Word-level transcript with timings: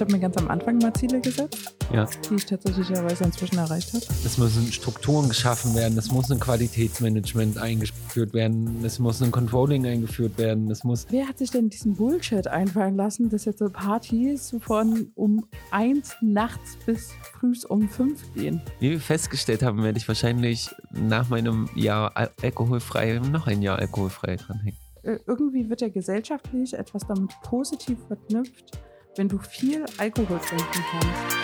Ich 0.00 0.02
habe 0.02 0.12
mir 0.12 0.20
ganz 0.20 0.38
am 0.38 0.48
Anfang 0.48 0.78
mal 0.78 0.94
Ziele 0.94 1.20
gesetzt, 1.20 1.74
Ja. 1.92 2.08
die 2.30 2.36
ich 2.36 2.46
tatsächlicherweise 2.46 3.22
inzwischen 3.22 3.58
erreicht 3.58 3.92
habe. 3.92 4.02
Es 4.24 4.38
müssen 4.38 4.72
Strukturen 4.72 5.28
geschaffen 5.28 5.74
werden, 5.74 5.98
es 5.98 6.10
muss 6.10 6.30
ein 6.32 6.40
Qualitätsmanagement 6.40 7.58
eingeführt 7.58 8.32
werden, 8.32 8.82
es 8.82 8.98
muss 8.98 9.20
ein 9.20 9.30
Controlling 9.30 9.84
eingeführt 9.84 10.38
werden, 10.38 10.70
es 10.70 10.84
muss. 10.84 11.06
Wer 11.10 11.28
hat 11.28 11.36
sich 11.36 11.50
denn 11.50 11.68
diesen 11.68 11.96
Bullshit 11.96 12.46
einfallen 12.46 12.96
lassen, 12.96 13.28
dass 13.28 13.44
jetzt 13.44 13.58
so 13.58 13.68
Partys 13.68 14.56
von 14.62 15.12
um 15.16 15.44
eins 15.70 16.14
nachts 16.22 16.78
bis 16.86 17.10
früh 17.38 17.52
um 17.68 17.86
fünf 17.86 18.22
gehen? 18.32 18.62
Wie 18.78 18.92
wir 18.92 19.00
festgestellt 19.00 19.62
haben, 19.62 19.82
werde 19.82 19.98
ich 19.98 20.08
wahrscheinlich 20.08 20.70
nach 20.92 21.28
meinem 21.28 21.68
Jahr 21.74 22.16
al 22.16 22.30
alkoholfrei 22.40 23.18
noch 23.30 23.46
ein 23.48 23.60
Jahr 23.60 23.78
alkoholfrei 23.78 24.36
dranhängen. 24.36 24.78
Äh, 25.02 25.18
Irgendwie 25.26 25.68
wird 25.68 25.82
ja 25.82 25.90
gesellschaftlich 25.90 26.72
etwas 26.72 27.06
damit 27.06 27.32
positiv 27.42 27.98
verknüpft, 28.06 28.80
wenn 29.16 29.28
du 29.28 29.38
viel 29.38 29.84
Alkohol 29.98 30.38
trinken 30.38 30.84
kannst. 30.90 31.36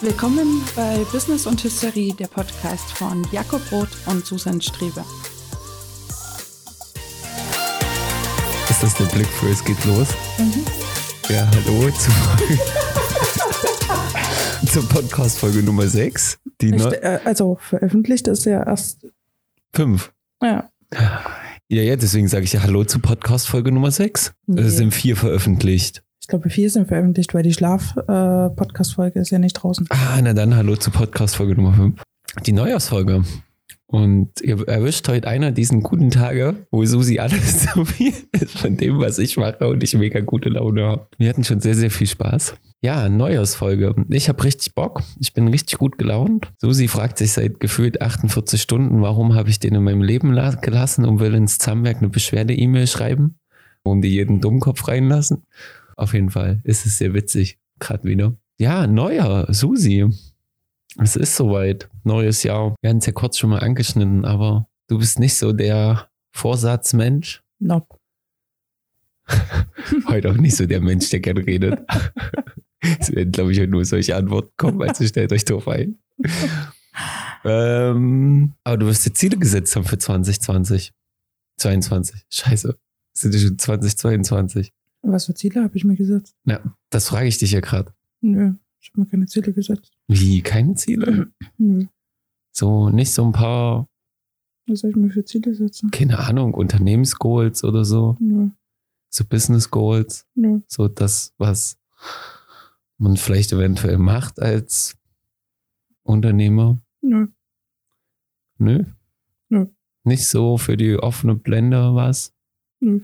Willkommen 0.00 0.62
bei 0.76 1.04
Business 1.12 1.46
und 1.46 1.62
Hysterie, 1.62 2.12
der 2.12 2.28
Podcast 2.28 2.90
von 2.92 3.26
Jakob 3.32 3.60
Roth 3.72 3.88
und 4.06 4.24
Susan 4.24 4.60
Strebe. 4.60 5.04
Ist 8.70 8.82
das 8.82 8.94
der 8.94 9.06
Blick 9.06 9.26
für 9.26 9.48
es 9.48 9.64
geht 9.64 9.84
los? 9.84 10.08
Ja, 11.28 11.48
hallo 11.52 11.90
zu 11.90 12.10
zur 14.72 14.88
Podcast-Folge 14.88 15.62
Nummer 15.62 15.88
6. 15.88 16.38
Die 16.60 16.68
Ich, 16.68 16.76
neu 16.76 16.90
äh, 16.90 17.20
also 17.24 17.58
veröffentlicht 17.60 18.28
ist 18.28 18.44
ja 18.44 18.64
erst. 18.64 19.06
5. 19.74 20.12
Ja. 20.42 20.70
Ja, 21.70 21.82
ja, 21.82 21.96
deswegen 21.96 22.28
sage 22.28 22.44
ich 22.44 22.54
ja 22.54 22.62
Hallo 22.62 22.82
zu 22.84 22.98
Podcast-Folge 22.98 23.70
Nummer 23.70 23.90
6. 23.90 24.32
Nee. 24.46 24.62
Es 24.62 24.78
sind 24.78 24.94
vier 24.94 25.16
veröffentlicht. 25.16 26.02
Ich 26.22 26.26
glaube, 26.26 26.48
vier 26.48 26.70
sind 26.70 26.88
veröffentlicht, 26.88 27.34
weil 27.34 27.42
die 27.42 27.52
Schlaf-Podcast-Folge 27.52 29.20
ist 29.20 29.28
ja 29.28 29.38
nicht 29.38 29.52
draußen. 29.52 29.86
Ah, 29.90 30.18
na 30.22 30.32
dann 30.32 30.56
Hallo 30.56 30.76
zu 30.76 30.90
Podcast-Folge 30.90 31.56
Nummer 31.56 31.74
5. 31.74 32.02
Die 32.46 32.52
Neujahrsfolge. 32.52 33.22
Und 33.86 34.40
ihr 34.40 34.66
erwischt 34.66 35.06
heute 35.08 35.28
einer 35.28 35.52
diesen 35.52 35.82
guten 35.82 36.08
Tage, 36.08 36.54
wo 36.70 36.86
Susi 36.86 37.18
alles 37.18 37.64
so 37.74 37.84
viel 37.84 38.14
ist 38.32 38.58
von 38.58 38.78
dem, 38.78 38.98
was 38.98 39.18
ich 39.18 39.36
mache 39.36 39.68
und 39.68 39.82
ich 39.82 39.92
mega 39.92 40.20
gute 40.20 40.48
Laune 40.48 40.84
habe. 40.84 41.08
Wir 41.18 41.28
hatten 41.28 41.44
schon 41.44 41.60
sehr, 41.60 41.74
sehr 41.74 41.90
viel 41.90 42.06
Spaß. 42.06 42.54
Ja, 42.80 43.08
Neujahrsfolge. 43.08 43.94
Ich 44.08 44.28
habe 44.28 44.44
richtig 44.44 44.74
Bock. 44.74 45.02
Ich 45.18 45.32
bin 45.32 45.48
richtig 45.48 45.78
gut 45.78 45.98
gelaunt. 45.98 46.52
Susi 46.58 46.86
fragt 46.86 47.18
sich 47.18 47.32
seit 47.32 47.58
gefühlt 47.58 48.00
48 48.00 48.62
Stunden, 48.62 49.02
warum 49.02 49.34
habe 49.34 49.50
ich 49.50 49.58
den 49.58 49.74
in 49.74 49.82
meinem 49.82 50.02
Leben 50.02 50.32
la- 50.32 50.54
gelassen 50.54 51.04
und 51.04 51.18
will 51.18 51.34
ins 51.34 51.58
Zamwerk 51.58 51.96
eine 51.98 52.08
Beschwerde-E-Mail 52.08 52.86
schreiben, 52.86 53.38
um 53.82 54.00
die 54.00 54.10
jeden 54.10 54.40
Dummkopf 54.40 54.86
reinlassen. 54.86 55.42
Auf 55.96 56.14
jeden 56.14 56.30
Fall 56.30 56.60
ist 56.62 56.86
es 56.86 56.98
sehr 56.98 57.14
witzig, 57.14 57.58
gerade 57.80 58.04
wieder. 58.04 58.34
Ja, 58.60 58.86
Neujahr, 58.86 59.52
Susi. 59.52 60.06
Es 61.00 61.16
ist 61.16 61.34
soweit. 61.34 61.88
Neues 62.04 62.44
Jahr. 62.44 62.76
Wir 62.80 62.90
hatten 62.90 62.98
es 62.98 63.06
ja 63.06 63.12
kurz 63.12 63.38
schon 63.38 63.50
mal 63.50 63.58
angeschnitten, 63.60 64.24
aber 64.24 64.68
du 64.86 64.98
bist 64.98 65.18
nicht 65.18 65.34
so 65.34 65.52
der 65.52 66.08
Vorsatzmensch. 66.32 67.42
Nope. 67.58 67.96
Heute 70.06 70.30
auch 70.30 70.36
nicht 70.36 70.54
so 70.56 70.64
der 70.66 70.80
Mensch, 70.80 71.10
der 71.10 71.18
gern 71.20 71.38
redet. 71.38 71.80
Es 73.00 73.10
werden, 73.12 73.32
glaube 73.32 73.52
ich, 73.52 73.68
nur 73.68 73.84
solche 73.84 74.14
Antworten 74.16 74.52
kommen, 74.56 74.80
also 74.82 75.04
stellt 75.06 75.32
euch 75.32 75.44
doof 75.44 75.66
ein. 75.68 75.98
ähm, 77.44 78.54
aber 78.64 78.76
du 78.76 78.86
wirst 78.86 79.06
dir 79.06 79.12
Ziele 79.14 79.36
gesetzt 79.36 79.74
haben 79.76 79.84
für 79.84 79.98
2020. 79.98 80.92
22. 81.58 82.22
Scheiße. 82.30 82.78
Sind 83.14 83.34
die 83.34 83.38
schon 83.40 83.58
2022? 83.58 84.72
Was 85.02 85.26
für 85.26 85.34
Ziele 85.34 85.62
habe 85.62 85.76
ich 85.76 85.84
mir 85.84 85.96
gesetzt? 85.96 86.34
Ja, 86.44 86.60
das 86.90 87.08
frage 87.08 87.26
ich 87.28 87.38
dich 87.38 87.50
ja 87.52 87.60
gerade. 87.60 87.92
Nö, 88.20 88.52
ich 88.80 88.90
habe 88.90 89.00
mir 89.00 89.06
keine 89.06 89.26
Ziele 89.26 89.52
gesetzt. 89.52 89.92
Wie? 90.08 90.40
Keine 90.42 90.74
Ziele? 90.74 91.30
Nö. 91.58 91.86
So, 92.52 92.90
nicht 92.90 93.12
so 93.12 93.24
ein 93.24 93.32
paar, 93.32 93.88
Was 94.66 94.80
soll 94.80 94.90
ich 94.90 94.96
mir 94.96 95.10
für 95.10 95.24
Ziele 95.24 95.54
setzen? 95.54 95.90
keine 95.90 96.18
Ahnung, 96.18 96.54
Unternehmensgoals 96.54 97.62
oder 97.64 97.84
so. 97.84 98.16
Nö, 98.20 98.48
So 99.10 99.24
Business 99.24 99.70
Goals. 99.70 100.26
nö. 100.34 100.60
So 100.68 100.88
das, 100.88 101.32
was 101.38 101.76
man 102.98 103.16
vielleicht 103.16 103.52
eventuell 103.52 103.98
macht 103.98 104.40
als 104.40 104.96
Unternehmer. 106.02 106.80
Nö. 107.00 107.28
Nö. 108.58 108.84
Nö. 109.48 109.66
Nicht 110.04 110.26
so 110.26 110.58
für 110.58 110.76
die 110.76 110.96
offene 110.96 111.34
Blende 111.34 111.94
was. 111.94 112.34
Nö. 112.80 113.00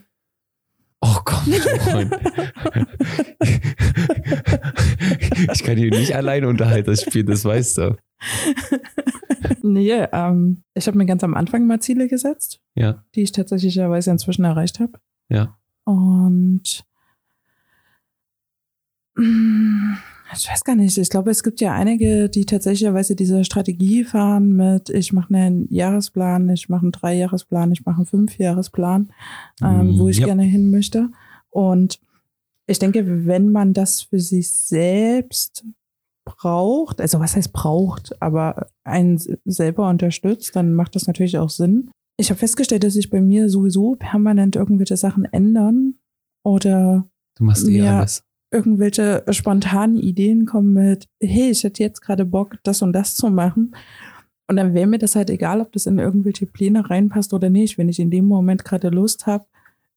Oh 1.00 1.18
komm 1.24 1.52
schon. 1.52 2.10
ich 5.52 5.62
kann 5.62 5.76
hier 5.76 5.90
nicht 5.90 6.14
alleine 6.14 6.48
Unterhalter 6.48 6.96
spielen, 6.96 7.26
das 7.26 7.44
weißt 7.44 7.78
du. 7.78 7.96
Nee, 9.62 10.06
ähm, 10.12 10.62
ich 10.74 10.86
habe 10.86 10.96
mir 10.96 11.06
ganz 11.06 11.22
am 11.24 11.34
Anfang 11.34 11.66
mal 11.66 11.80
Ziele 11.80 12.08
gesetzt, 12.08 12.60
Ja, 12.74 13.04
die 13.14 13.22
ich 13.22 13.32
tatsächlicherweise 13.32 14.10
inzwischen 14.10 14.44
erreicht 14.44 14.80
habe. 14.80 14.98
ja. 15.28 15.58
Und 15.86 16.86
ich 19.16 20.50
weiß 20.50 20.64
gar 20.64 20.74
nicht, 20.74 20.98
ich 20.98 21.10
glaube, 21.10 21.30
es 21.30 21.42
gibt 21.42 21.60
ja 21.60 21.72
einige, 21.72 22.28
die 22.28 22.44
tatsächlicherweise 22.44 23.14
diese 23.14 23.44
Strategie 23.44 24.04
fahren 24.04 24.52
mit, 24.56 24.90
ich 24.90 25.12
mache 25.12 25.34
einen 25.34 25.72
Jahresplan, 25.72 26.48
ich 26.50 26.68
mache 26.68 26.82
einen 26.82 26.92
Dreijahresplan, 26.92 27.72
ich 27.72 27.84
mache 27.84 27.98
einen 27.98 28.06
Fünfjahresplan, 28.06 29.12
ähm, 29.62 29.98
wo 29.98 30.08
ich 30.08 30.18
Ja. 30.18 30.26
gerne 30.26 30.42
hin 30.42 30.70
möchte. 30.70 31.10
Und 31.50 32.00
ich 32.66 32.78
denke, 32.78 33.26
wenn 33.26 33.52
man 33.52 33.72
das 33.74 34.00
für 34.02 34.18
sich 34.18 34.50
selbst 34.50 35.64
braucht, 36.24 37.00
also 37.00 37.20
was 37.20 37.36
heißt 37.36 37.52
braucht, 37.52 38.20
aber 38.22 38.68
einen 38.82 39.18
selber 39.44 39.88
unterstützt, 39.90 40.56
dann 40.56 40.72
macht 40.74 40.96
das 40.96 41.06
natürlich 41.06 41.38
auch 41.38 41.50
Sinn. 41.50 41.90
Ich 42.16 42.30
habe 42.30 42.38
festgestellt, 42.38 42.82
dass 42.84 42.94
sich 42.94 43.10
bei 43.10 43.20
mir 43.20 43.48
sowieso 43.50 43.96
permanent 43.96 44.56
irgendwelche 44.56 44.96
Sachen 44.96 45.24
ändern 45.26 45.94
oder 46.42 47.06
Du 47.36 47.44
machst 47.44 47.68
eh 47.68 47.78
Ja. 47.78 47.98
alles. 47.98 48.24
Irgendwelche 48.54 49.24
spontanen 49.30 49.96
Ideen 49.96 50.46
kommen 50.46 50.72
mit, 50.72 51.08
hey, 51.20 51.50
ich 51.50 51.64
hätte 51.64 51.82
jetzt 51.82 52.00
gerade 52.00 52.24
Bock, 52.24 52.56
das 52.62 52.82
und 52.82 52.92
das 52.92 53.16
zu 53.16 53.28
machen. 53.28 53.74
Und 54.46 54.56
dann 54.56 54.74
wäre 54.74 54.86
mir 54.86 54.98
das 54.98 55.16
halt 55.16 55.30
egal, 55.30 55.60
ob 55.60 55.72
das 55.72 55.86
in 55.86 55.98
irgendwelche 55.98 56.46
Pläne 56.46 56.88
reinpasst 56.88 57.34
oder 57.34 57.50
nicht. 57.50 57.78
Wenn 57.78 57.88
ich 57.88 57.98
in 57.98 58.10
dem 58.10 58.26
Moment 58.26 58.64
gerade 58.64 58.88
Lust 58.90 59.26
habe, 59.26 59.46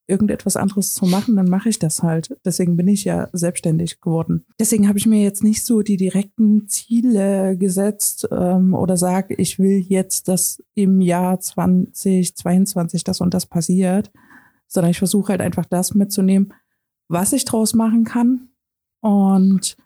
irgendetwas 0.07 0.56
anderes 0.56 0.94
zu 0.94 1.06
machen, 1.06 1.35
dann 1.35 1.50
mache 1.50 1.69
ich 1.69 1.79
das 1.79 2.01
halt. 2.01 2.35
Deswegen 2.46 2.78
bin 2.78 2.88
ich 2.88 3.03
ja 3.03 3.28
selbstständig 3.34 4.00
geworden. 4.00 4.46
Deswegen 4.59 4.88
habe 4.88 4.97
ich 4.97 5.06
mir 5.06 5.22
jetzt 5.22 5.44
nicht 5.44 5.66
so 5.66 5.81
die 5.81 5.97
direkten 5.97 6.67
Ziele 6.67 7.57
gesetzt 7.57 8.28
ähm, 8.31 8.73
oder 8.73 8.96
sage, 8.97 9.35
ich 9.35 9.59
will 9.59 9.85
jetzt, 9.88 10.29
dass 10.29 10.63
im 10.75 11.01
Jahr 11.01 11.40
2022 11.40 13.03
das 13.03 13.22
und 13.22 13.34
das 13.34 13.46
passiert, 13.46 14.12
sondern 14.67 14.91
ich 14.91 14.97
versuche 14.97 15.34
halt 15.34 15.41
einfach 15.41 15.66
das 15.66 15.94
mitzunehmen, 15.94 16.53
was 17.09 17.34
ich 17.34 17.45
draus 17.45 17.73
machen 17.73 18.03
kann. 18.03 18.50
Und 19.01 19.78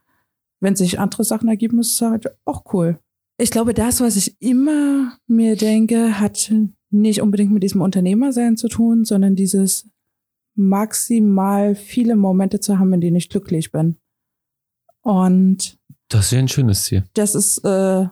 wenn 0.60 0.76
sich 0.76 1.00
andere 1.00 1.24
Sachen 1.24 1.50
ergeben, 1.50 1.80
ist 1.80 1.94
es 1.94 2.02
halt 2.02 2.28
auch 2.46 2.64
cool. 2.74 3.00
Ich 3.38 3.52
glaube, 3.52 3.74
das, 3.74 4.02
was 4.02 4.16
ich 4.16 4.40
immer 4.42 5.18
mir 5.28 5.56
denke, 5.56 6.20
hat 6.20 6.54
nicht 6.92 7.22
unbedingt 7.22 7.52
mit 7.52 7.64
diesem 7.64 7.82
Unternehmersein 7.82 8.58
zu 8.58 8.68
tun, 8.68 9.04
sondern 9.06 9.36
dieses 9.36 9.90
maximal 10.56 11.76
viele 11.76 12.16
Momente 12.16 12.60
zu 12.60 12.78
haben, 12.78 12.94
in 12.94 13.02
denen 13.02 13.16
ich 13.16 13.30
glücklich 13.30 13.72
bin. 13.72 13.98
Und 15.02 15.78
Das 16.10 16.26
ist 16.26 16.32
ja 16.32 16.40
ein 16.40 16.48
schönes 16.48 16.84
Ziel. 16.84 17.04
das 17.14 17.36
ist, 17.36 17.60
äh, 17.60 18.08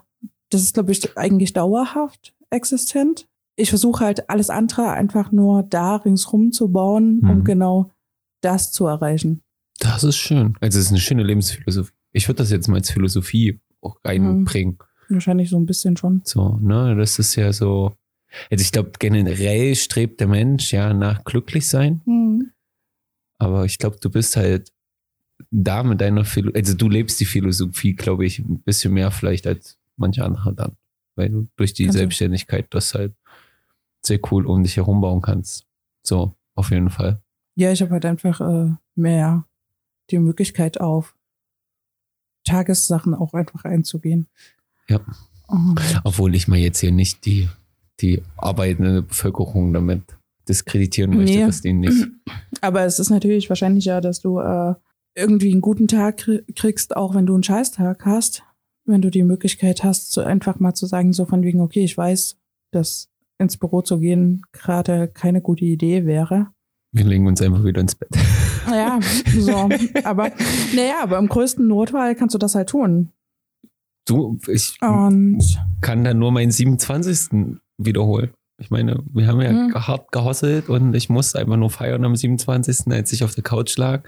das 0.49 0.61
ist, 0.61 0.73
glaube 0.73 0.91
ich, 0.91 1.17
eigentlich 1.17 1.53
dauerhaft 1.53 2.33
existent. 2.49 3.27
Ich 3.55 3.69
versuche 3.69 4.03
halt 4.05 4.29
alles 4.29 4.49
andere 4.49 4.89
einfach 4.91 5.31
nur 5.31 5.63
da 5.63 5.97
ringsrum 5.97 6.51
zu 6.51 6.69
bauen, 6.71 7.19
um 7.21 7.39
Mhm. 7.39 7.43
genau 7.43 7.91
das 8.41 8.71
zu 8.71 8.85
erreichen. 8.87 9.41
Das 9.79 10.03
ist 10.03 10.17
schön. 10.17 10.57
Also 10.61 10.79
es 10.79 10.85
ist 10.85 10.91
eine 10.91 10.99
schöne 10.99 11.23
Lebensphilosophie. 11.23 11.93
Ich 12.11 12.27
würde 12.27 12.37
das 12.39 12.51
jetzt 12.51 12.67
mal 12.67 12.77
als 12.77 12.91
Philosophie 12.91 13.59
auch 13.81 13.97
reinbringen. 14.03 14.77
Wahrscheinlich 15.09 15.49
so 15.49 15.57
ein 15.57 15.65
bisschen 15.65 15.95
schon. 15.97 16.21
So, 16.25 16.57
ne, 16.61 16.95
das 16.95 17.17
ist 17.19 17.35
ja 17.35 17.51
so. 17.53 17.95
Also 18.51 18.61
ich 18.61 18.71
glaube, 18.71 18.91
generell 18.99 19.75
strebt 19.75 20.19
der 20.19 20.27
Mensch 20.27 20.71
ja 20.73 20.93
nach 20.93 21.23
glücklich 21.23 21.67
sein, 21.67 22.01
Mhm. 22.05 22.51
aber 23.39 23.65
ich 23.65 23.77
glaube, 23.79 23.97
du 23.99 24.09
bist 24.09 24.35
halt 24.35 24.71
da 25.49 25.81
mit 25.83 25.99
deiner 26.01 26.25
Philosophie, 26.25 26.59
also 26.59 26.75
du 26.75 26.89
lebst 26.89 27.19
die 27.19 27.25
Philosophie, 27.25 27.95
glaube 27.95 28.25
ich, 28.25 28.37
ein 28.39 28.59
bisschen 28.61 28.93
mehr 28.93 29.09
vielleicht 29.09 29.47
als 29.47 29.77
manche 29.95 30.23
andere 30.23 30.53
dann, 30.53 30.73
weil 31.15 31.29
du 31.29 31.47
durch 31.55 31.73
die 31.73 31.85
du. 31.87 31.93
Selbstständigkeit 31.93 32.67
das 32.71 32.93
halt 32.93 33.13
sehr 34.05 34.19
cool 34.31 34.45
um 34.45 34.61
dich 34.61 34.77
herum 34.77 35.01
bauen 35.01 35.21
kannst. 35.21 35.65
So, 36.03 36.35
auf 36.55 36.69
jeden 36.71 36.89
Fall. 36.91 37.21
Ja, 37.59 37.71
ich 37.71 37.81
habe 37.81 37.91
halt 37.91 38.05
einfach 38.05 38.39
äh, 38.41 38.71
mehr 38.95 39.45
die 40.11 40.17
Möglichkeit 40.19 40.79
auf 40.79 41.15
Tagessachen 42.45 43.13
auch 43.13 43.33
einfach 43.33 43.65
einzugehen. 43.65 44.27
Ja. 44.87 45.01
Und 45.47 45.79
Obwohl 46.03 46.35
ich 46.35 46.47
mal 46.47 46.57
jetzt 46.57 46.79
hier 46.79 46.91
nicht 46.91 47.25
die, 47.25 47.49
die 47.99 48.21
arbeitende 48.37 49.01
Bevölkerung 49.01 49.73
damit 49.73 50.03
diskreditieren 50.47 51.15
möchte, 51.15 51.37
Nee. 51.37 51.45
das 51.45 51.61
denen 51.61 51.81
nicht. 51.81 52.07
Aber 52.61 52.83
es 52.83 52.99
ist 52.99 53.09
natürlich 53.09 53.49
wahrscheinlicher, 53.49 54.01
dass 54.01 54.21
du 54.21 54.39
äh, 54.39 54.73
irgendwie 55.15 55.51
einen 55.51 55.61
guten 55.61 55.87
Tag 55.87 56.19
krie- 56.21 56.43
kriegst, 56.55 56.95
auch 56.95 57.13
wenn 57.13 57.25
du 57.25 57.33
einen 57.33 57.43
Scheißtag 57.43 58.05
hast. 58.05 58.43
Wenn 58.85 59.01
du 59.01 59.11
die 59.11 59.23
Möglichkeit 59.23 59.83
hast, 59.83 60.11
so 60.11 60.21
einfach 60.21 60.59
mal 60.59 60.73
zu 60.73 60.87
sagen, 60.87 61.13
so 61.13 61.25
von 61.25 61.43
wegen, 61.43 61.61
okay, 61.61 61.83
ich 61.83 61.95
weiß, 61.95 62.37
dass 62.71 63.09
ins 63.37 63.57
Büro 63.57 63.81
zu 63.81 63.99
gehen 63.99 64.41
gerade 64.51 65.07
keine 65.07 65.41
gute 65.41 65.65
Idee 65.65 66.05
wäre. 66.05 66.47
Wir 66.91 67.05
legen 67.05 67.27
uns 67.27 67.41
einfach 67.41 67.63
wieder 67.63 67.81
ins 67.81 67.95
Bett. 67.95 68.09
Ja, 68.69 68.99
so. 69.35 69.67
Aber 70.03 70.31
naja, 70.75 70.97
aber 71.01 71.17
im 71.17 71.27
größten 71.27 71.67
Notfall 71.67 72.13
kannst 72.13 72.35
du 72.35 72.37
das 72.37 72.53
halt 72.53 72.69
tun. 72.69 73.09
Du, 74.05 74.37
ich 74.47 74.77
Und 74.81 75.41
kann 75.81 76.03
dann 76.03 76.19
nur 76.19 76.31
meinen 76.31 76.51
27. 76.51 77.57
wiederholen. 77.79 78.29
Ich 78.59 78.69
meine, 78.69 79.01
wir 79.11 79.25
haben 79.25 79.41
ja 79.41 79.51
Mhm. 79.53 79.73
hart 79.73 80.11
gehosselt 80.11 80.69
und 80.69 80.93
ich 80.93 81.09
musste 81.09 81.39
einfach 81.39 81.55
nur 81.57 81.71
feiern 81.71 82.03
am 82.05 82.15
27., 82.15 82.91
als 82.91 83.11
ich 83.11 83.23
auf 83.23 83.33
der 83.33 83.43
Couch 83.43 83.75
lag 83.77 84.03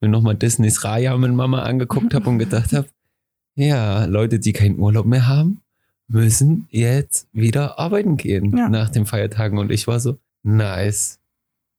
und 0.00 0.10
nochmal 0.10 0.34
Disneys 0.34 0.84
Raya 0.84 1.16
mit 1.16 1.32
Mama 1.32 1.62
angeguckt 1.62 2.12
habe 2.12 2.28
und 2.28 2.38
gedacht 2.38 2.72
habe, 2.74 2.88
ja, 3.54 4.04
Leute, 4.04 4.40
die 4.40 4.52
keinen 4.52 4.78
Urlaub 4.78 5.06
mehr 5.06 5.26
haben, 5.26 5.62
müssen 6.08 6.66
jetzt 6.70 7.28
wieder 7.32 7.78
arbeiten 7.78 8.16
gehen 8.18 8.54
Ja. 8.56 8.68
nach 8.68 8.90
den 8.90 9.06
Feiertagen. 9.06 9.56
Und 9.58 9.70
ich 9.70 9.86
war 9.86 10.00
so, 10.00 10.18
nice. 10.42 11.18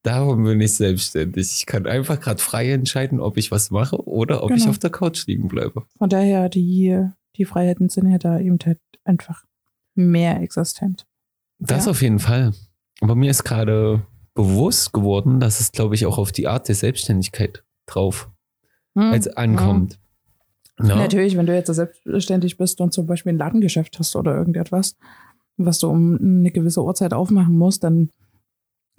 Darum 0.03 0.44
bin 0.44 0.59
ich 0.61 0.75
selbstständig. 0.75 1.51
Ich 1.59 1.65
kann 1.65 1.88
einfach 1.88 2.19
gerade 2.19 2.41
frei 2.41 2.71
entscheiden, 2.71 3.19
ob 3.21 3.38
ich 3.38 3.51
was 3.51 3.71
mache 3.71 4.05
oder 4.05 4.44
ob 4.44 4.51
ich 4.51 4.57
Genau. 4.59 4.69
auf 4.71 4.77
der 4.79 4.89
Couch 4.89 5.25
liegen 5.27 5.47
bleibe. 5.47 5.83
von 5.97 6.09
daher, 6.09 6.50
die, 6.50 7.00
die 7.38 7.45
Freiheiten 7.45 7.89
sind 7.89 8.11
ja 8.11 8.17
da 8.17 8.38
eben 8.39 8.57
halt 8.65 8.79
einfach 9.05 9.44
mehr 9.95 10.41
existent. 10.41 11.05
Das 11.59 11.85
Ja. 11.85 11.91
auf 11.91 12.01
jeden 12.01 12.19
Fall. 12.19 12.53
Aber 13.01 13.15
mir 13.15 13.31
ist 13.31 13.44
gerade 13.45 14.05
bewusst 14.35 14.91
geworden, 14.94 15.39
dass 15.39 15.59
es, 15.59 15.71
glaube 15.71 15.95
ich, 15.95 16.06
auch 16.06 16.17
auf 16.17 16.31
die 16.31 16.47
Art 16.47 16.67
der 16.67 16.75
Selbstständigkeit 16.75 17.63
drauf 17.85 18.29
Hm. 18.95 19.11
als 19.13 19.27
ankommt. 19.27 19.99
Na? 20.77 20.95
Natürlich, 20.95 21.38
wenn 21.38 21.45
du 21.45 21.53
jetzt 21.56 21.67
selbstständig 21.73 22.57
bist 22.57 22.81
und 22.81 22.94
zum 22.94 23.06
Beispiel 23.06 23.31
ein 23.33 23.38
Ladengeschäft 23.38 23.97
hast 23.99 24.15
oder 24.15 24.35
irgendetwas, 24.35 24.95
was 25.57 25.79
du 25.79 25.89
um 25.89 26.17
eine 26.19 26.51
gewisse 26.51 26.83
Uhrzeit 26.83 27.13
aufmachen 27.13 27.57
musst, 27.57 27.83
dann 27.83 28.09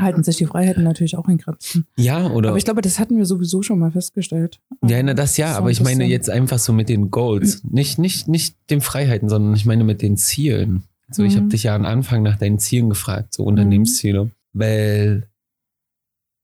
halten 0.00 0.23
sich 0.25 0.37
die 0.37 0.46
Freiheiten 0.46 0.82
natürlich 0.82 1.17
auch 1.17 1.29
in 1.29 1.38
Grenzen. 1.38 1.87
Ja, 1.96 2.26
oder? 2.31 2.49
Aber 2.50 2.58
ich 2.58 2.64
glaube, 2.64 2.82
das 2.82 2.99
hatten 2.99 3.17
wir 3.17 3.26
sowieso 3.26 3.62
schon 3.62 3.79
mal 3.79 3.93
festgestellt. 3.93 4.61
ja, 4.85 5.02
na, 5.02 5.14
das 5.14 5.37
ja, 5.37 5.52
So 5.52 5.58
aber 5.58 5.70
ich 5.70 5.81
meine 5.81 6.05
jetzt 6.05 6.29
einfach 6.31 6.58
so 6.58 6.73
mit 6.73 6.88
den 6.88 7.11
Goals. 7.11 7.62
Nicht, 7.64 7.99
nicht, 7.99 8.26
nicht 8.29 8.56
den 8.70 8.81
Freiheiten, 8.81 9.29
sondern 9.29 9.55
ich 9.55 9.64
meine 9.67 9.85
mit 9.85 10.02
den 10.02 10.17
Zielen. 10.17 10.82
So, 11.11 11.23
ich 11.23 11.35
Mhm. 11.35 11.38
habe 11.41 11.49
dich 11.49 11.62
ja 11.64 11.76
am 11.76 11.85
Anfang 11.85 12.23
nach 12.23 12.38
deinen 12.38 12.58
Zielen 12.58 12.88
gefragt, 12.88 13.35
so 13.35 13.44
Unternehmensziele. 13.44 14.31
Weil 14.52 15.29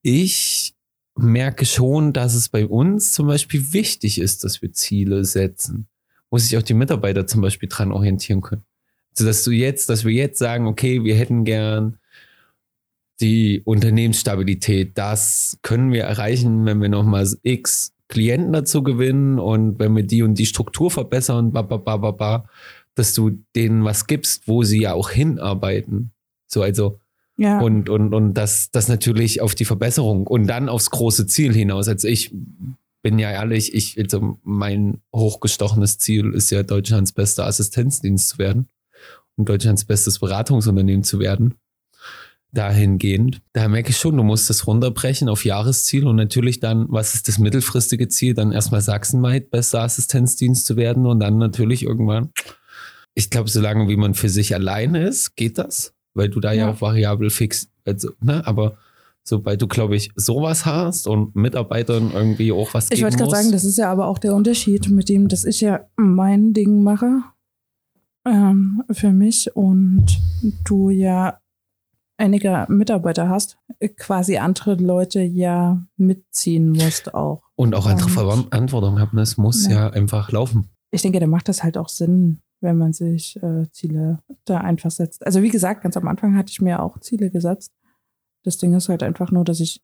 ich 0.02 0.74
merke 1.16 1.66
schon, 1.66 2.12
dass 2.12 2.34
es 2.34 2.48
bei 2.48 2.66
uns 2.66 3.12
zum 3.12 3.26
Beispiel 3.26 3.72
wichtig 3.72 4.20
ist, 4.20 4.44
dass 4.44 4.62
wir 4.62 4.72
Ziele 4.72 5.24
setzen, 5.24 5.86
wo 6.30 6.38
sich 6.38 6.56
auch 6.56 6.62
die 6.62 6.74
Mitarbeiter 6.74 7.26
zum 7.26 7.40
Beispiel 7.40 7.68
dran 7.68 7.92
orientieren 7.92 8.40
können. 8.40 8.62
Also, 9.12 9.26
dass 9.26 9.42
du 9.42 9.50
jetzt, 9.50 9.88
dass 9.90 10.04
wir 10.04 10.12
jetzt 10.12 10.38
sagen, 10.38 10.66
okay, 10.66 11.02
wir 11.04 11.16
hätten 11.16 11.44
gern 11.44 11.96
die 13.20 13.62
Unternehmensstabilität. 13.64 14.92
Das 14.96 15.58
können 15.62 15.92
wir 15.92 16.04
erreichen, 16.04 16.64
wenn 16.64 16.80
wir 16.80 16.88
nochmal 16.88 17.28
x 17.42 17.92
Klienten 18.08 18.52
dazu 18.52 18.82
gewinnen 18.82 19.38
und 19.38 19.78
wenn 19.78 19.94
wir 19.94 20.02
die 20.02 20.22
und 20.22 20.34
die 20.34 20.46
Struktur 20.46 20.90
verbessern, 20.90 21.52
ba, 21.52 21.62
ba, 21.62 21.76
ba, 21.76 21.96
ba, 21.96 22.10
ba, 22.10 22.44
dass 22.94 23.14
du 23.14 23.38
denen 23.54 23.84
was 23.84 24.06
gibst, 24.06 24.48
wo 24.48 24.64
sie 24.64 24.80
ja 24.80 24.94
auch 24.94 25.10
hinarbeiten. 25.10 26.10
So, 26.48 26.62
also, 26.62 26.98
Ja, 27.36 27.60
und, 27.60 27.88
und, 27.88 28.12
und 28.12 28.34
das, 28.34 28.70
das 28.72 28.88
natürlich 28.88 29.40
auf 29.40 29.54
die 29.54 29.64
Verbesserung 29.64 30.26
und 30.26 30.46
dann 30.46 30.68
aufs 30.68 30.90
große 30.90 31.26
Ziel 31.26 31.54
hinaus. 31.54 31.88
Also 31.88 32.08
ich 32.08 32.34
bin 33.02 33.18
ja 33.18 33.30
ehrlich, 33.30 33.74
ich, 33.74 33.98
also 33.98 34.38
mein 34.42 35.00
hochgestochenes 35.14 35.98
Ziel 35.98 36.34
ist 36.34 36.50
ja 36.50 36.62
Deutschlands 36.62 37.12
bester 37.12 37.46
Assistenzdienst 37.46 38.28
zu 38.28 38.38
werden 38.38 38.68
und 39.36 39.48
Deutschlands 39.48 39.84
bestes 39.84 40.18
Beratungsunternehmen 40.18 41.04
zu 41.04 41.18
werden. 41.18 41.54
Dahingehend, 42.52 43.40
da 43.52 43.68
merke 43.68 43.90
ich 43.90 43.96
schon, 43.96 44.16
du 44.16 44.22
musst 44.22 44.50
das 44.50 44.66
runterbrechen 44.66 45.28
auf 45.28 45.44
Jahresziel 45.44 46.06
und 46.06 46.16
natürlich 46.16 46.60
dann, 46.60 46.86
was 46.88 47.14
ist 47.14 47.28
das 47.28 47.38
mittelfristige 47.38 48.08
Ziel? 48.08 48.34
Dann 48.34 48.52
erstmal 48.52 48.80
sachsenweit 48.80 49.50
bester 49.50 49.82
Assistenzdienst 49.82 50.66
zu 50.66 50.76
werden 50.76 51.06
und 51.06 51.20
dann 51.20 51.38
natürlich 51.38 51.84
irgendwann. 51.84 52.30
Ich 53.14 53.30
glaube, 53.30 53.50
solange 53.50 53.88
wie 53.88 53.96
man 53.96 54.14
für 54.14 54.28
sich 54.28 54.54
alleine 54.54 55.06
ist, 55.06 55.36
geht 55.36 55.58
das, 55.58 55.94
weil 56.14 56.28
du 56.28 56.40
da 56.40 56.52
ja, 56.52 56.66
Ja. 56.66 56.72
auch 56.72 56.80
variabel 56.80 57.30
fix, 57.30 57.68
also, 57.84 58.10
ne, 58.20 58.46
aber 58.46 58.76
sobald 59.22 59.60
du, 59.62 59.68
glaube 59.68 59.96
ich, 59.96 60.10
sowas 60.16 60.66
hast 60.66 61.06
und 61.06 61.36
Mitarbeitern 61.36 62.10
irgendwie 62.12 62.52
auch 62.52 62.74
was 62.74 62.84
ich 62.84 62.90
geben 62.90 63.02
wollte 63.02 63.16
gerade 63.18 63.30
sagen, 63.30 63.52
das 63.52 63.64
ist 63.64 63.78
ja 63.78 63.90
aber 63.90 64.06
auch 64.06 64.18
der 64.18 64.34
Unterschied 64.34 64.88
mit 64.88 65.08
dem, 65.08 65.28
dass 65.28 65.44
ich 65.44 65.60
ja 65.60 65.80
mein 65.96 66.52
Ding 66.52 66.82
mache 66.82 67.22
ähm, 68.26 68.82
für 68.90 69.12
mich 69.12 69.54
und 69.54 70.06
du 70.64 70.90
ja 70.90 71.39
einige 72.20 72.66
Mitarbeiter 72.68 73.28
hast, 73.28 73.58
quasi 73.96 74.36
andere 74.36 74.74
Leute 74.74 75.20
ja 75.22 75.82
mitziehen 75.96 76.70
musst 76.70 77.14
auch. 77.14 77.42
und 77.56 77.74
auch 77.74 77.86
andere 77.86 78.08
Verantwortung 78.08 79.00
haben, 79.00 79.16
das 79.16 79.36
muss 79.36 79.66
ja. 79.66 79.72
Ja. 79.72 79.90
einfach 79.90 80.30
laufen. 80.30 80.70
ich 80.92 81.02
denke, 81.02 81.20
da 81.20 81.26
macht 81.26 81.48
das 81.48 81.62
halt 81.62 81.76
auch 81.76 81.88
Sinn, 81.88 82.40
wenn 82.60 82.76
man 82.76 82.92
sich 82.92 83.36
äh, 83.42 83.70
Ziele 83.72 84.18
da 84.44 84.58
einfach 84.58 84.90
setzt. 84.90 85.24
Also 85.26 85.42
wie 85.42 85.48
gesagt, 85.48 85.82
ganz 85.82 85.96
am 85.96 86.06
Anfang 86.06 86.36
hatte 86.36 86.50
ich 86.50 86.60
mir 86.60 86.82
auch 86.82 86.98
Ziele 87.00 87.30
gesetzt. 87.30 87.72
Das 88.44 88.58
Ding 88.58 88.74
ist 88.74 88.88
halt 88.88 89.02
einfach 89.02 89.30
nur, 89.30 89.44
dass 89.44 89.60
ich 89.60 89.82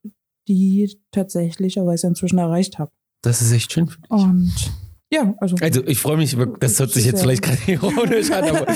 die 0.48 0.98
tatsächlicherweise 1.10 2.06
inzwischen 2.06 2.38
erreicht 2.38 2.78
habe. 2.78 2.92
Das 3.22 3.42
ist 3.42 3.52
echt 3.52 3.72
schön 3.72 3.88
für 3.88 4.00
dich. 4.00 4.10
Und 4.10 4.72
ja, 5.12 5.34
also, 5.38 5.56
Also 5.60 5.84
ich 5.86 5.98
freue 5.98 6.16
mich 6.16 6.36
das 6.60 6.78
hört 6.80 6.90
sich 6.90 7.04
jetzt 7.06 7.22
vielleicht 7.22 7.42
gerade 7.42 7.58
ironisch 7.66 8.30
an, 8.30 8.44
aber 8.44 8.66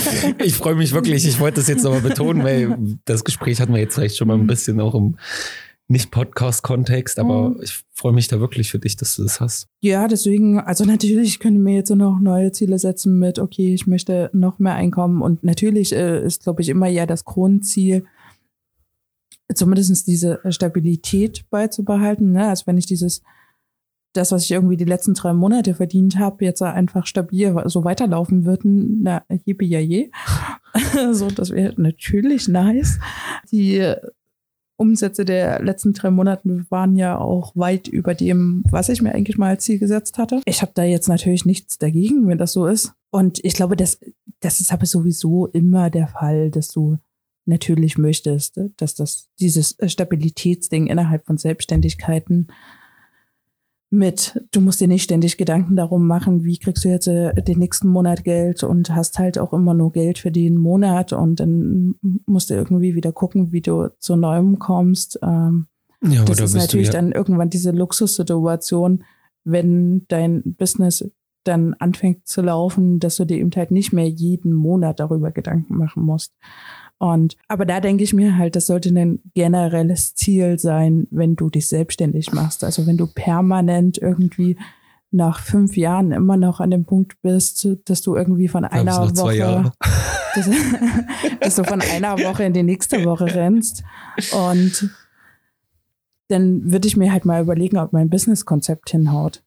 ich 0.45 0.55
freue 0.55 0.75
mich 0.77 0.93
wirklich, 0.93 1.27
ich 1.27 1.41
wollte 1.41 1.57
das 1.61 1.69
jetzt 1.69 1.83
nochmal 1.85 2.01
betonen, 2.03 2.45
weil 2.45 2.99
das 3.05 3.25
Gespräch 3.25 3.61
hatten 3.61 3.73
wir 3.73 3.81
jetzt 3.81 3.95
vielleicht 3.95 4.17
schon 4.17 4.29
mal 4.29 4.39
ein 4.39 4.47
bisschen 4.47 4.81
auch 4.81 4.95
im 4.95 5.17
Nicht-Podcast-Kontext, 5.89 7.19
aber 7.19 7.51
Mhm. 7.51 7.61
ich 7.63 7.83
freue 7.93 8.13
mich 8.13 8.29
da 8.29 8.39
wirklich 8.39 8.71
für 8.71 8.79
dich, 8.79 8.97
dass 8.97 9.17
du 9.17 9.25
das 9.25 9.41
hast. 9.41 9.67
ja, 9.83 10.07
deswegen, 10.09 10.61
also 10.61 10.85
natürlich 10.85 11.41
können 11.41 11.67
wir 11.67 11.75
jetzt 11.75 11.91
noch 11.91 12.21
neue 12.21 12.53
Ziele 12.53 12.79
setzen 12.79 13.19
mit, 13.19 13.39
okay, 13.41 13.75
ich 13.75 13.87
möchte 13.89 14.31
noch 14.33 14.59
mehr 14.61 14.75
Einkommen. 14.75 15.21
Und 15.23 15.43
natürlich 15.43 15.93
äh, 15.93 16.25
ist, 16.25 16.45
glaube 16.45 16.63
ich, 16.63 16.69
immer 16.69 16.87
ja 16.87 17.07
das 17.07 17.25
Grundziel, 17.25 18.05
zumindest 19.53 20.07
diese 20.07 20.39
Stabilität 20.51 21.45
beizubehalten. 21.51 22.33
Ne? 22.33 22.49
Also 22.49 22.67
wenn 22.67 22.79
ich 22.79 22.87
dieses, 22.87 23.23
das, 24.13 24.33
was 24.33 24.45
ich 24.45 24.51
irgendwie 24.51 24.77
die 24.77 24.85
letzten 24.85 25.15
drei 25.15 25.33
Monate 25.33 25.75
verdient 25.75 26.19
habe, 26.19 26.45
jetzt 26.45 26.63
einfach 26.63 27.07
stabil 27.07 27.55
so 27.67 27.85
weiterlaufen 27.85 28.45
würden, 28.45 29.03
na, 29.03 29.23
jippe 29.45 29.65
ja 29.65 29.81
je. 29.81 30.11
so, 31.13 31.29
das 31.29 31.51
wäre 31.51 31.81
natürlich 31.81 32.49
nice. 32.49 32.99
Die 33.51 33.95
Umsätze 34.77 35.25
der 35.25 35.63
letzten 35.63 35.93
drei 35.93 36.11
Monate 36.11 36.65
waren 36.71 36.97
ja 36.97 37.19
auch 37.19 37.55
weit 37.55 37.87
über 37.87 38.15
dem, 38.15 38.65
was 38.71 38.89
ich 38.89 39.03
mir 39.03 39.15
eigentlich 39.15 39.37
mal 39.37 39.51
als 39.51 39.65
Ziel 39.65 39.79
gesetzt 39.79 40.17
hatte. 40.19 40.41
Ich 40.47 40.63
habe 40.63 40.73
da 40.75 40.85
jetzt 40.85 41.09
natürlich 41.09 41.45
nichts 41.45 41.79
dagegen, 41.79 42.27
wenn 42.27 42.39
das 42.39 42.53
so 42.53 42.67
ist. 42.67 42.95
Und 43.11 43.45
ich 43.45 43.55
glaube, 43.55 43.77
das, 43.77 44.01
das 44.41 44.61
ist 44.61 44.73
aber 44.73 44.87
sowieso 44.87 45.47
immer 45.47 45.91
der 45.91 46.09
Fall, 46.09 46.51
dass 46.51 46.69
du 46.69 46.97
natürlich 47.45 47.99
möchtest, 47.99 48.59
dass 48.79 48.95
das 48.95 49.29
dieses 49.39 49.77
Stabilitätsding 49.85 50.87
innerhalb 50.87 51.27
von 51.27 51.37
Selbstständigkeiten 51.37 52.49
mit, 53.91 54.41
du 54.53 54.61
musst 54.61 54.81
dir 54.81 54.87
nicht 54.87 55.03
ständig 55.03 55.37
Gedanken 55.37 55.75
darum 55.75 56.07
machen, 56.07 56.45
wie 56.45 56.59
kriegst 56.59 56.85
du 56.85 56.89
jetzt 56.89 57.09
äh, 57.09 57.35
den 57.43 57.59
nächsten 57.59 57.89
Monat 57.89 58.23
Geld 58.23 58.63
und 58.63 58.95
hast 58.95 59.19
halt 59.19 59.37
auch 59.39 59.53
immer 59.53 59.75
nur 59.75 59.91
Geld 59.91 60.19
für 60.19 60.31
den 60.31 60.57
Monat 60.57 61.13
und 61.13 61.41
dann 61.41 61.97
musst 62.27 62.51
du 62.51 62.55
irgendwie 62.55 62.95
wieder 62.95 63.13
gucken, 63.13 63.51
wie 63.51 63.61
du 63.61 63.89
zu 63.99 64.15
Neuem 64.15 64.61
kommst. 64.61 65.19
Ähm, 65.23 65.67
Ja, 66.03 66.25
das 66.25 66.41
ist 66.41 66.55
natürlich 66.55 66.91
dann 66.91 67.11
irgendwann 67.11 67.51
diese 67.51 67.73
Luxussituation, 67.73 69.03
wenn 69.45 70.07
dein 70.07 70.55
Business 70.57 71.05
dann 71.45 71.75
anfängt 71.75 72.27
zu 72.29 72.43
laufen, 72.43 73.01
dass 73.01 73.17
du 73.17 73.25
dir 73.25 73.39
eben 73.39 73.51
halt 73.57 73.71
nicht 73.71 73.93
mehr 73.93 74.09
jeden 74.09 74.53
Monat 74.53 75.01
darüber 75.01 75.31
Gedanken 75.33 75.77
machen 75.77 76.05
musst. 76.05 76.35
Und, 77.01 77.39
aber 77.49 77.65
da 77.65 77.81
denke 77.81 78.05
ich 78.05 78.13
mir 78.13 78.37
halt, 78.37 78.57
das 78.57 78.67
sollte 78.67 78.91
ein 78.91 79.23
generelles 79.33 80.15
Ziel 80.15 80.59
sein, 80.59 81.07
wenn 81.11 81.35
du 81.35 81.49
dich 81.49 81.67
selbstständig 81.67 82.31
machst. 82.33 82.63
Also 82.63 82.87
wenn 82.87 82.99
du 82.99 83.07
permanent 83.07 83.97
irgendwie 83.97 84.59
nach 85.11 85.41
fünf 85.41 85.79
Jahren 85.79 86.13
immer 86.13 86.37
noch 86.37 86.61
an 86.61 86.71
dem 86.71 86.85
Punkt 86.85 87.23
bist, 87.23 87.67
dass 87.87 88.03
du 88.03 88.17
irgendwie 88.17 88.49
von 88.49 88.67
einer 88.67 89.15
zwei 89.15 89.37
Jahre. 89.37 89.65
Woche, 89.65 89.73
dass, 90.35 90.51
dass 91.41 91.57
du 91.57 91.65
von 91.65 91.81
einer 91.81 92.19
Woche 92.19 92.45
in 92.45 92.53
die 92.53 92.63
nächste 92.63 93.03
Woche 93.07 93.35
rennst 93.35 93.83
und 94.33 94.91
dann 96.29 96.71
würde 96.71 96.87
ich 96.87 96.99
mir 96.99 97.11
halt 97.11 97.25
mal 97.25 97.43
überlegen, 97.43 97.79
ob 97.79 97.95
mein 97.95 98.11
Businesskonzept 98.11 98.91
hinhaut. 98.91 99.43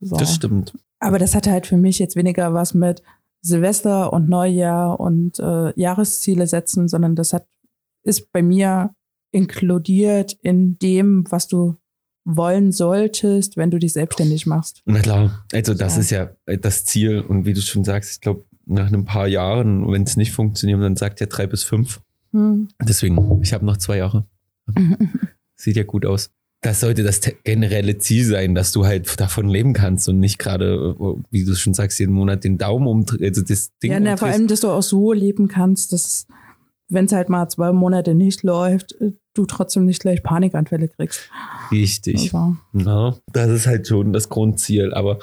So. 0.00 0.16
Das 0.16 0.36
stimmt. 0.36 0.72
Aber 1.00 1.18
das 1.18 1.34
hatte 1.34 1.50
halt 1.50 1.66
für 1.66 1.76
mich 1.76 1.98
jetzt 1.98 2.14
weniger 2.14 2.54
was 2.54 2.74
mit 2.74 3.02
Silvester 3.42 4.12
und 4.12 4.28
Neujahr 4.28 4.98
und 5.00 5.38
äh, 5.38 5.78
Jahresziele 5.78 6.46
setzen, 6.46 6.88
sondern 6.88 7.16
das 7.16 7.32
hat 7.32 7.46
ist 8.04 8.32
bei 8.32 8.42
mir 8.42 8.94
inkludiert 9.30 10.32
in 10.42 10.78
dem, 10.78 11.24
was 11.30 11.48
du 11.48 11.76
wollen 12.24 12.70
solltest, 12.72 13.56
wenn 13.56 13.70
du 13.70 13.78
dich 13.78 13.92
selbstständig 13.92 14.46
machst. 14.46 14.82
Na 14.84 15.00
klar, 15.00 15.44
also 15.52 15.74
das 15.74 15.94
So. 15.94 16.00
ist 16.00 16.10
ja 16.10 16.30
das 16.46 16.84
Ziel. 16.84 17.20
Und 17.20 17.44
wie 17.46 17.52
du 17.52 17.60
schon 17.60 17.84
sagst, 17.84 18.12
ich 18.12 18.20
glaube, 18.20 18.44
nach 18.64 18.92
ein 18.92 19.04
paar 19.04 19.26
Jahren, 19.26 19.90
wenn 19.90 20.02
es 20.04 20.16
nicht 20.16 20.32
funktioniert, 20.32 20.80
dann 20.80 20.96
sagt 20.96 21.20
er 21.20 21.26
drei 21.26 21.46
bis 21.46 21.64
fünf. 21.64 22.00
Hm. 22.32 22.68
Deswegen, 22.80 23.40
ich 23.42 23.52
habe 23.52 23.64
noch 23.64 23.76
zwei 23.76 23.98
Jahre. 23.98 24.26
Sieht 25.56 25.76
ja 25.76 25.82
gut 25.82 26.06
aus. 26.06 26.30
Das 26.62 26.80
sollte 26.80 27.02
das 27.02 27.20
generelle 27.44 27.98
Ziel 27.98 28.24
sein, 28.24 28.54
dass 28.54 28.72
du 28.72 28.86
halt 28.86 29.20
davon 29.20 29.48
leben 29.48 29.72
kannst 29.72 30.08
und 30.08 30.20
nicht 30.20 30.38
gerade, 30.38 30.96
äh, 30.98 31.22
wie 31.30 31.44
du 31.44 31.54
schon 31.54 31.74
sagst, 31.74 31.98
jeden 31.98 32.12
Monat 32.12 32.44
den 32.44 32.56
Daumen 32.56 32.86
umdrehst, 32.86 33.22
also 33.22 33.42
das 33.42 33.76
Ding 33.82 33.90
Ja, 33.92 34.00
na, 34.00 34.16
vor 34.16 34.28
allem, 34.28 34.46
dass 34.46 34.60
du 34.60 34.68
auch 34.68 34.82
so 34.82 35.12
leben 35.12 35.48
kannst, 35.48 35.92
dass 35.92 36.26
wenn 36.88 37.06
es 37.06 37.12
halt 37.12 37.28
mal 37.28 37.48
zwei 37.48 37.72
Monate 37.72 38.14
nicht 38.14 38.42
läuft, 38.42 38.92
äh, 39.00 39.12
du 39.34 39.46
trotzdem 39.46 39.86
nicht 39.86 40.00
gleich 40.00 40.22
Panikanfälle 40.22 40.88
kriegst. 40.88 41.30
Richtig. 41.70 42.34
Also, 42.34 42.56
Ja, 42.74 43.16
das 43.32 43.50
ist 43.50 43.66
halt 43.66 43.88
schon 43.88 44.12
das 44.12 44.28
Grundziel. 44.28 44.92
Aber 44.92 45.18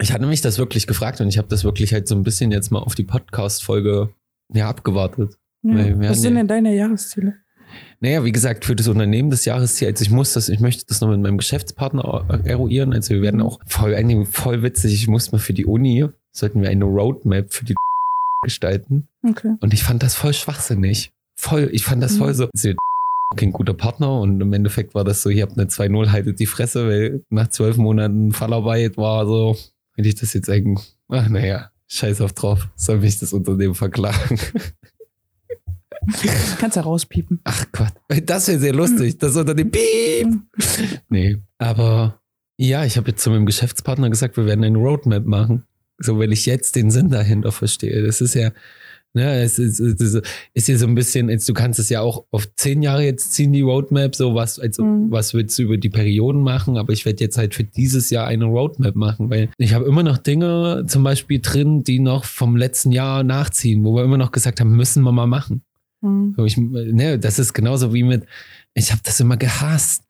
ich 0.00 0.12
hatte 0.12 0.26
mich 0.26 0.40
das 0.40 0.58
wirklich 0.58 0.86
gefragt 0.86 1.20
und 1.20 1.28
ich 1.28 1.38
habe 1.38 1.48
das 1.48 1.64
wirklich 1.64 1.92
halt 1.92 2.08
so 2.08 2.14
ein 2.14 2.22
bisschen 2.22 2.52
jetzt 2.52 2.70
mal 2.70 2.78
auf 2.78 2.94
die 2.94 3.04
Podcast-Folge 3.04 4.10
ja, 4.52 4.68
abgewartet. 4.68 5.36
ja. 5.62 5.98
Was 6.10 6.22
sind 6.22 6.36
denn 6.36 6.48
deine 6.48 6.74
Jahresziele? 6.74 7.41
Naja, 8.00 8.24
wie 8.24 8.32
gesagt, 8.32 8.64
für 8.64 8.74
das 8.76 8.88
Unternehmen 8.88 9.30
des 9.30 9.44
Jahresziel, 9.44 9.88
also 9.88 10.02
ich 10.02 10.10
muss 10.10 10.32
das, 10.32 10.48
ich 10.48 10.60
möchte 10.60 10.84
das 10.88 11.00
noch 11.00 11.08
mit 11.08 11.20
meinem 11.20 11.38
Geschäftspartner 11.38 12.42
eruieren. 12.44 12.92
Also 12.92 13.14
wir 13.14 13.22
werden 13.22 13.40
auch 13.40 13.60
voll, 13.66 13.94
eigentlich 13.94 14.28
voll 14.28 14.62
witzig, 14.62 14.94
ich 14.94 15.08
muss 15.08 15.32
mal 15.32 15.38
für 15.38 15.52
die 15.52 15.66
Uni, 15.66 16.06
sollten 16.32 16.62
wir 16.62 16.68
eine 16.70 16.84
Roadmap 16.84 17.52
für 17.52 17.64
die 17.64 17.74
gestalten. 18.44 19.06
Okay. 19.22 19.54
Und 19.60 19.72
ich 19.72 19.84
fand 19.84 20.02
das 20.02 20.14
voll 20.14 20.32
schwachsinnig. 20.34 21.12
Voll, 21.36 21.68
ich 21.72 21.84
fand 21.84 22.02
das 22.02 22.14
Mhm. 22.14 22.18
voll 22.18 22.34
so. 22.34 22.48
Also, 22.52 22.72
kein 23.36 23.52
guter 23.52 23.72
Partner 23.74 24.20
und 24.20 24.40
im 24.40 24.52
Endeffekt 24.52 24.94
war 24.94 25.04
das 25.04 25.22
so, 25.22 25.30
ihr 25.30 25.42
habt 25.42 25.56
eine 25.58 25.68
2-0, 25.68 26.10
haltet 26.10 26.38
die 26.40 26.46
Fresse, 26.46 26.86
weil 26.88 27.24
nach 27.30 27.48
zwölf 27.48 27.76
Monaten 27.76 28.32
Fallarbeit 28.32 28.96
war 28.98 29.26
so, 29.26 29.56
wenn 29.96 30.04
ich 30.04 30.16
das 30.16 30.34
jetzt 30.34 30.50
eigentlich, 30.50 30.84
ach 31.08 31.28
naja, 31.28 31.70
scheiß 31.88 32.20
auf 32.20 32.32
drauf, 32.34 32.68
soll 32.76 32.98
mich 32.98 33.18
das 33.20 33.32
Unternehmen 33.32 33.74
verklagen. 33.74 34.38
Kannst 36.58 36.76
ja 36.76 36.82
rauspiepen. 36.82 37.40
Ach 37.44 37.66
Gott, 37.72 37.92
das 38.26 38.48
wäre 38.48 38.58
sehr 38.58 38.74
lustig, 38.74 39.18
das 39.18 39.36
Unternehmen, 39.36 39.70
piep. 39.70 40.28
Nee, 41.08 41.38
aber 41.58 42.20
ja, 42.58 42.84
ich 42.84 42.96
habe 42.96 43.10
jetzt 43.10 43.22
zu 43.22 43.30
meinem 43.30 43.46
Geschäftspartner 43.46 44.10
gesagt, 44.10 44.36
wir 44.36 44.46
werden 44.46 44.64
eine 44.64 44.78
Roadmap 44.78 45.24
machen. 45.26 45.64
So, 45.98 46.18
weil 46.18 46.32
ich 46.32 46.46
jetzt 46.46 46.74
den 46.76 46.90
Sinn 46.90 47.10
dahinter 47.10 47.52
verstehe. 47.52 48.02
Das 48.04 48.20
ist 48.20 48.34
ja, 48.34 48.50
ne, 49.14 49.40
es 49.42 49.58
ist, 49.60 49.78
es 49.78 50.00
ist, 50.00 50.22
ist 50.52 50.68
ja 50.68 50.76
so 50.76 50.86
ein 50.86 50.94
bisschen, 50.96 51.28
jetzt, 51.28 51.48
du 51.48 51.54
kannst 51.54 51.78
es 51.78 51.88
ja 51.90 52.00
auch 52.00 52.24
auf 52.32 52.48
zehn 52.56 52.82
Jahre 52.82 53.04
jetzt 53.04 53.32
ziehen, 53.34 53.52
die 53.52 53.60
Roadmap, 53.60 54.14
so 54.16 54.34
was, 54.34 54.58
also, 54.58 54.84
Mhm. 54.84 55.10
was 55.12 55.32
willst 55.34 55.56
du 55.58 55.62
über 55.62 55.76
die 55.76 55.90
Perioden 55.90 56.42
machen, 56.42 56.76
aber 56.76 56.92
ich 56.92 57.04
werde 57.04 57.22
jetzt 57.22 57.38
halt 57.38 57.54
für 57.54 57.62
dieses 57.64 58.10
Jahr 58.10 58.26
eine 58.26 58.46
Roadmap 58.46 58.96
machen, 58.96 59.30
weil 59.30 59.50
ich 59.58 59.74
habe 59.74 59.84
immer 59.84 60.02
noch 60.02 60.18
Dinge 60.18 60.84
zum 60.88 61.04
Beispiel 61.04 61.40
drin, 61.40 61.84
die 61.84 62.00
noch 62.00 62.24
vom 62.24 62.56
letzten 62.56 62.90
Jahr 62.90 63.22
nachziehen, 63.22 63.84
wo 63.84 63.94
wir 63.94 64.02
immer 64.02 64.18
noch 64.18 64.32
gesagt 64.32 64.60
haben, 64.60 64.74
müssen 64.76 65.02
wir 65.04 65.12
mal 65.12 65.26
machen. 65.26 65.62
Hm. 66.02 66.34
So, 66.36 66.44
Ich, 66.44 66.56
ne, 66.56 67.18
das 67.18 67.38
ist 67.38 67.52
genauso 67.54 67.94
wie 67.94 68.02
mit, 68.02 68.24
ich 68.74 68.90
habe 68.90 69.00
das 69.04 69.20
immer 69.20 69.36
gehasst. 69.36 70.02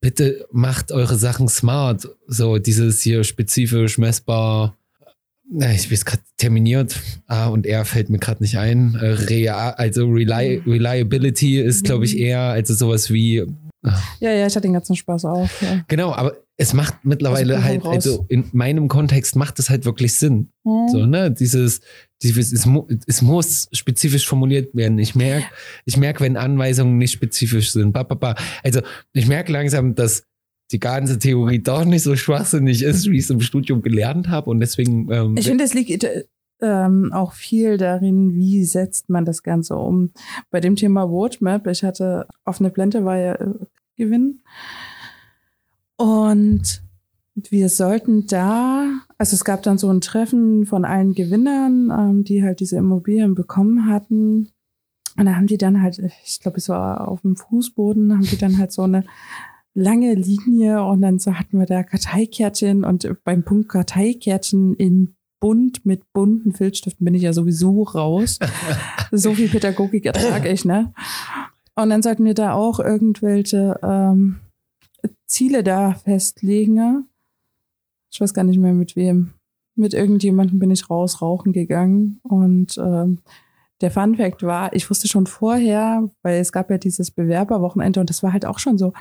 Bitte 0.00 0.46
macht 0.52 0.92
eure 0.92 1.16
Sachen 1.16 1.48
smart. 1.48 2.08
So 2.26 2.58
dieses 2.58 3.00
hier 3.02 3.24
spezifisch 3.24 3.96
messbar. 3.98 4.76
Na, 5.50 5.70
ich 5.72 5.88
bin 5.88 5.98
gerade 5.98 6.22
terminiert. 6.36 7.00
A 7.26 7.46
und 7.46 7.66
R 7.66 7.84
fällt 7.84 8.10
mir 8.10 8.18
gerade 8.18 8.42
nicht 8.42 8.58
ein. 8.58 8.98
Äh, 9.00 9.48
also 9.48 10.06
Reli 10.08 10.62
Reliability 10.66 11.60
ist, 11.60 11.84
glaube 11.84 12.04
ich, 12.06 12.18
eher 12.18 12.40
also 12.40 12.74
sowas 12.74 13.10
wie 13.10 13.44
Ja, 14.20 14.30
ja, 14.32 14.46
ich 14.46 14.56
hatte 14.56 14.62
den 14.62 14.72
ganzen 14.72 14.96
Spaß 14.96 15.24
auch. 15.26 15.48
Ja. 15.60 15.84
genau, 15.88 16.12
aber 16.12 16.36
es 16.56 16.72
macht 16.72 17.04
mittlerweile 17.04 17.56
Also, 17.56 17.66
halt, 17.66 17.84
raus. 17.84 17.94
also 17.94 18.26
in 18.28 18.44
meinem 18.52 18.88
Kontext 18.88 19.36
macht 19.36 19.58
es 19.58 19.70
halt 19.70 19.84
wirklich 19.84 20.14
Sinn. 20.14 20.48
Hm. 20.64 20.88
So, 20.90 21.04
ne, 21.06 21.30
dieses 21.30 21.80
es, 22.24 22.66
mu 22.66 22.86
es 23.06 23.22
muss 23.22 23.68
spezifisch 23.72 24.26
formuliert 24.26 24.74
werden. 24.74 24.98
Ich 24.98 25.14
merke, 25.14 25.46
ich 25.84 25.96
merke, 25.96 26.20
wenn 26.20 26.36
Anweisungen 26.36 26.98
nicht 26.98 27.12
spezifisch 27.12 27.72
sind. 27.72 27.92
Ba, 27.92 28.02
ba, 28.02 28.14
ba. 28.14 28.34
Also, 28.62 28.80
ich 29.12 29.26
merke 29.26 29.52
langsam, 29.52 29.94
dass 29.94 30.24
die 30.72 30.80
ganze 30.80 31.18
Theorie 31.18 31.62
doch 31.62 31.84
nicht 31.84 32.02
so 32.02 32.16
schwachsinnig 32.16 32.82
ist, 32.82 33.08
wie 33.10 33.18
ich 33.18 33.24
es 33.24 33.30
im 33.30 33.40
Studium 33.40 33.82
gelernt 33.82 34.28
habe. 34.28 34.50
Und 34.50 34.60
deswegen, 34.60 35.10
ähm, 35.12 35.36
Ich 35.36 35.46
finde, 35.46 35.64
es 35.64 35.74
liegt 35.74 36.04
äh, 36.04 36.24
ähm, 36.60 37.12
auch 37.12 37.32
viel 37.32 37.76
darin, 37.76 38.34
wie 38.34 38.64
setzt 38.64 39.10
man 39.10 39.24
das 39.24 39.42
Ganze 39.42 39.76
um. 39.76 40.12
Bei 40.50 40.60
dem 40.60 40.76
Thema 40.76 41.02
Roadmap, 41.02 41.66
ich 41.66 41.84
hatte 41.84 42.26
offene 42.44 42.70
Blende 42.70 43.04
war 43.04 43.18
ja 43.18 43.34
äh, 43.34 43.54
Gewinn. 43.96 44.40
Und 45.96 46.82
wir 47.34 47.68
sollten 47.68 48.26
da, 48.26 49.00
also 49.18 49.34
es 49.34 49.44
gab 49.44 49.62
dann 49.62 49.78
so 49.78 49.90
ein 49.90 50.00
Treffen 50.00 50.66
von 50.66 50.84
allen 50.84 51.14
Gewinnern, 51.14 51.90
ähm, 51.90 52.24
die 52.24 52.42
halt 52.42 52.60
diese 52.60 52.76
Immobilien 52.76 53.34
bekommen 53.34 53.86
hatten. 53.86 54.50
Und 55.16 55.26
da 55.26 55.36
haben 55.36 55.46
die 55.46 55.58
dann 55.58 55.82
halt, 55.82 56.00
ich 56.24 56.40
glaube, 56.40 56.58
es 56.58 56.68
war 56.68 57.08
auf 57.08 57.22
dem 57.22 57.36
Fußboden, 57.36 58.12
haben 58.12 58.26
die 58.26 58.38
dann 58.38 58.58
halt 58.58 58.72
so 58.72 58.82
eine 58.82 59.04
lange 59.74 60.14
Linie 60.14 60.84
und 60.84 61.02
dann 61.02 61.18
so 61.18 61.34
hatten 61.34 61.58
wir 61.58 61.66
da 61.66 61.82
Karteikärtchen 61.82 62.84
und 62.84 63.08
beim 63.24 63.44
Punkt 63.44 63.68
Karteikärtchen 63.68 64.74
in 64.74 65.16
bunt 65.40 65.84
mit 65.84 66.10
bunten 66.14 66.52
Filzstiften 66.52 67.04
bin 67.04 67.14
ich 67.14 67.22
ja 67.22 67.34
sowieso 67.34 67.82
raus. 67.82 68.38
so 69.12 69.34
viel 69.34 69.48
Pädagogik 69.48 70.06
ertrage 70.06 70.48
ich, 70.48 70.64
ne? 70.64 70.94
Und 71.74 71.90
dann 71.90 72.02
sollten 72.02 72.24
wir 72.24 72.32
da 72.32 72.54
auch 72.54 72.80
irgendwelche 72.80 73.78
ähm, 73.82 74.36
Ziele 75.26 75.62
da 75.62 75.94
festlegen. 75.94 77.08
Ich 78.14 78.20
weiß 78.20 78.32
gar 78.32 78.44
nicht 78.44 78.60
mehr 78.60 78.72
mit 78.72 78.94
wem. 78.94 79.32
Mit 79.74 79.92
irgendjemandem 79.92 80.60
bin 80.60 80.70
ich 80.70 80.88
raus 80.88 81.20
rauchen 81.20 81.52
gegangen 81.52 82.20
und 82.22 82.78
ähm, 82.78 83.18
der 83.80 83.90
Fun 83.90 84.14
Fact 84.14 84.44
war, 84.44 84.72
ich 84.72 84.88
wusste 84.88 85.08
schon 85.08 85.26
vorher, 85.26 86.08
weil 86.22 86.40
es 86.40 86.52
gab 86.52 86.70
ja 86.70 86.78
dieses 86.78 87.10
Bewerberwochenende 87.10 87.98
und 87.98 88.08
das 88.08 88.22
war 88.22 88.32
halt 88.32 88.46
auch 88.46 88.60
schon 88.60 88.78
so 88.78 88.92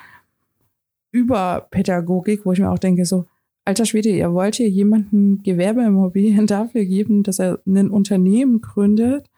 über 1.12 1.68
Pädagogik, 1.70 2.44
wo 2.44 2.54
ich 2.54 2.60
mir 2.60 2.72
auch 2.72 2.80
denke, 2.80 3.06
so, 3.06 3.26
alter 3.66 3.86
Schwede, 3.86 4.10
ihr 4.10 4.34
wollt 4.34 4.56
hier 4.56 4.68
jemanden 4.68 5.44
Gewerbeimmobilien 5.44 6.48
dafür 6.48 6.84
geben, 6.84 7.22
dass 7.22 7.38
er 7.38 7.60
ein 7.68 7.92
Unternehmen 7.92 8.62
gründet 8.62 9.30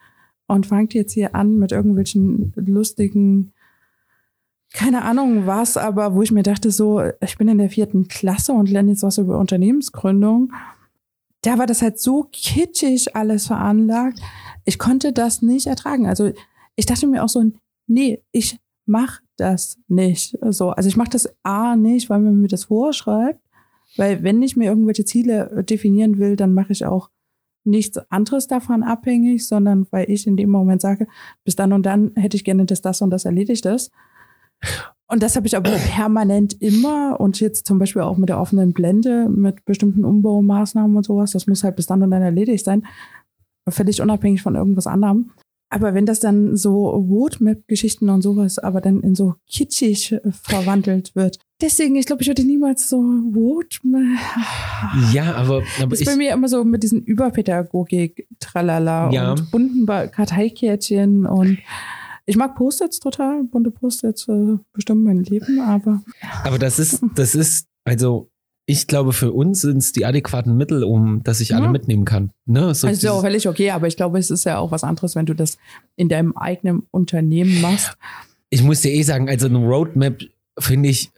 und 0.47 0.67
fangt 0.67 0.93
jetzt 0.93 1.11
hier 1.11 1.35
an 1.35 1.57
mit 1.59 1.73
irgendwelchen 1.73 2.53
lustigen, 2.55 3.51
keine 4.73 5.03
Ahnung 5.03 5.47
was, 5.47 5.77
aber 5.77 6.15
wo 6.15 6.21
ich 6.21 6.31
mir 6.31 6.43
dachte, 6.43 6.71
so, 6.71 7.01
ich 7.21 7.37
bin 7.37 7.47
in 7.47 7.57
der 7.57 7.69
vierten 7.69 8.07
Klasse 8.07 8.53
und 8.53 8.69
lerne 8.69 8.91
jetzt 8.91 9.03
was 9.03 9.17
über 9.17 9.39
Unternehmensgründung. 9.39 10.51
Da 11.41 11.57
war 11.57 11.65
das 11.65 11.81
halt 11.81 11.99
so 11.99 12.27
kitschig 12.31 13.15
alles 13.15 13.47
veranlagt. 13.47 14.19
Ich 14.65 14.79
konnte 14.79 15.13
das 15.13 15.41
nicht 15.41 15.67
ertragen. 15.67 16.07
Also 16.07 16.31
ich 16.75 16.85
dachte 16.85 17.07
mir 17.07 17.23
auch 17.23 17.29
so, 17.29 17.43
nee, 17.87 18.21
ich 18.31 18.59
mach 18.85 19.21
das 19.37 19.77
nicht. 19.87 20.37
So, 20.41 20.71
also 20.71 20.89
ich 20.89 20.97
mache 20.97 21.11
das 21.11 21.29
A 21.43 21.75
nicht, 21.75 22.09
weil 22.09 22.19
man 22.19 22.41
mir 22.41 22.47
das 22.47 22.65
vorschreibt. 22.65 23.39
Weil 23.97 24.23
wenn 24.23 24.41
ich 24.41 24.57
mir 24.57 24.65
irgendwelche 24.65 25.05
Ziele 25.05 25.63
definieren 25.63 26.17
will, 26.17 26.35
dann 26.35 26.53
mache 26.53 26.73
ich 26.73 26.85
auch 26.85 27.09
nichts 27.63 27.97
anderes 28.09 28.47
davon 28.47 28.83
abhängig, 28.83 29.47
sondern 29.47 29.87
weil 29.91 30.09
ich 30.09 30.27
in 30.27 30.37
dem 30.37 30.49
Moment 30.49 30.81
sage, 30.81 31.07
bis 31.43 31.55
dann 31.55 31.73
und 31.73 31.85
dann 31.85 32.11
hätte 32.15 32.37
ich 32.37 32.43
gerne, 32.43 32.65
dass 32.65 32.81
das 32.81 33.01
und 33.01 33.09
das 33.09 33.25
erledigt 33.25 33.65
ist. 33.65 33.91
Und 35.07 35.21
das 35.21 35.35
habe 35.35 35.45
ich 35.45 35.55
aber 35.55 35.69
permanent 35.71 36.59
immer 36.61 37.19
und 37.19 37.39
jetzt 37.39 37.67
zum 37.67 37.77
Beispiel 37.77 38.01
auch 38.01 38.17
mit 38.17 38.29
der 38.29 38.39
offenen 38.39 38.73
Blende, 38.73 39.29
mit 39.29 39.63
bestimmten 39.65 40.03
Umbaumaßnahmen 40.03 40.97
und 40.97 41.03
sowas, 41.05 41.31
das 41.31 41.45
muss 41.45 41.63
halt 41.63 41.75
bis 41.75 41.85
dann 41.85 42.01
und 42.01 42.09
dann 42.11 42.23
erledigt 42.23 42.65
sein. 42.65 42.85
Völlig 43.69 44.01
unabhängig 44.01 44.41
von 44.41 44.55
irgendwas 44.55 44.87
anderem. 44.87 45.31
Aber 45.69 45.93
wenn 45.93 46.05
das 46.05 46.19
dann 46.19 46.55
so 46.55 46.87
Roadmap-Geschichten 46.89 48.09
und 48.09 48.21
sowas, 48.21 48.59
aber 48.59 48.81
dann 48.81 49.01
in 49.01 49.15
so 49.15 49.33
kitschig 49.49 50.11
äh, 50.13 50.21
verwandelt 50.31 51.15
wird. 51.15 51.39
Deswegen, 51.61 51.95
ich 51.95 52.05
glaube, 52.05 52.21
ich 52.21 52.27
würde 52.27 52.43
niemals 52.43 52.87
so 52.87 52.97
Roadmap. 53.35 54.19
ja, 55.11 55.33
aber, 55.35 55.63
aber 55.79 55.89
Das 55.89 56.01
ich, 56.01 56.07
ist 56.07 56.13
bei 56.13 56.17
mir 56.17 56.33
immer 56.33 56.47
so 56.47 56.63
mit 56.63 56.83
diesen 56.83 57.03
Überpädagogik, 57.03 58.27
tralala 58.39 59.09
Ja. 59.11 59.31
und 59.31 59.51
bunten 59.51 59.85
Karteikärtchen 59.85 61.25
und 61.25 61.57
ich 62.25 62.35
mag 62.37 62.55
Post-its 62.55 62.99
total. 62.99 63.43
Bunte 63.43 63.71
Post-its 63.71 64.27
äh, 64.27 64.57
bestimmen 64.73 65.03
mein 65.03 65.23
Leben, 65.23 65.59
aber 65.59 66.01
aber 66.43 66.57
das 66.59 66.79
ist, 66.79 67.01
das 67.15 67.35
ist, 67.35 67.67
also, 67.83 68.29
ich 68.67 68.87
glaube, 68.87 69.13
für 69.13 69.31
uns 69.31 69.61
sind 69.61 69.77
es 69.77 69.91
die 69.91 70.05
adäquaten 70.05 70.57
Mittel, 70.57 70.83
um, 70.83 71.21
dass 71.23 71.39
ich 71.39 71.53
alle 71.53 71.65
Ja. 71.65 71.71
mitnehmen 71.71 72.03
kann. 72.05 72.31
Ne? 72.47 72.73
So 72.73 72.87
also 72.87 72.89
ist 72.89 73.03
ja 73.03 73.11
auch 73.11 73.21
völlig 73.21 73.47
okay, 73.47 73.69
aber 73.71 73.87
ich 73.87 73.95
glaube, 73.95 74.17
es 74.17 74.31
ist 74.31 74.43
ja 74.43 74.57
auch 74.57 74.71
was 74.71 74.83
anderes, 74.83 75.15
wenn 75.15 75.27
du 75.27 75.35
das 75.35 75.57
in 75.95 76.09
deinem 76.09 76.35
eigenen 76.35 76.83
Unternehmen 76.91 77.61
machst. 77.61 77.95
ich 78.49 78.63
muss 78.63 78.81
dir 78.81 78.91
eh 78.91 79.03
sagen, 79.03 79.29
also 79.29 79.45
eine 79.47 79.59
Roadmap 79.59 80.19
finde 80.57 80.89
ich, 80.89 81.11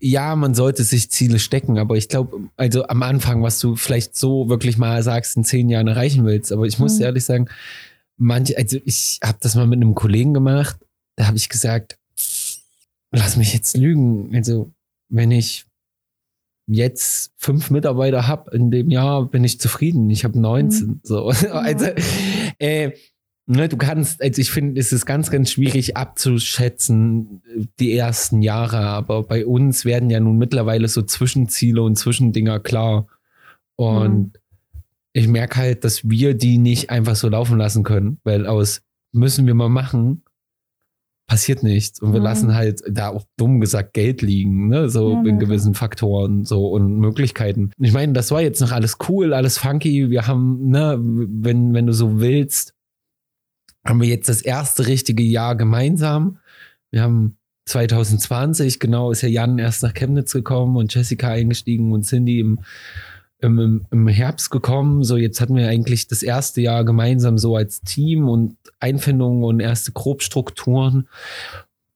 ja, 0.00 0.36
man 0.36 0.54
sollte 0.54 0.84
sich 0.84 1.10
Ziele 1.10 1.38
stecken, 1.40 1.76
aber 1.78 1.96
ich 1.96 2.08
glaube, 2.08 2.48
also 2.56 2.84
am 2.86 3.02
Anfang, 3.02 3.42
was 3.42 3.58
du 3.58 3.74
vielleicht 3.74 4.14
so 4.16 4.48
wirklich 4.48 4.78
mal 4.78 5.02
sagst, 5.02 5.36
in 5.36 5.44
zehn 5.44 5.68
Jahren 5.68 5.88
erreichen 5.88 6.24
willst, 6.24 6.52
aber 6.52 6.66
ich 6.66 6.78
muss 6.78 6.94
Mhm. 6.94 6.98
dir 6.98 7.04
ehrlich 7.06 7.24
sagen, 7.24 7.48
manche, 8.18 8.56
also 8.58 8.78
ich 8.84 9.18
habe 9.22 9.38
das 9.40 9.54
mal 9.54 9.66
mit 9.66 9.78
einem 9.78 9.94
Kollegen 9.94 10.34
gemacht 10.34 10.78
da 11.18 11.26
habe 11.26 11.36
ich 11.36 11.48
gesagt, 11.48 11.98
lass 13.10 13.36
mich 13.36 13.52
jetzt 13.52 13.76
lügen. 13.76 14.34
Also, 14.36 14.70
wenn 15.08 15.32
ich 15.32 15.66
jetzt 16.68 17.32
fünf 17.36 17.70
Mitarbeiter 17.70 18.28
habe 18.28 18.56
in 18.56 18.70
dem 18.70 18.88
Jahr, 18.90 19.26
bin 19.26 19.42
ich 19.42 19.58
zufrieden. 19.58 20.08
Ich 20.10 20.22
habe 20.22 20.38
19. 20.38 20.86
Mhm. 20.86 21.00
So. 21.02 21.32
Also, 21.50 21.86
äh, 22.60 22.92
ne, 23.46 23.68
du 23.68 23.76
kannst, 23.76 24.22
also 24.22 24.40
ich 24.40 24.52
finde, 24.52 24.80
es 24.80 24.92
ist 24.92 25.06
ganz, 25.06 25.32
ganz 25.32 25.50
schwierig 25.50 25.96
abzuschätzen, 25.96 27.42
die 27.80 27.94
ersten 27.94 28.40
Jahre, 28.40 28.78
aber 28.78 29.24
bei 29.24 29.44
uns 29.44 29.84
werden 29.84 30.08
ja 30.08 30.20
nun 30.20 30.38
mittlerweile 30.38 30.86
so 30.86 31.02
Zwischenziele 31.02 31.82
und 31.82 31.96
Zwischendinger 31.96 32.60
klar. 32.60 33.08
Und 33.74 34.18
mhm. 34.18 34.37
Ich 35.18 35.28
merke 35.28 35.56
halt, 35.56 35.84
dass 35.84 36.08
wir 36.08 36.34
die 36.34 36.58
nicht 36.58 36.90
einfach 36.90 37.16
so 37.16 37.28
laufen 37.28 37.58
lassen 37.58 37.82
können, 37.82 38.20
weil 38.24 38.46
aus 38.46 38.82
müssen 39.12 39.46
wir 39.46 39.54
mal 39.54 39.68
machen, 39.68 40.22
passiert 41.26 41.62
nichts. 41.62 42.00
Und 42.00 42.12
wir 42.12 42.20
mhm. 42.20 42.24
lassen 42.24 42.54
halt 42.54 42.82
da 42.88 43.08
auch 43.08 43.24
dumm 43.36 43.60
gesagt 43.60 43.92
Geld 43.92 44.22
liegen, 44.22 44.68
ne? 44.68 44.88
so 44.88 45.12
ja, 45.12 45.22
in 45.24 45.38
gewissen 45.38 45.74
Faktoren 45.74 46.44
so 46.44 46.68
und 46.68 46.98
Möglichkeiten. 46.98 47.70
Ich 47.78 47.92
meine, 47.92 48.12
das 48.12 48.30
war 48.30 48.40
jetzt 48.40 48.60
noch 48.60 48.72
alles 48.72 48.96
cool, 49.08 49.34
alles 49.34 49.58
funky. 49.58 50.10
Wir 50.10 50.26
haben, 50.26 50.70
ne, 50.70 50.98
wenn, 51.00 51.74
wenn 51.74 51.86
du 51.86 51.92
so 51.92 52.20
willst, 52.20 52.74
haben 53.84 54.00
wir 54.00 54.08
jetzt 54.08 54.28
das 54.28 54.40
erste 54.40 54.86
richtige 54.86 55.22
Jahr 55.22 55.56
gemeinsam. 55.56 56.38
Wir 56.90 57.02
haben 57.02 57.36
2020, 57.66 58.80
genau, 58.80 59.10
ist 59.10 59.22
ja 59.22 59.28
Jan 59.28 59.58
erst 59.58 59.82
nach 59.82 59.94
Chemnitz 59.94 60.32
gekommen 60.32 60.76
und 60.76 60.94
Jessica 60.94 61.28
eingestiegen 61.28 61.92
und 61.92 62.06
Cindy 62.06 62.40
im 62.40 62.60
im, 63.40 63.86
im 63.90 64.08
Herbst 64.08 64.50
gekommen. 64.50 65.04
So, 65.04 65.16
jetzt 65.16 65.40
hatten 65.40 65.56
wir 65.56 65.68
eigentlich 65.68 66.08
das 66.08 66.22
erste 66.22 66.60
Jahr 66.60 66.84
gemeinsam 66.84 67.38
so 67.38 67.56
als 67.56 67.80
Team 67.82 68.28
und 68.28 68.56
Einfindungen 68.80 69.44
und 69.44 69.60
erste 69.60 69.92
Grobstrukturen. 69.92 71.08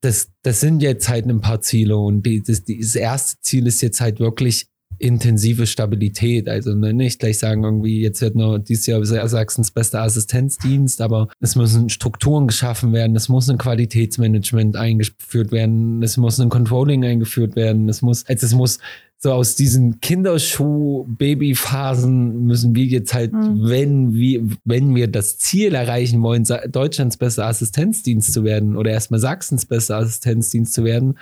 Das, 0.01 0.31
das 0.43 0.61
sind 0.61 0.83
jetzt 0.83 1.09
halt 1.09 1.27
ein 1.27 1.41
paar 1.41 1.61
Ziele 1.61 1.97
und 1.97 2.25
die, 2.25 2.43
das, 2.43 2.65
das 2.65 2.97
erste 2.97 3.41
Ziel 3.41 3.67
ist 3.67 3.83
jetzt 3.83 4.01
halt 4.01 4.19
wirklich 4.19 4.67
intensive 5.03 5.67
Stabilität. 5.67 6.49
Also 6.49 6.75
ne, 6.75 6.95
nicht 6.95 7.19
gleich 7.19 7.39
sagen, 7.39 7.65
irgendwie, 7.65 8.01
jetzt 8.01 8.21
wird 8.21 8.37
nur 8.37 8.61
dieses 8.61 8.87
Jahr 8.87 9.05
Sachsens 9.05 9.73
bester 9.73 10.03
Assistenzdienst, 10.03 11.01
aber 11.01 11.27
es 11.41 11.57
müssen 11.57 11.89
Strukturen 11.89 12.47
geschaffen 12.47 12.93
werden, 12.93 13.17
es 13.17 13.29
muss 13.29 13.51
ein 13.51 13.59
Qualitätsmanagement 13.59 14.77
eingeführt 14.77 15.51
werden, 15.51 16.01
es 16.03 16.17
muss 16.17 16.39
ein 16.39 16.51
Controlling 16.51 17.05
eingeführt 17.05 17.57
werden, 17.57 17.89
es 17.89 18.01
muss, 18.01 18.25
also 18.27 18.47
es 18.47 18.55
muss 18.55 18.79
so 19.19 19.33
aus 19.33 19.57
diesen 19.57 20.01
Kinderschuh-Babyphasen 20.01 22.45
müssen 22.45 22.75
wir 22.75 22.85
jetzt 22.85 23.15
halt, 23.15 23.33
mhm. 23.33 23.69
wenn 23.69 24.15
wir, 24.15 24.43
wenn 24.65 24.97
wir 24.97 25.07
das 25.09 25.39
Ziel 25.39 25.75
erreichen 25.75 26.23
wollen, 26.23 26.45
Deutschlands 26.71 27.17
bester 27.17 27.47
Assistenzdienst 27.47 28.33
zu 28.33 28.45
werden 28.45 28.77
oder 28.77 28.91
erstmal 28.91 29.21
Sachsens 29.21 29.65
bester 29.67 29.99
Assistenzdienst 29.99 30.75
zu 30.75 30.85
werden, 30.85 31.19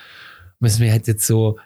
müssen 0.60 0.82
wir 0.82 0.92
halt 0.92 1.08
jetzt 1.08 1.26
so 1.26 1.58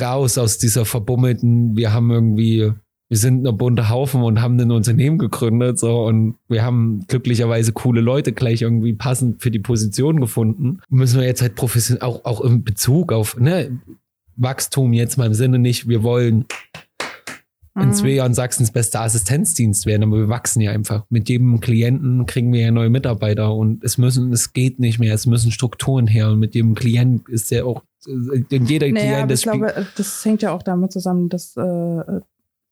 raus 0.00 0.38
aus 0.38 0.58
dieser 0.58 0.84
verbummelten, 0.84 1.76
wir 1.76 1.92
haben 1.92 2.10
irgendwie, 2.10 2.72
wir 3.08 3.16
sind 3.16 3.46
ein 3.46 3.56
bunter 3.56 3.88
Haufen 3.88 4.22
und 4.22 4.40
haben 4.40 4.58
ein 4.58 4.70
Unternehmen 4.70 5.18
gegründet, 5.18 5.78
so, 5.78 6.04
und 6.04 6.36
wir 6.48 6.62
haben 6.62 7.04
glücklicherweise 7.08 7.72
coole 7.72 8.00
Leute 8.00 8.32
gleich 8.32 8.62
irgendwie 8.62 8.92
passend 8.92 9.42
für 9.42 9.50
die 9.50 9.58
Position 9.58 10.20
gefunden. 10.20 10.80
Müssen 10.88 11.20
wir 11.20 11.26
jetzt 11.26 11.42
halt 11.42 11.54
professionell, 11.54 12.02
auch, 12.02 12.24
auch 12.24 12.40
im 12.40 12.64
Bezug 12.64 13.12
auf, 13.12 13.38
ne, 13.38 13.78
Wachstum 14.36 14.92
jetzt 14.92 15.18
mal 15.18 15.26
im 15.26 15.34
Sinne 15.34 15.58
nicht, 15.58 15.88
wir 15.88 16.02
wollen 16.02 16.46
in 17.80 17.92
zwei 17.92 18.08
mhm. 18.08 18.14
Jahren 18.14 18.34
Sachsens 18.34 18.72
bester 18.72 19.02
Assistenzdienst 19.02 19.86
werden, 19.86 20.04
aber 20.04 20.18
wir 20.18 20.28
wachsen 20.28 20.60
ja 20.60 20.72
einfach. 20.72 21.04
Mit 21.10 21.28
jedem 21.28 21.60
Klienten 21.60 22.26
kriegen 22.26 22.52
wir 22.52 22.60
ja 22.60 22.70
neue 22.70 22.90
Mitarbeiter 22.90 23.54
und 23.54 23.84
es 23.84 23.98
müssen, 23.98 24.32
es 24.32 24.52
geht 24.52 24.80
nicht 24.80 24.98
mehr, 24.98 25.14
es 25.14 25.26
müssen 25.26 25.52
Strukturen 25.52 26.06
her 26.06 26.30
und 26.30 26.38
mit 26.38 26.54
jedem 26.54 26.74
Klient 26.74 27.28
ist 27.28 27.50
ja 27.50 27.64
auch, 27.64 27.82
jeder 28.50 28.88
naja, 28.90 29.26
Klient 29.26 29.32
Ich 29.32 29.42
glaube, 29.42 29.86
das 29.96 30.24
hängt 30.24 30.42
ja 30.42 30.52
auch 30.52 30.62
damit 30.62 30.92
zusammen, 30.92 31.28
dass 31.28 31.56
äh, 31.56 32.20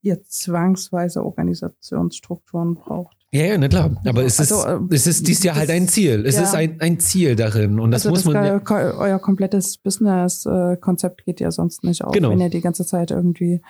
ihr 0.02 0.22
zwangsweise 0.22 1.24
Organisationsstrukturen 1.24 2.76
braucht. 2.76 3.16
Ja, 3.32 3.44
ja, 3.44 3.58
na 3.58 3.68
klar. 3.68 3.90
Aber 4.06 4.24
es 4.24 4.38
ist, 4.38 4.52
also, 4.52 4.86
äh, 4.88 4.94
es 4.94 5.06
ist 5.06 5.26
dies 5.26 5.42
Jahr 5.42 5.56
halt 5.56 5.68
ein 5.70 5.88
Ziel. 5.88 6.24
Es 6.24 6.36
ja. 6.36 6.42
ist 6.42 6.54
ein, 6.54 6.80
ein 6.80 7.00
Ziel 7.00 7.36
darin. 7.36 7.80
Und 7.80 7.90
das 7.90 8.06
also 8.06 8.10
muss 8.10 8.22
das 8.22 8.32
man. 8.32 8.44
Ja 8.44 8.98
euer 8.98 9.18
komplettes 9.18 9.78
Business-Konzept 9.78 11.24
geht 11.24 11.40
ja 11.40 11.50
sonst 11.50 11.84
nicht 11.84 12.04
auf, 12.04 12.12
genau. 12.12 12.30
wenn 12.30 12.40
ihr 12.40 12.50
die 12.50 12.60
ganze 12.60 12.86
Zeit 12.86 13.10
irgendwie 13.10 13.60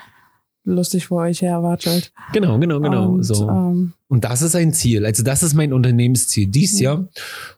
lustig 0.67 1.07
vor 1.07 1.23
euch 1.23 1.43
her 1.43 1.63
watschelt. 1.63 2.13
Genau, 2.33 2.59
genau, 2.59 2.81
genau. 2.81 3.13
Und, 3.13 3.23
so. 3.23 3.49
Ähm, 3.49 3.93
und 4.09 4.25
das 4.25 4.43
ist 4.43 4.55
ein 4.55 4.73
Ziel. 4.73 5.07
Also 5.07 5.23
das 5.23 5.43
ist 5.43 5.55
mein 5.55 5.73
Unternehmensziel 5.73 6.49
dies 6.49 6.75
mhm. 6.75 6.83
Jahr. 6.83 6.99
Und 6.99 7.11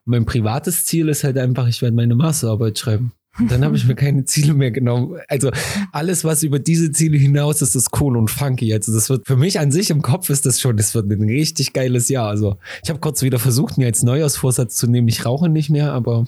mein 0.04 0.24
privates 0.24 0.84
Ziel 0.84 1.08
ist 1.08 1.24
halt 1.24 1.38
einfach, 1.38 1.66
ich 1.68 1.82
werde 1.82 1.96
meine 1.96 2.14
Masterarbeit 2.14 2.78
schreiben. 2.78 3.12
Und 3.38 3.50
dann 3.50 3.64
habe 3.64 3.76
ich 3.76 3.86
mir 3.86 3.94
keine 3.94 4.24
Ziele 4.24 4.54
mehr 4.54 4.70
genommen. 4.70 5.18
Also 5.28 5.50
alles, 5.92 6.24
was 6.24 6.42
über 6.42 6.58
diese 6.58 6.90
Ziele 6.90 7.16
hinaus 7.16 7.62
ist, 7.62 7.74
ist 7.74 7.90
cool 8.00 8.16
und 8.16 8.30
funky. 8.30 8.72
Also 8.72 8.92
das 8.92 9.08
wird 9.08 9.26
für 9.26 9.36
mich 9.36 9.60
an 9.60 9.70
sich 9.70 9.90
im 9.90 10.02
Kopf 10.02 10.30
ist 10.30 10.44
das 10.46 10.60
schon, 10.60 10.76
das 10.76 10.94
wird 10.94 11.10
ein 11.10 11.22
richtig 11.22 11.72
geiles 11.72 12.08
Jahr. 12.08 12.28
Also 12.28 12.56
ich 12.82 12.90
habe 12.90 13.00
kurz 13.00 13.22
wieder 13.22 13.38
versucht, 13.38 13.78
mir 13.78 13.86
als 13.86 14.02
Neujahrsvorsatz 14.02 14.76
zu 14.76 14.88
nehmen, 14.88 15.08
ich 15.08 15.24
rauche 15.24 15.48
nicht 15.48 15.70
mehr, 15.70 15.92
aber 15.92 16.26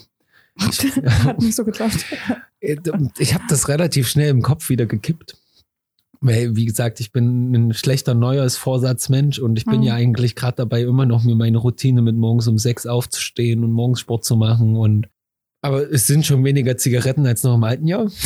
ich, 0.57 0.97
hat 1.25 1.41
nicht 1.41 1.57
so 1.57 1.65
geklappt. 1.65 2.05
ich 2.61 3.35
habe 3.35 3.45
das 3.49 3.69
relativ 3.69 4.09
schnell 4.09 4.31
im 4.31 4.43
Kopf 4.43 4.69
wieder 4.69 4.87
gekippt. 4.87 5.37
Weil, 6.23 6.55
wie 6.55 6.67
gesagt, 6.67 7.01
ich 7.01 7.13
bin 7.13 7.51
ein 7.53 7.73
schlechter 7.73 8.13
Neujahrsvorsatzmensch 8.13 9.39
und 9.39 9.57
ich 9.57 9.65
bin 9.65 9.79
mhm. 9.79 9.85
ja 9.85 9.95
eigentlich 9.95 10.37
gerade 10.37 10.57
dabei, 10.57 10.83
immer 10.83 11.07
noch 11.07 11.25
mir 11.25 11.35
meine 11.35 11.57
Routine 11.57 12.03
mit 12.03 12.15
morgens 12.15 12.47
um 12.47 12.59
sechs 12.59 12.87
aufzustehen 12.87 13.65
und 13.65 13.73
morgens 13.73 14.01
Sport 14.01 14.27
zu 14.27 14.37
machen 14.37 14.77
und 14.77 15.09
aber 15.63 15.91
es 15.91 16.07
sind 16.07 16.27
schon 16.27 16.45
weniger 16.45 16.77
Zigaretten 16.77 17.27
als 17.27 17.43
noch 17.43 17.55
im 17.55 17.65
alten 17.65 17.87
Jahr. 17.87 18.11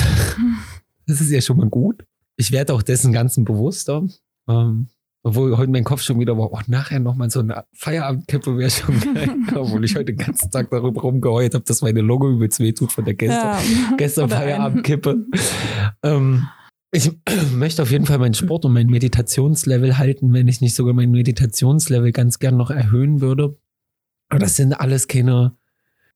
Das 1.07 1.21
ist 1.21 1.31
ja 1.31 1.43
schon 1.43 1.59
mal 1.59 1.69
gut. 1.69 2.03
Ich 2.37 2.51
werde 2.51 2.73
auch 2.73 2.81
dessen 2.81 3.13
Ganzen 3.13 3.45
bewusster. 3.45 4.07
Ähm, 4.49 4.89
obwohl 5.23 5.57
heute 5.57 5.71
mein 5.71 5.85
Kopf 5.85 6.03
schon 6.03 6.19
wieder 6.19 6.37
war, 6.37 6.53
oh, 6.53 6.61
nachher 6.67 7.01
nochmal 7.01 7.31
so 7.31 7.41
eine 7.41 7.65
Feierabendkippe 7.73 8.57
wäre 8.57 8.71
schon 8.71 9.01
geil. 9.01 9.29
Obwohl 9.55 9.85
ich 9.85 9.95
heute 9.97 10.15
den 10.15 10.19
ganzen 10.19 10.51
Tag 10.51 10.71
darüber 10.71 11.01
rumgeheult 11.01 11.55
habe, 11.55 11.65
dass 11.65 11.81
meine 11.81 12.03
Logo 12.03 12.31
übelst 12.31 12.61
wehtut 12.61 12.93
von 12.93 13.07
der 13.07 13.15
gestern, 13.15 13.57
ja. 13.57 13.97
gestern 13.97 14.29
Feierabendkippe. 14.29 15.27
ähm, 16.03 16.47
ich 16.91 17.11
möchte 17.55 17.83
auf 17.83 17.91
jeden 17.91 18.05
Fall 18.07 18.19
meinen 18.19 18.35
Sport 18.35 18.67
und 18.67 18.75
mein 18.75 18.87
Meditationslevel 18.87 19.97
halten, 19.97 20.33
wenn 20.35 20.47
ich 20.47 20.61
nicht 20.61 20.75
sogar 20.75 20.93
mein 20.93 21.11
Meditationslevel 21.11 22.13
ganz 22.13 22.39
gern 22.39 22.59
noch 22.59 22.71
erhöhen 22.71 23.23
würde. 23.23 23.59
Aber 24.29 24.41
das 24.41 24.57
sind 24.57 24.75
alles 24.75 25.09
keine 25.09 25.57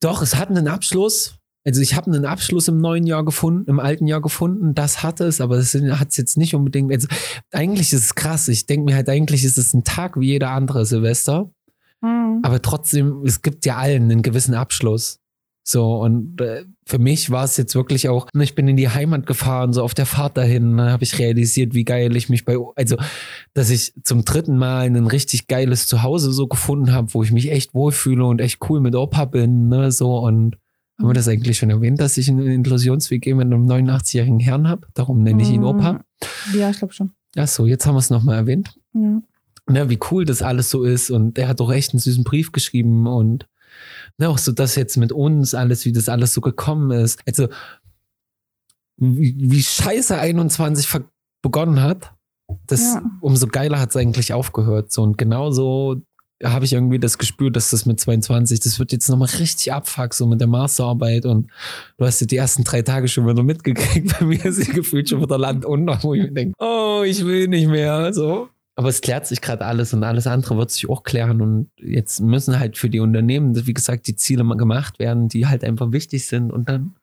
doch, 0.00 0.22
es 0.22 0.36
hat 0.36 0.48
einen 0.50 0.68
Abschluss. 0.68 1.34
Also 1.64 1.82
ich 1.82 1.94
habe 1.94 2.10
einen 2.10 2.24
Abschluss 2.24 2.68
im 2.68 2.78
neuen 2.78 3.06
Jahr 3.06 3.24
gefunden, 3.24 3.68
im 3.68 3.80
alten 3.80 4.06
Jahr 4.06 4.22
gefunden. 4.22 4.74
Das 4.74 5.02
hat 5.02 5.20
es, 5.20 5.40
aber 5.40 5.56
es 5.58 5.74
hat 5.74 6.08
es 6.10 6.16
jetzt 6.16 6.38
nicht 6.38 6.54
unbedingt. 6.54 6.90
Also 6.92 7.08
eigentlich 7.52 7.92
ist 7.92 8.04
es 8.04 8.14
krass. 8.14 8.48
Ich 8.48 8.66
denke 8.66 8.86
mir 8.86 8.96
halt, 8.96 9.08
eigentlich 9.08 9.44
ist 9.44 9.58
es 9.58 9.74
ein 9.74 9.84
Tag 9.84 10.18
wie 10.18 10.28
jeder 10.28 10.50
andere 10.50 10.86
Silvester. 10.86 11.50
Mhm. 12.00 12.40
Aber 12.42 12.62
trotzdem, 12.62 13.22
es 13.24 13.42
gibt 13.42 13.66
ja 13.66 13.76
allen 13.76 14.04
einen 14.04 14.22
gewissen 14.22 14.54
Abschluss. 14.54 15.20
So, 15.70 15.96
und 15.96 16.40
äh, 16.40 16.64
für 16.86 16.98
mich 16.98 17.30
war 17.30 17.44
es 17.44 17.58
jetzt 17.58 17.74
wirklich 17.74 18.08
auch, 18.08 18.26
ich 18.40 18.54
bin 18.54 18.68
in 18.68 18.78
die 18.78 18.88
Heimat 18.88 19.26
gefahren, 19.26 19.74
so 19.74 19.82
auf 19.82 19.92
der 19.92 20.06
Fahrt 20.06 20.38
dahin, 20.38 20.78
da 20.78 20.92
habe 20.92 21.04
ich 21.04 21.18
realisiert, 21.18 21.74
wie 21.74 21.84
geil 21.84 22.16
ich 22.16 22.30
mich 22.30 22.46
bei, 22.46 22.56
also, 22.74 22.96
dass 23.52 23.68
ich 23.68 23.92
zum 24.02 24.24
dritten 24.24 24.56
Mal 24.56 24.86
ein 24.86 25.06
richtig 25.06 25.46
geiles 25.46 25.86
Zuhause 25.86 26.32
so 26.32 26.46
gefunden 26.46 26.92
habe, 26.92 27.12
wo 27.12 27.22
ich 27.22 27.32
mich 27.32 27.52
echt 27.52 27.74
wohlfühle 27.74 28.24
und 28.24 28.40
echt 28.40 28.60
cool 28.70 28.80
mit 28.80 28.94
Opa 28.94 29.26
bin, 29.26 29.68
ne, 29.68 29.92
so, 29.92 30.16
und 30.20 30.56
haben 30.98 31.08
wir 31.10 31.12
das 31.12 31.28
eigentlich 31.28 31.58
schon 31.58 31.68
erwähnt, 31.68 32.00
dass 32.00 32.16
ich 32.16 32.30
einen 32.30 32.46
Inklusionsweg 32.46 33.26
mit 33.26 33.44
einem 33.44 33.66
89-jährigen 33.66 34.40
Herrn 34.40 34.68
habe? 34.68 34.86
Darum 34.94 35.22
nenne 35.22 35.42
ich 35.42 35.50
ihn 35.50 35.64
Opa. 35.64 36.00
Ja, 36.54 36.70
ich 36.70 36.78
glaube 36.78 36.94
schon. 36.94 37.10
Ach 37.36 37.46
so, 37.46 37.66
jetzt 37.66 37.84
haben 37.84 37.94
wir 37.94 38.00
es 38.00 38.08
nochmal 38.08 38.36
erwähnt. 38.36 38.74
Ja. 38.94 39.20
Ne, 39.68 39.90
wie 39.90 39.98
cool 40.10 40.24
das 40.24 40.40
alles 40.40 40.70
so 40.70 40.84
ist 40.84 41.10
und 41.10 41.36
der 41.36 41.46
hat 41.46 41.60
doch 41.60 41.70
echt 41.70 41.92
einen 41.92 42.00
süßen 42.00 42.24
Brief 42.24 42.52
geschrieben 42.52 43.06
und 43.06 43.46
ne, 44.18 44.28
auch 44.28 44.38
so 44.38 44.52
das 44.52 44.74
jetzt 44.74 44.96
mit 44.96 45.12
uns 45.12 45.54
alles, 45.54 45.84
wie 45.84 45.92
das 45.92 46.08
alles 46.08 46.34
so 46.34 46.40
gekommen 46.40 46.90
ist. 46.90 47.20
Also, 47.26 47.48
wie, 48.96 49.34
wie 49.38 49.62
scheiße 49.62 50.18
21 50.18 51.02
begonnen 51.40 51.80
hat, 51.80 52.14
das, 52.66 52.94
ja. 52.94 53.02
umso 53.20 53.46
geiler 53.46 53.78
hat 53.78 53.90
es 53.90 53.96
eigentlich 53.96 54.32
aufgehört. 54.32 54.92
So, 54.92 55.02
und 55.02 55.18
genauso 55.18 56.02
habe 56.42 56.64
ich 56.64 56.72
irgendwie 56.72 56.98
das 56.98 57.18
Gespür, 57.18 57.50
dass 57.50 57.70
das 57.70 57.84
mit 57.86 57.98
22, 58.00 58.60
das 58.60 58.78
wird 58.78 58.92
jetzt 58.92 59.08
nochmal 59.08 59.28
richtig 59.38 59.72
abfuck, 59.72 60.14
so 60.14 60.26
mit 60.26 60.40
der 60.40 60.46
Masterarbeit 60.46 61.26
und 61.26 61.50
du 61.96 62.06
hast 62.06 62.20
ja 62.20 62.26
die 62.26 62.36
ersten 62.36 62.62
drei 62.62 62.82
Tage 62.82 63.08
schon 63.08 63.26
wieder 63.26 63.42
mitgekriegt, 63.42 64.16
bei 64.20 64.24
mir 64.24 64.44
ist 64.44 64.56
sie 64.56 64.72
gefühlt 64.72 65.08
schon 65.08 65.20
wieder 65.20 65.38
Land 65.38 65.64
unter, 65.64 66.00
wo 66.02 66.14
ich 66.14 66.22
mir 66.22 66.32
denke, 66.32 66.54
oh, 66.58 67.02
ich 67.04 67.24
will 67.24 67.48
nicht 67.48 67.66
mehr, 67.66 68.12
so. 68.12 68.48
Aber 68.78 68.90
es 68.90 69.00
klärt 69.00 69.26
sich 69.26 69.40
gerade 69.40 69.64
alles 69.64 69.92
und 69.92 70.04
alles 70.04 70.28
andere 70.28 70.56
wird 70.56 70.70
sich 70.70 70.88
auch 70.88 71.02
klären. 71.02 71.42
Und 71.42 71.68
jetzt 71.78 72.20
müssen 72.20 72.60
halt 72.60 72.78
für 72.78 72.88
die 72.88 73.00
Unternehmen, 73.00 73.66
wie 73.66 73.74
gesagt, 73.74 74.06
die 74.06 74.14
Ziele 74.14 74.44
mal 74.44 74.56
gemacht 74.56 75.00
werden, 75.00 75.28
die 75.28 75.48
halt 75.48 75.64
einfach 75.64 75.90
wichtig 75.90 76.28
sind. 76.28 76.52
Und 76.52 76.68
dann, 76.68 76.94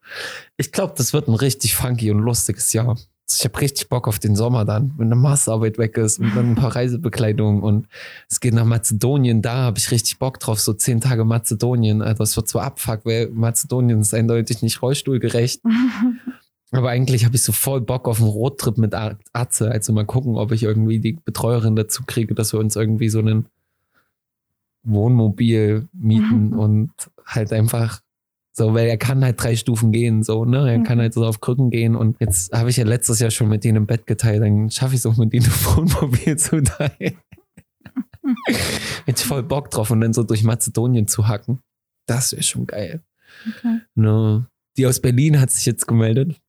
ich 0.55 0.71
glaube, 0.71 0.93
das 0.95 1.11
wird 1.11 1.27
ein 1.27 1.33
richtig 1.33 1.75
funky 1.75 2.11
und 2.11 2.19
lustiges 2.19 2.71
Jahr. 2.71 2.97
Ich 3.29 3.43
habe 3.43 3.59
richtig 3.59 3.89
Bock 3.89 4.07
auf 4.07 4.19
den 4.19 4.37
Sommer 4.37 4.63
dann, 4.63 4.93
wenn 4.95 5.07
eine 5.07 5.15
Masterarbeit 5.15 5.77
weg 5.77 5.97
ist 5.97 6.19
und 6.19 6.33
dann 6.33 6.51
ein 6.51 6.55
paar 6.55 6.73
Reisebekleidungen 6.77 7.61
und 7.61 7.89
es 8.29 8.39
geht 8.39 8.53
nach 8.53 8.63
Mazedonien. 8.63 9.41
Da 9.41 9.55
habe 9.55 9.77
ich 9.77 9.91
richtig 9.91 10.17
Bock 10.17 10.39
drauf, 10.39 10.61
so 10.61 10.71
zehn 10.71 11.01
Tage 11.01 11.25
Mazedonien. 11.25 12.01
Also 12.01 12.23
es 12.23 12.37
wird 12.37 12.47
zwar 12.47 12.63
abfuck, 12.63 13.01
weil 13.03 13.31
Mazedonien 13.31 13.99
ist 13.99 14.13
eindeutig 14.13 14.61
nicht 14.61 14.81
rollstuhlgerecht. 14.81 15.61
Aber 16.75 16.89
eigentlich 16.89 17.25
habe 17.25 17.35
ich 17.35 17.43
so 17.43 17.51
voll 17.51 17.81
Bock 17.81 18.07
auf 18.07 18.19
einen 18.19 18.29
Roadtrip 18.29 18.77
mit 18.77 18.93
Atze. 18.93 19.71
Also 19.71 19.93
mal 19.93 20.05
gucken, 20.05 20.35
ob 20.35 20.51
ich 20.51 20.63
irgendwie 20.63 20.99
die 20.99 21.13
Betreuerin 21.13 21.75
dazu 21.75 22.03
kriege, 22.05 22.35
dass 22.35 22.53
wir 22.53 22.59
uns 22.59 22.75
irgendwie 22.75 23.09
so 23.09 23.19
einen 23.19 23.45
Wohnmobil 24.83 25.87
mieten 25.93 26.53
und 26.57 26.91
halt 27.25 27.53
einfach 27.53 28.01
so, 28.57 28.73
weil 28.73 28.87
er 28.87 28.97
kann 28.97 29.23
halt 29.23 29.43
drei 29.43 29.57
Stufen 29.57 29.91
gehen, 29.91 30.23
so, 30.23 30.45
ne? 30.45 30.71
Er 30.71 30.79
kann 30.81 30.99
halt 30.99 31.13
so 31.13 31.25
auf 31.25 31.41
Krücken 31.41 31.71
gehen 31.71 31.93
und 31.93 32.15
jetzt 32.21 32.53
habe 32.53 32.69
ich 32.69 32.77
ja 32.77 32.85
letztes 32.85 33.19
Jahr 33.19 33.29
schon 33.29 33.49
mit 33.49 33.65
denen 33.65 33.79
im 33.79 33.85
Bett 33.85 34.07
geteilt, 34.07 34.41
dann 34.41 34.71
schaffe 34.71 34.93
ich 34.93 34.99
es 34.99 35.05
auch 35.05 35.17
mit 35.17 35.33
denen 35.33 35.45
ein 35.45 35.51
Wohnmobil 35.75 36.37
zu 36.37 36.63
teilen. 36.63 37.17
Jetzt 39.05 39.23
voll 39.23 39.43
Bock 39.43 39.69
drauf 39.69 39.91
und 39.91 40.01
dann 40.01 40.13
so 40.13 40.23
durch 40.23 40.43
Mazedonien 40.43 41.07
zu 41.07 41.27
hacken. 41.27 41.59
Das 42.07 42.31
wäre 42.31 42.43
schon 42.43 42.65
geil. 42.65 43.03
Okay. 43.47 43.81
Ne? 43.93 44.47
Die 44.77 44.87
aus 44.87 44.99
Berlin 44.99 45.39
hat 45.39 45.51
sich 45.51 45.65
jetzt 45.65 45.87
gemeldet. 45.87 46.41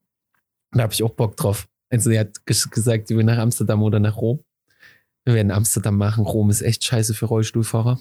Da 0.77 0.85
habe 0.85 0.93
ich 0.93 1.03
auch 1.03 1.11
Bock 1.11 1.37
drauf. 1.37 1.69
Also 1.91 2.11
sie 2.11 2.19
hat 2.19 2.45
gesagt, 2.45 3.09
sie 3.09 3.17
will 3.17 3.25
nach 3.25 3.39
Amsterdam 3.39 3.83
oder 3.83 4.01
nach 4.01 4.17
Rom. 4.17 4.41
Wir 5.25 5.35
werden 5.35 5.51
Amsterdam 5.51 5.97
machen. 5.97 6.25
Rom 6.25 6.51
ist 6.51 6.63
echt 6.63 6.85
scheiße 6.85 7.15
für 7.15 7.27
Rollstuhlfahrer. 7.27 7.99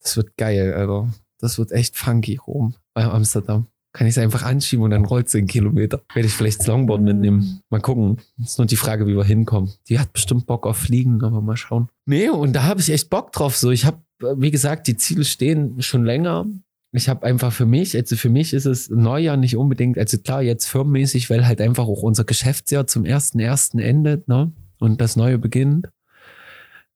Das 0.00 0.16
wird 0.16 0.36
geil, 0.36 0.74
also. 0.74 1.08
Das 1.40 1.58
wird 1.58 1.72
echt 1.72 1.96
funky, 1.96 2.36
Rom 2.36 2.74
bei 2.94 3.04
Amsterdam. 3.04 3.68
Kann 3.92 4.06
ich 4.06 4.16
es 4.16 4.18
einfach 4.18 4.42
anschieben 4.42 4.84
und 4.84 4.90
dann 4.90 5.04
rollt 5.04 5.28
10 5.28 5.46
Kilometer. 5.46 6.02
Werde 6.12 6.28
ich 6.28 6.34
vielleicht 6.34 6.66
Longboard 6.66 7.00
mitnehmen. 7.00 7.62
Mal 7.70 7.80
gucken. 7.80 8.18
ist 8.38 8.58
nur 8.58 8.66
die 8.66 8.76
Frage, 8.76 9.06
wie 9.06 9.16
wir 9.16 9.24
hinkommen. 9.24 9.72
Die 9.88 9.98
hat 9.98 10.12
bestimmt 10.12 10.46
Bock 10.46 10.66
auf 10.66 10.76
Fliegen, 10.76 11.22
aber 11.24 11.40
mal 11.40 11.56
schauen. 11.56 11.88
Nee, 12.06 12.28
und 12.28 12.52
da 12.54 12.64
habe 12.64 12.80
ich 12.80 12.90
echt 12.90 13.08
Bock 13.08 13.32
drauf. 13.32 13.56
So, 13.56 13.70
ich 13.70 13.86
habe, 13.86 14.02
wie 14.36 14.50
gesagt, 14.50 14.88
die 14.88 14.96
Ziele 14.96 15.24
stehen 15.24 15.80
schon 15.80 16.04
länger. 16.04 16.46
Ich 16.92 17.08
habe 17.08 17.26
einfach 17.26 17.52
für 17.52 17.66
mich, 17.66 17.94
also 17.94 18.16
für 18.16 18.30
mich 18.30 18.54
ist 18.54 18.64
es 18.64 18.88
Neujahr 18.88 19.36
nicht 19.36 19.56
unbedingt, 19.56 19.98
also 19.98 20.18
klar, 20.18 20.42
jetzt 20.42 20.66
firmenmäßig, 20.66 21.28
weil 21.28 21.46
halt 21.46 21.60
einfach 21.60 21.86
auch 21.86 22.02
unser 22.02 22.24
Geschäftsjahr 22.24 22.86
zum 22.86 23.04
ersten 23.04 23.40
ersten 23.40 23.78
endet, 23.78 24.26
ne? 24.26 24.52
Und 24.78 25.00
das 25.00 25.16
neue 25.16 25.38
beginnt. 25.38 25.88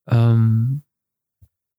Ähm, 0.07 0.81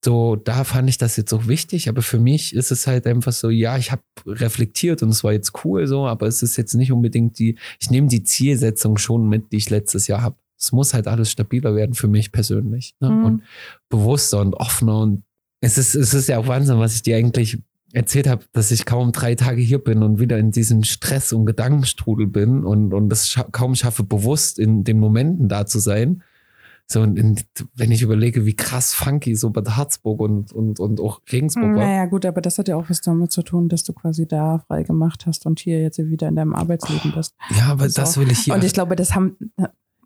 so, 0.04 0.36
da 0.36 0.64
fand 0.64 0.90
ich 0.90 0.98
das 0.98 1.16
jetzt 1.16 1.32
auch 1.32 1.48
wichtig, 1.48 1.88
aber 1.88 2.02
für 2.02 2.18
mich 2.20 2.54
ist 2.54 2.70
es 2.70 2.86
halt 2.86 3.06
einfach 3.06 3.32
so, 3.32 3.48
ja, 3.48 3.78
ich 3.78 3.90
habe 3.90 4.02
reflektiert 4.26 5.02
und 5.02 5.08
es 5.08 5.24
war 5.24 5.32
jetzt 5.32 5.64
cool 5.64 5.86
so, 5.86 6.06
aber 6.06 6.26
es 6.26 6.42
ist 6.42 6.58
jetzt 6.58 6.74
nicht 6.74 6.92
unbedingt 6.92 7.38
die, 7.38 7.58
ich 7.80 7.90
nehme 7.90 8.08
die 8.08 8.22
Zielsetzung 8.22 8.98
schon 8.98 9.28
mit, 9.28 9.50
die 9.50 9.56
ich 9.56 9.70
letztes 9.70 10.06
Jahr 10.06 10.20
habe. 10.20 10.36
Es 10.58 10.72
muss 10.72 10.92
halt 10.92 11.08
alles 11.08 11.30
stabiler 11.30 11.74
werden 11.74 11.94
für 11.94 12.08
mich 12.08 12.32
persönlich 12.32 12.94
ne? 13.00 13.10
mhm. 13.10 13.24
und 13.24 13.42
bewusster 13.88 14.40
und 14.40 14.54
offener 14.54 15.00
und 15.00 15.24
es 15.60 15.78
ist, 15.78 15.94
es 15.94 16.12
ist 16.12 16.28
ja 16.28 16.38
auch 16.38 16.46
Wahnsinn, 16.46 16.78
was 16.78 16.94
ich 16.94 17.02
dir 17.02 17.16
eigentlich 17.16 17.58
erzählt 17.94 18.28
habe, 18.28 18.44
dass 18.52 18.70
ich 18.70 18.84
kaum 18.84 19.12
drei 19.12 19.34
Tage 19.34 19.62
hier 19.62 19.82
bin 19.82 20.02
und 20.02 20.18
wieder 20.18 20.38
in 20.38 20.50
diesem 20.50 20.82
Stress 20.84 21.32
und 21.32 21.46
Gedankenstrudel 21.46 22.26
bin 22.26 22.64
und, 22.64 22.92
und 22.92 23.12
es 23.12 23.28
scha 23.28 23.44
kaum 23.44 23.74
schaffe, 23.74 24.04
bewusst 24.04 24.58
in 24.58 24.84
den 24.84 24.98
Momenten 24.98 25.48
da 25.48 25.66
zu 25.66 25.78
sein 25.78 26.22
so, 26.86 27.00
und 27.00 27.18
in, 27.18 27.40
wenn 27.74 27.90
ich 27.92 28.02
überlege, 28.02 28.44
wie 28.44 28.54
krass 28.54 28.92
funky 28.92 29.34
so 29.36 29.50
Bad 29.50 29.74
Harzburg 29.76 30.20
und, 30.20 30.52
und, 30.52 30.78
und 30.78 31.00
auch 31.00 31.22
Regensburg 31.32 31.74
war. 31.76 31.86
Naja, 31.86 32.04
gut, 32.04 32.26
aber 32.26 32.42
das 32.42 32.58
hat 32.58 32.68
ja 32.68 32.76
auch 32.76 32.90
was 32.90 33.00
damit 33.00 33.32
zu 33.32 33.42
tun, 33.42 33.70
dass 33.70 33.84
du 33.84 33.94
quasi 33.94 34.28
da 34.28 34.58
frei 34.66 34.82
gemacht 34.82 35.24
hast 35.26 35.46
und 35.46 35.60
hier 35.60 35.80
jetzt 35.80 35.98
wieder 35.98 36.28
in 36.28 36.36
deinem 36.36 36.54
Arbeitsleben 36.54 37.12
bist. 37.14 37.34
Ja, 37.58 37.68
aber 37.68 37.88
so. 37.88 38.02
das 38.02 38.18
will 38.18 38.30
ich 38.30 38.40
hier. 38.40 38.54
Und 38.54 38.64
ich 38.64 38.74
glaube, 38.74 38.96
das 38.96 39.14
haben. 39.14 39.36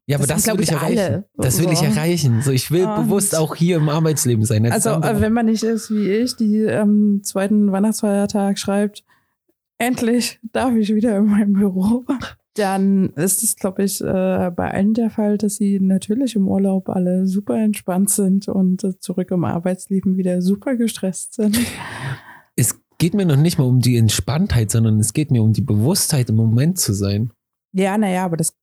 Ja, 0.08 0.16
aber 0.16 0.26
das, 0.26 0.42
das 0.42 0.56
will 0.56 0.62
ich 0.62 0.72
erreichen. 0.72 0.98
Alle. 0.98 1.24
Das 1.36 1.58
will 1.58 1.66
so. 1.66 1.72
ich 1.72 1.82
erreichen. 1.82 2.40
So, 2.42 2.50
ich 2.50 2.70
will 2.70 2.86
und 2.86 2.96
bewusst 2.96 3.36
auch 3.36 3.54
hier 3.54 3.76
im 3.76 3.90
Arbeitsleben 3.90 4.44
sein. 4.44 4.64
Also, 4.70 4.90
andere. 4.90 5.20
wenn 5.20 5.34
man 5.34 5.46
nicht 5.46 5.62
ist 5.62 5.90
wie 5.90 6.08
ich, 6.10 6.34
die 6.34 6.66
am 6.66 6.88
ähm, 6.88 7.20
zweiten 7.22 7.70
Weihnachtsfeiertag 7.70 8.58
schreibt, 8.58 9.04
endlich 9.76 10.40
darf 10.52 10.74
ich 10.74 10.94
wieder 10.94 11.18
in 11.18 11.26
meinem 11.26 11.52
Büro 11.52 12.06
dann 12.58 13.10
ist 13.10 13.42
es, 13.42 13.56
glaube 13.56 13.84
ich, 13.84 14.00
äh, 14.00 14.50
bei 14.50 14.70
allen 14.70 14.94
der 14.94 15.10
Fall, 15.10 15.38
dass 15.38 15.56
sie 15.56 15.78
natürlich 15.80 16.34
im 16.34 16.48
Urlaub 16.48 16.88
alle 16.88 17.26
super 17.26 17.56
entspannt 17.56 18.10
sind 18.10 18.48
und 18.48 18.82
äh, 18.84 18.98
zurück 18.98 19.30
im 19.30 19.44
Arbeitsleben 19.44 20.16
wieder 20.16 20.42
super 20.42 20.76
gestresst 20.76 21.34
sind. 21.34 21.58
Es 22.60 22.80
geht 22.98 23.14
mir 23.14 23.24
noch 23.24 23.36
nicht 23.36 23.56
mal 23.56 23.68
um 23.68 23.78
die 23.78 23.96
Entspanntheit, 23.96 24.72
sondern 24.72 24.98
es 24.98 25.12
geht 25.12 25.30
mir 25.30 25.44
um 25.44 25.52
die 25.52 25.62
Bewusstheit, 25.62 26.28
im 26.28 26.34
Moment 26.34 26.76
zu 26.76 26.92
sein. 26.92 27.30
Ja, 27.72 27.96
naja, 27.96 28.24
aber 28.24 28.36
das, 28.36 28.56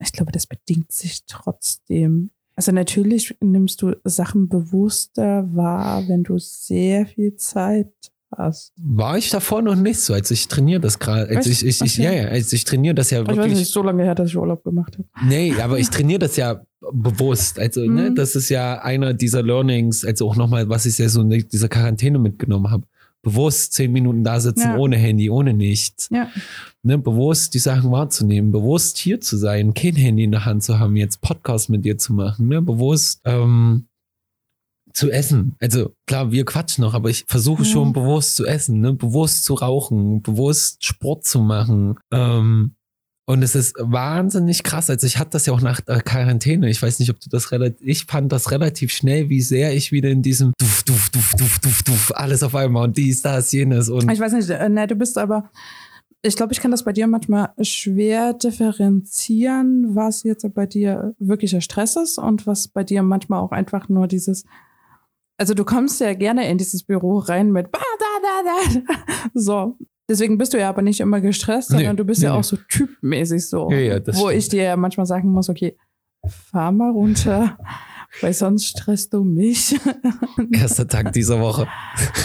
ich 0.00 0.12
glaube, 0.12 0.32
das 0.32 0.46
bedingt 0.46 0.92
sich 0.92 1.24
trotzdem. 1.26 2.30
Also 2.56 2.72
natürlich 2.72 3.36
nimmst 3.40 3.82
du 3.82 3.94
Sachen 4.04 4.48
bewusster 4.48 5.48
wahr, 5.54 6.04
wenn 6.08 6.24
du 6.24 6.38
sehr 6.38 7.06
viel 7.06 7.36
Zeit 7.36 7.92
hast. 8.36 8.72
War 8.76 9.18
ich 9.18 9.30
davor 9.30 9.62
noch 9.62 9.76
nicht 9.76 10.00
so, 10.00 10.14
als 10.14 10.30
ich 10.30 10.48
trainiere 10.48 10.80
das 10.80 10.98
gerade. 10.98 11.34
Als 11.34 11.46
ich, 11.46 11.64
ich, 11.64 11.80
ich, 11.80 11.96
ja, 11.96 12.12
ja, 12.12 12.28
als 12.28 12.52
ich 12.52 12.64
trainiere 12.64 12.94
das 12.94 13.10
ja 13.10 13.20
wirklich. 13.20 13.38
Ich 13.38 13.52
weiß 13.52 13.58
nicht, 13.58 13.72
so 13.72 13.82
lange 13.82 14.04
her, 14.04 14.14
dass 14.14 14.28
ich 14.28 14.36
Urlaub 14.36 14.62
gemacht 14.62 14.98
habe. 14.98 15.08
Nee, 15.26 15.54
aber 15.60 15.78
ich 15.78 15.88
trainiere 15.88 16.20
das 16.20 16.36
ja 16.36 16.62
bewusst. 16.92 17.58
Also, 17.58 17.80
ne, 17.80 17.88
mhm. 17.88 17.94
ne, 17.94 18.14
das 18.14 18.36
ist 18.36 18.48
ja 18.48 18.80
einer 18.82 19.14
dieser 19.14 19.42
Learnings, 19.42 20.04
also 20.04 20.28
auch 20.28 20.36
nochmal, 20.36 20.68
was 20.68 20.86
ich 20.86 20.98
ja 20.98 21.08
so 21.08 21.22
in 21.22 21.30
dieser 21.30 21.68
Quarantäne 21.68 22.18
mitgenommen 22.18 22.70
habe. 22.70 22.86
Bewusst 23.22 23.74
zehn 23.74 23.92
Minuten 23.92 24.24
da 24.24 24.40
sitzen, 24.40 24.70
ja. 24.70 24.76
ohne 24.76 24.96
Handy, 24.96 25.28
ohne 25.30 25.52
nichts. 25.52 26.08
Ja. 26.10 26.28
Ne, 26.82 26.96
bewusst 26.96 27.52
die 27.52 27.58
Sachen 27.58 27.90
wahrzunehmen, 27.90 28.52
bewusst 28.52 28.96
hier 28.96 29.20
zu 29.20 29.36
sein, 29.36 29.74
kein 29.74 29.96
Handy 29.96 30.24
in 30.24 30.30
der 30.30 30.46
Hand 30.46 30.62
zu 30.62 30.78
haben, 30.78 30.96
jetzt 30.96 31.20
Podcast 31.20 31.68
mit 31.68 31.84
dir 31.84 31.98
zu 31.98 32.14
machen, 32.14 32.48
ne, 32.48 32.62
bewusst, 32.62 33.20
ähm, 33.24 33.86
zu 34.92 35.10
essen. 35.10 35.56
Also 35.60 35.94
klar, 36.06 36.32
wir 36.32 36.44
quatschen 36.44 36.82
noch, 36.82 36.94
aber 36.94 37.10
ich 37.10 37.24
versuche 37.26 37.64
schon 37.64 37.88
mhm. 37.88 37.92
bewusst 37.92 38.36
zu 38.36 38.46
essen, 38.46 38.80
ne? 38.80 38.92
bewusst 38.92 39.44
zu 39.44 39.54
rauchen, 39.54 40.22
bewusst 40.22 40.84
Sport 40.84 41.24
zu 41.24 41.40
machen. 41.40 41.96
Ähm, 42.12 42.74
und 43.30 43.44
es 43.44 43.54
ist 43.54 43.76
wahnsinnig 43.78 44.64
krass. 44.64 44.90
Also 44.90 45.06
ich 45.06 45.18
hatte 45.18 45.30
das 45.30 45.46
ja 45.46 45.52
auch 45.52 45.60
nach 45.60 45.80
der 45.80 46.00
Quarantäne. 46.00 46.68
Ich 46.68 46.82
weiß 46.82 46.98
nicht, 46.98 47.10
ob 47.10 47.20
du 47.20 47.30
das 47.30 47.52
relativ, 47.52 47.78
ich 47.80 48.06
fand 48.06 48.32
das 48.32 48.50
relativ 48.50 48.92
schnell, 48.92 49.28
wie 49.28 49.40
sehr 49.40 49.72
ich 49.72 49.92
wieder 49.92 50.10
in 50.10 50.20
diesem 50.20 50.52
Duf, 50.58 50.82
Duf, 50.82 51.10
Duf, 51.10 51.34
Duf, 51.38 51.58
Duf, 51.60 51.82
Duf, 51.84 52.12
alles 52.16 52.42
auf 52.42 52.56
einmal 52.56 52.84
und 52.84 52.96
dies, 52.96 53.22
das, 53.22 53.52
jenes 53.52 53.88
und. 53.88 54.10
Ich 54.10 54.18
weiß 54.18 54.32
nicht, 54.32 54.50
äh, 54.50 54.68
ne, 54.68 54.88
du 54.88 54.96
bist 54.96 55.16
aber, 55.16 55.48
ich 56.22 56.34
glaube, 56.34 56.52
ich 56.52 56.60
kann 56.60 56.72
das 56.72 56.84
bei 56.84 56.92
dir 56.92 57.06
manchmal 57.06 57.52
schwer 57.62 58.34
differenzieren, 58.34 59.94
was 59.94 60.24
jetzt 60.24 60.52
bei 60.52 60.66
dir 60.66 61.14
wirklicher 61.20 61.60
Stress 61.60 61.94
ist 61.94 62.18
und 62.18 62.48
was 62.48 62.66
bei 62.66 62.82
dir 62.82 63.04
manchmal 63.04 63.40
auch 63.40 63.52
einfach 63.52 63.88
nur 63.88 64.08
dieses, 64.08 64.44
also 65.36 65.54
du 65.54 65.64
kommst 65.64 66.00
ja 66.00 66.14
gerne 66.14 66.50
in 66.50 66.58
dieses 66.58 66.82
Büro 66.82 67.18
rein 67.18 67.52
mit 67.52 67.68
da, 67.72 67.78
da, 68.00 68.82
da. 68.82 68.94
so. 69.34 69.76
Deswegen 70.10 70.38
bist 70.38 70.52
du 70.52 70.58
ja 70.58 70.68
aber 70.68 70.82
nicht 70.82 70.98
immer 70.98 71.20
gestresst, 71.20 71.68
sondern 71.68 71.92
nee, 71.92 71.96
du 71.96 72.04
bist 72.04 72.20
nee, 72.20 72.26
ja 72.26 72.34
auch 72.34 72.42
so 72.42 72.56
typmäßig 72.68 73.46
so. 73.46 73.70
Ja, 73.70 73.78
ja, 73.78 74.06
wo 74.08 74.12
stimmt. 74.12 74.32
ich 74.32 74.48
dir 74.48 74.64
ja 74.64 74.76
manchmal 74.76 75.06
sagen 75.06 75.30
muss, 75.30 75.48
okay, 75.48 75.76
fahr 76.26 76.72
mal 76.72 76.90
runter, 76.90 77.56
weil 78.20 78.32
sonst 78.32 78.66
stresst 78.66 79.14
du 79.14 79.22
mich. 79.22 79.78
Erster 80.52 80.88
Tag 80.88 81.12
dieser 81.12 81.40
Woche. 81.40 81.68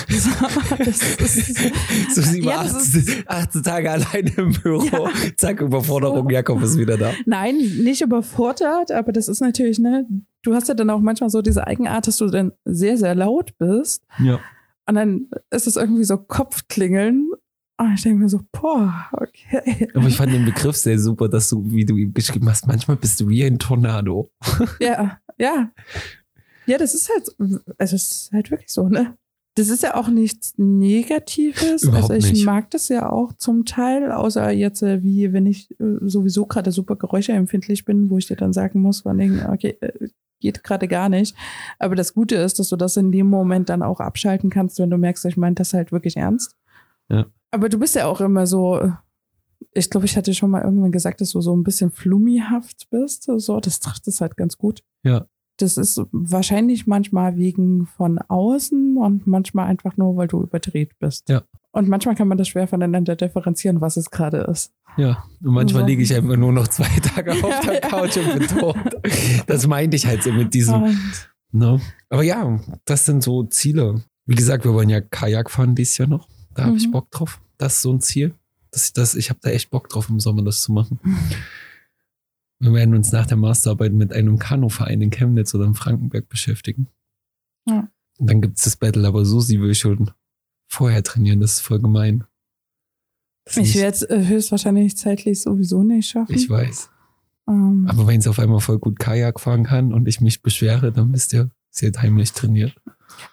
So, 0.09 0.29
so 2.15 2.21
sie 2.23 2.43
war 2.43 2.65
ja, 2.65 2.71
18, 2.71 3.23
18, 3.27 3.61
Tage 3.61 3.91
alleine 3.91 4.31
im 4.35 4.53
Büro. 4.53 4.83
Ja. 4.85 5.11
Zack, 5.37 5.61
Überforderung, 5.61 6.27
Jakob 6.31 6.63
ist 6.63 6.79
wieder 6.79 6.97
da. 6.97 7.11
Nein, 7.27 7.57
nicht 7.83 8.01
überfordert, 8.01 8.91
aber 8.91 9.11
das 9.11 9.27
ist 9.27 9.41
natürlich, 9.41 9.77
ne, 9.77 10.07
du 10.41 10.55
hast 10.55 10.69
ja 10.69 10.73
dann 10.73 10.89
auch 10.89 11.01
manchmal 11.01 11.29
so 11.29 11.43
diese 11.43 11.67
Eigenart, 11.67 12.07
dass 12.07 12.17
du 12.17 12.31
dann 12.31 12.51
sehr, 12.65 12.97
sehr 12.97 13.13
laut 13.13 13.55
bist. 13.59 14.01
Ja. 14.17 14.39
Und 14.87 14.95
dann 14.95 15.29
ist 15.51 15.67
es 15.67 15.75
irgendwie 15.75 16.03
so 16.03 16.17
Kopfklingeln. 16.17 17.29
Und 17.77 17.93
ich 17.93 18.03
denke 18.03 18.23
mir 18.23 18.29
so, 18.29 18.41
boah, 18.51 19.07
okay. 19.11 19.89
Aber 19.93 20.07
ich 20.07 20.15
fand 20.15 20.31
den 20.31 20.45
Begriff 20.45 20.77
sehr 20.77 20.97
super, 20.97 21.27
dass 21.27 21.49
du, 21.49 21.71
wie 21.71 21.85
du 21.85 21.97
ihm 21.97 22.13
geschrieben 22.13 22.49
hast, 22.49 22.67
manchmal 22.67 22.95
bist 22.95 23.19
du 23.19 23.27
wie 23.27 23.43
ein 23.43 23.59
Tornado. 23.59 24.31
Ja, 24.79 25.19
ja. 25.37 25.71
Ja, 26.67 26.77
das 26.77 26.95
ist 26.95 27.09
halt, 27.09 27.29
also 27.77 27.95
es 27.95 28.11
ist 28.11 28.31
halt 28.31 28.49
wirklich 28.49 28.71
so, 28.71 28.87
ne? 28.87 29.17
Das 29.55 29.69
ist 29.69 29.83
ja 29.83 29.95
auch 29.95 30.09
nichts 30.09 30.53
Negatives. 30.57 31.83
Überhaupt 31.83 32.11
also 32.11 32.27
ich 32.27 32.33
nicht. 32.33 32.45
mag 32.45 32.69
das 32.71 32.89
ja 32.89 33.09
auch 33.09 33.33
zum 33.33 33.65
Teil, 33.65 34.11
außer 34.11 34.51
jetzt, 34.51 34.81
äh, 34.81 35.01
wie 35.01 35.31
wenn 35.31 35.45
ich 35.45 35.71
äh, 35.79 35.97
sowieso 36.01 36.45
gerade 36.45 36.71
super 36.71 36.97
geräuscheempfindlich 36.97 37.85
bin, 37.85 38.09
wo 38.09 38.17
ich 38.17 38.27
dir 38.27 38.35
dann 38.35 38.51
sagen 38.51 38.81
muss, 38.81 39.01
von 39.01 39.17
wegen, 39.17 39.45
okay, 39.45 39.77
äh, 39.79 40.09
geht 40.41 40.63
gerade 40.63 40.87
gar 40.87 41.07
nicht. 41.07 41.35
Aber 41.79 41.95
das 41.95 42.13
Gute 42.13 42.35
ist, 42.35 42.59
dass 42.59 42.69
du 42.69 42.75
das 42.75 42.97
in 42.97 43.11
dem 43.11 43.27
Moment 43.27 43.69
dann 43.69 43.81
auch 43.81 44.01
abschalten 44.01 44.49
kannst, 44.49 44.77
wenn 44.79 44.89
du 44.89 44.97
merkst, 44.97 45.23
ich 45.25 45.37
meine 45.37 45.55
das 45.55 45.73
halt 45.73 45.93
wirklich 45.93 46.17
ernst. 46.17 46.55
Ja. 47.09 47.25
Aber 47.55 47.69
du 47.69 47.79
bist 47.79 47.95
ja 47.95 48.05
auch 48.05 48.21
immer 48.21 48.45
so, 48.47 48.91
ich 49.73 49.89
glaube, 49.89 50.05
ich 50.05 50.15
hatte 50.17 50.33
schon 50.33 50.51
mal 50.51 50.61
irgendwann 50.63 50.91
gesagt, 50.91 51.21
dass 51.21 51.31
du 51.31 51.41
so 51.41 51.55
ein 51.55 51.63
bisschen 51.63 51.91
flummihaft 51.91 52.87
bist. 52.89 53.29
So, 53.37 53.59
das 53.59 53.79
trifft 53.79 54.07
es 54.07 54.21
halt 54.21 54.37
ganz 54.37 54.57
gut. 54.57 54.81
Ja. 55.03 55.25
Das 55.57 55.77
ist 55.77 56.01
wahrscheinlich 56.11 56.85
manchmal 56.85 57.37
wegen 57.37 57.85
von 57.87 58.19
außen 58.19 58.97
und 58.97 59.25
manchmal 59.25 59.67
einfach 59.67 59.95
nur, 59.95 60.17
weil 60.17 60.27
du 60.27 60.41
überdreht 60.43 60.91
bist. 60.99 61.29
Ja. 61.29 61.43
Und 61.71 61.87
manchmal 61.87 62.15
kann 62.15 62.27
man 62.27 62.37
das 62.37 62.49
schwer 62.49 62.67
voneinander 62.67 63.15
differenzieren, 63.15 63.79
was 63.81 63.95
es 63.97 64.11
gerade 64.11 64.39
ist. 64.49 64.73
Ja, 64.97 65.23
und 65.41 65.53
manchmal 65.53 65.83
So. 65.83 65.87
liege 65.87 66.03
ich 66.03 66.13
einfach 66.13 66.35
nur 66.37 66.51
noch 66.53 66.67
zwei 66.67 66.87
Tage 66.99 67.31
auf 67.43 67.49
Ja, 67.49 67.61
der 67.61 67.73
ja. 67.75 67.79
Couch 67.81 68.17
und 68.17 68.39
bin 68.39 68.47
tot. 68.47 68.77
Das 69.47 69.65
meinte 69.67 69.95
ich 69.97 70.05
halt 70.05 70.23
so 70.23 70.31
mit 70.31 70.53
diesem. 70.53 70.83
Und 70.83 71.29
Ne? 71.51 71.79
Aber 72.09 72.23
ja, 72.23 72.59
das 72.83 73.05
sind 73.05 73.23
so 73.23 73.43
Ziele. 73.43 74.03
Wie 74.25 74.35
gesagt, 74.35 74.65
wir 74.65 74.73
wollen 74.73 74.89
ja 74.89 74.99
Kajak 74.99 75.49
fahren 75.49 75.73
dieses 75.75 75.97
Jahr 75.97 76.09
noch. 76.09 76.27
Da 76.53 76.65
habe 76.65 76.75
ich 76.75 76.87
Mhm. 76.87 76.91
Bock 76.91 77.11
drauf. 77.11 77.39
Das 77.57 77.75
ist 77.75 77.81
so 77.81 77.93
ein 77.93 78.01
Ziel. 78.01 78.33
Das, 78.71 78.91
das, 78.93 79.15
ich 79.15 79.29
habe 79.29 79.39
da 79.41 79.49
echt 79.49 79.69
Bock 79.69 79.87
drauf, 79.89 80.09
im 80.09 80.19
Sommer 80.19 80.43
das 80.43 80.61
zu 80.61 80.71
machen. 80.71 80.99
Wir 82.59 82.73
werden 82.73 82.95
uns 82.95 83.11
nach 83.11 83.25
der 83.25 83.37
Masterarbeit 83.37 83.93
mit 83.93 84.13
einem 84.13 84.39
Kanuverein 84.39 85.01
in 85.01 85.09
Chemnitz 85.09 85.53
oder 85.53 85.65
in 85.65 85.73
Frankenberg 85.73 86.27
beschäftigen. 86.29 86.87
Ja. 87.67 87.89
Und 88.17 88.29
dann 88.29 88.41
gibt 88.41 88.57
es 88.57 88.63
das 88.63 88.77
Battle, 88.77 89.07
aber 89.07 89.25
Susi 89.25 89.59
will 89.59 89.75
schon 89.75 90.11
vorher 90.67 91.03
trainieren. 91.03 91.41
Das 91.41 91.53
ist 91.53 91.61
voll 91.61 91.79
gemein. 91.79 92.23
Das 93.45 93.57
ich 93.57 93.75
werde 93.75 93.95
es 93.95 94.01
äh, 94.03 94.25
höchstwahrscheinlich 94.25 94.97
zeitlich 94.97 95.41
sowieso 95.41 95.83
nicht 95.83 96.09
schaffen. 96.09 96.33
ich 96.33 96.49
weiß. 96.49 96.89
Ähm, 97.47 97.85
Aber 97.87 98.07
wenn 98.07 98.21
sie 98.21 98.29
auf 98.29 98.39
einmal 98.39 98.61
voll 98.61 98.79
gut 98.79 98.99
Kajak 98.99 99.39
fahren 99.39 99.65
kann 99.65 99.93
und 99.93 100.07
ich 100.07 100.21
mich 100.21 100.41
beschwere, 100.41 100.91
dann 100.91 101.13
wisst 101.13 101.33
ihr, 101.33 101.51
sie 101.69 101.87
hat 101.87 102.01
heimlich 102.01 102.31
trainiert. 102.31 102.75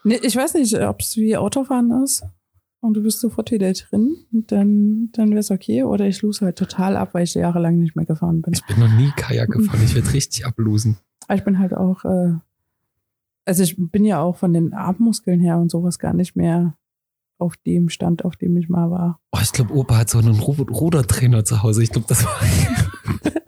nee, 0.05 0.21
ich 0.23 0.37
weiß 0.37 0.55
nicht, 0.55 0.79
ob 0.79 1.01
es 1.01 1.17
wie 1.17 1.37
Autofahren 1.37 1.91
ist 2.03 2.25
und 2.83 2.95
du 2.95 3.03
bist 3.03 3.21
sofort 3.21 3.53
wieder 3.53 3.73
drin, 3.73 4.17
dann, 4.33 5.09
dann 5.13 5.31
wäre 5.31 5.39
es 5.39 5.53
okay. 5.53 5.85
Oder 5.85 6.09
ich 6.09 6.21
lose 6.21 6.45
halt 6.45 6.59
total 6.59 6.97
ab, 6.97 7.15
weil 7.15 7.23
ich 7.23 7.35
jahrelang 7.35 7.79
nicht 7.79 7.95
mehr 7.95 8.05
gefahren 8.05 8.43
bin. 8.43 8.53
Ich 8.53 8.67
bin 8.67 8.81
noch 8.81 8.93
nie 8.93 9.11
Kajak 9.15 9.51
gefahren. 9.51 9.81
Ich 9.85 9.95
werde 9.95 10.13
richtig 10.13 10.45
ablosen. 10.45 10.99
Aber 11.29 11.37
ich 11.37 11.45
bin 11.45 11.61
halt 11.61 11.75
auch, 11.75 12.05
äh, 12.05 12.35
also 13.45 13.63
ich 13.63 13.77
bin 13.79 14.05
ja 14.05 14.21
auch 14.21 14.37
von 14.37 14.53
den 14.53 14.75
Armmuskeln 14.75 15.41
her 15.41 15.59
und 15.59 15.71
sowas 15.71 16.01
gar 16.01 16.13
nicht 16.13 16.35
mehr 16.35 16.77
auf 17.39 17.57
dem 17.57 17.89
Stand, 17.89 18.25
auf 18.25 18.35
dem 18.35 18.57
ich 18.57 18.69
mal 18.69 18.91
war. 18.91 19.21
Oh, 19.31 19.39
ich 19.41 19.53
glaube, 19.53 19.75
Opa 19.75 19.99
hat 19.99 20.11
so 20.11 20.19
einen 20.19 20.41
Ru 20.41 20.53
Rudertrainer 20.53 21.45
zu 21.45 21.63
Hause. 21.63 21.85
Ich 21.85 21.91
glaube, 21.91 22.09
das 22.09 22.25
war. 22.25 22.35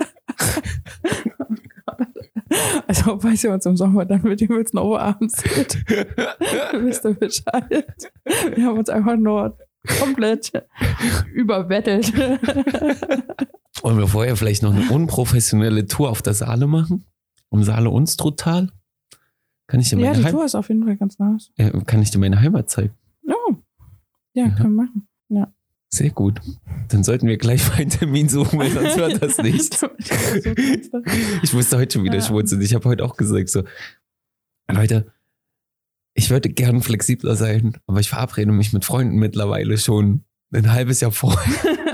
Also 2.86 3.18
falls 3.20 3.42
ihr 3.44 3.52
uns 3.52 3.66
im 3.66 3.76
Sommer 3.76 4.04
dann 4.04 4.22
mit 4.22 4.40
dem 4.40 4.52
jetzt 4.58 4.74
noch 4.74 4.96
abends 4.96 5.40
seht, 5.42 5.84
wisst 6.82 7.04
ihr 7.04 7.14
Bescheid. 7.14 8.12
Wir 8.54 8.66
haben 8.66 8.78
uns 8.78 8.88
einfach 8.88 9.16
nur 9.16 9.56
komplett 10.00 10.52
überwettelt. 11.32 12.12
Wollen 13.82 13.98
wir 13.98 14.06
vorher 14.08 14.36
vielleicht 14.36 14.62
noch 14.62 14.74
eine 14.74 14.88
unprofessionelle 14.90 15.86
Tour 15.86 16.10
auf 16.10 16.22
der 16.22 16.34
Saale 16.34 16.66
machen? 16.66 17.04
Um 17.48 17.62
Saale 17.62 17.90
Unstruttal? 17.90 18.70
Kann 19.66 19.80
ich 19.80 19.88
dir 19.90 19.98
ja, 19.98 20.06
meine, 20.10 20.18
die 20.18 20.24
Heim 20.24 20.32
Tour 20.32 20.44
ist 20.44 20.54
auf 20.54 20.68
jeden 20.68 20.84
Fall 20.84 20.96
ganz 20.96 21.18
nice. 21.18 21.50
ja, 21.56 21.70
kann 21.84 22.02
ich 22.02 22.10
dir 22.10 22.18
meine 22.18 22.40
Heimat 22.40 22.68
zeigen? 22.70 22.94
Ja, 23.22 23.34
ja, 24.34 24.46
Ja. 24.46 24.50
können 24.54 24.74
wir 24.74 24.84
machen. 24.84 25.08
Sehr 25.94 26.10
gut. 26.10 26.40
Dann 26.88 27.04
sollten 27.04 27.28
wir 27.28 27.36
gleich 27.36 27.64
mal 27.68 27.76
einen 27.76 27.90
Termin 27.90 28.28
suchen, 28.28 28.58
weil 28.58 28.70
sonst 28.72 28.96
wird 28.96 29.22
das 29.22 29.38
nicht. 29.38 29.78
Ich 31.42 31.52
musste 31.52 31.76
heute 31.78 31.94
schon 31.94 32.04
wieder 32.04 32.16
Ja. 32.16 32.22
schmunzeln. 32.22 32.60
Ich 32.62 32.74
habe 32.74 32.88
heute 32.88 33.04
auch 33.04 33.16
gesagt 33.16 33.48
so, 33.48 33.62
Leute, 34.70 35.06
ich 36.14 36.30
würde 36.30 36.48
gern 36.48 36.82
flexibler 36.82 37.36
sein, 37.36 37.76
aber 37.86 38.00
ich 38.00 38.08
verabrede 38.08 38.50
mich 38.50 38.72
mit 38.72 38.84
Freunden 38.84 39.18
mittlerweile 39.18 39.78
schon 39.78 40.24
ein 40.52 40.72
halbes 40.72 41.00
Jahr 41.00 41.12
vorher, 41.12 41.40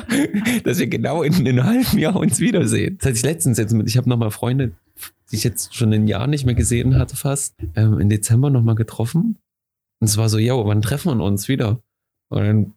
dass 0.65 0.79
wir 0.79 0.87
genau 0.87 1.23
in 1.23 1.35
einem 1.35 1.65
halben 1.65 1.99
Jahr 1.99 2.17
uns 2.17 2.41
wiedersehen. 2.41 2.97
Das 2.99 3.07
hatte 3.09 3.17
ich 3.17 3.23
letztens 3.23 3.59
jetzt 3.59 3.73
mit. 3.75 3.87
Ich 3.89 3.97
habe 3.99 4.09
nochmal 4.09 4.31
Freunde, 4.31 4.73
die 5.31 5.37
ich 5.37 5.45
jetzt 5.45 5.75
schon 5.75 5.93
ein 5.93 6.07
Jahr 6.09 6.27
nicht 6.27 6.47
mehr 6.47 6.55
gesehen 6.55 6.99
hatte 6.99 7.17
fast, 7.17 7.55
ähm, 7.77 7.99
im 7.99 8.09
Dezember 8.09 8.49
nochmal 8.51 8.77
getroffen. 8.77 9.37
Und 10.01 10.09
es 10.09 10.17
war 10.17 10.29
so, 10.31 10.39
yo, 10.39 10.65
wann 10.67 10.81
treffen 10.83 11.19
wir 11.19 11.25
uns 11.25 11.49
wieder? 11.49 11.83
Und 12.31 12.43
dann, 12.43 12.73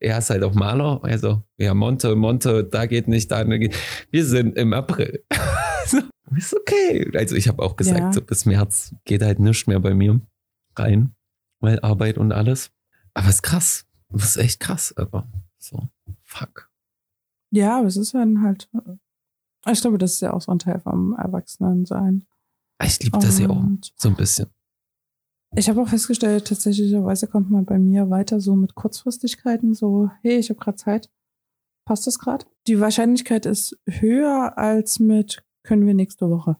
er 0.00 0.18
ist 0.18 0.30
halt 0.30 0.42
auch 0.42 0.54
Maler. 0.54 1.00
Also, 1.02 1.42
ja, 1.56 1.74
Monte, 1.74 2.14
Monte, 2.16 2.64
da 2.64 2.86
geht 2.86 3.08
nicht, 3.08 3.30
da 3.30 3.44
geht. 3.44 3.74
Wir 4.10 4.24
sind 4.24 4.56
im 4.56 4.72
April. 4.72 5.24
so, 5.86 5.98
ist 6.36 6.54
okay. 6.56 7.10
Also, 7.14 7.34
ich 7.36 7.48
habe 7.48 7.62
auch 7.62 7.76
gesagt, 7.76 7.98
Ja. 8.00 8.12
so 8.12 8.20
bis 8.22 8.44
März 8.46 8.94
geht 9.04 9.22
halt 9.22 9.38
nichts 9.38 9.66
mehr 9.66 9.80
bei 9.80 9.94
mir 9.94 10.20
rein, 10.76 11.14
weil 11.60 11.80
Arbeit 11.80 12.18
und 12.18 12.32
alles. 12.32 12.70
Aber 13.14 13.28
es 13.28 13.36
ist 13.36 13.42
krass. 13.42 13.86
Das 14.10 14.24
ist 14.24 14.36
echt 14.36 14.60
krass, 14.60 14.94
aber 14.96 15.28
so, 15.58 15.88
fuck. 16.22 16.70
Ja, 17.50 17.78
aber 17.78 17.88
es 17.88 17.96
ist 17.96 18.14
dann 18.14 18.42
halt, 18.42 18.70
ich 19.70 19.80
glaube, 19.80 19.98
das 19.98 20.12
ist 20.14 20.20
ja 20.20 20.32
auch 20.32 20.40
so 20.40 20.52
ein 20.52 20.58
Teil 20.58 20.80
vom 20.80 21.14
Erwachsenensein. 21.14 22.26
Ich 22.82 23.00
liebe 23.00 23.18
das 23.18 23.38
ja 23.38 23.50
auch 23.50 23.64
so 23.96 24.08
ein 24.08 24.16
bisschen. 24.16 24.46
Ich 25.56 25.68
habe 25.68 25.80
auch 25.80 25.88
festgestellt, 25.88 26.46
tatsächlicherweise 26.46 27.26
kommt 27.26 27.50
man 27.50 27.64
bei 27.64 27.78
mir 27.78 28.10
weiter 28.10 28.40
so 28.40 28.54
mit 28.54 28.74
Kurzfristigkeiten, 28.74 29.74
so, 29.74 30.10
hey, 30.22 30.36
ich 30.36 30.50
habe 30.50 30.60
gerade 30.60 30.76
Zeit. 30.76 31.10
Passt 31.84 32.06
das 32.06 32.18
gerade? 32.18 32.44
Die 32.66 32.80
Wahrscheinlichkeit 32.80 33.46
ist 33.46 33.78
höher 33.86 34.58
als 34.58 34.98
mit, 35.00 35.42
können 35.62 35.86
wir 35.86 35.94
nächste 35.94 36.28
Woche. 36.28 36.56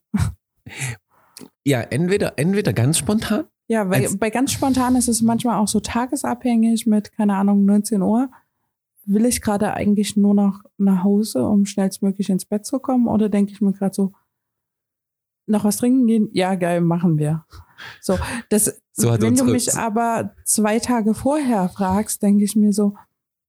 Ja, 1.65 1.83
entweder, 1.83 2.39
entweder 2.39 2.73
ganz 2.73 2.99
spontan. 2.99 3.45
Ja, 3.69 3.91
weil 3.91 4.03
Als- 4.05 4.17
bei 4.19 4.31
ganz 4.31 4.53
spontan 4.53 4.97
ist 4.97 5.09
es 5.09 5.21
manchmal 5.21 5.59
auch 5.59 5.69
so 5.69 5.81
tagesabhängig 5.81 6.87
mit, 6.87 7.13
keine 7.13 7.35
Ahnung, 7.37 7.67
19 7.67 8.01
Uhr. 8.01 8.31
Will 9.05 9.27
ich 9.27 9.43
gerade 9.43 9.75
eigentlich 9.75 10.17
nur 10.17 10.35
noch 10.35 10.63
nach 10.79 11.05
Hause, 11.05 11.47
um 11.47 11.67
schnellstmöglich 11.67 12.31
ins 12.31 12.47
Bett 12.47 12.65
zu 12.65 12.79
kommen? 12.79 13.07
Oder 13.07 13.29
denke 13.29 13.53
ich 13.53 13.61
mir 13.61 13.73
gerade 13.73 13.95
so, 13.95 14.13
noch 15.47 15.65
was 15.65 15.77
trinken 15.77 16.07
gehen? 16.07 16.29
Ja, 16.33 16.55
geil, 16.55 16.81
machen 16.81 17.19
wir. 17.19 17.45
So, 18.01 18.19
das, 18.51 18.81
So 18.93 19.11
wenn 19.21 19.37
du 19.37 19.45
mich 19.45 19.75
aber 19.75 20.35
zwei 20.45 20.79
Tage 20.79 21.15
vorher 21.15 21.69
fragst, 21.69 22.23
denke 22.23 22.45
ich 22.45 22.57
mir 22.57 22.73
so, 22.73 22.95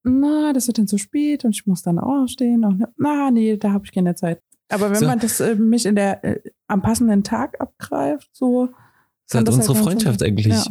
na, 0.03 0.53
das 0.53 0.67
wird 0.67 0.77
dann 0.77 0.87
zu 0.87 0.97
spät 0.97 1.43
und 1.45 1.51
ich 1.55 1.65
muss 1.65 1.81
dann 1.81 1.99
aufstehen 1.99 2.63
und 2.63 2.85
na, 2.97 3.31
nee, 3.31 3.57
da 3.57 3.71
habe 3.73 3.85
ich 3.85 3.91
keine 3.91 4.15
Zeit. 4.15 4.41
Aber 4.69 4.89
wenn 4.91 4.99
So. 4.99 5.05
man 5.07 5.19
das 5.19 5.39
äh, 5.39 5.55
mich 5.55 5.85
in 5.85 5.95
der 5.95 6.23
äh, 6.23 6.39
am 6.67 6.81
passenden 6.81 7.23
Tag 7.23 7.59
abgreift, 7.59 8.29
so 8.33 8.69
So 9.25 9.39
hat 9.39 9.49
unsere 9.49 9.73
halt 9.73 9.83
Freundschaft 9.83 10.23
eigentlich 10.23 10.47
ja. 10.47 10.65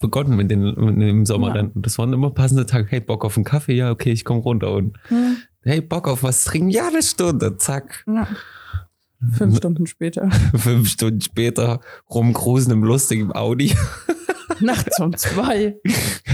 begonnen 0.00 0.36
mit 0.36 0.50
den, 0.50 0.62
mit 0.62 1.00
dem 1.00 1.26
Sommer 1.26 1.54
Ja. 1.54 1.70
Das 1.74 1.98
waren 1.98 2.12
immer 2.12 2.30
passende 2.30 2.66
Tage. 2.66 2.86
Hey, 2.88 3.00
Bock 3.00 3.24
auf 3.24 3.36
einen 3.36 3.44
Kaffee? 3.44 3.74
Ja, 3.74 3.90
okay, 3.90 4.12
ich 4.12 4.24
komme 4.24 4.40
runter. 4.40 4.72
Und 4.72 4.96
hm, 5.08 5.36
hey, 5.62 5.80
Bock 5.82 6.08
auf 6.08 6.22
was 6.22 6.44
trinken? 6.44 6.70
Ja, 6.70 6.88
eine 6.88 7.02
Stunde. 7.02 7.56
Zack. 7.58 8.04
Fünf 9.32 9.56
Stunden 9.56 9.86
später. 9.86 10.30
Fünf 10.54 10.88
Stunden 10.88 11.20
später 11.20 11.80
rumcruisen 12.10 12.72
im 12.72 12.84
lustigen 12.84 13.34
Audi. 13.34 13.74
Nachts 14.60 15.00
um 15.00 15.16
zwei. 15.16 15.76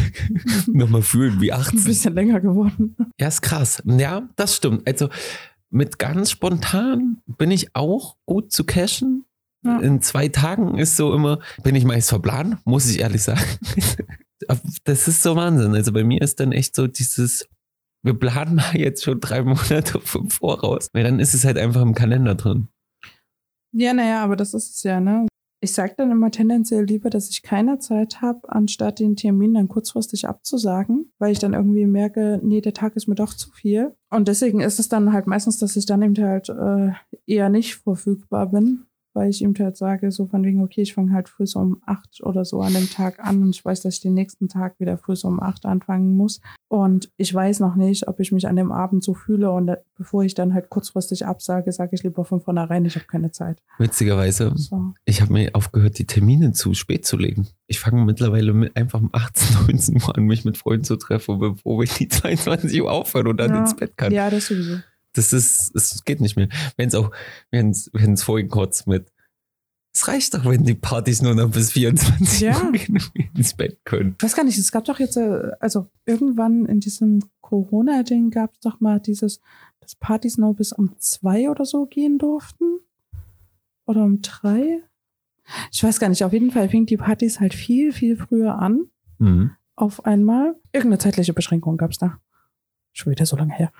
Nochmal 0.66 1.02
fühlen 1.02 1.40
wie 1.40 1.52
Ein 1.52 1.60
18. 1.60 1.84
bisschen 1.84 2.14
länger 2.14 2.40
geworden. 2.40 2.96
Ja, 3.18 3.28
ist 3.28 3.42
krass. 3.42 3.82
Ja, 3.84 4.28
das 4.36 4.56
stimmt. 4.56 4.86
Also 4.86 5.08
mit 5.70 5.98
ganz 5.98 6.30
spontan 6.30 7.18
bin 7.26 7.50
ich 7.50 7.74
auch 7.74 8.16
gut 8.26 8.52
zu 8.52 8.64
cashen. 8.64 9.24
Ja. 9.64 9.78
In 9.80 10.00
zwei 10.00 10.28
Tagen 10.28 10.78
ist 10.78 10.96
so 10.96 11.14
immer, 11.14 11.40
bin 11.62 11.74
ich 11.74 11.84
meist 11.84 12.08
verplant, 12.08 12.58
muss 12.64 12.88
ich 12.88 13.00
ehrlich 13.00 13.22
sagen. 13.22 13.44
Das 14.84 15.06
ist 15.06 15.22
so 15.22 15.36
Wahnsinn. 15.36 15.74
Also 15.74 15.92
bei 15.92 16.02
mir 16.02 16.22
ist 16.22 16.40
dann 16.40 16.52
echt 16.52 16.74
so 16.74 16.86
dieses, 16.86 17.46
wir 18.02 18.14
planen 18.14 18.56
mal 18.56 18.76
jetzt 18.76 19.04
schon 19.04 19.20
drei 19.20 19.42
Monate 19.42 20.00
vom 20.02 20.30
Voraus. 20.30 20.88
Weil 20.92 21.04
dann 21.04 21.20
ist 21.20 21.34
es 21.34 21.44
halt 21.44 21.58
einfach 21.58 21.82
im 21.82 21.94
Kalender 21.94 22.34
drin. 22.34 22.68
Ja, 23.72 23.94
naja, 23.94 24.22
aber 24.22 24.36
das 24.36 24.54
ist 24.54 24.76
es 24.76 24.82
ja, 24.82 25.00
ne? 25.00 25.26
Ich 25.62 25.74
sage 25.74 25.92
dann 25.96 26.10
immer 26.10 26.30
tendenziell 26.30 26.84
lieber, 26.84 27.10
dass 27.10 27.28
ich 27.28 27.42
keine 27.42 27.78
Zeit 27.78 28.22
habe, 28.22 28.50
anstatt 28.50 28.98
den 28.98 29.14
Termin 29.14 29.52
dann 29.52 29.68
kurzfristig 29.68 30.26
abzusagen, 30.26 31.12
weil 31.18 31.32
ich 31.32 31.38
dann 31.38 31.52
irgendwie 31.52 31.84
merke, 31.84 32.40
nee, 32.42 32.62
der 32.62 32.72
Tag 32.72 32.96
ist 32.96 33.08
mir 33.08 33.14
doch 33.14 33.34
zu 33.34 33.50
viel. 33.50 33.94
Und 34.08 34.26
deswegen 34.26 34.60
ist 34.60 34.80
es 34.80 34.88
dann 34.88 35.12
halt 35.12 35.26
meistens, 35.26 35.58
dass 35.58 35.76
ich 35.76 35.84
dann 35.84 36.00
eben 36.00 36.16
halt 36.16 36.48
äh, 36.48 36.92
eher 37.26 37.50
nicht 37.50 37.76
verfügbar 37.76 38.50
bin, 38.50 38.86
weil 39.12 39.30
ich 39.30 39.42
ihm 39.42 39.54
halt 39.58 39.76
sage, 39.76 40.10
so 40.10 40.26
von 40.26 40.44
wegen, 40.44 40.62
okay, 40.62 40.82
ich 40.82 40.94
fange 40.94 41.12
halt 41.12 41.28
früh 41.28 41.46
so 41.46 41.58
um 41.58 41.82
acht 41.86 42.22
oder 42.22 42.44
so 42.44 42.60
an 42.60 42.72
dem 42.72 42.88
Tag 42.88 43.18
an 43.18 43.42
und 43.42 43.54
ich 43.56 43.64
weiß, 43.64 43.80
dass 43.82 43.94
ich 43.94 44.00
den 44.00 44.14
nächsten 44.14 44.48
Tag 44.48 44.78
wieder 44.78 44.96
früh 44.98 45.16
so 45.16 45.28
um 45.28 45.40
acht 45.40 45.66
anfangen 45.66 46.16
muss. 46.16 46.40
Und 46.68 47.10
ich 47.16 47.34
weiß 47.34 47.60
noch 47.60 47.74
nicht, 47.74 48.06
ob 48.08 48.20
ich 48.20 48.30
mich 48.32 48.46
an 48.46 48.56
dem 48.56 48.70
Abend 48.72 49.02
so 49.02 49.14
fühle 49.14 49.50
und 49.50 49.66
da, 49.66 49.78
bevor 49.96 50.22
ich 50.22 50.34
dann 50.34 50.54
halt 50.54 50.70
kurzfristig 50.70 51.26
absage, 51.26 51.72
sage 51.72 51.90
ich 51.94 52.02
lieber 52.04 52.24
von 52.24 52.40
vornherein, 52.40 52.84
ich 52.84 52.94
habe 52.94 53.06
keine 53.06 53.32
Zeit. 53.32 53.62
Witzigerweise, 53.78 54.52
So. 54.56 54.92
ich 55.04 55.20
habe 55.20 55.32
mir 55.32 55.50
aufgehört, 55.54 55.98
die 55.98 56.06
Termine 56.06 56.52
zu 56.52 56.74
spät 56.74 57.04
zu 57.04 57.16
legen. 57.16 57.48
Ich 57.66 57.80
fange 57.80 58.04
mittlerweile 58.04 58.52
mit 58.52 58.76
einfach 58.76 59.00
um 59.00 59.10
18, 59.12 59.66
19 59.66 59.96
Uhr 60.02 60.16
an, 60.16 60.24
mich 60.24 60.44
mit 60.44 60.56
Freunden 60.56 60.84
zu 60.84 60.96
treffen, 60.96 61.38
bevor 61.38 61.80
wir 61.80 61.86
die 61.88 62.08
22 62.08 62.80
Uhr 62.82 62.90
aufhören 62.90 63.26
und 63.26 63.36
dann 63.38 63.50
Ja. 63.50 63.60
ins 63.60 63.74
Bett 63.74 63.96
kann. 63.96 64.12
Ja, 64.12 64.30
das 64.30 64.46
sowieso. 64.46 64.76
Das 65.12 65.32
ist, 65.32 65.74
es 65.74 66.04
geht 66.04 66.20
nicht 66.20 66.36
mehr. 66.36 66.48
Wenn 66.76 66.88
es 66.88 66.94
auch, 66.94 67.10
wenn 67.50 67.70
es 67.70 68.22
vorhin 68.22 68.48
kurz 68.48 68.86
mit, 68.86 69.12
es 69.92 70.06
reicht 70.06 70.34
doch, 70.34 70.44
wenn 70.44 70.62
die 70.64 70.74
Partys 70.74 71.20
nur 71.20 71.34
noch 71.34 71.50
bis 71.50 71.72
24 71.72 72.40
Ja. 72.40 72.62
Uhr 72.62 72.72
wir 72.72 73.00
ins 73.34 73.54
Bett 73.54 73.80
können. 73.84 74.14
Ich 74.18 74.24
weiß 74.24 74.36
gar 74.36 74.44
nicht, 74.44 74.56
es 74.56 74.70
gab 74.70 74.84
doch 74.84 75.00
jetzt, 75.00 75.16
äh, 75.16 75.50
also 75.58 75.88
irgendwann 76.06 76.66
in 76.66 76.78
diesem 76.78 77.24
Corona-Ding 77.40 78.30
gab 78.30 78.52
es 78.52 78.60
doch 78.60 78.78
mal 78.78 79.00
dieses, 79.00 79.40
dass 79.80 79.96
Partys 79.96 80.38
nur 80.38 80.54
bis 80.54 80.72
um 80.72 80.94
zwei 80.98 81.50
oder 81.50 81.64
so 81.64 81.86
gehen 81.86 82.18
durften. 82.18 82.78
Oder 83.84 84.04
um 84.04 84.22
drei. 84.22 84.80
Ich 85.72 85.82
weiß 85.82 85.98
gar 85.98 86.08
nicht, 86.08 86.22
auf 86.22 86.32
jeden 86.32 86.52
Fall 86.52 86.68
fing 86.68 86.86
die 86.86 86.96
Partys 86.96 87.40
halt 87.40 87.54
viel, 87.54 87.92
viel 87.92 88.16
früher 88.16 88.56
an. 88.60 88.86
Mhm. 89.18 89.50
auf 89.76 90.04
einmal. 90.06 90.54
Irgendeine 90.72 90.98
zeitliche 90.98 91.32
Beschränkung 91.34 91.76
gab 91.76 91.90
es 91.90 91.98
da. 91.98 92.20
Schon 92.92 93.10
wieder 93.10 93.26
so 93.26 93.36
lange 93.36 93.52
her. 93.54 93.72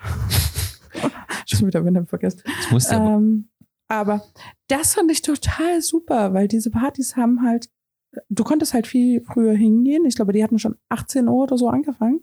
Schon 1.57 1.67
wieder, 1.67 1.81
du 1.81 2.05
vergisst. 2.05 2.43
Ich 2.61 2.71
musste 2.71 2.95
aber, 2.95 3.11
Ähm, 3.11 3.49
aber 3.87 4.23
das 4.67 4.93
fand 4.95 5.11
ich 5.11 5.21
total 5.21 5.81
super, 5.81 6.33
weil 6.33 6.47
diese 6.47 6.71
Partys 6.71 7.15
haben 7.17 7.43
halt, 7.43 7.69
du 8.29 8.43
konntest 8.43 8.73
halt 8.73 8.87
viel 8.87 9.21
früher 9.21 9.53
hingehen. 9.53 10.05
Ich 10.05 10.15
glaube, 10.15 10.33
die 10.33 10.43
hatten 10.43 10.59
schon 10.59 10.77
18 10.89 11.27
Uhr 11.27 11.43
oder 11.43 11.57
so 11.57 11.67
angefangen. 11.69 12.21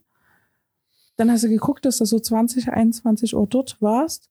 Dann 1.16 1.30
hast 1.30 1.44
du 1.44 1.48
geguckt, 1.48 1.84
dass 1.84 1.98
du 1.98 2.04
so 2.04 2.18
20, 2.18 2.72
21 2.72 3.34
Uhr 3.36 3.46
dort 3.46 3.82
warst. 3.82 4.30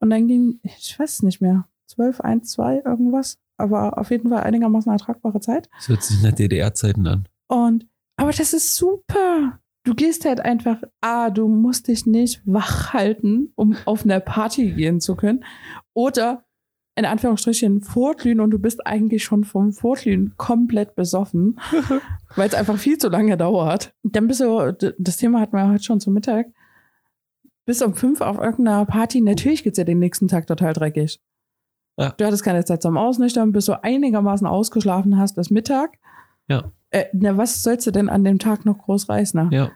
Und 0.00 0.10
dann 0.10 0.28
ging, 0.28 0.60
ich 0.62 0.98
weiß 0.98 1.22
nicht 1.22 1.40
mehr, 1.40 1.68
12, 1.88 2.20
1, 2.20 2.50
2, 2.52 2.82
irgendwas. 2.84 3.38
Aber 3.56 3.98
auf 3.98 4.10
jeden 4.10 4.30
Fall 4.30 4.42
einigermaßen 4.42 4.90
ertragbare 4.90 5.40
Zeit. 5.40 5.68
das 5.76 5.88
hört 5.88 6.02
sich 6.02 6.22
nach 6.22 6.32
DDR-Zeiten 6.32 7.06
an. 7.06 7.28
Und, 7.48 7.86
aber 8.16 8.32
das 8.32 8.52
ist 8.52 8.74
super. 8.76 9.60
Du 9.84 9.94
gehst 9.94 10.24
halt 10.24 10.40
einfach, 10.40 10.82
ah, 11.00 11.30
du 11.30 11.46
musst 11.46 11.88
dich 11.88 12.06
nicht 12.06 12.40
wach 12.44 12.92
halten, 12.92 13.52
um 13.54 13.76
auf 13.84 14.04
eine 14.04 14.20
Party 14.20 14.72
gehen 14.72 15.00
zu 15.00 15.14
können. 15.14 15.44
Oder 15.92 16.44
in 16.96 17.04
Anführungsstrichen 17.04 17.80
vorglühen 17.80 18.40
und 18.40 18.50
du 18.50 18.58
bist 18.58 18.86
eigentlich 18.86 19.24
schon 19.24 19.44
vom 19.44 19.72
Vorglühen 19.72 20.34
komplett 20.36 20.94
besoffen, 20.94 21.58
weil 22.36 22.48
es 22.48 22.54
einfach 22.54 22.78
viel 22.78 22.98
zu 22.98 23.08
lange 23.08 23.36
dauert. 23.36 23.94
Dann 24.02 24.28
bist 24.28 24.40
du, 24.40 24.72
das 24.98 25.16
Thema 25.16 25.40
hatten 25.40 25.56
wir 25.56 25.68
heute 25.68 25.82
schon 25.82 26.00
zum 26.00 26.14
Mittag, 26.14 26.46
bis 27.66 27.82
um 27.82 27.94
fünf 27.94 28.20
auf 28.20 28.38
irgendeiner 28.38 28.84
Party, 28.84 29.20
natürlich 29.20 29.64
geht's 29.64 29.78
ja 29.78 29.84
den 29.84 29.98
nächsten 29.98 30.28
Tag 30.28 30.46
total 30.46 30.72
dreckig. 30.72 31.20
Ja. 31.96 32.10
Du 32.10 32.24
hattest 32.24 32.44
keine 32.44 32.64
Zeit 32.64 32.82
zum 32.82 32.96
Ausnüchtern, 32.96 33.52
bis 33.52 33.66
du 33.66 33.82
einigermaßen 33.82 34.46
ausgeschlafen 34.46 35.18
hast, 35.18 35.34
bis 35.34 35.50
Mittag. 35.50 35.98
Ja. 36.48 36.72
Äh, 36.94 37.06
na, 37.12 37.36
was 37.36 37.64
sollst 37.64 37.88
du 37.88 37.90
denn 37.90 38.08
an 38.08 38.22
dem 38.22 38.38
Tag 38.38 38.64
noch 38.64 38.78
groß 38.78 39.08
reißen? 39.08 39.50
Ja. 39.50 39.72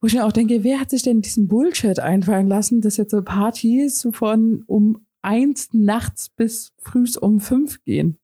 Wo 0.00 0.06
ich 0.06 0.14
mir 0.14 0.24
auch 0.24 0.32
denke, 0.32 0.64
wer 0.64 0.80
hat 0.80 0.88
sich 0.88 1.02
denn 1.02 1.20
diesen 1.20 1.46
Bullshit 1.46 2.00
einfallen 2.00 2.48
lassen, 2.48 2.80
dass 2.80 2.96
jetzt 2.96 3.10
so 3.10 3.20
Partys 3.22 4.08
von 4.12 4.64
um 4.66 5.04
eins 5.20 5.68
nachts 5.72 6.30
bis 6.30 6.72
frühs 6.78 7.18
um 7.18 7.38
fünf 7.38 7.84
gehen? 7.84 8.18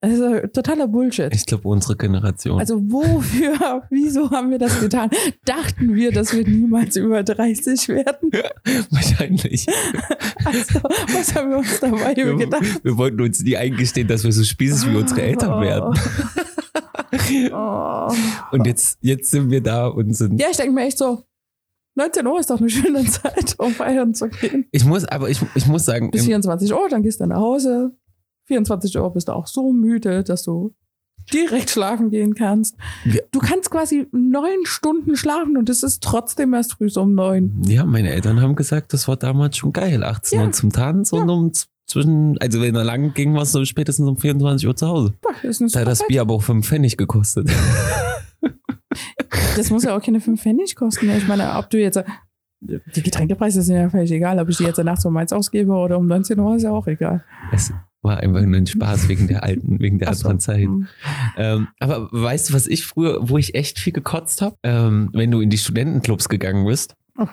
Also 0.00 0.46
totaler 0.52 0.86
Bullshit. 0.86 1.34
Ich 1.34 1.44
glaube, 1.46 1.66
unsere 1.66 1.96
Generation. 1.96 2.60
Also 2.60 2.78
wofür, 2.92 3.82
wieso 3.90 4.30
haben 4.30 4.50
wir 4.50 4.58
das 4.58 4.78
getan? 4.78 5.10
Dachten 5.44 5.94
wir, 5.94 6.12
dass 6.12 6.32
wir 6.34 6.46
niemals 6.46 6.94
über 6.94 7.24
30 7.24 7.88
werden? 7.88 8.30
Wahrscheinlich. 8.90 9.66
Also, 10.46 10.78
was 10.82 11.34
haben 11.34 11.50
wir 11.50 11.56
uns 11.56 11.80
dabei 11.80 12.14
Wir, 12.14 12.36
gedacht? 12.36 12.84
wir 12.84 12.98
wollten 12.98 13.18
uns 13.22 13.40
nie 13.42 13.56
eingestehen, 13.56 14.06
dass 14.06 14.24
wir 14.24 14.32
so 14.32 14.44
spießig 14.44 14.90
wie 14.92 14.96
unsere 14.96 15.22
Eltern 15.22 15.62
werden. 15.62 15.98
Oh. 17.52 18.12
Und 18.52 18.66
jetzt, 18.66 18.98
jetzt 19.00 19.30
sind 19.30 19.50
wir 19.50 19.62
da 19.62 19.86
und 19.86 20.14
sind. 20.14 20.40
Ja, 20.40 20.48
ich 20.50 20.56
denke 20.56 20.72
mir 20.72 20.86
echt 20.86 20.98
so, 20.98 21.24
19 21.96 22.26
Uhr 22.26 22.40
ist 22.40 22.50
doch 22.50 22.58
eine 22.60 22.70
schöne 22.70 23.04
Zeit, 23.10 23.54
um 23.58 23.72
feiern 23.72 24.14
zu 24.14 24.28
gehen. 24.28 24.66
Ich 24.72 24.84
muss, 24.84 25.04
aber 25.04 25.28
ich, 25.30 25.40
ich 25.54 25.66
muss 25.66 25.84
sagen, 25.84 26.10
Bis 26.10 26.22
im, 26.22 26.26
24 26.28 26.72
Uhr, 26.72 26.88
dann 26.88 27.02
gehst 27.02 27.20
du 27.20 27.26
nach 27.26 27.38
Hause. 27.38 27.92
24 28.46 28.98
Uhr 28.98 29.12
bist 29.12 29.28
du 29.28 29.32
auch 29.32 29.46
so 29.46 29.72
müde, 29.72 30.22
dass 30.24 30.42
du 30.42 30.74
direkt 31.32 31.70
schlafen 31.70 32.10
gehen 32.10 32.34
kannst. 32.34 32.76
Ja. 33.06 33.22
Du 33.30 33.38
kannst 33.38 33.70
quasi 33.70 34.06
neun 34.12 34.64
Stunden 34.64 35.16
schlafen 35.16 35.56
und 35.56 35.70
es 35.70 35.82
ist 35.82 36.02
trotzdem 36.02 36.52
erst 36.52 36.74
früh 36.74 36.90
so 36.90 37.02
um 37.02 37.14
neun. 37.14 37.62
ja, 37.66 37.84
meine 37.86 38.10
Eltern 38.12 38.42
haben 38.42 38.54
gesagt, 38.56 38.92
das 38.92 39.08
war 39.08 39.16
damals 39.16 39.56
schon 39.56 39.72
geil. 39.72 40.04
18 40.04 40.38
Ja. 40.38 40.44
Uhr 40.46 40.52
zum 40.52 40.70
Tanz 40.72 41.12
und 41.12 41.30
um 41.30 41.52
zwischen, 41.86 42.38
also 42.38 42.60
wenn 42.60 42.74
er 42.74 42.84
lang 42.84 43.14
ging, 43.14 43.34
war 43.34 43.42
es 43.42 43.52
so 43.52 43.64
spätestens 43.64 44.08
um 44.08 44.16
24 44.16 44.66
Uhr 44.66 44.76
zu 44.76 44.86
Hause. 44.88 45.14
Ist 45.42 45.60
Da 45.74 45.80
hat 45.80 45.88
das 45.88 46.06
Bier 46.06 46.22
aber 46.22 46.34
auch 46.34 46.42
5 46.42 46.66
Pfennig 46.66 46.96
gekostet. 46.96 47.50
Das 49.56 49.70
muss 49.70 49.84
ja 49.84 49.96
auch 49.96 50.02
keine 50.02 50.20
5 50.20 50.40
Pfennig 50.40 50.74
kosten. 50.76 51.10
Ich 51.10 51.28
meine, 51.28 51.56
ob 51.56 51.70
du 51.70 51.78
jetzt 51.80 52.02
die 52.60 53.02
Getränkepreise 53.02 53.62
sind 53.62 53.76
ja 53.76 53.90
völlig 53.90 54.10
egal, 54.10 54.38
ob 54.38 54.48
ich 54.48 54.56
die 54.56 54.64
jetzt 54.64 54.82
nachts 54.82 55.04
um 55.04 55.16
eins 55.16 55.32
ausgebe 55.32 55.72
oder 55.72 55.98
um 55.98 56.06
19 56.06 56.38
Uhr, 56.38 56.56
ist 56.56 56.62
ja 56.62 56.70
auch 56.70 56.86
egal. 56.86 57.22
Es 57.52 57.72
war 58.02 58.18
einfach 58.18 58.40
nur 58.42 58.56
ein 58.56 58.66
Spaß 58.66 59.08
wegen 59.08 59.28
der 59.28 59.42
alten, 59.44 59.80
wegen 59.80 59.98
der 59.98 60.12
so. 60.14 60.28
anderen 60.28 60.40
Zeit. 60.40 60.64
Hm. 60.64 60.86
Ähm, 61.36 61.68
aber 61.78 62.08
weißt 62.10 62.50
du, 62.50 62.54
was 62.54 62.66
ich 62.66 62.84
früher, 62.86 63.18
wo 63.28 63.36
ich 63.38 63.54
echt 63.54 63.78
viel 63.78 63.92
gekotzt 63.92 64.40
habe? 64.42 64.56
Ähm, 64.62 65.10
wenn 65.12 65.30
du 65.30 65.40
in 65.40 65.50
die 65.50 65.58
Studentenclubs 65.58 66.28
gegangen 66.28 66.66
bist, 66.66 66.94
Oh. 67.18 67.26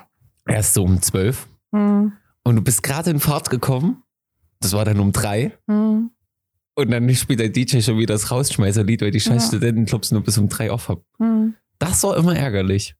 erst 0.46 0.74
so 0.74 0.84
um 0.84 1.00
12 1.00 1.48
Hm. 1.74 2.12
und 2.44 2.56
du 2.56 2.62
bist 2.62 2.82
gerade 2.82 3.10
in 3.10 3.18
Fahrt 3.20 3.48
gekommen, 3.50 4.02
das 4.62 4.72
war 4.72 4.84
dann 4.84 4.98
um 5.00 5.12
drei 5.12 5.52
Hm. 5.68 6.10
und 6.74 6.90
dann 6.90 7.14
spielt 7.14 7.40
der 7.40 7.48
DJ 7.50 7.80
schon 7.80 7.98
wieder 7.98 8.14
das 8.14 8.30
Rausschmeißerlied, 8.30 9.02
weil 9.02 9.10
die 9.10 9.20
scheiß 9.20 9.42
Ja. 9.44 9.48
Studentenclubs 9.58 10.12
nur 10.12 10.22
bis 10.22 10.38
um 10.38 10.48
drei 10.48 10.70
auf 10.70 10.88
haben. 10.88 11.02
Hm. 11.18 11.54
Das 11.78 12.02
war 12.04 12.16
immer 12.16 12.36
ärgerlich. 12.36 12.94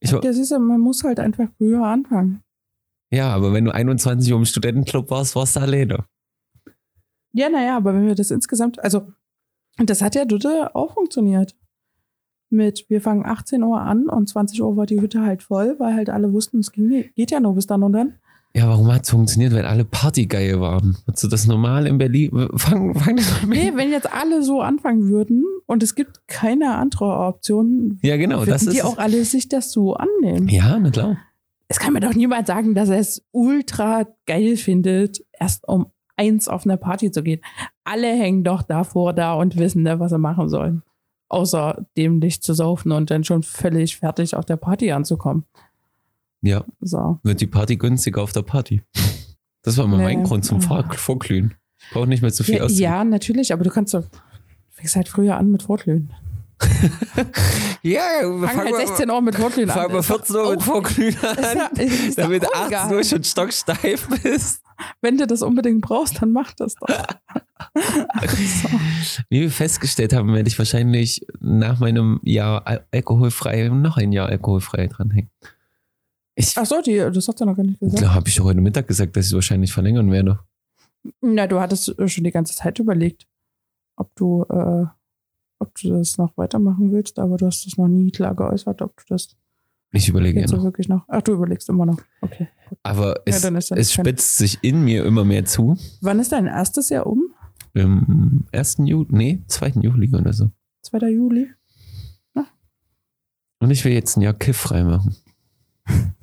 Ich 0.00 0.12
war, 0.12 0.22
Ja, 0.24 0.32
siehst 0.32 0.50
du, 0.52 0.58
man 0.58 0.80
muss 0.80 1.02
halt 1.04 1.18
einfach 1.20 1.48
früher 1.58 1.84
anfangen. 1.84 2.42
ja, 3.10 3.28
aber 3.34 3.52
wenn 3.52 3.64
du 3.64 3.72
21 3.74 4.32
Uhr 4.32 4.38
im 4.38 4.44
Studentenclub 4.44 5.10
warst, 5.10 5.34
warst 5.36 5.56
du 5.56 5.60
alleine. 5.60 6.04
Ja, 7.32 7.48
naja, 7.50 7.76
aber 7.76 7.92
wenn 7.94 8.06
wir 8.06 8.14
das 8.14 8.30
insgesamt, 8.30 8.82
also, 8.82 9.12
und 9.78 9.90
das 9.90 10.00
hat 10.02 10.14
ja 10.14 10.24
Dutte 10.24 10.74
auch 10.74 10.94
funktioniert. 10.94 11.54
Mit, 12.48 12.86
wir 12.88 13.00
fangen 13.00 13.26
18 13.26 13.62
Uhr 13.62 13.80
an 13.80 14.08
und 14.08 14.28
20 14.28 14.62
Uhr 14.62 14.76
war 14.76 14.86
die 14.86 15.00
Hütte 15.00 15.20
halt 15.22 15.42
voll, 15.42 15.74
weil 15.78 15.94
halt 15.94 16.08
alle 16.10 16.32
wussten, 16.32 16.60
es 16.60 16.70
ging, 16.72 17.10
geht 17.14 17.30
ja 17.32 17.40
nur 17.40 17.54
bis 17.56 17.66
dann 17.66 17.82
und 17.82 17.92
dann. 17.92 18.14
Ja, 18.56 18.68
warum 18.68 18.90
hat 18.90 19.04
es 19.04 19.10
funktioniert? 19.10 19.52
Weil 19.52 19.66
alle 19.66 19.84
Partygeil 19.84 20.58
waren. 20.60 20.96
Hast 21.06 21.22
du 21.22 21.28
das 21.28 21.46
normal 21.46 21.86
in 21.86 21.98
Berlin? 21.98 22.48
Fang, 22.56 22.94
fang 22.94 23.16
das 23.16 23.42
mal 23.42 23.48
Nee, 23.54 23.72
wenn 23.74 23.90
jetzt 23.90 24.10
alle 24.10 24.42
so 24.42 24.62
anfangen 24.62 25.10
würden 25.10 25.44
und 25.66 25.82
es 25.82 25.94
gibt 25.94 26.26
keine 26.26 26.74
andere 26.76 27.04
Option, 27.04 27.98
Ja, 28.02 28.16
genau. 28.16 28.38
würden 28.38 28.50
Das 28.50 28.62
die 28.64 28.78
ist 28.78 28.84
auch 28.84 28.96
alle 28.96 29.24
sich 29.26 29.50
das 29.50 29.70
so 29.72 29.94
annehmen. 29.94 30.48
Ja, 30.48 30.78
na 30.78 30.90
klar. 30.90 31.18
Es 31.68 31.78
kann 31.78 31.92
mir 31.92 32.00
doch 32.00 32.14
niemand 32.14 32.46
sagen, 32.46 32.74
dass 32.74 32.88
er 32.88 32.98
es 32.98 33.26
ultra 33.30 34.06
geil 34.26 34.56
findet, 34.56 35.22
erst 35.38 35.68
um 35.68 35.86
eins 36.16 36.48
auf 36.48 36.64
eine 36.64 36.78
Party 36.78 37.10
zu 37.10 37.22
gehen. 37.22 37.42
Alle 37.84 38.06
hängen 38.06 38.42
doch 38.42 38.62
davor 38.62 39.12
da 39.12 39.34
und 39.34 39.58
wissen, 39.58 39.82
ne, 39.82 40.00
was 40.00 40.12
sie 40.12 40.18
machen 40.18 40.48
sollen. 40.48 40.82
Außer 41.28 41.84
dämlich 41.96 42.40
zu 42.40 42.54
saufen 42.54 42.92
und 42.92 43.10
dann 43.10 43.24
schon 43.24 43.42
völlig 43.42 43.98
fertig 43.98 44.34
auf 44.34 44.46
der 44.46 44.56
Party 44.56 44.92
anzukommen. 44.92 45.44
Ja, 46.42 46.64
So. 46.80 47.18
wird 47.22 47.40
die 47.40 47.46
Party 47.46 47.76
günstiger 47.76 48.22
auf 48.22 48.32
der 48.32 48.42
Party. 48.42 48.82
Das 49.62 49.76
war 49.78 49.84
immer 49.86 49.96
mein 49.98 50.20
Nee. 50.22 50.24
Grund 50.28 50.44
zum 50.44 50.60
Vor 50.60 50.84
Vorglühen. 50.94 51.54
Ich 51.80 51.90
brauche 51.90 52.06
nicht 52.06 52.22
mehr 52.22 52.30
so 52.30 52.44
viel 52.44 52.56
Ja, 52.56 52.62
aus. 52.64 52.78
ja, 52.78 53.04
natürlich, 53.04 53.52
aber 53.52 53.64
du 53.64 53.70
kannst 53.70 53.94
doch, 53.94 54.04
fängst 54.70 54.96
halt 54.96 55.08
früher 55.08 55.36
an 55.36 55.50
mit 55.50 55.62
Vorglühen. 55.64 56.12
ja 57.82 58.00
Fang 58.22 58.56
halt 58.56 58.74
16 58.76 59.10
Uhr 59.10 59.20
mit 59.20 59.34
Vorglühen 59.36 59.68
an. 59.70 59.76
Fang 59.76 59.92
mal 59.92 59.98
Ist 60.00 60.10
doch 60.10 60.16
14 60.24 60.36
Uhr 60.36 60.50
mit 60.52 60.62
Vorglühen 60.62 61.08
ist 61.14 61.22
ja- 61.54 61.66
an, 61.66 61.76
ist 61.76 62.18
damit 62.18 62.46
auch 62.46 62.52
18 62.54 62.66
egal. 62.68 62.94
Uhr 62.94 63.04
schon 63.04 63.24
stocksteif 63.24 64.08
bist. 64.22 64.62
Wenn 65.00 65.16
du 65.18 65.26
das 65.26 65.42
unbedingt 65.42 65.80
brauchst, 65.82 66.20
dann 66.22 66.32
mach 66.32 66.52
das 66.52 66.74
doch. 66.76 66.88
so. 66.88 68.68
Wie 69.30 69.40
wir 69.42 69.50
festgestellt 69.50 70.12
haben, 70.12 70.32
werde 70.34 70.48
ich 70.48 70.58
wahrscheinlich 70.58 71.26
nach 71.40 71.78
meinem 71.80 72.20
Jahr 72.22 72.66
al 72.66 72.86
alkoholfrei 72.92 73.68
noch 73.68 73.96
ein 73.96 74.12
Jahr 74.12 74.28
alkoholfrei 74.28 74.86
dranhängen. 74.86 75.30
Ich 76.38 76.56
Ach 76.56 76.66
so, 76.66 76.82
die, 76.82 76.98
das 76.98 77.28
hat 77.28 77.40
ja 77.40 77.46
noch 77.46 77.56
gar 77.56 77.64
nicht 77.64 77.80
gesagt. 77.80 78.06
habe 78.14 78.28
ich 78.28 78.38
heute 78.40 78.60
Mittag 78.60 78.86
gesagt, 78.86 79.16
dass 79.16 79.24
ich 79.26 79.30
es 79.32 79.34
wahrscheinlich 79.34 79.72
verlängern 79.72 80.12
werde. 80.12 80.38
Na, 81.22 81.46
du 81.46 81.58
hattest 81.60 81.98
äh, 81.98 82.08
schon 82.08 82.24
die 82.24 82.30
ganze 82.30 82.54
Zeit 82.54 82.78
überlegt, 82.78 83.26
ob 83.96 84.14
du, 84.16 84.44
äh, 84.50 84.84
ob 85.58 85.74
du 85.80 85.90
das 85.98 86.18
noch 86.18 86.36
weitermachen 86.36 86.92
willst, 86.92 87.18
aber 87.18 87.38
du 87.38 87.46
hast 87.46 87.64
das 87.64 87.78
noch 87.78 87.88
nie 87.88 88.10
klar 88.10 88.34
geäußert, 88.34 88.82
ob 88.82 88.94
du 88.98 89.04
das 89.08 89.34
Ich 89.92 90.10
überlege 90.10 90.40
ja 90.40 90.46
noch. 90.46 90.62
wirklich 90.62 90.88
noch. 90.88 91.04
Ach, 91.08 91.22
du 91.22 91.32
überlegst 91.32 91.70
immer 91.70 91.86
noch. 91.86 92.00
Okay. 92.20 92.48
gut. 92.68 92.78
Aber 92.82 93.22
es, 93.24 93.40
das 93.40 93.70
es 93.70 93.92
spitzt 93.94 94.36
sich 94.36 94.58
in 94.62 94.84
mir 94.84 95.06
immer 95.06 95.24
mehr 95.24 95.46
zu. 95.46 95.78
Wann 96.02 96.20
ist 96.20 96.32
dein 96.32 96.46
erstes 96.46 96.90
Jahr 96.90 97.06
um? 97.06 97.32
Im 97.72 98.44
1. 98.52 98.76
Juli, 98.80 99.06
nee, 99.10 99.42
2. 99.48 99.68
Juli 99.80 100.14
oder 100.14 100.34
so. 100.34 100.50
2. 100.82 100.98
Juli? 101.10 101.48
Und 103.58 103.70
ich 103.70 103.82
will 103.86 103.92
jetzt 103.92 104.18
ein 104.18 104.20
Jahr 104.20 104.34
Kiff 104.34 104.58
frei 104.58 104.84
machen. 104.84 105.16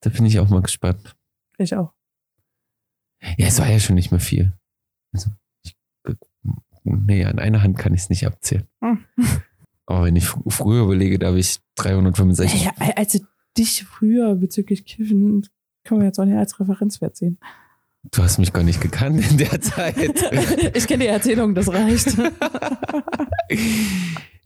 Da 0.00 0.10
bin 0.10 0.26
ich 0.26 0.38
auch 0.40 0.48
mal 0.48 0.62
gespannt. 0.62 1.16
Ich 1.58 1.74
auch. 1.74 1.92
Ja, 3.36 3.46
es 3.46 3.58
war 3.58 3.68
ja 3.68 3.78
schon 3.78 3.96
nicht 3.96 4.10
mehr 4.10 4.20
viel. 4.20 4.52
Also, 5.12 5.30
ich, 5.62 5.76
nee, 6.84 7.24
an 7.24 7.38
einer 7.38 7.62
Hand 7.62 7.78
kann 7.78 7.92
ich 7.92 8.02
es 8.02 8.10
nicht 8.10 8.26
abzählen. 8.26 8.66
Hm. 8.82 9.04
Aber 9.86 10.04
wenn 10.04 10.16
ich 10.16 10.24
fr 10.24 10.40
früher 10.48 10.84
überlege, 10.84 11.18
da 11.18 11.28
habe 11.28 11.38
ich 11.38 11.58
365. 11.76 12.64
Ja, 12.64 12.72
also 12.96 13.18
dich 13.58 13.84
früher 13.84 14.36
bezüglich 14.36 14.84
Kiffen 14.84 15.46
können 15.84 16.00
wir 16.00 16.06
jetzt 16.06 16.18
auch 16.20 16.24
nicht 16.24 16.36
als 16.36 16.60
Referenzwert 16.60 17.16
sehen. 17.16 17.38
Du 18.12 18.22
hast 18.22 18.38
mich 18.38 18.52
gar 18.52 18.62
nicht 18.62 18.80
gekannt 18.80 19.28
in 19.30 19.38
der 19.38 19.60
Zeit. 19.60 19.96
ich 20.74 20.86
kenne 20.86 21.04
die 21.04 21.08
Erzählung, 21.08 21.54
das 21.54 21.68
reicht. 21.68 22.16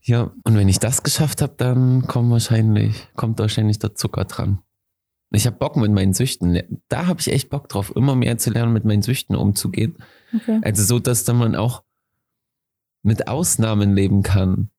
ja, 0.03 0.33
und 0.43 0.57
wenn 0.57 0.69
ich 0.69 0.81
das 0.81 1.03
geschafft 1.03 1.41
habe, 1.43 1.55
dann 1.57 2.07
kommt 2.07 2.31
wahrscheinlich, 2.31 3.09
kommt 3.15 3.39
wahrscheinlich 3.39 3.79
der 3.79 3.95
Zucker 3.95 4.25
dran. 4.25 4.59
Ich 5.35 5.47
habe 5.47 5.57
Bock 5.57 5.77
mit 5.77 5.93
meinen 5.93 6.15
Süchten. 6.15 6.81
Da 6.89 7.07
habe 7.07 7.21
ich 7.21 7.31
echt 7.33 7.51
Bock 7.51 7.69
drauf, 7.69 7.95
immer 7.95 8.15
mehr 8.15 8.39
zu 8.39 8.51
lernen, 8.51 8.73
mit 8.73 8.85
meinen 8.85 9.03
Süchten 9.03 9.37
umzugehen. 9.37 9.97
Okay. 10.35 10.61
Also 10.63 10.83
so, 10.85 10.99
dass 10.99 11.25
dann 11.25 11.37
man 11.37 11.55
auch 11.55 11.83
mit 13.03 13.29
Ausnahmen 13.29 13.95
leben 13.95 14.23
kann. 14.23 14.71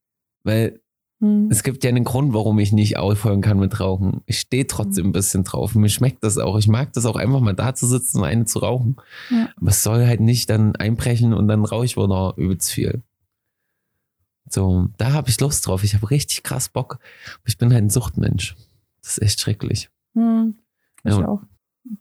Weil 0.44 0.80
Hm. 1.22 1.48
es 1.50 1.64
gibt 1.64 1.84
ja 1.84 1.90
einen 1.90 2.04
Grund, 2.04 2.34
warum 2.34 2.60
ich 2.60 2.72
nicht 2.74 2.98
aufhören 2.98 3.42
kann 3.42 3.58
mit 3.58 3.80
Rauchen. 3.80 4.22
Ich 4.26 4.40
stehe 4.40 4.68
trotzdem 4.68 5.08
ein 5.08 5.12
bisschen 5.12 5.44
drauf. 5.44 5.74
Mir 5.74 5.90
schmeckt 5.90 6.24
das 6.24 6.38
auch. 6.38 6.58
Ich 6.58 6.68
mag 6.68 6.92
das 6.94 7.06
auch 7.06 7.16
einfach 7.16 7.40
mal 7.40 7.54
da 7.54 7.74
zu 7.74 7.88
sitzen 7.88 8.20
und 8.20 8.26
eine 8.26 8.46
zu 8.46 8.60
rauchen. 8.60 8.98
Ja. 9.30 9.50
Aber 9.56 9.70
es 9.70 9.82
soll 9.82 10.06
halt 10.06 10.20
nicht 10.20 10.50
dann 10.50 10.76
einbrechen 10.76 11.34
und 11.34 11.48
dann 11.48 11.64
rauche 11.64 11.86
ich 11.86 11.96
wieder 11.96 12.34
übelst 12.38 12.72
viel. 12.72 13.02
So, 14.50 14.90
da 14.98 15.14
habe 15.14 15.30
ich 15.30 15.40
Lust 15.40 15.66
drauf. 15.66 15.84
Ich 15.84 15.96
habe 15.96 16.10
richtig 16.12 16.44
krass 16.44 16.70
Bock. 16.70 17.00
Ich 17.46 17.58
bin 17.58 17.74
halt 17.74 17.84
ein 17.84 17.90
Suchtmensch. 17.90 18.56
Das 19.02 19.18
ist 19.18 19.24
echt 19.24 19.40
schrecklich. 19.40 19.90
Hm. 20.16 20.56
Ich 21.04 21.14
Ja. 21.18 21.28
auch. 21.28 21.44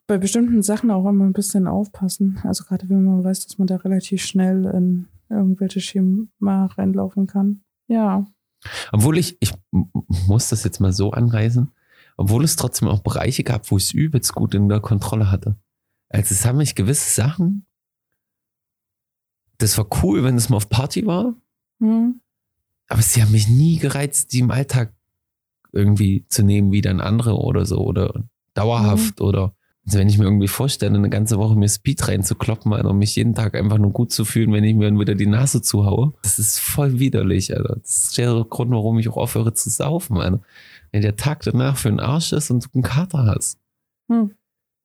Bei 0.07 0.17
bestimmten 0.17 0.62
Sachen 0.62 0.91
auch 0.91 1.07
immer 1.07 1.25
ein 1.27 1.35
bisschen 1.35 1.67
aufpassen. 1.67 2.41
Also 2.43 2.65
gerade 2.65 2.89
wenn 2.89 3.05
man 3.05 3.23
weiß, 3.23 3.47
dass 3.47 3.59
man 3.59 3.67
da 3.67 3.77
relativ 3.77 4.23
schnell 4.25 4.65
in 4.67 5.09
irgendwelche 5.29 5.81
Schema 5.81 6.67
reinlaufen 6.67 7.27
kann. 7.27 7.62
Ja. 7.87 8.27
Obwohl 8.93 9.19
ich, 9.19 9.37
ich 9.41 9.53
muss 10.27 10.49
das 10.49 10.65
jetzt 10.65 10.81
mal 10.81 10.93
so 10.93 11.11
anreißen, 11.11 11.71
obwohl 12.17 12.45
es 12.45 12.57
trotzdem 12.57 12.89
auch 12.89 13.01
Bereiche 13.01 13.45
gab, 13.45 13.71
wo 13.71 13.77
ich 13.77 13.85
es 13.85 13.93
übelst 13.93 14.35
gut 14.35 14.55
in 14.55 14.71
der 14.71 14.81
Kontrolle 14.81 15.31
hatte. 15.31 15.57
Also 16.09 16.33
es 16.33 16.47
haben 16.47 16.59
mich 16.59 16.75
gewisse 16.75 17.11
Sachen, 17.11 17.67
das 19.59 19.77
war 19.77 19.87
cool, 20.03 20.25
wenn 20.25 20.37
es 20.37 20.49
mal 20.49 20.57
auf 20.57 20.69
Party 20.69 21.07
war, 21.07 21.35
Hm. 21.81 22.21
aber 22.89 23.03
sie 23.03 23.23
haben 23.23 23.33
mich 23.33 23.49
nie 23.49 23.79
gereizt, 23.79 24.33
die 24.33 24.39
im 24.41 24.51
Alltag 24.51 24.95
irgendwie 25.75 26.25
zu 26.29 26.43
nehmen, 26.43 26.72
wie 26.72 26.81
dann 26.81 27.01
andere 27.01 27.37
oder 27.37 27.66
so 27.66 27.79
oder 27.79 28.25
dauerhaft 28.55 29.20
oder 29.20 29.55
also 29.87 29.99
wenn 29.99 30.09
ich 30.09 30.16
mir 30.16 30.25
irgendwie 30.25 30.49
vorstelle, 30.49 30.97
eine 30.97 31.11
ganze 31.11 31.39
Woche 31.39 31.57
mir 31.57 31.68
Speed 31.68 32.09
reinzukloppen, 32.09 32.72
Alter, 32.72 32.91
und 32.91 32.99
mich 32.99 33.16
jeden 33.16 33.35
Tag 33.35 33.55
einfach 33.55 33.77
nur 33.77 33.93
gut 33.93 34.12
zu 34.12 34.25
fühlen, 34.25 34.53
wenn 34.53 34.64
ich 34.64 34.75
mir 34.75 34.87
dann 34.87 34.99
wieder 34.99 35.14
die 35.14 35.27
Nase 35.27 35.61
zuhaue, 35.61 36.14
das 36.22 36.39
ist 36.39 36.59
voll 36.59 36.99
widerlich, 36.99 37.55
Alter. 37.55 37.77
Das 37.83 38.07
ist 38.07 38.18
der 38.18 38.47
Grund, 38.49 38.70
warum 38.70 38.99
ich 38.99 39.09
auch 39.11 39.18
aufhöre 39.18 39.53
zu 39.53 39.68
saufen, 39.68 40.16
Alter. 40.16 40.41
Wenn 40.91 41.03
der 41.03 41.16
Tag 41.16 41.43
danach 41.43 41.77
für 41.77 41.91
den 41.91 42.01
Arsch 42.01 42.33
ist 42.33 42.51
und 42.51 42.64
du 42.64 42.68
einen 42.72 42.83
Kater 42.83 43.27
hast. 43.27 43.59
Hm. 44.09 44.31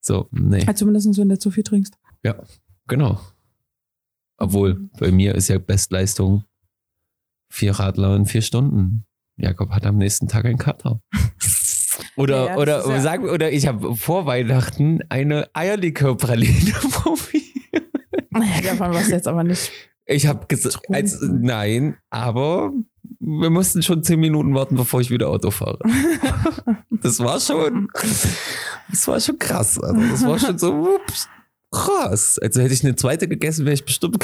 So, 0.01 0.27
nee, 0.31 0.65
Also 0.65 0.79
zumindest, 0.79 1.17
wenn 1.17 1.29
du 1.29 1.39
zu 1.39 1.51
viel 1.51 1.63
trinkst. 1.63 1.93
genau. 2.87 3.21
Obwohl, 4.37 4.89
bei 4.99 5.11
mir 5.11 5.35
ist 5.35 5.47
ja 5.47 5.59
Bestleistung 5.59 6.43
vier 7.49 7.73
Radler 7.73 8.15
in 8.15 8.25
vier 8.25 8.41
Stunden. 8.41 9.05
Jakob 9.39 9.71
hat 9.71 9.85
am 9.85 9.97
nächsten 9.97 10.27
Tag 10.27 10.45
einen 10.45 10.57
Kater. 10.57 11.01
Oder, 12.15 12.45
Ja, 12.47 12.57
oder, 12.57 12.87
ja- 12.87 13.01
sagen, 13.01 13.29
oder 13.29 13.51
ich 13.51 13.67
habe 13.67 13.95
vor 13.95 14.25
Weihnachten 14.25 14.99
eine 15.09 15.49
Eierlikörpraline 15.53 16.71
probiert. 16.91 17.83
Davon 18.63 18.93
warst 18.93 19.09
du 19.09 19.13
jetzt 19.13 19.27
aber 19.27 19.43
nicht. 19.43 19.69
Ich 20.05 20.25
habe 20.27 20.45
gesagt, 20.47 20.79
nein, 20.89 21.97
aber 22.09 22.71
wir 23.19 23.49
mussten 23.49 23.81
schon 23.83 24.01
zehn 24.03 24.19
Minuten 24.19 24.53
warten, 24.55 24.75
bevor 24.75 25.01
ich 25.01 25.09
wieder 25.11 25.27
Auto 25.29 25.51
fahre. 25.51 25.79
Das 27.01 27.19
war 27.19 27.39
schon, 27.39 27.87
das 28.91 29.07
war 29.07 29.19
schon 29.21 29.39
krass. 29.39 29.79
Also 29.79 30.01
das 30.01 30.25
war 30.25 30.37
schon 30.37 30.57
so, 30.57 30.95
ups, 30.95 31.29
krass. 31.71 32.37
Also 32.41 32.59
hätte 32.61 32.73
ich 32.73 32.83
eine 32.83 32.95
zweite 32.97 33.27
gegessen, 33.29 33.63
wäre 33.65 33.73
ich 33.73 33.85
bestimmt. 33.85 34.17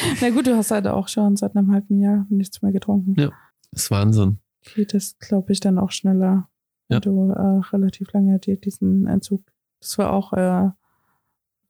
Na 0.20 0.30
gut, 0.30 0.46
du 0.46 0.56
hast 0.56 0.70
halt 0.70 0.86
auch 0.86 1.08
schon 1.08 1.36
seit 1.36 1.56
einem 1.56 1.72
halben 1.72 1.98
Jahr 2.00 2.26
nichts 2.28 2.62
mehr 2.62 2.72
getrunken. 2.72 3.14
Ja. 3.20 3.30
Das 3.72 3.84
ist 3.84 3.90
Wahnsinn. 3.90 4.38
Geht 4.74 4.94
es, 4.94 5.18
glaube 5.18 5.52
ich, 5.52 5.60
dann 5.60 5.78
auch 5.78 5.90
schneller, 5.90 6.48
wenn 6.88 6.96
Ja. 6.96 7.00
du 7.00 7.30
äh, 7.30 7.60
relativ 7.72 8.12
lange 8.12 8.38
dir 8.38 8.56
diesen 8.56 9.06
Entzug. 9.06 9.42
Das 9.80 9.98
war 9.98 10.12
auch, 10.12 10.32
äh, 10.32 10.70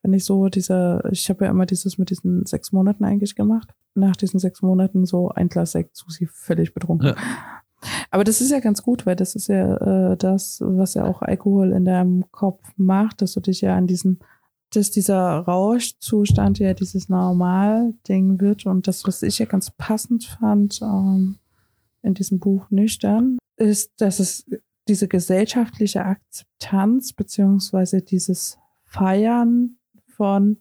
wenn 0.02 0.12
ich 0.12 0.24
so 0.24 0.48
diese, 0.48 1.02
ich 1.12 1.28
habe 1.30 1.44
ja 1.44 1.50
immer 1.50 1.64
dieses 1.66 1.96
mit 1.96 2.10
diesen 2.10 2.44
sechs 2.44 2.72
Monaten 2.72 3.04
eigentlich 3.04 3.34
gemacht. 3.34 3.72
Nach 3.94 4.16
diesen 4.16 4.40
sechs 4.40 4.62
Monaten 4.62 5.06
so 5.06 5.30
ein 5.30 5.48
Glas 5.48 5.72
Sekt, 5.72 5.96
Susi 5.96 6.26
völlig 6.26 6.74
betrunken. 6.74 7.08
Ja. 7.08 7.16
Aber 8.10 8.24
das 8.24 8.40
ist 8.40 8.50
ja 8.50 8.60
ganz 8.60 8.82
gut, 8.82 9.06
weil 9.06 9.16
das 9.16 9.34
ist 9.34 9.48
ja 9.48 10.12
äh, 10.12 10.16
das, 10.16 10.60
was 10.64 10.94
ja 10.94 11.04
auch 11.04 11.22
Alkohol 11.22 11.72
in 11.72 11.84
deinem 11.84 12.24
Kopf 12.30 12.62
macht, 12.76 13.22
dass 13.22 13.32
du 13.32 13.40
dich 13.40 13.60
ja 13.60 13.74
an 13.76 13.86
diesen, 13.86 14.20
dass 14.76 14.90
dieser 14.90 15.38
Rauschzustand 15.40 16.58
ja 16.58 16.74
dieses 16.74 17.08
Normal-Ding 17.08 18.40
wird 18.40 18.66
und 18.66 18.86
das, 18.86 19.06
was 19.06 19.22
ich 19.22 19.38
ja 19.38 19.46
ganz 19.46 19.70
passend 19.70 20.24
fand 20.24 20.80
ähm, 20.82 21.38
in 22.02 22.14
diesem 22.14 22.38
Buch 22.38 22.70
Nüchtern, 22.70 23.38
ist, 23.56 23.92
dass 23.98 24.18
es 24.18 24.46
diese 24.88 25.08
gesellschaftliche 25.08 26.04
Akzeptanz 26.04 27.12
beziehungsweise 27.12 28.02
dieses 28.02 28.58
Feiern 28.84 29.76
von, 30.08 30.58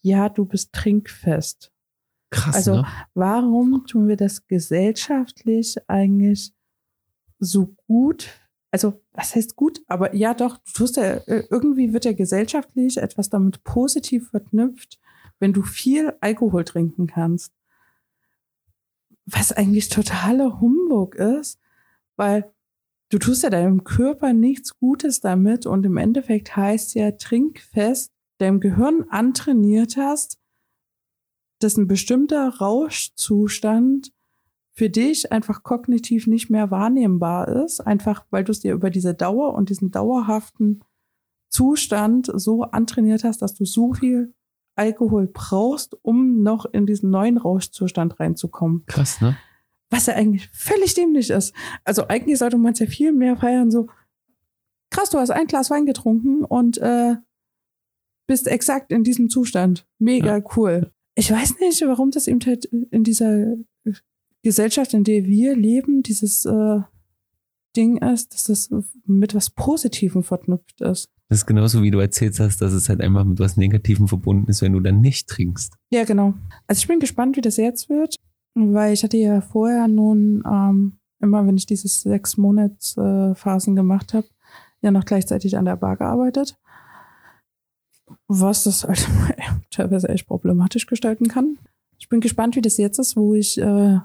ja, 0.00 0.28
du 0.28 0.44
bist 0.44 0.72
trinkfest. 0.72 1.70
Krass, 2.30 2.54
Also, 2.54 2.76
ne? 2.76 2.86
Warum 3.14 3.86
tun 3.86 4.08
wir 4.08 4.16
das 4.16 4.46
gesellschaftlich 4.46 5.76
eigentlich 5.88 6.52
so 7.38 7.74
gut? 7.86 8.28
Also, 8.72 9.02
was 9.12 9.34
heißt 9.34 9.54
gut? 9.54 9.82
Aber 9.86 10.14
ja, 10.14 10.32
doch, 10.32 10.56
du 10.56 10.72
tust 10.72 10.96
ja, 10.96 11.16
äh, 11.26 11.44
irgendwie 11.50 11.92
wird 11.92 12.06
ja 12.06 12.12
gesellschaftlich 12.12 12.96
etwas 12.96 13.28
damit 13.28 13.62
positiv 13.64 14.30
verknüpft, 14.30 14.98
wenn 15.38 15.52
du 15.52 15.62
viel 15.62 16.14
Alkohol 16.20 16.64
trinken 16.64 17.06
kannst. 17.06 17.52
Was 19.26 19.52
eigentlich 19.52 19.90
totaler 19.90 20.58
Humbug 20.60 21.16
ist, 21.16 21.60
weil 22.16 22.50
du 23.10 23.18
tust 23.18 23.42
ja 23.42 23.50
deinem 23.50 23.84
Körper 23.84 24.32
nichts 24.32 24.78
Gutes 24.78 25.20
damit 25.20 25.66
und 25.66 25.84
im 25.84 25.98
Endeffekt 25.98 26.56
heißt 26.56 26.94
ja 26.94 27.12
trinkfest, 27.12 28.10
deinem 28.38 28.60
Gehirn 28.60 29.04
antrainiert 29.10 29.98
hast, 29.98 30.38
dass 31.58 31.76
ein 31.76 31.88
bestimmter 31.88 32.48
Rauschzustand 32.48 34.12
für 34.74 34.88
dich 34.88 35.30
einfach 35.32 35.62
kognitiv 35.62 36.26
nicht 36.26 36.50
mehr 36.50 36.70
wahrnehmbar 36.70 37.48
ist, 37.48 37.80
einfach 37.80 38.24
weil 38.30 38.44
du 38.44 38.52
es 38.52 38.60
dir 38.60 38.72
über 38.72 38.90
diese 38.90 39.14
Dauer 39.14 39.54
und 39.54 39.68
diesen 39.68 39.90
dauerhaften 39.90 40.80
Zustand 41.50 42.30
so 42.34 42.62
antrainiert 42.62 43.24
hast, 43.24 43.42
dass 43.42 43.54
du 43.54 43.66
so 43.66 43.92
viel 43.92 44.34
Alkohol 44.74 45.28
brauchst, 45.32 45.96
um 46.02 46.42
noch 46.42 46.64
in 46.64 46.86
diesen 46.86 47.10
neuen 47.10 47.36
Rauschzustand 47.36 48.18
reinzukommen. 48.18 48.84
Krass, 48.86 49.20
ne? 49.20 49.36
Was 49.90 50.06
ja 50.06 50.14
eigentlich 50.14 50.48
völlig 50.48 50.94
dämlich 50.94 51.28
ist. 51.28 51.54
Also 51.84 52.08
eigentlich 52.08 52.38
sollte 52.38 52.56
man 52.56 52.72
es 52.72 52.78
ja 52.78 52.86
viel 52.86 53.12
mehr 53.12 53.36
feiern, 53.36 53.70
so 53.70 53.88
krass, 54.88 55.10
du 55.10 55.18
hast 55.18 55.30
ein 55.30 55.46
Glas 55.46 55.68
Wein 55.68 55.84
getrunken 55.84 56.44
und 56.44 56.78
äh, 56.78 57.16
bist 58.26 58.46
exakt 58.46 58.90
in 58.90 59.04
diesem 59.04 59.28
Zustand. 59.28 59.86
Mega 59.98 60.42
cool. 60.56 60.92
Ich 61.14 61.30
weiß 61.30 61.60
nicht, 61.60 61.82
warum 61.82 62.10
das 62.10 62.26
eben 62.26 62.40
halt 62.46 62.64
in 62.64 63.04
dieser 63.04 63.56
Gesellschaft, 64.42 64.94
in 64.94 65.04
der 65.04 65.24
wir 65.24 65.56
leben, 65.56 66.02
dieses 66.02 66.44
äh, 66.44 66.80
Ding 67.76 67.98
ist, 67.98 68.34
dass 68.34 68.44
das 68.44 68.70
mit 69.06 69.34
was 69.34 69.50
Positivem 69.50 70.22
verknüpft 70.22 70.80
ist. 70.80 71.08
Das 71.28 71.38
ist 71.38 71.46
genauso 71.46 71.82
wie 71.82 71.90
du 71.90 71.98
erzählt 71.98 72.38
hast, 72.40 72.60
dass 72.60 72.72
es 72.72 72.88
halt 72.88 73.00
einfach 73.00 73.24
mit 73.24 73.38
was 73.38 73.56
Negativem 73.56 74.06
verbunden 74.06 74.50
ist, 74.50 74.60
wenn 74.60 74.74
du 74.74 74.80
dann 74.80 75.00
nicht 75.00 75.28
trinkst. 75.28 75.74
Ja, 75.90 76.04
genau. 76.04 76.34
Also 76.66 76.80
ich 76.80 76.88
bin 76.88 77.00
gespannt, 77.00 77.36
wie 77.36 77.40
das 77.40 77.56
jetzt 77.56 77.88
wird, 77.88 78.16
weil 78.54 78.92
ich 78.92 79.02
hatte 79.02 79.16
ja 79.16 79.40
vorher 79.40 79.88
nun 79.88 80.42
ähm, 80.46 80.98
immer, 81.20 81.46
wenn 81.46 81.56
ich 81.56 81.64
diese 81.64 81.88
sechs 81.88 82.36
Monats 82.36 82.96
äh, 82.98 83.34
Phasen 83.34 83.74
gemacht 83.76 84.12
habe, 84.12 84.26
ja 84.82 84.90
noch 84.90 85.04
gleichzeitig 85.04 85.56
an 85.56 85.64
der 85.64 85.76
Bar 85.76 85.96
gearbeitet, 85.96 86.58
was 88.28 88.64
das 88.64 88.84
halt 88.84 89.08
teilweise 89.70 90.10
echt 90.10 90.26
problematisch 90.26 90.86
gestalten 90.86 91.28
kann. 91.28 91.58
Ich 91.98 92.08
bin 92.08 92.20
gespannt, 92.20 92.56
wie 92.56 92.62
das 92.62 92.76
jetzt 92.76 92.98
ist, 92.98 93.16
wo 93.16 93.34
ich 93.34 93.58
äh, 93.58 94.00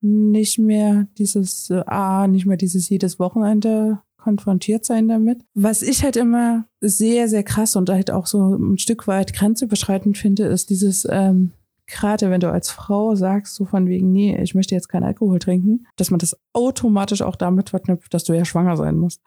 nicht 0.00 0.58
mehr 0.58 1.06
dieses, 1.18 1.70
ah, 1.86 2.26
nicht 2.28 2.46
mehr 2.46 2.56
dieses 2.56 2.88
jedes 2.88 3.18
Wochenende 3.18 4.00
konfrontiert 4.16 4.84
sein 4.84 5.08
damit. 5.08 5.40
Was 5.54 5.82
ich 5.82 6.02
halt 6.02 6.16
immer 6.16 6.66
sehr, 6.80 7.28
sehr 7.28 7.42
krass 7.42 7.76
und 7.76 7.88
halt 7.88 8.10
auch 8.10 8.26
so 8.26 8.54
ein 8.56 8.78
Stück 8.78 9.06
weit 9.06 9.32
grenzüberschreitend 9.32 10.18
finde, 10.18 10.44
ist 10.44 10.70
dieses, 10.70 11.06
ähm, 11.10 11.52
gerade 11.86 12.30
wenn 12.30 12.40
du 12.40 12.52
als 12.52 12.70
Frau 12.70 13.14
sagst, 13.14 13.54
so 13.54 13.64
von 13.64 13.88
wegen, 13.88 14.12
nee, 14.12 14.40
ich 14.40 14.54
möchte 14.54 14.74
jetzt 14.74 14.88
keinen 14.88 15.04
Alkohol 15.04 15.38
trinken, 15.38 15.86
dass 15.96 16.10
man 16.10 16.18
das 16.18 16.36
automatisch 16.52 17.22
auch 17.22 17.36
damit 17.36 17.70
verknüpft, 17.70 18.12
dass 18.12 18.24
du 18.24 18.34
ja 18.34 18.44
schwanger 18.44 18.76
sein 18.76 18.96
musst. 18.96 19.22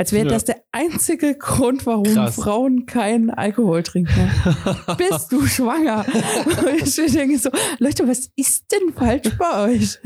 Als 0.00 0.12
wäre 0.12 0.24
Ja. 0.26 0.32
das 0.32 0.44
der 0.46 0.56
einzige 0.72 1.34
Grund, 1.36 1.84
warum 1.84 2.04
Krass. 2.04 2.34
Frauen 2.36 2.86
keinen 2.86 3.28
Alkohol 3.30 3.82
trinken. 3.82 4.30
Bist 4.96 5.30
du 5.30 5.44
schwanger? 5.46 6.06
Und 6.46 6.82
ich 6.98 7.12
denke 7.12 7.38
so, 7.38 7.50
Leute, 7.78 8.08
was 8.08 8.30
ist 8.34 8.64
denn 8.72 8.94
falsch 8.94 9.36
bei 9.38 9.64
euch? 9.74 9.98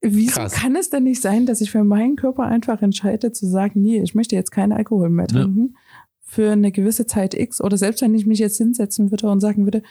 Wieso 0.00 0.40
Krass. 0.40 0.52
kann 0.54 0.76
es 0.76 0.90
denn 0.90 1.04
nicht 1.04 1.20
sein, 1.20 1.46
dass 1.46 1.60
ich 1.60 1.70
für 1.70 1.82
meinen 1.84 2.16
Körper 2.16 2.44
einfach 2.44 2.80
entscheide 2.82 3.32
zu 3.32 3.46
sagen, 3.46 3.82
nee, 3.82 4.00
ich 4.00 4.14
möchte 4.14 4.36
jetzt 4.36 4.50
keinen 4.52 4.72
Alkohol 4.72 5.10
mehr 5.10 5.26
Ja. 5.30 5.42
trinken 5.42 5.76
für 6.22 6.52
eine 6.52 6.72
gewisse 6.72 7.06
Zeit 7.06 7.34
X 7.34 7.60
oder 7.60 7.76
selbst 7.76 8.02
wenn 8.02 8.14
ich 8.14 8.26
mich 8.26 8.38
jetzt 8.38 8.58
hinsetzen 8.58 9.10
würde 9.10 9.28
und 9.28 9.40
sagen 9.40 9.64
würde, 9.64 9.82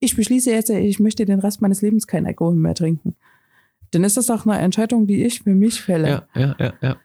ich 0.00 0.14
beschließe 0.14 0.50
jetzt, 0.50 0.70
ich 0.70 1.00
möchte 1.00 1.24
den 1.24 1.40
Rest 1.40 1.62
meines 1.62 1.80
Lebens 1.82 2.06
keinen 2.06 2.26
Alkohol 2.26 2.54
mehr 2.54 2.74
trinken. 2.74 3.16
Dann 3.92 4.04
ist 4.04 4.16
das 4.16 4.30
auch 4.30 4.46
eine 4.46 4.58
Entscheidung, 4.58 5.06
die 5.06 5.24
ich 5.24 5.42
für 5.42 5.54
mich 5.54 5.80
fälle. 5.80 6.08
Ja, 6.08 6.28
ja, 6.34 6.56
ja, 6.58 6.72
ja. 6.82 6.96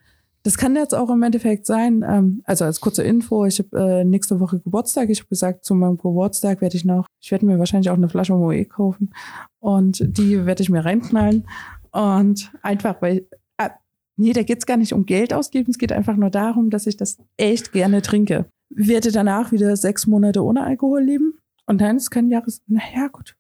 Das 0.43 0.57
kann 0.57 0.75
jetzt 0.75 0.95
auch 0.95 1.09
im 1.11 1.21
Endeffekt 1.21 1.67
sein, 1.67 2.03
ähm, 2.07 2.41
also 2.45 2.65
als 2.65 2.81
kurze 2.81 3.03
Info, 3.03 3.45
ich 3.45 3.59
habe 3.59 3.79
äh, 3.79 4.03
nächste 4.03 4.39
Woche 4.39 4.59
Geburtstag. 4.59 5.09
Ich 5.09 5.19
habe 5.19 5.29
gesagt, 5.29 5.65
zu 5.65 5.75
meinem 5.75 5.97
Geburtstag 5.97 6.61
werde 6.61 6.75
ich 6.75 6.85
noch, 6.85 7.05
ich 7.21 7.31
werde 7.31 7.45
mir 7.45 7.59
wahrscheinlich 7.59 7.89
auch 7.91 7.95
eine 7.95 8.09
Flasche 8.09 8.33
Moe 8.33 8.65
kaufen 8.65 9.13
und 9.59 10.17
die 10.17 10.45
werde 10.45 10.63
ich 10.63 10.69
mir 10.69 10.83
reinknallen. 10.83 11.47
Und 11.91 12.51
einfach, 12.63 13.01
weil, 13.01 13.27
äh, 13.57 13.69
nee, 14.17 14.33
da 14.33 14.41
geht's 14.41 14.65
gar 14.65 14.77
nicht 14.77 14.93
um 14.93 15.05
Geld 15.05 15.33
ausgeben, 15.33 15.69
es 15.69 15.77
geht 15.77 15.91
einfach 15.91 16.15
nur 16.15 16.31
darum, 16.31 16.71
dass 16.71 16.87
ich 16.87 16.97
das 16.97 17.19
echt 17.37 17.71
gerne 17.71 18.01
trinke. 18.01 18.45
Werde 18.69 19.11
danach 19.11 19.51
wieder 19.51 19.75
sechs 19.75 20.07
Monate 20.07 20.43
ohne 20.43 20.63
Alkohol 20.63 21.03
leben 21.03 21.37
und 21.67 21.81
dann 21.81 21.97
ist 21.97 22.09
kein 22.09 22.29
Jahres, 22.29 22.63
naja, 22.67 23.07
gut. 23.11 23.35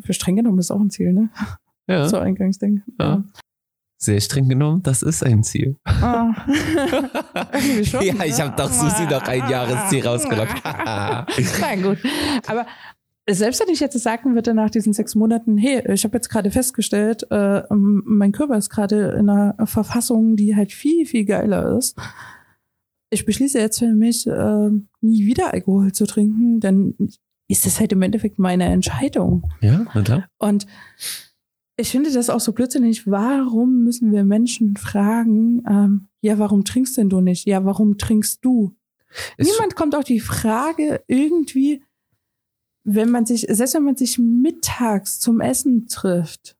Für 0.00 0.12
streng 0.12 0.36
genommen 0.36 0.58
ist 0.58 0.70
auch 0.70 0.80
ein 0.80 0.90
Ziel, 0.90 1.12
ne? 1.12 1.30
Ja. 1.88 2.08
So 2.08 2.18
Eingangsding. 2.18 2.82
Ja. 2.98 3.24
Sehr 4.04 4.20
streng 4.20 4.48
genommen, 4.48 4.82
das 4.82 5.02
ist 5.02 5.24
ein 5.24 5.42
Ziel. 5.42 5.76
Irgendwie 5.86 7.86
schon, 7.86 8.02
ja, 8.02 8.24
ich 8.24 8.36
ne? 8.36 8.44
habe 8.44 8.56
doch 8.56 8.70
Susi 8.70 9.04
noch 9.04 9.22
ein 9.22 9.48
Jahresziel 9.48 10.06
rausgelockt. 10.06 10.54
Na 10.64 11.26
gut. 11.82 11.98
Aber 12.46 12.66
selbst 13.28 13.60
wenn 13.60 13.72
ich 13.72 13.80
jetzt 13.80 13.98
sagen 13.98 14.34
würde 14.34 14.52
nach 14.52 14.68
diesen 14.68 14.92
sechs 14.92 15.14
Monaten, 15.14 15.56
hey, 15.56 15.82
ich 15.90 16.04
habe 16.04 16.16
jetzt 16.16 16.28
gerade 16.28 16.50
festgestellt, 16.50 17.26
äh, 17.30 17.62
mein 17.70 18.32
Körper 18.32 18.58
ist 18.58 18.68
gerade 18.68 19.16
in 19.18 19.30
einer 19.30 19.56
Verfassung, 19.66 20.36
die 20.36 20.54
halt 20.54 20.72
viel, 20.72 21.06
viel 21.06 21.24
geiler 21.24 21.78
ist. 21.78 21.96
Ich 23.08 23.24
beschließe 23.24 23.58
jetzt 23.58 23.78
für 23.78 23.92
mich, 23.92 24.26
äh, 24.26 24.70
nie 25.00 25.24
wieder 25.24 25.54
Alkohol 25.54 25.92
zu 25.92 26.06
trinken, 26.06 26.60
dann 26.60 26.94
ist 27.48 27.64
das 27.64 27.80
halt 27.80 27.92
im 27.92 28.02
Endeffekt 28.02 28.38
meine 28.38 28.64
Entscheidung. 28.64 29.50
ja, 29.60 29.86
na 29.94 30.02
klar. 30.02 30.28
Und 30.38 30.66
ich 31.76 31.90
finde 31.90 32.12
das 32.12 32.30
auch 32.30 32.40
so 32.40 32.52
blödsinnig. 32.52 33.06
Warum 33.06 33.82
müssen 33.84 34.12
wir 34.12 34.24
Menschen 34.24 34.76
fragen, 34.76 35.62
ähm, 35.68 36.08
ja, 36.20 36.38
warum 36.38 36.64
trinkst 36.64 36.96
denn 36.96 37.08
du 37.10 37.20
nicht? 37.20 37.46
Ja, 37.46 37.64
warum 37.64 37.98
trinkst 37.98 38.44
du? 38.44 38.74
Es- 39.36 39.48
Niemand 39.50 39.74
kommt 39.76 39.94
auf 39.94 40.04
die 40.04 40.20
Frage 40.20 41.02
irgendwie, 41.06 41.82
wenn 42.84 43.10
man 43.10 43.26
sich, 43.26 43.46
selbst 43.48 43.74
wenn 43.74 43.84
man 43.84 43.96
sich 43.96 44.18
mittags 44.18 45.18
zum 45.20 45.40
Essen 45.40 45.86
trifft 45.88 46.56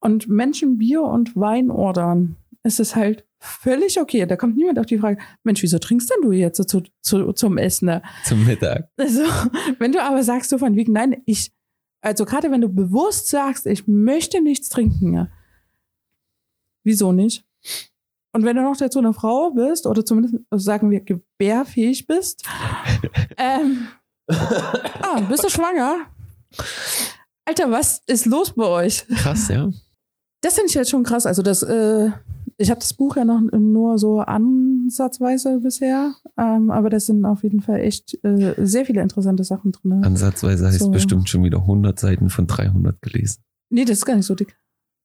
und 0.00 0.28
Menschen 0.28 0.78
Bier 0.78 1.02
und 1.02 1.34
Wein 1.36 1.70
ordern, 1.70 2.36
ist 2.62 2.80
es 2.80 2.94
halt 2.96 3.24
völlig 3.38 4.00
okay. 4.00 4.24
Da 4.26 4.36
kommt 4.36 4.56
niemand 4.56 4.78
auf 4.78 4.86
die 4.86 4.98
Frage, 4.98 5.18
Mensch, 5.44 5.62
wieso 5.62 5.78
trinkst 5.78 6.10
denn 6.10 6.22
du 6.22 6.32
jetzt 6.32 6.56
so 6.56 6.64
zu, 6.64 6.82
zu, 7.02 7.32
zum 7.32 7.58
Essen? 7.58 7.86
ne? 7.86 8.02
Zum 8.24 8.44
Mittag. 8.44 8.88
Also, 8.96 9.22
wenn 9.78 9.92
du 9.92 10.02
aber 10.02 10.22
sagst 10.22 10.50
so 10.50 10.58
von 10.58 10.74
wegen, 10.76 10.92
nein, 10.92 11.22
ich, 11.26 11.52
also 12.00 12.24
gerade 12.24 12.50
wenn 12.50 12.60
du 12.60 12.68
bewusst 12.68 13.28
sagst, 13.28 13.66
ich 13.66 13.86
möchte 13.86 14.40
nichts 14.40 14.68
trinken, 14.68 15.14
ja, 15.14 15.28
wieso 16.84 17.12
nicht? 17.12 17.44
Und 18.32 18.44
wenn 18.44 18.56
du 18.56 18.62
noch 18.62 18.76
dazu 18.76 18.98
eine 18.98 19.14
Frau 19.14 19.50
bist, 19.50 19.86
oder 19.86 20.04
zumindest 20.04 20.36
also 20.50 20.64
sagen 20.64 20.90
wir 20.90 21.00
gebärfähig 21.00 22.06
bist, 22.06 22.42
ähm, 23.38 23.88
ah, 24.28 25.20
bist 25.28 25.42
du 25.42 25.48
schwanger? 25.48 26.06
Alter, 27.44 27.70
was 27.70 28.02
ist 28.06 28.26
los 28.26 28.52
bei 28.54 28.64
euch? 28.64 29.06
Krass, 29.08 29.48
ja. 29.48 29.70
Das 30.42 30.54
finde 30.54 30.68
ich 30.68 30.74
jetzt 30.74 30.90
schon 30.90 31.02
krass. 31.02 31.26
Also 31.26 31.42
das, 31.42 31.62
äh, 31.62 32.10
ich 32.58 32.70
habe 32.70 32.80
das 32.80 32.94
Buch 32.94 33.16
ja 33.16 33.24
noch 33.24 33.40
nur 33.52 33.98
so 33.98 34.20
ansatzweise 34.20 35.60
bisher, 35.60 36.14
ähm, 36.38 36.70
aber 36.70 36.90
das 36.90 37.06
sind 37.06 37.24
auf 37.24 37.42
jeden 37.42 37.60
Fall 37.60 37.80
echt 37.80 38.18
äh, 38.24 38.54
sehr 38.58 38.86
viele 38.86 39.02
interessante 39.02 39.44
Sachen 39.44 39.72
drin. 39.72 40.02
Ansatzweise 40.04 40.66
heißt 40.66 40.78
So. 40.78 40.90
bestimmt 40.90 41.28
schon 41.28 41.44
wieder 41.44 41.58
100 41.58 41.98
Seiten 41.98 42.30
von 42.30 42.46
300 42.46 43.00
gelesen. 43.02 43.42
Nee, 43.70 43.84
das 43.84 43.98
ist 43.98 44.06
gar 44.06 44.16
nicht 44.16 44.26
so 44.26 44.34
dick. 44.34 44.56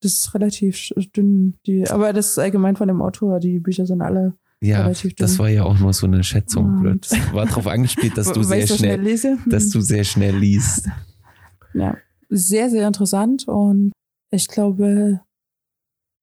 Das 0.02 0.14
ist 0.14 0.34
relativ 0.34 0.90
dünn. 1.16 1.56
Die, 1.66 1.88
aber 1.90 2.14
das 2.14 2.32
ist 2.32 2.40
allgemein 2.40 2.76
von 2.76 2.88
dem 2.88 3.02
Autor. 3.02 3.40
Die 3.40 3.60
Bücher 3.60 3.86
sind 3.86 4.02
alle 4.02 4.34
Ja, 4.62 4.82
Relativ 4.84 5.14
dünn. 5.16 5.26
das 5.26 5.38
war 5.38 5.50
ja 5.50 5.64
auch 5.64 5.78
nur 5.80 5.94
so 5.94 6.08
eine 6.08 6.24
Schätzung. 6.24 6.80
Blöd. 6.82 7.06
Das 7.10 7.34
war 7.34 7.46
darauf 7.46 7.68
angespielt, 7.68 8.18
dass 8.18 8.32
du 8.34 8.42
sehr 8.44 8.66
schnell, 8.68 9.02
lese. 9.02 9.38
dass 9.48 9.70
du 9.70 9.82
sehr 9.82 10.04
schnell 10.04 10.36
liest. 10.38 10.88
Ja, 11.74 11.98
sehr, 12.30 12.70
sehr 12.70 12.88
interessant. 12.88 13.48
Und 13.48 13.92
ich 14.32 14.48
glaube, 14.48 15.22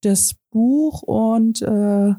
das 0.03 0.34
Buch 0.51 1.03
und 1.03 1.62
äh, 1.62 2.14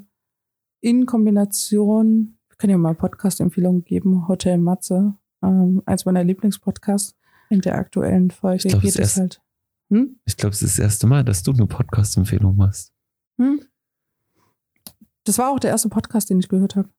in 0.82 1.06
Kombination, 1.06 2.38
wir 2.48 2.58
können 2.58 2.72
ja 2.72 2.78
mal 2.78 2.96
Podcast-Empfehlungen 2.96 3.84
geben, 3.84 4.28
Hotel 4.28 4.58
Matze, 4.58 5.16
ähm, 5.42 5.82
eins 5.86 6.06
meiner 6.06 6.24
Lieblingspodcasts. 6.24 7.16
In 7.50 7.62
der 7.62 7.76
aktuellen 7.76 8.30
Folge 8.30 8.68
Ich 8.68 8.72
glaub, 8.72 8.82
geht 8.84 9.00
es 9.00 9.18
halt. 9.18 9.42
Hm? 9.90 10.20
Ich 10.26 10.38
glaube, 10.38 10.54
es 10.54 10.62
ist 10.62 10.78
das 10.78 10.84
erste 10.84 11.08
Mal, 11.08 11.24
dass 11.24 11.42
du 11.42 11.52
eine 11.52 11.66
Podcast-Empfehlung 11.66 12.56
machst. 12.56 12.94
Hm? 13.38 13.62
Das 15.24 15.38
war 15.40 15.52
auch 15.52 15.60
der 15.60 15.72
erste 15.72 15.90
Podcast, 15.90 16.30
den 16.30 16.40
ich 16.40 16.48
gehört 16.48 16.76
habe. 16.76 16.90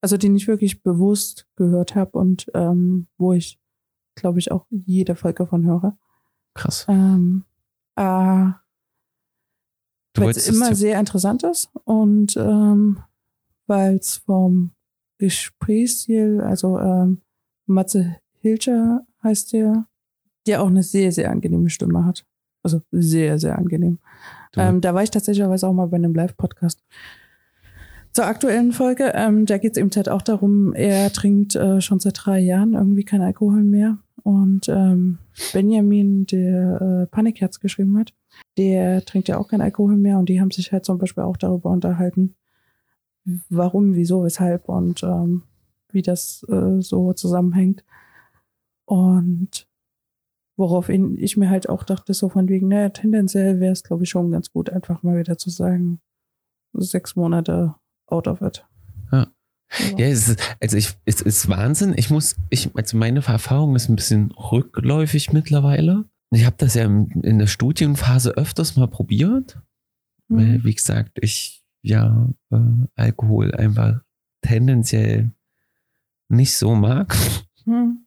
Also 0.00 0.16
den 0.16 0.36
ich 0.36 0.46
wirklich 0.46 0.82
bewusst 0.82 1.46
gehört 1.56 1.94
habe 1.94 2.16
und 2.18 2.50
ähm, 2.54 3.08
wo 3.18 3.32
ich, 3.32 3.60
glaube 4.14 4.38
ich, 4.38 4.50
auch 4.50 4.66
jede 4.70 5.14
Folge 5.14 5.46
von 5.46 5.66
höre. 5.66 5.98
Krass. 6.54 6.86
Ähm, 6.88 7.44
äh, 7.96 8.50
weil 10.14 10.30
es 10.30 10.48
immer 10.48 10.74
sehr 10.74 10.98
interessant 10.98 11.42
ist 11.42 11.70
und 11.84 12.36
ähm, 12.36 12.98
weil 13.66 13.96
es 13.96 14.16
vom 14.16 14.72
Gesprächsstil, 15.18 16.40
also 16.40 16.78
ähm, 16.78 17.20
Matze 17.66 18.16
Hilscher 18.40 19.06
heißt 19.22 19.52
der, 19.52 19.86
der 20.46 20.62
auch 20.62 20.68
eine 20.68 20.82
sehr, 20.82 21.12
sehr 21.12 21.30
angenehme 21.30 21.70
Stimme 21.70 22.04
hat. 22.04 22.26
Also 22.62 22.82
sehr, 22.90 23.38
sehr 23.38 23.56
angenehm. 23.56 23.98
Ähm, 24.56 24.80
da 24.80 24.94
war 24.94 25.02
ich 25.02 25.10
tatsächlich 25.10 25.44
auch 25.44 25.72
mal 25.72 25.86
bei 25.86 25.96
einem 25.96 26.14
Live-Podcast. 26.14 26.82
Zur 28.12 28.26
aktuellen 28.26 28.72
Folge, 28.72 29.12
ähm, 29.14 29.46
da 29.46 29.58
geht 29.58 29.72
es 29.72 29.78
eben 29.78 29.90
halt 29.94 30.08
auch 30.08 30.22
darum, 30.22 30.74
er 30.74 31.12
trinkt 31.12 31.54
äh, 31.54 31.80
schon 31.80 32.00
seit 32.00 32.18
drei 32.24 32.40
Jahren 32.40 32.74
irgendwie 32.74 33.04
kein 33.04 33.22
Alkohol 33.22 33.62
mehr. 33.62 33.98
Und 34.22 34.68
ähm, 34.68 35.18
Benjamin, 35.52 36.26
der 36.26 36.80
äh, 36.80 37.06
Panikherz 37.06 37.60
geschrieben 37.60 37.96
hat, 37.98 38.12
der 38.60 39.04
trinkt 39.04 39.28
ja 39.28 39.38
auch 39.38 39.48
kein 39.48 39.62
Alkohol 39.62 39.96
mehr 39.96 40.18
und 40.18 40.28
die 40.28 40.40
haben 40.40 40.50
sich 40.50 40.70
halt 40.70 40.84
zum 40.84 40.98
Beispiel 40.98 41.24
auch 41.24 41.36
darüber 41.36 41.70
unterhalten, 41.70 42.36
warum, 43.48 43.94
wieso, 43.94 44.22
weshalb 44.22 44.68
und 44.68 45.02
ähm, 45.02 45.44
wie 45.90 46.02
das 46.02 46.44
äh, 46.48 46.80
so 46.80 47.12
zusammenhängt. 47.14 47.84
Und 48.84 49.66
woraufhin 50.56 51.16
ich 51.18 51.36
mir 51.36 51.48
halt 51.48 51.68
auch 51.68 51.84
dachte, 51.84 52.12
so 52.12 52.28
von 52.28 52.48
wegen, 52.48 52.68
naja, 52.68 52.90
tendenziell 52.90 53.60
wäre 53.60 53.72
es, 53.72 53.82
glaube 53.82 54.04
ich, 54.04 54.10
schon 54.10 54.30
ganz 54.30 54.52
gut, 54.52 54.68
einfach 54.68 55.02
mal 55.02 55.18
wieder 55.18 55.38
zu 55.38 55.48
sagen, 55.48 56.00
sechs 56.74 57.16
Monate 57.16 57.74
out 58.06 58.28
of 58.28 58.42
it. 58.42 58.66
Ja. 59.10 59.28
Ja. 59.78 59.98
Ja, 59.98 60.06
es 60.06 60.28
ist, 60.28 60.56
also 60.60 60.76
ich, 60.76 60.96
es 61.04 61.20
ist 61.20 61.48
Wahnsinn. 61.48 61.94
Ich 61.96 62.10
muss, 62.10 62.36
ich, 62.50 62.74
also 62.74 62.96
meine 62.96 63.24
Erfahrung 63.24 63.76
ist 63.76 63.88
ein 63.88 63.96
bisschen 63.96 64.32
rückläufig 64.32 65.32
mittlerweile. 65.32 66.06
Ich 66.32 66.44
habe 66.46 66.56
das 66.58 66.74
ja 66.74 66.84
in, 66.84 67.38
der 67.38 67.46
Studienphase 67.48 68.30
öfters 68.36 68.76
mal 68.76 68.86
probiert, 68.88 69.58
weil, 70.28 70.58
Mhm. 70.58 70.64
wie 70.64 70.74
gesagt, 70.74 71.18
ich 71.20 71.62
ja 71.82 72.28
äh, 72.50 72.58
Alkohol 72.94 73.54
einfach 73.54 74.02
tendenziell 74.42 75.32
nicht 76.28 76.56
so 76.56 76.74
mag 76.74 77.16
Hm. 77.64 78.06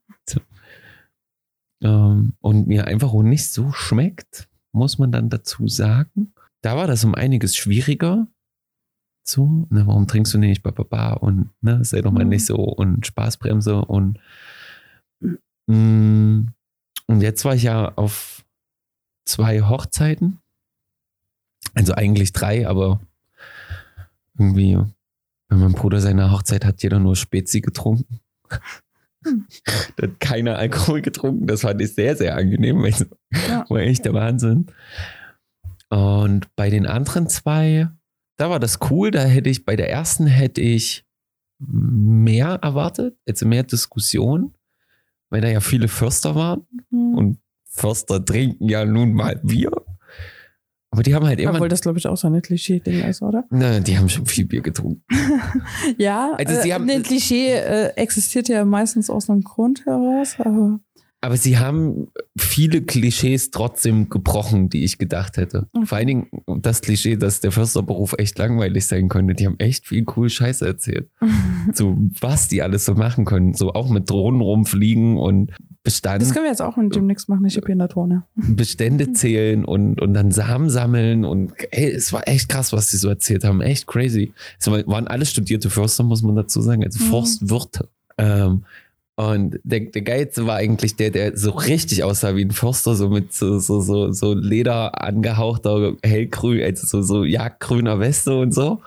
ähm, 1.84 2.34
und 2.40 2.68
mir 2.68 2.88
einfach 2.88 3.14
auch 3.14 3.24
nicht 3.24 3.50
so 3.50 3.72
schmeckt, 3.72 4.48
muss 4.72 4.98
man 4.98 5.12
dann 5.12 5.30
dazu 5.30 5.68
sagen. 5.68 6.34
Da 6.62 6.76
war 6.78 6.88
das 6.88 7.04
um 7.04 7.14
einiges 7.14 7.56
schwieriger. 7.56 8.28
So, 9.26 9.68
ne, 9.70 9.86
warum 9.88 10.08
trinkst 10.08 10.34
du 10.34 10.38
nicht, 10.38 10.64
bababa, 10.64 11.14
und 11.14 11.50
ne, 11.62 11.84
sei 11.86 12.02
doch 12.02 12.12
mal 12.12 12.24
Mhm. 12.24 12.30
nicht 12.30 12.46
so 12.46 12.56
und 12.58 13.06
Spaßbremse 13.06 13.86
und 13.86 14.20
mm, 15.68 16.48
und 17.08 17.22
jetzt 17.22 17.46
war 17.46 17.56
ich 17.56 17.64
ja 17.64 17.94
auf 17.96 18.44
zwei 19.26 19.62
Hochzeiten. 19.62 20.40
Also 21.74 21.94
eigentlich 21.94 22.34
drei, 22.34 22.68
aber 22.68 23.00
irgendwie, 24.38 24.78
wenn 25.50 25.60
mein 25.60 25.74
Bruder 25.74 26.02
seine 26.02 26.32
Hochzeit 26.32 26.66
hat, 26.66 26.84
jeder 26.84 27.00
nur 27.00 27.16
Spezi 27.16 27.62
getrunken. 27.62 28.20
Hm. 29.24 29.48
Da 29.96 30.08
hat 30.08 30.20
keiner 30.20 30.58
Alkohol 30.58 31.02
getrunken. 31.02 31.48
Das 31.48 31.62
fand 31.62 31.82
ich 31.82 31.94
sehr, 31.94 32.18
sehr 32.18 32.36
angenehm. 32.36 32.84
Also, 32.84 33.06
Ja. 33.48 33.66
War 33.70 33.80
echt 33.80 34.04
der 34.04 34.14
Wahnsinn. 34.14 34.66
Und 35.90 36.54
bei 36.56 36.70
den 36.70 36.86
anderen 36.86 37.30
zwei, 37.30 37.88
da 38.38 38.50
war 38.50 38.60
das 38.60 38.80
cool. 38.90 39.12
Da 39.12 39.24
hätte 39.24 39.50
ich, 39.50 39.64
bei 39.64 39.76
der 39.76 39.90
ersten 39.90 40.28
hätte 40.28 40.60
ich 40.60 41.06
mehr 41.60 42.56
erwartet, 42.62 43.16
also 43.28 43.46
mehr 43.46 43.64
Diskussion, 43.64 44.54
weil 45.34 45.42
da 45.42 45.48
ja 45.50 45.60
viele 45.62 45.88
Förster 45.88 46.36
waren. 46.36 46.62
Hm. 46.92 47.16
Und 47.16 47.38
Förster 47.66 48.24
trinken 48.24 48.70
ja 48.70 48.86
nun 48.86 49.14
mal 49.14 49.40
Bier. 49.44 49.72
Aber 50.92 51.02
die 51.02 51.16
haben 51.16 51.26
halt 51.26 51.40
immer. 51.40 51.56
Obwohl 51.56 51.70
das, 51.70 51.82
glaube 51.82 51.98
ich, 51.98 52.06
auch 52.08 52.16
so 52.18 52.28
ein 52.28 52.40
Klischee-Ding 52.40 53.02
ist, 53.04 53.24
oder? 53.24 53.46
Na, 53.50 53.80
die 53.80 53.98
haben 53.98 54.10
schon 54.10 54.28
viel 54.28 54.46
Bier 54.46 54.62
getrunken. 54.62 55.02
Ja, 55.98 56.34
Also 56.38 56.62
sie 56.62 56.70
äh, 56.70 56.74
haben- 56.74 56.88
ein 56.88 57.02
Klischee 57.02 57.50
äh, 57.54 57.88
existiert 57.96 58.48
ja 58.48 58.64
meistens 58.64 59.10
aus 59.10 59.28
einem 59.28 59.42
Grund 59.42 59.88
heraus, 59.88 60.36
aber 60.38 60.80
aber 61.24 61.38
sie 61.38 61.58
haben 61.58 62.10
viele 62.38 62.82
Klischees 62.82 63.50
trotzdem 63.50 64.10
gebrochen, 64.10 64.68
die 64.68 64.84
ich 64.84 64.98
gedacht 64.98 65.38
hätte. 65.38 65.68
Okay. 65.72 65.86
Vor 65.86 65.98
allen 65.98 66.08
Dingen 66.08 66.28
das 66.60 66.82
Klischee, 66.82 67.16
dass 67.16 67.40
der 67.40 67.54
Försterberuf 67.54 68.14
echt 68.18 68.38
langweilig 68.38 68.88
sein 68.88 69.08
könnte. 69.08 69.34
Die 69.34 69.46
haben 69.46 69.58
echt 69.58 69.88
viel 69.88 70.06
cool 70.18 70.30
Scheiße 70.30 70.68
erzählt. 70.68 71.10
so, 71.74 71.98
was 72.20 72.50
die 72.50 72.62
alles 72.62 72.84
so 72.84 72.96
machen 72.96 73.24
können. 73.24 73.54
So 73.54 73.72
auch 73.72 73.90
mit 73.90 74.10
Drohnen 74.10 74.42
rumfliegen 74.42 75.18
und 75.18 75.52
Bestand, 75.84 76.22
Das 76.22 76.34
können 76.34 76.44
wir 76.44 76.52
jetzt 76.52 76.62
auch 76.62 76.76
mit 76.76 76.94
demnächst 76.94 77.30
machen. 77.30 77.46
Ich 77.46 77.56
habe 77.56 77.68
hier 77.68 77.76
eine 77.76 77.88
Drohne. 77.88 78.24
Bestände 78.36 79.14
zählen 79.14 79.64
und, 79.64 80.02
und 80.02 80.14
dann 80.14 80.32
Samen 80.32 80.70
sammeln. 80.70 81.24
Und 81.24 81.54
ey, 81.72 81.90
es 81.90 82.12
war 82.12 82.28
echt 82.28 82.50
krass, 82.50 82.74
was 82.74 82.90
sie 82.90 82.98
so 82.98 83.08
erzählt 83.08 83.46
haben. 83.46 83.62
Echt 83.62 83.88
crazy. 83.88 84.34
Es 84.60 84.68
waren 84.68 85.08
alles 85.08 85.30
studierte 85.30 85.70
Förster, 85.70 86.04
muss 86.04 86.22
man 86.22 86.36
dazu 86.36 86.62
sagen. 86.62 86.84
Also 86.84 87.02
Mhm. 87.02 87.10
Forstwirte. 87.10 87.88
Ähm, 88.18 88.66
und 89.16 89.60
der, 89.64 89.82
der 89.82 90.02
Geilste 90.02 90.48
war 90.48 90.56
eigentlich 90.56 90.96
der, 90.96 91.12
der 91.12 91.38
so 91.38 91.52
richtig 91.52 92.04
aussah 92.04 92.36
wie 92.36 92.46
ein 92.46 92.52
Förster, 92.52 92.96
so 92.96 93.10
mit 93.10 93.32
so, 93.32 93.60
so, 93.60 93.80
so, 93.82 94.12
so 94.12 94.34
Leder 94.34 95.02
angehauchter 95.02 95.94
hellgrün, 96.04 96.64
also 96.64 96.88
so, 96.88 97.02
so 97.04 97.24
jagdgrüner 97.24 98.00
Weste 98.00 98.36
und 98.36 98.54
so. 98.54 98.82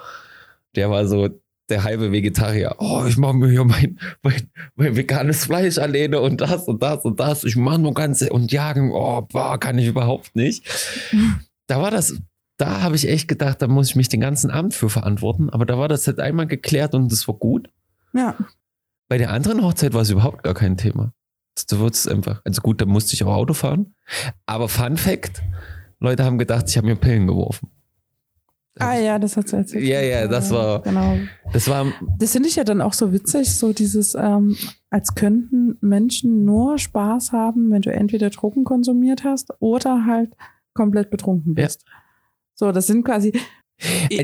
Der 0.75 0.91
war 0.91 1.07
so 1.07 1.29
der 1.69 1.85
halbe 1.85 2.11
Vegetarier. 2.13 2.75
Oh, 2.79 3.05
ich 3.09 3.17
mache 3.17 3.35
mir 3.35 3.51
hier 3.51 3.65
mein, 3.65 3.99
mein, 4.23 4.51
mein 4.75 4.97
veganes 4.97 5.45
Fleisch 5.45 5.79
alleine 5.79 6.21
und 6.21 6.41
das 6.41 6.67
und 6.67 6.83
das 6.83 7.05
und 7.05 7.21
das. 7.21 7.45
Ich 7.45 7.57
mache 7.57 7.79
nur 7.79 7.95
ganze 7.95 8.31
und 8.31 8.51
jagen. 8.51 8.93
Oh, 8.93 9.23
boah, 9.23 9.59
kann 9.59 9.79
ich 9.79 9.87
überhaupt 9.87 10.35
nicht. 10.35 10.65
Da 11.69 11.81
war 11.81 11.91
das, 11.91 12.17
da 12.57 12.83
habe 12.83 12.97
ich 12.97 13.09
echt 13.09 13.29
gedacht, 13.29 13.63
da 13.63 13.69
muss 13.69 13.91
ich 13.91 13.97
mich 13.97 14.09
den 14.09 14.21
ganzen 14.21 14.51
Abend 14.51 14.75
für 14.75 14.91
verantworten. 14.91 15.51
Aber 15.51 15.67
da 15.67 15.79
war 15.79 15.89
das 15.89 16.07
halt 16.07 16.21
einmal 16.21 16.47
geklärt 16.47 16.95
und 16.95 17.11
das 17.11 17.27
war 17.29 17.35
gut. 17.35 17.69
Ja. 18.13 18.37
Bei 19.09 19.19
der 19.19 19.31
anderen 19.31 19.63
Hochzeit 19.63 19.95
war 19.95 20.03
es 20.03 20.11
überhaupt 20.11 20.43
gar 20.43 20.55
kein 20.55 20.77
Thema. 20.77 21.13
Da 21.69 21.79
wurde 21.79 21.93
es 21.93 22.07
einfach. 22.07 22.43
Also 22.45 22.61
gut, 22.61 22.81
da 22.81 22.87
musste 22.87 23.15
ich 23.15 23.25
auch 23.25 23.35
Auto 23.35 23.55
fahren. 23.55 23.95
Aber 24.47 24.69
Fun 24.69 24.97
Fact: 24.97 25.43
Leute 26.01 26.25
haben 26.25 26.39
gedacht, 26.39 26.67
ich 26.69 26.77
habe 26.77 26.87
mir 26.87 26.97
Pillen 26.97 27.27
geworfen. 27.27 27.71
Ah 28.79 28.99
ja, 28.99 29.19
das 29.19 29.39
hat 29.39 29.49
sie 29.49 29.57
erzählt. 29.57 29.85
Ja, 29.87 30.03
ja, 30.03 30.27
das 30.29 30.51
war- 30.51 30.83
Genau. 30.83 31.17
Das 31.51 31.67
war, 31.69 31.87
Das 32.19 32.33
finde 32.33 32.51
ich 32.51 32.57
ja 32.57 32.65
dann 32.65 32.83
auch 32.83 32.93
so 32.93 33.11
witzig, 33.11 33.55
so 33.55 33.73
dieses, 33.73 34.15
ähm, 34.15 34.55
als 34.91 35.15
könnten 35.15 35.79
Menschen 35.81 36.45
nur 36.45 36.77
Spaß 36.77 37.33
haben, 37.33 37.71
wenn 37.71 37.81
du 37.81 37.91
entweder 37.91 38.29
Drogen 38.29 38.65
konsumiert 38.65 39.25
hast 39.25 39.51
oder 39.61 40.05
halt 40.05 40.35
komplett 40.75 41.09
betrunken 41.09 41.55
Ja. 41.57 41.65
bist. 41.65 41.87
So, 42.55 42.71
das 42.71 42.87
sind 42.87 43.03
quasi, 43.05 43.33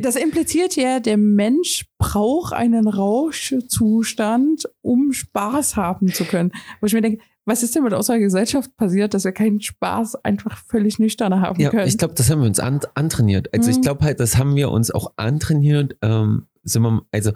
das 0.00 0.16
impliziert 0.16 0.76
ja, 0.76 0.98
der 1.00 1.16
Mensch 1.16 1.84
braucht 1.98 2.52
einen 2.54 2.88
Rauschzustand, 2.88 4.68
um 4.80 5.12
Spaß 5.12 5.76
haben 5.76 6.08
zu 6.12 6.24
können. 6.24 6.52
Wo 6.80 6.86
ich 6.86 6.92
mir 6.94 7.02
denke, 7.02 7.22
was 7.44 7.62
ist 7.62 7.74
denn 7.74 7.82
mit 7.82 7.92
unserer 7.92 8.18
Gesellschaft 8.18 8.74
passiert, 8.76 9.14
dass 9.14 9.24
wir 9.24 9.32
keinen 9.32 9.60
Spaß 9.60 10.24
einfach 10.24 10.56
völlig 10.66 10.98
nüchtern 10.98 11.40
haben 11.40 11.60
ja, 11.60 11.70
können? 11.70 11.88
ich 11.88 11.98
glaube, 11.98 12.14
das 12.14 12.30
haben 12.30 12.40
wir 12.40 12.46
uns 12.46 12.60
an, 12.60 12.80
antrainiert. 12.94 13.52
Also 13.52 13.68
ich 13.70 13.78
Mhm. 13.78 13.82
glaube 13.82 14.04
halt, 14.04 14.20
das 14.20 14.38
haben 14.38 14.54
wir 14.54 14.70
uns 14.70 14.90
auch 14.90 15.12
antrainiert. 15.16 15.96
Ähm, 16.02 16.46
sind 16.62 16.82
wir, 16.82 17.02
also 17.10 17.32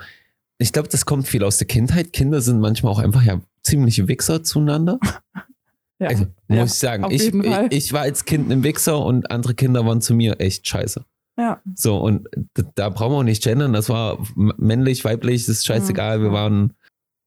ich 0.58 0.72
glaube, 0.72 0.88
das 0.88 1.06
kommt 1.06 1.26
viel 1.26 1.42
aus 1.42 1.58
der 1.58 1.66
Kindheit. 1.66 2.12
Kinder 2.12 2.40
sind 2.40 2.60
manchmal 2.60 2.92
auch 2.92 3.00
einfach 3.00 3.22
ja 3.24 3.40
ziemliche 3.62 4.06
Wichser 4.06 4.44
zueinander. 4.44 5.00
ja. 5.98 6.08
Also 6.08 6.26
muss 6.46 6.56
Ja, 6.56 6.64
ich 6.64 6.72
sagen, 6.74 7.06
ich, 7.10 7.34
ich, 7.34 7.56
ich 7.70 7.92
war 7.92 8.02
als 8.02 8.24
Kind 8.24 8.50
ein 8.52 8.62
Wichser 8.62 9.04
und 9.04 9.30
andere 9.32 9.54
Kinder 9.54 9.84
waren 9.84 10.00
zu 10.00 10.14
mir 10.14 10.38
echt 10.38 10.66
scheiße. 10.68 11.04
Ja. 11.36 11.60
So, 11.74 11.98
und 11.98 12.28
da, 12.74 12.88
brauchen 12.88 13.12
wir 13.12 13.18
auch 13.18 13.22
nicht 13.22 13.42
gendern. 13.42 13.72
Das 13.72 13.88
war 13.88 14.18
männlich, 14.34 15.04
weiblich, 15.04 15.42
das 15.46 15.58
ist 15.58 15.66
scheißegal. 15.66 16.20
Wir 16.22 16.30
Mhm. 16.30 16.34
waren. 16.34 16.72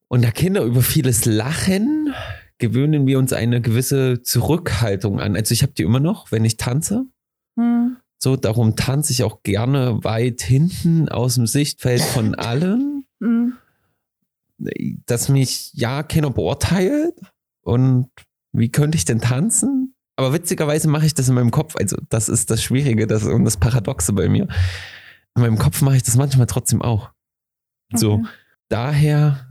Und 0.08 0.24
da 0.24 0.32
Kinder 0.32 0.64
über 0.64 0.82
vieles 0.82 1.26
lachen, 1.26 2.14
gewöhnen 2.58 3.06
wir 3.06 3.20
uns 3.20 3.32
eine 3.34 3.62
gewisse 3.62 4.22
Zurückhaltung 4.24 5.20
an. 5.20 5.36
Also 5.36 5.54
ich 5.54 5.62
habe 5.62 5.74
die 5.74 5.84
immer 5.84 6.00
noch, 6.00 6.32
wenn 6.32 6.44
ich 6.46 6.58
tanze. 6.58 7.06
Hm. 7.58 7.98
So, 8.18 8.36
darum 8.36 8.76
tanze 8.76 9.14
ich 9.14 9.24
auch 9.24 9.44
gerne 9.44 10.04
weit 10.04 10.42
hinten 10.42 11.08
aus 11.10 11.36
dem 11.36 11.48
Sichtfeld 11.48 12.02
von 12.02 12.36
allen, 12.36 13.06
Hm. 13.22 13.54
dass 15.06 15.30
mich 15.30 15.72
ja 15.74 16.04
keiner 16.04 16.32
beurteilt. 16.32 17.14
Und 17.62 18.10
wie 18.52 18.70
könnte 18.72 18.98
ich 18.98 19.06
denn 19.06 19.22
tanzen? 19.22 19.89
Aber 20.20 20.34
witzigerweise 20.34 20.90
mache 20.90 21.06
ich 21.06 21.14
das 21.14 21.30
in 21.30 21.36
meinem 21.36 21.50
Kopf. 21.52 21.76
Also, 21.78 21.96
das 22.10 22.28
ist 22.28 22.52
das 22.52 22.62
Schwierige 22.62 23.08
das, 23.08 23.24
und 23.24 23.46
das 23.46 23.56
Paradoxe 23.58 24.12
bei 24.14 24.28
mir. 24.28 24.48
In 25.36 25.42
meinem 25.44 25.58
Kopf 25.58 25.82
mache 25.82 25.96
ich 25.96 26.04
das 26.04 26.18
manchmal 26.18 26.46
trotzdem 26.48 26.82
auch. 26.82 27.12
So, 27.96 28.14
Okay. 28.16 28.26
daher 28.68 29.46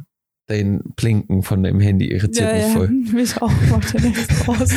dein 0.46 0.80
Blinken 0.96 1.42
von 1.42 1.62
deinem 1.62 1.80
Handy 1.80 2.08
irritiert 2.10 2.50
Ja, 2.50 2.54
mich 2.56 2.66
ja, 2.66 2.72
voll. 2.72 2.88
mich 3.12 3.40
auch. 3.42 3.50
Mach 3.70 3.84
den 3.92 4.12
jetzt 4.12 4.48
aus. 4.48 4.72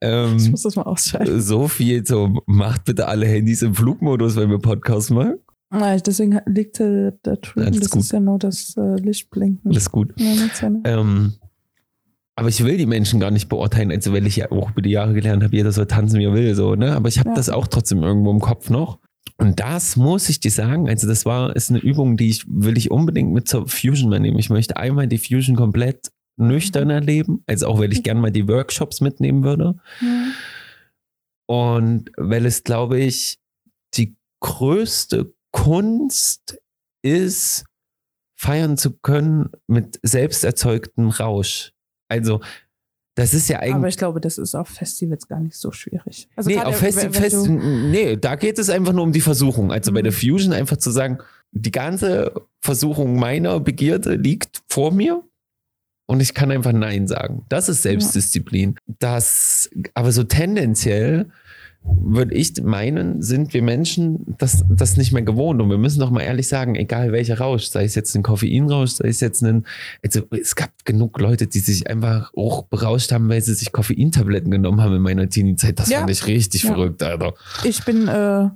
Ähm, 0.00 0.36
Ich 0.36 0.50
muss 0.50 0.62
das 0.62 0.76
mal 0.76 0.82
ausschalten. 0.82 1.40
so 1.40 1.68
viel, 1.68 2.06
so 2.06 2.40
macht 2.46 2.84
bitte 2.84 3.08
alle 3.08 3.26
Handys 3.26 3.62
im 3.62 3.74
Flugmodus, 3.74 4.36
wenn 4.36 4.50
wir 4.50 4.58
Podcast 4.58 5.10
machen. 5.10 5.34
Ja, 5.72 5.96
deswegen 5.98 6.40
liegt 6.46 6.80
da 6.80 7.10
drüben, 7.36 7.78
das 7.78 7.90
gut. 7.90 8.02
ist 8.02 8.12
ja 8.12 8.20
nur 8.20 8.38
das 8.38 8.76
äh, 8.76 8.96
Lichtblinken. 8.96 9.70
Alles 9.70 9.90
gut. 9.90 10.12
Ja, 10.16 10.32
Ähm, 10.84 11.34
aber 12.40 12.48
ich 12.48 12.64
will 12.64 12.78
die 12.78 12.86
Menschen 12.86 13.20
gar 13.20 13.30
nicht 13.30 13.50
beurteilen, 13.50 13.90
also 13.92 14.14
weil 14.14 14.26
ich 14.26 14.36
ja 14.36 14.50
auch 14.50 14.70
über 14.70 14.80
die 14.80 14.90
Jahre 14.90 15.12
gelernt 15.12 15.42
habe, 15.44 15.54
jeder 15.54 15.72
soll 15.72 15.86
tanzen, 15.86 16.18
wie 16.18 16.24
er 16.24 16.32
will, 16.32 16.54
so, 16.54 16.74
ne? 16.74 16.96
Aber 16.96 17.08
ich 17.08 17.18
habe 17.18 17.28
Ja. 17.28 17.34
das 17.34 17.50
auch 17.50 17.66
trotzdem 17.66 18.02
irgendwo 18.02 18.30
im 18.30 18.40
Kopf 18.40 18.70
noch. 18.70 18.98
Und 19.36 19.60
das 19.60 19.96
muss 19.96 20.28
ich 20.30 20.40
dir 20.40 20.50
sagen, 20.50 20.88
also 20.88 21.06
das 21.06 21.26
war, 21.26 21.54
ist 21.54 21.68
eine 21.68 21.80
Übung, 21.80 22.16
die 22.16 22.30
ich, 22.30 22.44
will 22.48 22.78
ich 22.78 22.90
unbedingt 22.90 23.32
mit 23.32 23.46
zur 23.46 23.68
Fusion 23.68 24.08
nehmen. 24.08 24.38
Ich 24.38 24.48
möchte 24.48 24.78
einmal 24.78 25.06
die 25.06 25.18
Fusion 25.18 25.54
komplett 25.54 26.10
nüchtern 26.38 26.88
erleben, 26.88 27.44
also 27.46 27.66
auch 27.66 27.78
weil 27.78 27.92
ich 27.92 28.02
gerne 28.02 28.20
mal 28.20 28.32
die 28.32 28.48
Workshops 28.48 29.02
mitnehmen 29.02 29.44
würde. 29.44 29.74
Ja. 30.00 30.26
Und 31.46 32.10
weil 32.16 32.46
es, 32.46 32.64
glaube 32.64 32.98
ich, 33.00 33.38
die 33.94 34.16
größte 34.42 35.34
Kunst 35.52 36.58
ist, 37.02 37.64
feiern 38.34 38.78
zu 38.78 38.92
können 38.98 39.50
mit 39.66 40.00
selbst 40.02 40.42
erzeugtem 40.44 41.10
Rausch. 41.10 41.72
Also, 42.10 42.40
das 43.16 43.34
ist 43.34 43.48
ja 43.48 43.58
Aber 43.58 43.66
eigentlich. 43.66 43.94
ich 43.94 43.98
glaube, 43.98 44.20
das 44.20 44.38
ist 44.38 44.54
auf 44.54 44.68
Festivals 44.68 45.26
gar 45.28 45.40
nicht 45.40 45.56
so 45.56 45.72
schwierig. 45.72 46.28
Also 46.36 46.50
nee, 46.50 46.58
auf 46.58 46.76
Festi 46.76 47.02
wenn- 47.02 47.14
wenn 47.14 47.22
Fest, 47.22 47.46
du- 47.46 47.50
nee, 47.50 48.16
da 48.16 48.36
geht 48.36 48.58
es 48.58 48.70
einfach 48.70 48.92
nur 48.92 49.02
um 49.04 49.12
die 49.12 49.20
Versuchung. 49.20 49.72
Also 49.72 49.92
bei 49.92 50.00
Mhm. 50.00 50.04
der 50.04 50.12
Fusion 50.12 50.52
einfach 50.52 50.76
zu 50.76 50.90
sagen, 50.90 51.18
die 51.52 51.72
ganze 51.72 52.32
Versuchung 52.60 53.18
meiner 53.18 53.58
Begierde 53.60 54.14
liegt 54.14 54.62
vor 54.68 54.92
mir 54.92 55.22
und 56.06 56.20
ich 56.20 56.34
kann 56.34 56.50
einfach 56.50 56.72
Nein 56.72 57.08
sagen. 57.08 57.44
Das 57.48 57.68
ist 57.68 57.82
Selbstdisziplin. 57.82 58.76
Das, 58.86 59.68
aber 59.94 60.12
so 60.12 60.22
tendenziell 60.24 61.30
würde 61.82 62.34
ich 62.34 62.62
meinen, 62.62 63.22
sind 63.22 63.54
wir 63.54 63.62
Menschen 63.62 64.36
das, 64.38 64.64
das 64.68 64.96
nicht 64.96 65.12
mehr 65.12 65.22
gewohnt. 65.22 65.60
Und 65.62 65.70
wir 65.70 65.78
müssen 65.78 66.00
doch 66.00 66.10
mal 66.10 66.20
ehrlich 66.22 66.46
sagen, 66.48 66.74
egal 66.74 67.10
welcher 67.12 67.38
Rausch, 67.38 67.64
sei 67.64 67.84
es 67.84 67.94
jetzt 67.94 68.14
ein 68.14 68.22
Koffeinrausch, 68.22 68.90
sei 68.90 69.08
es 69.08 69.20
jetzt 69.20 69.42
ein, 69.42 69.66
also 70.04 70.20
es 70.30 70.54
gab 70.56 70.70
genug 70.84 71.18
Leute, 71.18 71.46
die 71.46 71.58
sich 71.60 71.88
einfach 71.88 72.32
auch 72.36 72.64
berauscht 72.64 73.12
haben, 73.12 73.28
weil 73.28 73.40
sie 73.40 73.54
sich 73.54 73.72
Koffeintabletten 73.72 74.50
genommen 74.50 74.80
haben 74.82 74.94
in 74.96 75.02
meiner 75.02 75.28
Teenie-Zeit. 75.28 75.78
Das 75.78 75.88
Ja. 75.88 76.00
fand 76.00 76.10
ich 76.10 76.26
richtig 76.26 76.64
Ja. 76.64 76.74
verrückt, 76.74 77.02
Alter. 77.02 77.32
Ich 77.64 77.82
bin, 77.84 78.08
äh, 78.08 78.48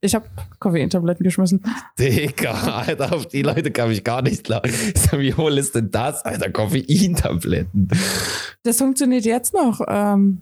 ich 0.00 0.14
habe 0.14 0.24
Koffeintabletten 0.58 1.22
geschmissen. 1.22 1.62
Digga, 1.98 2.52
Alter, 2.86 3.12
auf 3.14 3.26
die 3.26 3.42
Leute 3.42 3.70
kam 3.70 3.90
ich 3.90 4.02
gar 4.04 4.22
nicht 4.22 4.44
klar. 4.44 4.62
Ich 4.64 4.98
sag, 4.98 5.20
wie 5.20 5.34
hohl 5.34 5.58
ist 5.58 5.74
denn 5.74 5.90
das, 5.90 6.24
Alter? 6.24 6.50
Koffeintabletten. 6.50 7.88
Das 8.62 8.78
funktioniert 8.78 9.26
jetzt 9.26 9.52
noch. 9.52 9.80
Ähm, 9.86 10.40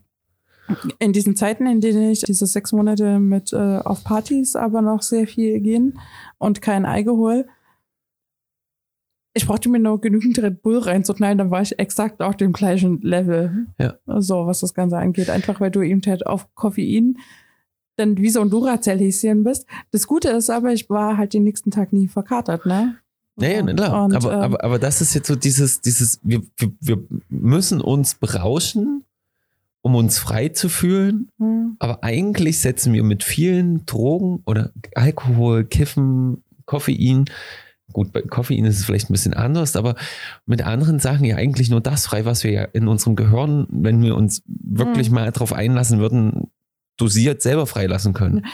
in 0.98 1.12
diesen 1.12 1.36
Zeiten, 1.36 1.66
in 1.66 1.80
denen 1.80 2.10
ich 2.10 2.22
diese 2.22 2.46
sechs 2.46 2.72
Monate 2.72 3.18
mit 3.18 3.52
äh, 3.52 3.78
auf 3.78 4.04
Partys 4.04 4.56
aber 4.56 4.82
noch 4.82 5.02
sehr 5.02 5.26
viel 5.26 5.60
gehen 5.60 5.98
und 6.38 6.62
kein 6.62 6.84
Alkohol. 6.84 7.46
Ich 9.34 9.46
brauchte 9.46 9.68
mir 9.68 9.78
nur 9.78 10.00
genügend 10.00 10.38
Red 10.40 10.62
Bull 10.62 10.78
reinzuknallen, 10.78 11.38
dann 11.38 11.50
war 11.50 11.62
ich 11.62 11.78
exakt 11.78 12.22
auf 12.22 12.36
dem 12.36 12.52
gleichen 12.52 13.00
Level. 13.02 13.66
Ja. 13.78 13.94
So, 14.06 14.46
was 14.46 14.60
das 14.60 14.74
Ganze 14.74 14.98
angeht. 14.98 15.30
Einfach 15.30 15.60
weil 15.60 15.70
du 15.70 15.82
eben 15.82 16.02
halt 16.06 16.26
auf 16.26 16.52
Koffein 16.54 17.18
dann 17.98 18.16
wie 18.16 18.30
so 18.30 18.40
ein 18.40 18.50
Duracell-Häschen 18.50 19.44
bist. 19.44 19.66
Das 19.90 20.06
Gute 20.06 20.30
ist 20.30 20.50
aber, 20.50 20.72
ich 20.72 20.88
war 20.88 21.16
halt 21.16 21.34
den 21.34 21.44
nächsten 21.44 21.70
Tag 21.70 21.92
nie 21.92 22.08
verkatert, 22.08 22.64
ne? 22.64 22.96
Ja, 23.40 23.48
ja, 23.48 23.62
klar. 23.62 24.04
Und, 24.04 24.14
aber, 24.14 24.32
ähm, 24.32 24.40
aber, 24.40 24.64
aber 24.64 24.78
das 24.78 25.00
ist 25.00 25.14
jetzt 25.14 25.28
so 25.28 25.36
dieses, 25.36 25.80
dieses, 25.80 26.20
wir, 26.22 26.42
wir, 26.56 26.72
wir 26.80 26.98
müssen 27.28 27.80
uns 27.80 28.14
berauschen, 28.14 29.04
um 29.82 29.94
uns 29.94 30.18
frei 30.18 30.48
zu 30.48 30.68
fühlen. 30.68 31.30
hm. 31.38 31.76
Aber 31.78 32.02
eigentlich 32.02 32.58
setzen 32.60 32.92
wir 32.92 33.02
mit 33.02 33.24
vielen 33.24 33.86
Drogen 33.86 34.42
oder 34.46 34.72
Alkohol, 34.94 35.64
Kiffen, 35.64 36.42
Koffein, 36.66 37.26
gut, 37.92 38.12
bei 38.12 38.20
Koffein 38.22 38.64
ist 38.64 38.78
es 38.78 38.84
vielleicht 38.84 39.08
ein 39.08 39.14
bisschen 39.14 39.34
anders, 39.34 39.76
aber 39.76 39.94
mit 40.44 40.62
anderen 40.62 40.98
Sachen 40.98 41.24
ja 41.24 41.36
eigentlich 41.36 41.70
nur 41.70 41.80
das 41.80 42.06
frei, 42.06 42.24
was 42.24 42.44
wir 42.44 42.50
ja 42.50 42.62
in 42.64 42.86
unserem 42.88 43.16
Gehirn, 43.16 43.66
wenn 43.70 44.02
wir 44.02 44.14
uns 44.16 44.42
wirklich 44.46 45.08
Mhm. 45.08 45.14
mal 45.14 45.32
darauf 45.32 45.52
einlassen 45.52 45.98
würden, 45.98 46.50
dosiert 46.98 47.40
selber 47.40 47.66
freilassen 47.66 48.12
können. 48.12 48.44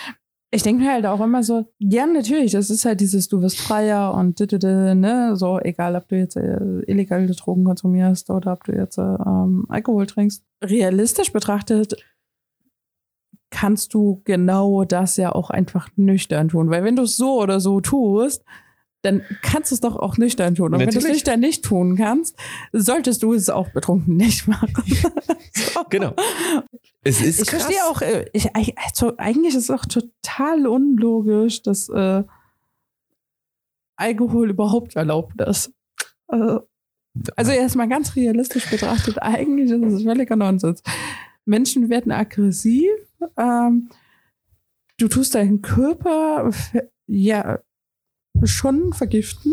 Ich 0.54 0.62
denke 0.62 0.84
mir 0.84 0.92
halt 0.92 1.04
auch 1.04 1.20
immer 1.20 1.42
so, 1.42 1.66
ja, 1.80 2.06
natürlich, 2.06 2.52
das 2.52 2.70
ist 2.70 2.84
halt 2.84 3.00
dieses, 3.00 3.28
du 3.28 3.42
wirst 3.42 3.58
freier 3.58 4.14
und 4.14 4.38
ne, 4.38 5.32
so, 5.34 5.58
egal, 5.58 5.96
ob 5.96 6.08
du 6.08 6.16
jetzt 6.16 6.36
äh, 6.36 6.80
illegale 6.86 7.26
Drogen 7.26 7.64
konsumierst 7.64 8.30
oder 8.30 8.52
ob 8.52 8.62
du 8.62 8.72
jetzt 8.72 8.96
äh, 8.98 9.02
ähm, 9.02 9.66
Alkohol 9.68 10.06
trinkst. 10.06 10.44
Realistisch 10.62 11.32
betrachtet 11.32 11.96
kannst 13.50 13.94
du 13.94 14.20
genau 14.24 14.84
das 14.84 15.16
ja 15.16 15.32
auch 15.32 15.50
einfach 15.50 15.88
nüchtern 15.96 16.48
tun, 16.48 16.70
weil 16.70 16.84
wenn 16.84 16.96
du 16.96 17.02
es 17.02 17.16
so 17.16 17.40
oder 17.40 17.60
so 17.60 17.80
tust, 17.80 18.44
dann 19.04 19.22
kannst 19.42 19.70
du 19.70 19.74
es 19.74 19.80
doch 19.80 19.96
auch 19.96 20.16
nüchtern 20.16 20.54
tun. 20.54 20.66
Und 20.66 20.72
Natürlich. 20.72 20.94
wenn 20.94 21.00
du 21.00 21.06
es 21.06 21.12
nüchtern 21.12 21.40
nicht 21.40 21.64
tun 21.64 21.96
kannst, 21.96 22.36
solltest 22.72 23.22
du 23.22 23.34
es 23.34 23.50
auch 23.50 23.68
betrunken 23.70 24.16
nicht 24.16 24.48
machen. 24.48 24.82
so. 25.52 25.84
Genau. 25.90 26.14
Es 27.02 27.20
ist 27.20 27.42
ich 27.42 27.48
krass. 27.48 27.64
verstehe 27.64 27.84
auch, 27.84 28.00
äh, 28.00 28.26
ich, 28.32 28.50
also 28.56 29.16
eigentlich 29.18 29.54
ist 29.54 29.64
es 29.64 29.70
auch 29.70 29.84
total 29.84 30.66
unlogisch, 30.66 31.62
dass 31.62 31.88
äh, 31.90 32.24
Alkohol 33.96 34.50
überhaupt 34.50 34.96
erlaubt 34.96 35.40
ist. 35.42 35.72
Also, 36.26 36.66
also 37.36 37.52
erstmal 37.52 37.88
ganz 37.88 38.16
realistisch 38.16 38.68
betrachtet, 38.70 39.18
eigentlich 39.20 39.70
ist 39.70 39.92
es 39.92 40.02
völliger 40.02 40.36
Nonsens. 40.36 40.82
Menschen 41.44 41.90
werden 41.90 42.10
aggressiv, 42.10 42.90
ähm, 43.36 43.90
du 44.96 45.08
tust 45.08 45.34
deinen 45.34 45.60
Körper 45.60 46.50
ja 47.06 47.60
schon 48.46 48.92
vergiften. 48.92 49.52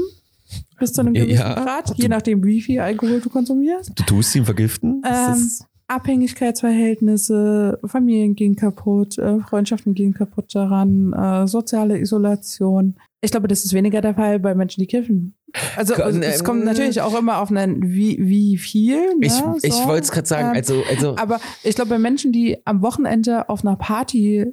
Bis 0.79 0.93
zu 0.93 1.01
einem 1.01 1.13
gewissen 1.13 1.39
ja, 1.39 1.53
Grad, 1.53 1.93
je 1.95 2.09
nachdem, 2.09 2.43
wie 2.43 2.61
viel 2.61 2.79
Alkohol 2.79 3.21
du 3.21 3.29
konsumierst. 3.29 3.91
Du 3.95 4.03
tust 4.03 4.35
ihn 4.35 4.43
vergiften? 4.43 5.01
Ähm, 5.05 5.49
Abhängigkeitsverhältnisse, 5.87 7.79
Familien 7.85 8.35
gehen 8.35 8.55
kaputt, 8.55 9.17
äh, 9.17 9.39
Freundschaften 9.41 9.93
gehen 9.93 10.13
kaputt 10.13 10.55
daran, 10.55 11.13
äh, 11.13 11.47
soziale 11.47 11.99
Isolation. 11.99 12.95
Ich 13.21 13.31
glaube, 13.31 13.47
das 13.47 13.65
ist 13.65 13.73
weniger 13.73 14.01
der 14.01 14.15
Fall 14.15 14.39
bei 14.39 14.55
Menschen, 14.55 14.81
die 14.81 14.87
kiffen. 14.87 15.35
Also, 15.75 15.95
also 15.95 16.19
es 16.21 16.43
kommt 16.43 16.63
natürlich 16.63 17.01
auch 17.01 17.17
immer 17.17 17.39
auf 17.39 17.51
einen, 17.51 17.83
wie, 17.83 18.17
wie 18.19 18.57
viel. 18.57 19.15
Ne, 19.17 19.25
ich, 19.25 19.33
so. 19.33 19.57
ich 19.61 19.85
wollte 19.85 20.03
es 20.03 20.11
gerade 20.11 20.27
sagen, 20.27 20.49
ähm, 20.49 20.55
also, 20.55 20.81
also. 20.89 21.17
Aber 21.17 21.41
ich 21.63 21.75
glaube, 21.75 21.89
bei 21.89 21.99
Menschen, 21.99 22.31
die 22.31 22.57
am 22.65 22.81
Wochenende 22.81 23.49
auf 23.49 23.65
einer 23.65 23.75
Party 23.75 24.45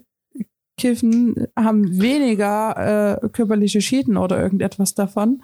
kiffen, 0.78 1.34
haben 1.54 2.00
weniger 2.00 3.20
äh, 3.22 3.28
körperliche 3.28 3.80
Schäden 3.80 4.16
oder 4.16 4.40
irgendetwas 4.40 4.94
davon, 4.94 5.42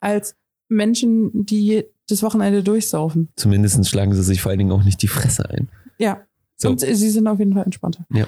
als 0.00 0.34
Menschen, 0.68 1.46
die 1.46 1.84
das 2.08 2.22
Wochenende 2.22 2.62
durchsaufen. 2.62 3.28
Zumindest 3.36 3.86
schlagen 3.88 4.14
sie 4.14 4.22
sich 4.22 4.40
vor 4.40 4.50
allen 4.50 4.58
Dingen 4.58 4.72
auch 4.72 4.84
nicht 4.84 5.02
die 5.02 5.08
Fresse 5.08 5.48
ein. 5.48 5.68
Ja. 5.98 6.22
So. 6.56 6.68
Und 6.68 6.80
sie 6.80 6.94
sind 6.94 7.26
auf 7.26 7.38
jeden 7.38 7.54
Fall 7.54 7.64
entspannter. 7.64 8.04
Ja. 8.12 8.26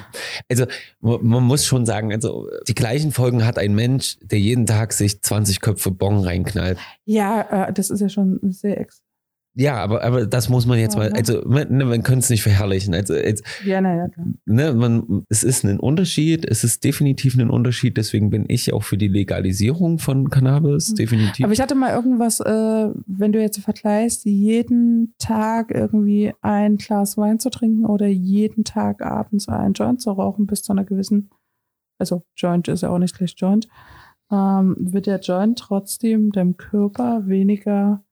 Also 0.49 0.65
man 1.01 1.43
muss 1.43 1.67
schon 1.67 1.85
sagen, 1.85 2.13
also 2.13 2.49
die 2.67 2.75
gleichen 2.75 3.13
Folgen 3.13 3.45
hat 3.45 3.59
ein 3.59 3.75
Mensch, 3.75 4.17
der 4.23 4.39
jeden 4.39 4.65
Tag 4.65 4.95
sich 4.95 5.21
20 5.21 5.61
Köpfe 5.61 5.91
Bon 5.91 6.25
reinknallt. 6.25 6.79
Ja, 7.05 7.67
äh, 7.67 7.73
das 7.75 7.91
ist 7.91 8.01
ja 8.01 8.09
schon 8.09 8.41
sehr 8.43 8.81
ex 8.81 9.03
ja, 9.55 9.77
aber, 9.77 10.03
aber 10.03 10.27
das 10.27 10.49
muss 10.49 10.65
man 10.65 10.79
jetzt 10.79 10.95
ja, 10.95 11.01
mal, 11.01 11.11
ne? 11.11 11.17
also 11.17 11.43
man, 11.47 11.69
ne, 11.71 11.85
man 11.85 12.03
könnte 12.03 12.21
es 12.21 12.31
nicht 12.31 12.43
verherrlichen. 12.43 12.95
Also 12.95 13.15
jetzt, 13.15 13.45
ja, 13.67 13.83
naja, 13.83 14.09
ne, 14.47 14.73
man, 14.73 15.25
es 15.29 15.43
ist 15.43 15.65
ein 15.65 15.79
Unterschied, 15.79 16.47
es 16.47 16.65
ist 16.65 16.83
definitiv 16.85 17.37
ein 17.37 17.51
Unterschied, 17.51 17.99
deswegen 17.99 18.31
bin 18.31 18.47
ich 18.49 18.73
auch 18.73 18.83
für 18.83 18.97
die 18.97 19.09
Legalisierung 19.09 19.99
von 19.99 20.31
Cannabis, 20.31 20.91
mhm. 20.91 20.95
definitiv. 20.95 21.45
Aber 21.45 21.53
ich 21.53 21.61
hatte 21.61 21.75
mal 21.75 21.95
irgendwas, 21.95 22.41
äh, 22.41 22.89
wenn 23.07 23.33
du 23.33 23.43
jetzt 23.43 23.61
vergleichst, 23.61 24.25
jeden 24.25 25.15
Tag 25.19 25.71
irgendwie 25.71 26.33
ein 26.41 26.79
Glas 26.79 27.19
Wein 27.19 27.39
zu 27.39 27.51
trinken 27.51 27.85
oder 27.85 28.07
jeden 28.07 28.65
Tag 28.65 29.03
abends 29.03 29.49
ein 29.49 29.75
Joint 29.75 30.01
zu 30.01 30.13
rauchen 30.13 30.47
bis 30.47 30.63
zu 30.63 30.73
einer 30.73 30.85
gewissen, 30.85 31.29
also 31.99 32.23
Joint 32.37 32.69
ist 32.69 32.83
ja 32.83 32.89
auch 32.89 32.99
nicht 32.99 33.17
gleich 33.17 33.35
Joint, 33.37 33.69
ähm, 34.31 34.77
wird 34.79 35.07
der 35.07 35.21
Joint 35.21 35.59
trotzdem 35.59 36.33
dem 36.33 36.57
Körper 36.57 37.27
weniger 37.27 38.03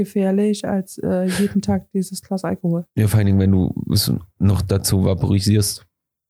gefährlich 0.00 0.66
als 0.66 0.96
äh, 0.98 1.26
jeden 1.26 1.60
Tag 1.60 1.90
dieses 1.92 2.22
Glas 2.22 2.42
Alkohol. 2.42 2.86
Ja, 2.96 3.06
vor 3.06 3.18
allen 3.18 3.26
Dingen, 3.26 3.38
wenn 3.38 3.52
du 3.52 3.74
es 3.92 4.10
noch 4.38 4.62
dazu 4.62 5.04
vaporisierst. 5.04 5.86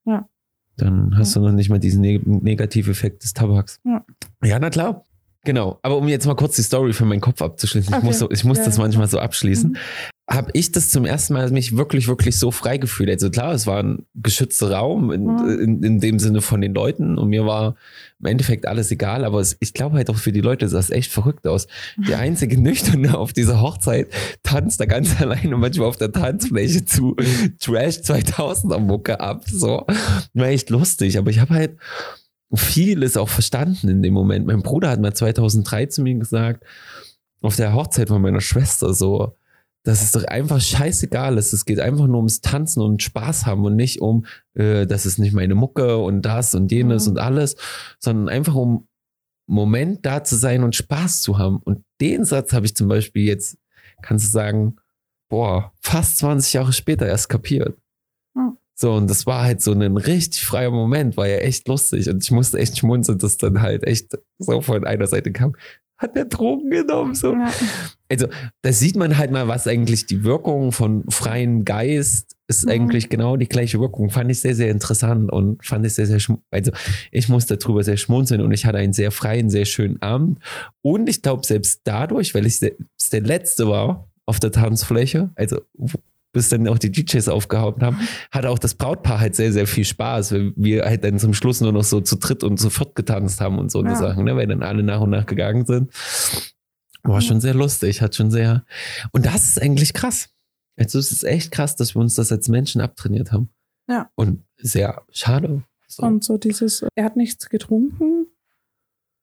Ja. 0.06 0.28
Dann 0.76 1.16
hast 1.16 1.36
ja. 1.36 1.40
du 1.40 1.46
noch 1.46 1.54
nicht 1.54 1.70
mal 1.70 1.78
diesen 1.78 2.00
neg 2.00 2.26
Negativeffekt 2.26 3.22
des 3.22 3.32
Tabaks. 3.32 3.80
Ja. 3.84 4.04
ja, 4.42 4.58
na 4.58 4.70
klar. 4.70 5.04
Genau, 5.44 5.78
aber 5.82 5.96
um 5.96 6.08
jetzt 6.08 6.26
mal 6.26 6.34
kurz 6.34 6.56
die 6.56 6.62
Story 6.62 6.92
für 6.92 7.04
meinen 7.06 7.20
Kopf 7.20 7.40
abzuschließen, 7.40 7.94
okay. 7.94 8.02
ich 8.02 8.06
muss, 8.06 8.18
so, 8.18 8.30
ich 8.30 8.44
muss 8.44 8.58
ja. 8.58 8.64
das 8.64 8.76
manchmal 8.76 9.06
so 9.06 9.18
abschließen. 9.18 9.70
Mhm 9.70 9.76
habe 10.32 10.50
ich 10.54 10.70
das 10.70 10.90
zum 10.90 11.04
ersten 11.04 11.32
Mal 11.32 11.50
mich 11.50 11.76
wirklich, 11.76 12.06
wirklich 12.06 12.38
so 12.38 12.52
frei 12.52 12.78
gefühlt. 12.78 13.10
Also 13.10 13.30
klar, 13.30 13.52
es 13.52 13.66
war 13.66 13.82
ein 13.82 14.06
geschützter 14.14 14.70
Raum 14.70 15.10
in, 15.10 15.24
mhm. 15.24 15.60
in, 15.60 15.82
in, 15.82 16.00
dem 16.00 16.20
Sinne 16.20 16.40
von 16.40 16.60
den 16.60 16.72
Leuten 16.72 17.18
und 17.18 17.30
mir 17.30 17.46
war 17.46 17.74
im 18.20 18.26
Endeffekt 18.26 18.64
alles 18.66 18.92
egal, 18.92 19.24
aber 19.24 19.40
es, 19.40 19.56
ich 19.58 19.74
glaube 19.74 19.96
halt 19.96 20.08
auch 20.08 20.16
für 20.16 20.30
die 20.30 20.40
Leute 20.40 20.68
sah 20.68 20.78
es 20.78 20.90
echt 20.90 21.10
verrückt 21.10 21.48
aus. 21.48 21.66
Der 21.96 22.18
einzige 22.20 22.60
Nüchterne 22.60 23.18
auf 23.18 23.32
dieser 23.32 23.60
Hochzeit 23.60 24.08
tanzt 24.44 24.78
da 24.78 24.86
ganz 24.86 25.20
alleine 25.20 25.56
manchmal 25.56 25.88
auf 25.88 25.96
der 25.96 26.12
Tanzfläche 26.12 26.84
zu 26.84 27.16
Trash 27.58 27.96
2000er 27.96 28.78
Mucke 28.78 29.18
ab. 29.18 29.42
So, 29.46 29.84
war 30.34 30.46
echt 30.46 30.70
lustig, 30.70 31.18
aber 31.18 31.30
ich 31.30 31.40
habe 31.40 31.54
halt 31.54 31.76
vieles 32.54 33.16
auch 33.16 33.28
verstanden 33.28 33.88
in 33.88 34.02
dem 34.02 34.14
Moment. 34.14 34.46
Mein 34.46 34.62
Bruder 34.62 34.90
hat 34.90 35.00
mal 35.00 35.12
2003 35.12 35.86
zu 35.86 36.02
mir 36.02 36.14
gesagt, 36.14 36.64
auf 37.42 37.56
der 37.56 37.74
Hochzeit 37.74 38.08
von 38.08 38.22
meiner 38.22 38.40
Schwester 38.40 38.94
so, 38.94 39.34
dass 39.82 40.02
es 40.02 40.12
doch 40.12 40.24
einfach 40.24 40.60
scheißegal 40.60 41.38
ist. 41.38 41.52
Es 41.52 41.64
geht 41.64 41.80
einfach 41.80 42.06
nur 42.06 42.18
ums 42.18 42.40
Tanzen 42.40 42.82
und 42.82 43.02
Spaß 43.02 43.46
haben 43.46 43.64
und 43.64 43.76
nicht 43.76 44.00
um, 44.00 44.26
äh, 44.54 44.86
das 44.86 45.06
ist 45.06 45.18
nicht 45.18 45.32
meine 45.32 45.54
Mucke 45.54 45.98
und 45.98 46.22
das 46.22 46.54
und 46.54 46.70
jenes 46.70 47.06
mhm. 47.06 47.12
und 47.12 47.18
alles, 47.18 47.56
sondern 47.98 48.28
einfach 48.28 48.54
um 48.54 48.86
Moment 49.46 50.06
da 50.06 50.22
zu 50.22 50.36
sein 50.36 50.62
und 50.62 50.76
Spaß 50.76 51.22
zu 51.22 51.38
haben. 51.38 51.58
Und 51.64 51.84
den 52.00 52.24
Satz 52.24 52.52
habe 52.52 52.66
ich 52.66 52.76
zum 52.76 52.88
Beispiel 52.88 53.24
jetzt, 53.24 53.58
kannst 54.00 54.26
du 54.26 54.30
sagen, 54.30 54.76
boah, 55.28 55.72
fast 55.80 56.18
20 56.18 56.52
Jahre 56.52 56.72
später 56.72 57.06
erst 57.06 57.28
kapiert. 57.28 57.76
Mhm. 58.34 58.58
So, 58.74 58.92
und 58.92 59.10
das 59.10 59.26
war 59.26 59.42
halt 59.42 59.60
so 59.60 59.72
ein 59.72 59.96
richtig 59.96 60.44
freier 60.44 60.70
Moment, 60.70 61.16
war 61.16 61.26
ja 61.26 61.38
echt 61.38 61.66
lustig. 61.68 62.08
Und 62.08 62.22
ich 62.22 62.30
musste 62.30 62.58
echt 62.58 62.78
schmunzeln, 62.78 63.18
dass 63.18 63.38
dann 63.38 63.60
halt 63.60 63.84
echt 63.84 64.16
so 64.38 64.60
von 64.60 64.84
einer 64.84 65.06
Seite 65.06 65.32
kam, 65.32 65.56
hat 65.98 66.16
der 66.16 66.26
Drogen 66.26 66.70
genommen. 66.70 67.14
So. 67.14 67.32
Ja. 67.32 67.50
Also, 68.10 68.26
da 68.62 68.72
sieht 68.72 68.96
man 68.96 69.16
halt 69.16 69.30
mal, 69.30 69.48
was 69.48 69.66
eigentlich 69.66 70.06
die 70.06 70.24
Wirkung 70.24 70.72
von 70.72 71.04
freiem 71.08 71.64
Geist 71.64 72.36
ist 72.48 72.66
mhm. 72.66 72.72
eigentlich 72.72 73.08
genau 73.08 73.36
die 73.36 73.48
gleiche 73.48 73.80
Wirkung. 73.80 74.10
Fand 74.10 74.30
ich 74.30 74.40
sehr, 74.40 74.54
sehr 74.54 74.70
interessant 74.70 75.32
und 75.32 75.64
fand 75.64 75.86
ich 75.86 75.94
sehr, 75.94 76.06
sehr, 76.06 76.20
also 76.50 76.72
ich 77.12 77.28
musste 77.28 77.56
darüber 77.56 77.82
sehr 77.84 77.96
schmunzeln 77.96 78.40
und 78.42 78.52
ich 78.52 78.66
hatte 78.66 78.78
einen 78.78 78.92
sehr 78.92 79.12
freien, 79.12 79.48
sehr 79.48 79.64
schönen 79.64 80.02
Abend. 80.02 80.40
Und 80.82 81.08
ich 81.08 81.22
glaube, 81.22 81.46
selbst 81.46 81.82
dadurch, 81.84 82.34
weil 82.34 82.46
ich 82.46 82.58
selbst 82.58 83.12
der 83.12 83.22
Letzte 83.22 83.68
war 83.68 84.10
auf 84.26 84.40
der 84.40 84.50
Tanzfläche, 84.50 85.30
also 85.36 85.60
bis 86.32 86.48
dann 86.48 86.68
auch 86.68 86.78
die 86.78 86.92
DJs 86.92 87.28
aufgehauen 87.28 87.80
haben, 87.80 87.98
hatte 88.30 88.50
auch 88.50 88.58
das 88.58 88.74
Brautpaar 88.74 89.20
halt 89.20 89.34
sehr, 89.34 89.52
sehr 89.52 89.66
viel 89.66 89.84
Spaß, 89.84 90.32
weil 90.32 90.52
wir 90.56 90.84
halt 90.84 91.04
dann 91.04 91.18
zum 91.18 91.34
Schluss 91.34 91.60
nur 91.60 91.72
noch 91.72 91.84
so 91.84 92.00
zu 92.00 92.16
dritt 92.16 92.44
und 92.44 92.58
zu 92.58 92.70
viert 92.70 92.94
getanzt 92.94 93.40
haben 93.40 93.58
und 93.58 93.70
so 93.70 93.80
ja. 93.80 93.88
eine 93.88 93.96
Sachen, 93.96 94.24
ne, 94.24 94.36
weil 94.36 94.46
dann 94.46 94.62
alle 94.62 94.82
nach 94.82 95.00
und 95.00 95.10
nach 95.10 95.26
gegangen 95.26 95.66
sind. 95.66 95.90
War 97.02 97.20
schon 97.20 97.40
sehr 97.40 97.54
lustig, 97.54 98.02
hat 98.02 98.14
schon 98.14 98.30
sehr. 98.30 98.64
Und 99.12 99.26
das 99.26 99.44
ist 99.44 99.62
eigentlich 99.62 99.94
krass. 99.94 100.30
Also 100.76 100.98
es 100.98 101.12
ist 101.12 101.24
echt 101.24 101.50
krass, 101.50 101.76
dass 101.76 101.94
wir 101.94 102.00
uns 102.00 102.14
das 102.14 102.32
als 102.32 102.48
Menschen 102.48 102.80
abtrainiert 102.80 103.32
haben. 103.32 103.50
Ja. 103.88 104.10
Und 104.14 104.44
sehr 104.56 105.02
schade. 105.10 105.62
So. 105.86 106.04
Und 106.04 106.24
so 106.24 106.38
dieses, 106.38 106.84
er 106.94 107.04
hat 107.04 107.16
nichts 107.16 107.48
getrunken, 107.48 108.26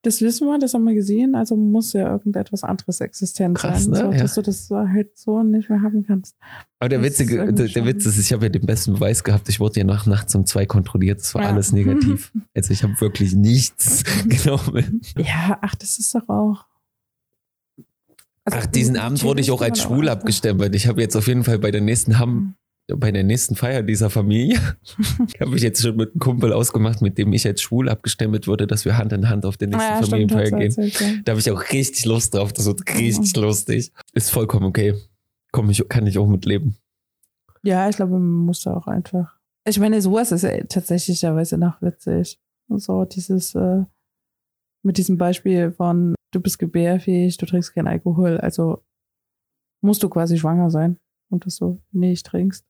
das 0.03 0.21
wissen 0.21 0.47
wir, 0.47 0.59
das 0.59 0.73
haben 0.73 0.85
wir 0.85 0.93
gesehen, 0.93 1.35
also 1.35 1.55
muss 1.55 1.93
ja 1.93 2.09
irgendetwas 2.09 2.63
anderes 2.63 3.01
existent 3.01 3.57
Krass, 3.57 3.85
sein, 3.85 3.91
ne? 3.91 3.97
so, 3.97 4.11
ja. 4.11 4.17
dass 4.19 4.35
du 4.35 4.41
das 4.41 4.69
halt 4.69 5.17
so 5.17 5.43
nicht 5.43 5.69
mehr 5.69 5.81
haben 5.81 6.05
kannst. 6.05 6.37
Aber 6.79 6.89
der, 6.89 7.01
Witzige, 7.01 7.51
der, 7.51 7.67
der 7.67 7.85
Witz 7.85 8.05
ist, 8.05 8.17
ich 8.19 8.31
habe 8.31 8.45
ja 8.45 8.49
den 8.49 8.65
besten 8.65 8.93
Beweis 8.93 9.23
gehabt, 9.23 9.49
ich 9.49 9.59
wurde 9.59 9.79
ja 9.79 9.85
nach 9.85 10.05
nachts 10.05 10.33
um 10.35 10.45
zwei 10.45 10.65
kontrolliert, 10.65 11.19
das 11.19 11.33
war 11.33 11.43
ja. 11.43 11.49
alles 11.49 11.73
negativ. 11.73 12.31
also 12.55 12.71
ich 12.71 12.83
habe 12.83 12.99
wirklich 13.01 13.35
nichts 13.35 14.03
genommen. 14.27 15.01
Ja, 15.17 15.57
ach, 15.61 15.75
das 15.75 15.97
ist 15.99 16.13
doch 16.13 16.29
auch. 16.29 16.66
Also, 18.47 18.59
ach, 18.61 18.65
diesen 18.67 18.97
Abend 18.97 19.23
wurde 19.23 19.41
ich 19.41 19.51
auch 19.51 19.61
als 19.61 19.81
schwul 19.81 20.07
abgestempelt. 20.07 20.73
Ich 20.73 20.87
habe 20.87 21.01
jetzt 21.01 21.15
auf 21.17 21.27
jeden 21.27 21.43
Fall 21.43 21.59
bei 21.59 21.69
der 21.69 21.81
nächsten 21.81 22.17
Ham 22.17 22.33
mhm 22.33 22.53
bei 22.95 23.11
der 23.11 23.23
nächsten 23.23 23.55
Feier 23.55 23.83
dieser 23.83 24.09
Familie 24.09 24.57
habe 25.41 25.55
ich 25.55 25.61
jetzt 25.61 25.81
schon 25.81 25.97
mit 25.97 26.11
einem 26.11 26.19
Kumpel 26.19 26.53
ausgemacht, 26.53 27.01
mit 27.01 27.17
dem 27.17 27.33
ich 27.33 27.45
als 27.45 27.61
schwul 27.61 27.89
abgestempelt 27.89 28.47
wurde, 28.47 28.65
dass 28.65 28.85
wir 28.85 28.97
Hand 28.97 29.11
in 29.11 29.29
Hand 29.29 29.45
auf 29.45 29.57
den 29.57 29.71
nächsten 29.71 29.91
ja, 29.91 30.01
Familienfeier 30.01 30.51
gehen. 30.51 30.71
Ja. 30.71 31.07
Da 31.25 31.31
habe 31.33 31.39
ich 31.41 31.51
auch 31.51 31.61
richtig 31.71 32.05
Lust 32.05 32.33
drauf. 32.33 32.53
Das 32.53 32.65
wird 32.65 32.87
richtig 32.97 33.35
ja. 33.35 33.41
lustig. 33.41 33.91
Ist 34.13 34.31
vollkommen 34.31 34.65
okay. 34.65 34.93
Komm, 35.51 35.69
ich, 35.69 35.85
kann 35.89 36.07
ich 36.07 36.17
auch 36.17 36.27
mitleben. 36.27 36.77
Ja, 37.63 37.89
ich 37.89 37.97
glaube, 37.97 38.13
man 38.13 38.45
muss 38.45 38.63
da 38.63 38.73
auch 38.73 38.87
einfach. 38.87 39.35
Ich 39.65 39.79
meine, 39.79 40.01
sowas 40.01 40.31
ist 40.31 40.43
ja 40.43 40.57
tatsächlicherweise 40.63 41.57
noch 41.57 41.81
witzig. 41.81 42.39
So 42.69 43.03
dieses 43.03 43.53
äh, 43.55 43.83
mit 44.83 44.97
diesem 44.97 45.17
Beispiel 45.17 45.71
von 45.71 46.15
du 46.37 46.41
bist 46.41 46.59
gebärfähig, 46.59 47.37
du 47.37 47.45
trinkst 47.45 47.73
keinen 47.73 47.87
Alkohol, 47.87 48.37
also 48.37 48.83
musst 49.81 50.03
du 50.03 50.09
quasi 50.09 50.37
schwanger 50.37 50.69
sein 50.69 50.97
und 51.29 51.45
das 51.45 51.55
so 51.55 51.81
nicht 51.91 52.25
trinkst. 52.25 52.65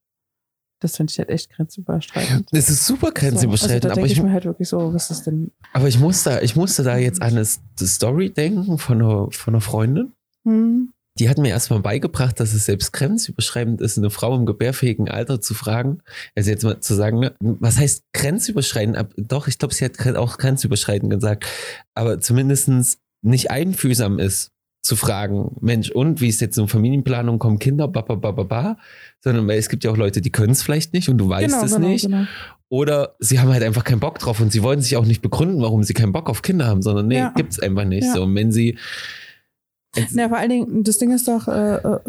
Das 0.80 0.96
finde 0.96 1.12
ich 1.12 1.18
halt 1.18 1.30
echt 1.30 1.50
grenzüberschreitend. 1.52 2.50
Das 2.52 2.70
ist 2.70 2.86
super 2.86 3.12
grenzüberschreitend, 3.12 3.84
so, 3.84 3.90
also 3.90 3.96
da 3.96 4.02
aber 4.02 4.06
ich, 4.06 4.14
ich 4.14 4.24
mir 4.24 4.32
halt 4.32 4.46
wirklich 4.46 4.70
so, 4.70 4.94
was 4.94 5.10
ist 5.10 5.24
denn? 5.24 5.52
aber 5.74 5.88
ich 5.88 6.00
musste, 6.00 6.40
ich 6.44 6.56
musste 6.56 6.84
da 6.84 6.98
jetzt 6.98 7.22
an 7.22 7.32
eine 7.32 7.46
Story 7.46 8.32
denken 8.32 8.78
von 8.78 9.02
einer, 9.02 9.32
von 9.32 9.56
einer 9.56 9.62
Freundin. 9.62 10.14
Hm? 10.46 10.94
Die 11.20 11.30
hat 11.30 11.40
mir 11.40 11.50
erstmal 11.50 11.80
beigebracht, 11.80 12.40
dass 12.40 12.54
es 12.54 12.66
selbst 12.66 12.94
grenzüberschreitend 12.94 13.82
ist, 13.82 13.98
eine 13.98 14.12
Frau 14.12 14.36
im 14.36 14.46
gebärfähigen 14.46 15.10
Alter 15.10 15.42
zu 15.42 15.56
fragen. 15.56 16.04
Also 16.36 16.52
jetzt 16.52 16.64
mal 16.64 16.80
zu 16.80 16.94
sagen, 16.94 17.20
ne, 17.20 17.36
was 17.40 17.80
heißt 17.80 18.04
grenzüberschreitend? 18.14 19.16
Doch, 19.18 19.48
ich 19.48 19.58
glaube, 19.58 19.74
sie 19.74 19.84
hat 19.84 20.00
auch 20.16 20.38
grenzüberschreitend 20.38 21.10
gesagt. 21.10 21.48
Aber 21.96 22.20
zumindestens 22.20 23.00
nicht 23.28 23.52
einfühlsam 23.52 24.20
ist, 24.20 24.52
zu 24.82 24.96
fragen, 24.96 25.56
Mensch, 25.60 25.92
und 25.92 26.22
wie 26.22 26.30
ist 26.30 26.40
jetzt 26.40 26.58
in 26.58 26.68
Familienplanung, 26.68 27.40
kommen 27.40 27.60
Kinder, 27.60 27.88
ba, 27.88 28.02
ba, 28.02 28.16
ba, 28.16 28.32
ba, 28.32 28.44
ba. 28.44 28.78
Sondern 29.22 29.48
weil 29.48 29.58
es 29.60 29.68
gibt 29.70 29.84
ja 29.84 29.92
auch 29.92 29.98
Leute, 29.98 30.22
die 30.22 30.32
können 30.32 30.52
es 30.54 30.64
vielleicht 30.64 30.94
nicht 30.94 31.10
und 31.10 31.18
du 31.18 31.28
weißt 31.28 31.48
genau, 31.54 31.66
es 31.66 31.76
genau, 31.76 31.88
nicht. 31.88 32.06
genau. 32.06 32.24
Oder 32.70 33.16
sie 33.20 33.40
haben 33.40 33.52
halt 33.52 33.64
einfach 33.64 33.84
keinen 33.84 34.00
Bock 34.00 34.20
drauf 34.20 34.40
und 34.40 34.52
sie 34.52 34.64
wollen 34.64 34.82
sich 34.82 34.96
auch 34.96 35.06
nicht 35.06 35.22
begründen, 35.22 35.62
warum 35.62 35.84
sie 35.84 35.94
keinen 35.94 36.12
Bock 36.14 36.30
auf 36.30 36.42
Kinder 36.42 36.68
haben, 36.68 36.82
sondern 36.82 37.08
nee, 37.08 37.18
Ja. 37.18 37.34
gibt's 37.36 37.60
einfach 37.60 37.86
nicht. 37.86 38.06
Ja. 38.06 38.14
So, 38.14 38.24
und 38.24 38.36
wenn 38.36 38.52
sie 38.52 38.78
Ja, 40.12 40.30
vor 40.30 40.38
allen 40.38 40.50
Dingen, 40.50 40.84
das 40.84 40.98
Ding 40.98 41.12
ist 41.12 41.28
doch, 41.28 41.48
äh, 41.48 41.76
äh, 41.76 42.00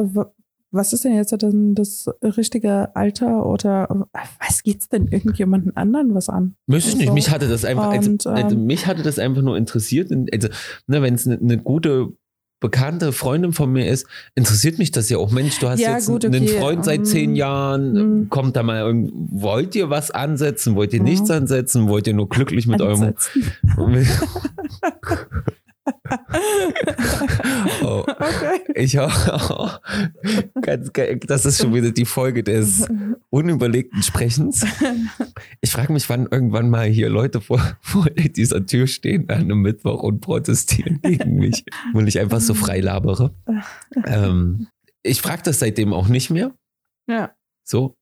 was 0.70 0.92
ist 0.92 1.04
denn 1.04 1.14
jetzt 1.14 1.32
denn 1.42 1.74
das 1.74 2.08
richtige 2.22 2.94
Alter 2.94 3.46
oder 3.46 4.06
was 4.40 4.62
geht's 4.62 4.88
denn 4.88 5.08
irgendjemanden 5.08 5.76
anderen 5.76 6.14
was 6.14 6.28
an? 6.28 6.56
Weiß 6.66 6.86
ich 6.86 6.96
nicht, 6.96 7.08
So. 7.08 7.14
mich 7.14 7.30
hatte 7.30 7.48
das 7.48 7.64
einfach, 7.64 7.88
also, 7.90 8.10
Und, 8.10 8.26
ähm, 8.26 8.32
also 8.34 8.56
mich 8.56 8.86
hatte 8.86 9.02
das 9.02 9.18
einfach 9.18 9.42
nur 9.42 9.56
interessiert. 9.56 10.10
Also, 10.12 10.48
ne, 10.86 11.02
wenn 11.02 11.14
es 11.14 11.26
eine 11.26 11.38
ne 11.40 11.58
gute 11.58 12.08
bekannte 12.60 13.12
Freundin 13.12 13.52
von 13.52 13.70
mir 13.72 13.88
ist, 13.88 14.04
interessiert 14.34 14.78
mich 14.78 14.90
das 14.90 15.08
ja 15.08 15.18
auch. 15.18 15.30
Mensch, 15.30 15.60
du 15.60 15.68
hast 15.68 15.78
Ja, 15.78 15.92
jetzt 15.94 16.08
gut, 16.08 16.24
einen 16.24 16.42
okay. 16.42 16.58
Freund 16.58 16.84
seit 16.84 17.06
zehn 17.06 17.32
Mm. 17.32 17.36
Jahren, 17.36 17.92
Mm. 18.22 18.28
kommt 18.30 18.56
da 18.56 18.64
mal 18.64 18.92
wollt 19.12 19.76
ihr 19.76 19.90
was 19.90 20.10
ansetzen, 20.10 20.74
wollt 20.74 20.92
ihr 20.92 21.00
nichts 21.02 21.30
ansetzen, 21.30 21.88
wollt 21.88 22.08
ihr 22.08 22.14
nur 22.14 22.28
glücklich 22.28 22.66
mit 22.66 22.80
eurem 22.82 23.00
Ansetzen. 23.02 23.44
oh, 27.82 28.04
Okay. 28.08 28.60
ich 28.74 28.98
auch. 28.98 29.80
Ganz, 30.60 30.90
das 31.26 31.46
ist 31.46 31.60
schon 31.60 31.74
wieder 31.74 31.90
die 31.90 32.04
Folge 32.04 32.42
des 32.42 32.86
unüberlegten 33.30 34.02
Sprechens. 34.02 34.64
Ich 35.60 35.70
frage 35.70 35.92
mich, 35.92 36.08
wann 36.08 36.26
irgendwann 36.30 36.70
mal 36.70 36.86
hier 36.86 37.08
Leute 37.08 37.40
vor, 37.40 37.60
vor 37.80 38.06
dieser 38.10 38.64
Tür 38.66 38.86
stehen 38.86 39.28
an 39.30 39.42
einem 39.42 39.60
Mittwoch 39.62 40.02
und 40.02 40.20
protestieren 40.20 41.00
gegen 41.02 41.36
mich, 41.36 41.64
weil 41.92 42.08
ich 42.08 42.18
einfach 42.18 42.40
so 42.40 42.54
frei 42.54 42.80
labere. 42.80 43.34
Ähm, 44.06 44.68
ich 45.02 45.20
frage 45.20 45.42
das 45.44 45.60
seitdem 45.60 45.92
auch 45.92 46.08
nicht 46.08 46.30
mehr. 46.30 46.52
Ja. 47.06 47.30
So, 47.64 47.96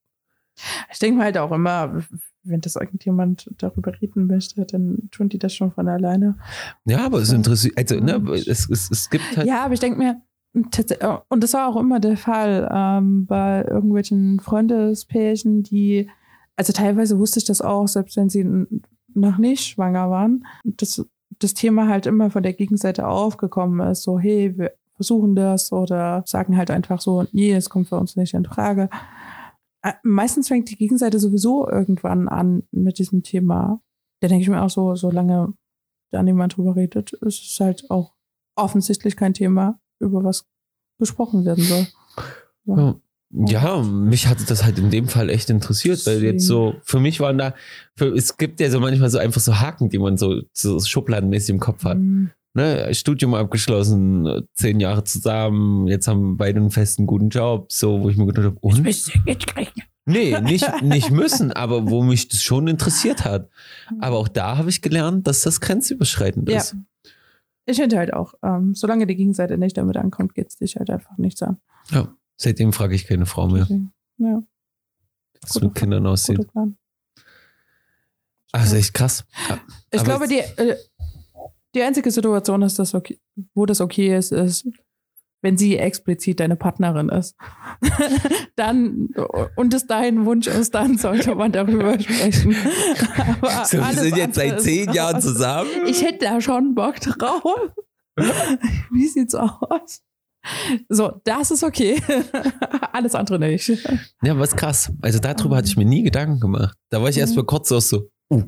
Ich 0.92 0.98
denke 0.98 1.18
mir 1.18 1.24
halt 1.24 1.38
auch 1.38 1.52
immer, 1.52 2.02
wenn 2.48 2.60
das 2.60 2.76
irgendjemand 2.76 3.50
darüber 3.58 3.92
reden 4.00 4.26
möchte, 4.26 4.64
dann 4.64 5.08
tun 5.10 5.28
die 5.28 5.38
das 5.38 5.54
schon 5.54 5.72
von 5.72 5.88
alleine. 5.88 6.36
ja, 6.84 7.04
aber 7.04 7.18
es 7.18 7.32
interessiert, 7.32 7.76
also 7.76 7.96
ne, 7.96 8.22
es, 8.32 8.68
es, 8.68 8.90
es 8.90 9.10
gibt 9.10 9.36
halt. 9.36 9.46
Ja, 9.46 9.64
aber 9.64 9.74
ich 9.74 9.80
denke 9.80 9.98
mir, 9.98 10.20
äh, 10.54 11.18
und 11.28 11.42
das 11.42 11.52
war 11.52 11.68
auch 11.68 11.76
immer 11.76 12.00
der 12.00 12.16
Fall 12.16 12.68
ähm, 12.72 13.26
bei 13.26 13.64
irgendwelchen 13.64 14.40
Freundespärchen, 14.40 15.62
die, 15.62 16.08
also 16.56 16.72
teilweise 16.72 17.18
wusste 17.18 17.38
ich 17.38 17.44
das 17.44 17.60
auch, 17.60 17.86
selbst 17.86 18.16
wenn 18.16 18.30
sie 18.30 18.66
noch 19.14 19.38
nicht 19.38 19.64
schwanger 19.64 20.10
waren, 20.10 20.46
dass 20.64 21.04
das 21.38 21.54
Thema 21.54 21.88
halt 21.88 22.06
immer 22.06 22.30
von 22.30 22.42
der 22.42 22.52
Gegenseite 22.52 23.06
aufgekommen 23.06 23.86
ist, 23.90 24.02
so, 24.02 24.18
hey, 24.18 24.56
wir 24.56 24.72
versuchen 24.94 25.34
das 25.34 25.72
oder 25.72 26.22
sagen 26.26 26.56
halt 26.56 26.70
einfach 26.70 27.00
so, 27.00 27.26
nee, 27.32 27.52
es 27.52 27.68
kommt 27.68 27.88
für 27.88 27.98
uns 27.98 28.16
nicht 28.16 28.32
in 28.32 28.44
Frage. 28.44 28.88
Äh, 29.86 29.94
Meistens 30.02 30.48
fängt 30.48 30.68
die 30.70 30.76
Gegenseite 30.76 31.20
sowieso 31.20 31.68
irgendwann 31.68 32.28
an 32.28 32.64
mit 32.72 32.98
diesem 32.98 33.22
Thema. 33.22 33.80
Da 34.20 34.28
denke 34.28 34.42
ich 34.42 34.48
mir 34.48 34.62
auch 34.62 34.70
so, 34.70 34.96
solange 34.96 35.54
da 36.10 36.22
niemand 36.22 36.56
drüber 36.56 36.74
redet, 36.74 37.12
ist 37.12 37.42
es 37.42 37.60
halt 37.60 37.90
auch 37.90 38.14
offensichtlich 38.56 39.16
kein 39.16 39.34
Thema, 39.34 39.78
über 40.00 40.24
was 40.24 40.46
besprochen 40.98 41.44
werden 41.44 41.64
soll. 41.64 41.86
Ja. 42.64 42.96
Ja, 43.30 43.82
mich 43.82 44.28
hatte 44.28 44.44
das 44.46 44.62
halt 44.64 44.78
in 44.78 44.90
dem 44.90 45.08
Fall 45.08 45.30
echt 45.30 45.50
interessiert, 45.50 46.06
weil 46.06 46.22
jetzt 46.22 46.46
so, 46.46 46.76
für 46.82 47.00
mich 47.00 47.18
waren 47.18 47.36
da, 47.36 47.54
für, 47.96 48.06
es 48.14 48.36
gibt 48.36 48.60
ja 48.60 48.70
so 48.70 48.78
manchmal 48.78 49.10
so 49.10 49.18
einfach 49.18 49.40
so 49.40 49.58
Haken, 49.58 49.90
die 49.90 49.98
man 49.98 50.16
so, 50.16 50.42
so 50.52 50.78
schubladenmäßig 50.78 51.50
im 51.50 51.60
Kopf 51.60 51.84
hat. 51.84 51.98
Mhm. 51.98 52.30
Ne, 52.56 52.94
Studium 52.94 53.34
abgeschlossen, 53.34 54.48
zehn 54.54 54.80
Jahre 54.80 55.04
zusammen, 55.04 55.86
jetzt 55.88 56.08
haben 56.08 56.30
wir 56.32 56.36
beide 56.38 56.58
einen 56.58 56.70
festen, 56.70 57.06
guten 57.06 57.28
Job, 57.28 57.70
so, 57.70 58.00
wo 58.00 58.08
ich 58.08 58.16
mir 58.16 58.24
gedacht 58.24 58.46
habe, 58.46 58.56
und? 58.60 58.82
Jetzt 58.86 59.12
kriegen. 59.46 59.82
Nee, 60.06 60.40
nicht, 60.40 60.82
nicht 60.82 61.10
müssen, 61.10 61.52
aber 61.52 61.90
wo 61.90 62.02
mich 62.02 62.28
das 62.28 62.42
schon 62.42 62.66
interessiert 62.66 63.26
hat. 63.26 63.50
Aber 64.00 64.16
auch 64.16 64.28
da 64.28 64.56
habe 64.56 64.70
ich 64.70 64.80
gelernt, 64.80 65.26
dass 65.26 65.42
das 65.42 65.60
grenzüberschreitend 65.60 66.48
Ja. 66.48 66.58
ist. 66.58 66.76
Ich 67.66 67.76
finde 67.76 67.98
halt 67.98 68.14
auch, 68.14 68.32
ähm, 68.42 68.74
solange 68.74 69.06
die 69.06 69.16
Gegenseite 69.16 69.58
nicht 69.58 69.76
damit 69.76 69.98
ankommt, 69.98 70.34
geht 70.34 70.48
es 70.48 70.56
dich 70.56 70.76
halt 70.76 70.88
einfach 70.88 71.18
nichts 71.18 71.42
an. 71.42 71.58
Ja, 71.90 72.08
seitdem 72.38 72.72
frage 72.72 72.94
ich 72.94 73.06
keine 73.06 73.26
Frau 73.26 73.48
mehr, 73.48 73.66
ja, 74.16 74.42
wie 75.34 75.38
es 75.42 75.60
mit 75.60 75.74
Kindern 75.74 76.06
aussieht. 76.06 76.50
Plan. 76.52 76.78
Ist 78.54 78.72
echt 78.72 78.94
krass. 78.94 79.26
Ja, 79.50 79.58
Ich 79.90 80.00
aber 80.00 80.26
glaube, 80.26 80.28
die, 80.28 80.38
äh, 80.38 80.76
die 81.76 81.82
einzige 81.82 82.10
Situation 82.10 82.62
ist, 82.62 82.78
dass 82.78 82.94
okay, 82.94 83.20
wo 83.54 83.66
das 83.66 83.80
okay 83.80 84.16
ist, 84.16 84.32
ist, 84.32 84.66
wenn 85.42 85.56
sie 85.58 85.76
explizit 85.76 86.40
deine 86.40 86.56
Partnerin 86.56 87.08
ist. 87.10 87.36
dann, 88.56 89.08
und 89.54 89.74
es 89.74 89.86
dein 89.86 90.24
Wunsch 90.24 90.46
ist, 90.46 90.74
dann 90.74 90.96
sollte 90.98 91.34
man 91.34 91.52
darüber 91.52 92.00
sprechen. 92.00 92.56
So, 93.66 93.78
wir 93.78 93.92
sind 93.92 94.16
jetzt 94.16 94.34
seit 94.36 94.60
zehn 94.60 94.92
Jahren 94.92 95.20
zusammen. 95.20 95.68
Ich 95.86 96.02
hätte 96.02 96.24
da 96.24 96.40
schon 96.40 96.74
Bock 96.74 96.98
drauf. 97.00 97.42
Wie 98.90 99.06
sieht's 99.06 99.34
aus? 99.34 100.02
So, 100.88 101.20
das 101.24 101.50
ist 101.50 101.62
okay. 101.62 102.00
Alles 102.92 103.14
andere 103.14 103.38
nicht. 103.38 103.68
Ja, 104.22 104.38
was 104.38 104.56
krass. 104.56 104.92
Also 105.02 105.18
darüber 105.18 105.56
hatte 105.56 105.68
ich 105.68 105.76
mir 105.76 105.84
nie 105.84 106.02
Gedanken 106.02 106.40
gemacht. 106.40 106.76
Da 106.90 107.02
war 107.02 107.08
ich 107.08 107.18
erst 107.18 107.32
Mhm. 107.32 107.40
mal 107.40 107.46
kurz 107.46 107.68
so, 107.68 107.80
so 107.80 108.08
uh, 108.32 108.44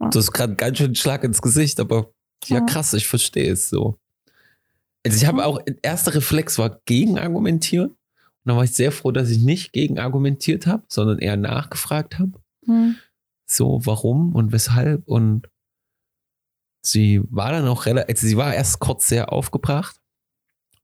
das 0.00 0.16
ist 0.16 0.32
gerade 0.32 0.54
ganz 0.56 0.78
schön 0.78 0.94
Schlag 0.94 1.24
ins 1.24 1.40
Gesicht, 1.40 1.80
aber 1.80 2.12
ja, 2.46 2.60
krass, 2.60 2.92
ich 2.94 3.06
verstehe 3.06 3.52
es 3.52 3.68
so. 3.68 3.98
Also 5.04 5.16
ich 5.18 5.26
habe 5.26 5.44
auch, 5.44 5.60
erster 5.82 6.14
Reflex 6.14 6.58
war 6.58 6.80
gegen 6.86 7.18
argumentieren. 7.18 7.90
Und 7.90 7.96
dann 8.44 8.56
war 8.56 8.64
ich 8.64 8.72
sehr 8.72 8.92
froh, 8.92 9.10
dass 9.10 9.30
ich 9.30 9.38
nicht 9.38 9.72
gegen 9.72 9.98
argumentiert 9.98 10.66
habe, 10.66 10.84
sondern 10.88 11.18
eher 11.18 11.36
nachgefragt 11.36 12.18
habe. 12.18 12.32
Hm. 12.66 12.96
So, 13.46 13.80
warum 13.84 14.34
und 14.34 14.52
weshalb. 14.52 15.06
Und 15.06 15.48
sie 16.82 17.22
war 17.30 17.52
dann 17.52 17.66
auch 17.68 17.86
relativ, 17.86 18.08
also 18.08 18.26
sie 18.26 18.36
war 18.36 18.54
erst 18.54 18.80
kurz 18.80 19.08
sehr 19.08 19.32
aufgebracht, 19.32 19.96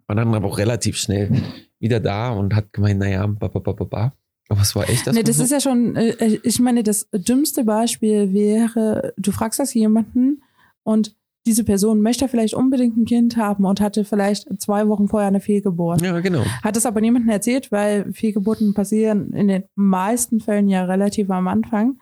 war 0.06 0.16
dann 0.16 0.34
aber 0.34 0.48
auch 0.48 0.58
relativ 0.58 0.96
schnell 0.96 1.30
wieder 1.78 2.00
da 2.00 2.30
und 2.30 2.54
hat 2.54 2.72
gemeint, 2.72 3.00
naja, 3.00 3.26
ba, 3.26 3.48
ba, 3.48 3.58
ba, 3.58 3.72
ba, 3.72 3.84
ba. 3.84 4.12
Aber 4.48 4.62
es 4.62 4.74
war 4.74 4.88
echt 4.88 5.06
das. 5.06 5.14
Nee, 5.14 5.22
das 5.22 5.38
ist 5.38 5.52
ja 5.52 5.60
schon, 5.60 5.94
äh, 5.94 6.40
ich 6.42 6.58
meine, 6.58 6.82
das 6.82 7.08
dümmste 7.12 7.64
Beispiel 7.64 8.32
wäre, 8.32 9.14
du 9.16 9.30
fragst 9.30 9.60
das 9.60 9.74
jemanden 9.74 10.42
und 10.82 11.14
diese 11.46 11.64
Person 11.64 12.02
möchte 12.02 12.28
vielleicht 12.28 12.54
unbedingt 12.54 12.96
ein 12.96 13.04
Kind 13.06 13.36
haben 13.36 13.64
und 13.64 13.80
hatte 13.80 14.04
vielleicht 14.04 14.60
zwei 14.60 14.88
Wochen 14.88 15.08
vorher 15.08 15.28
eine 15.28 15.40
Fehlgeburt. 15.40 16.02
Ja, 16.02 16.20
genau. 16.20 16.44
Hat 16.62 16.76
es 16.76 16.86
aber 16.86 17.00
niemandem 17.00 17.30
erzählt, 17.30 17.72
weil 17.72 18.12
Fehlgeburten 18.12 18.74
passieren 18.74 19.32
in 19.32 19.48
den 19.48 19.64
meisten 19.74 20.40
Fällen 20.40 20.68
ja 20.68 20.84
relativ 20.84 21.30
am 21.30 21.48
Anfang, 21.48 21.98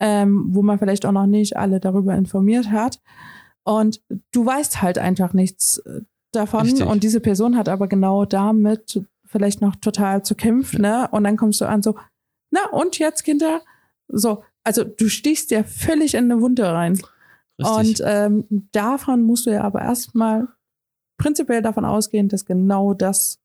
ähm, 0.00 0.48
wo 0.50 0.62
man 0.62 0.78
vielleicht 0.78 1.06
auch 1.06 1.12
noch 1.12 1.26
nicht 1.26 1.56
alle 1.56 1.80
darüber 1.80 2.14
informiert 2.14 2.70
hat. 2.70 3.00
Und 3.64 4.02
du 4.32 4.44
weißt 4.44 4.82
halt 4.82 4.98
einfach 4.98 5.32
nichts 5.32 5.78
äh, 5.78 6.02
davon. 6.32 6.62
Richtig. 6.62 6.86
Und 6.86 7.02
diese 7.02 7.20
Person 7.20 7.56
hat 7.56 7.68
aber 7.68 7.88
genau 7.88 8.24
damit 8.24 9.02
vielleicht 9.24 9.60
noch 9.60 9.76
total 9.76 10.24
zu 10.24 10.34
kämpfen. 10.34 10.82
Ne? 10.82 11.08
Und 11.10 11.24
dann 11.24 11.36
kommst 11.36 11.60
du 11.60 11.66
an 11.66 11.82
so, 11.82 11.96
na 12.50 12.66
und 12.70 12.98
jetzt 12.98 13.24
Kinder? 13.24 13.62
So, 14.08 14.42
also 14.64 14.84
du 14.84 15.08
stichst 15.08 15.50
ja 15.50 15.64
völlig 15.64 16.14
in 16.14 16.30
eine 16.30 16.40
Wunde 16.40 16.64
rein. 16.64 16.98
Richtig. 17.58 18.00
Und 18.00 18.02
ähm, 18.06 18.68
davon 18.72 19.22
musst 19.22 19.46
du 19.46 19.50
ja 19.50 19.62
aber 19.62 19.80
erstmal 19.82 20.48
prinzipiell 21.18 21.62
davon 21.62 21.84
ausgehen, 21.84 22.28
dass 22.28 22.44
genau 22.44 22.94
das 22.94 23.40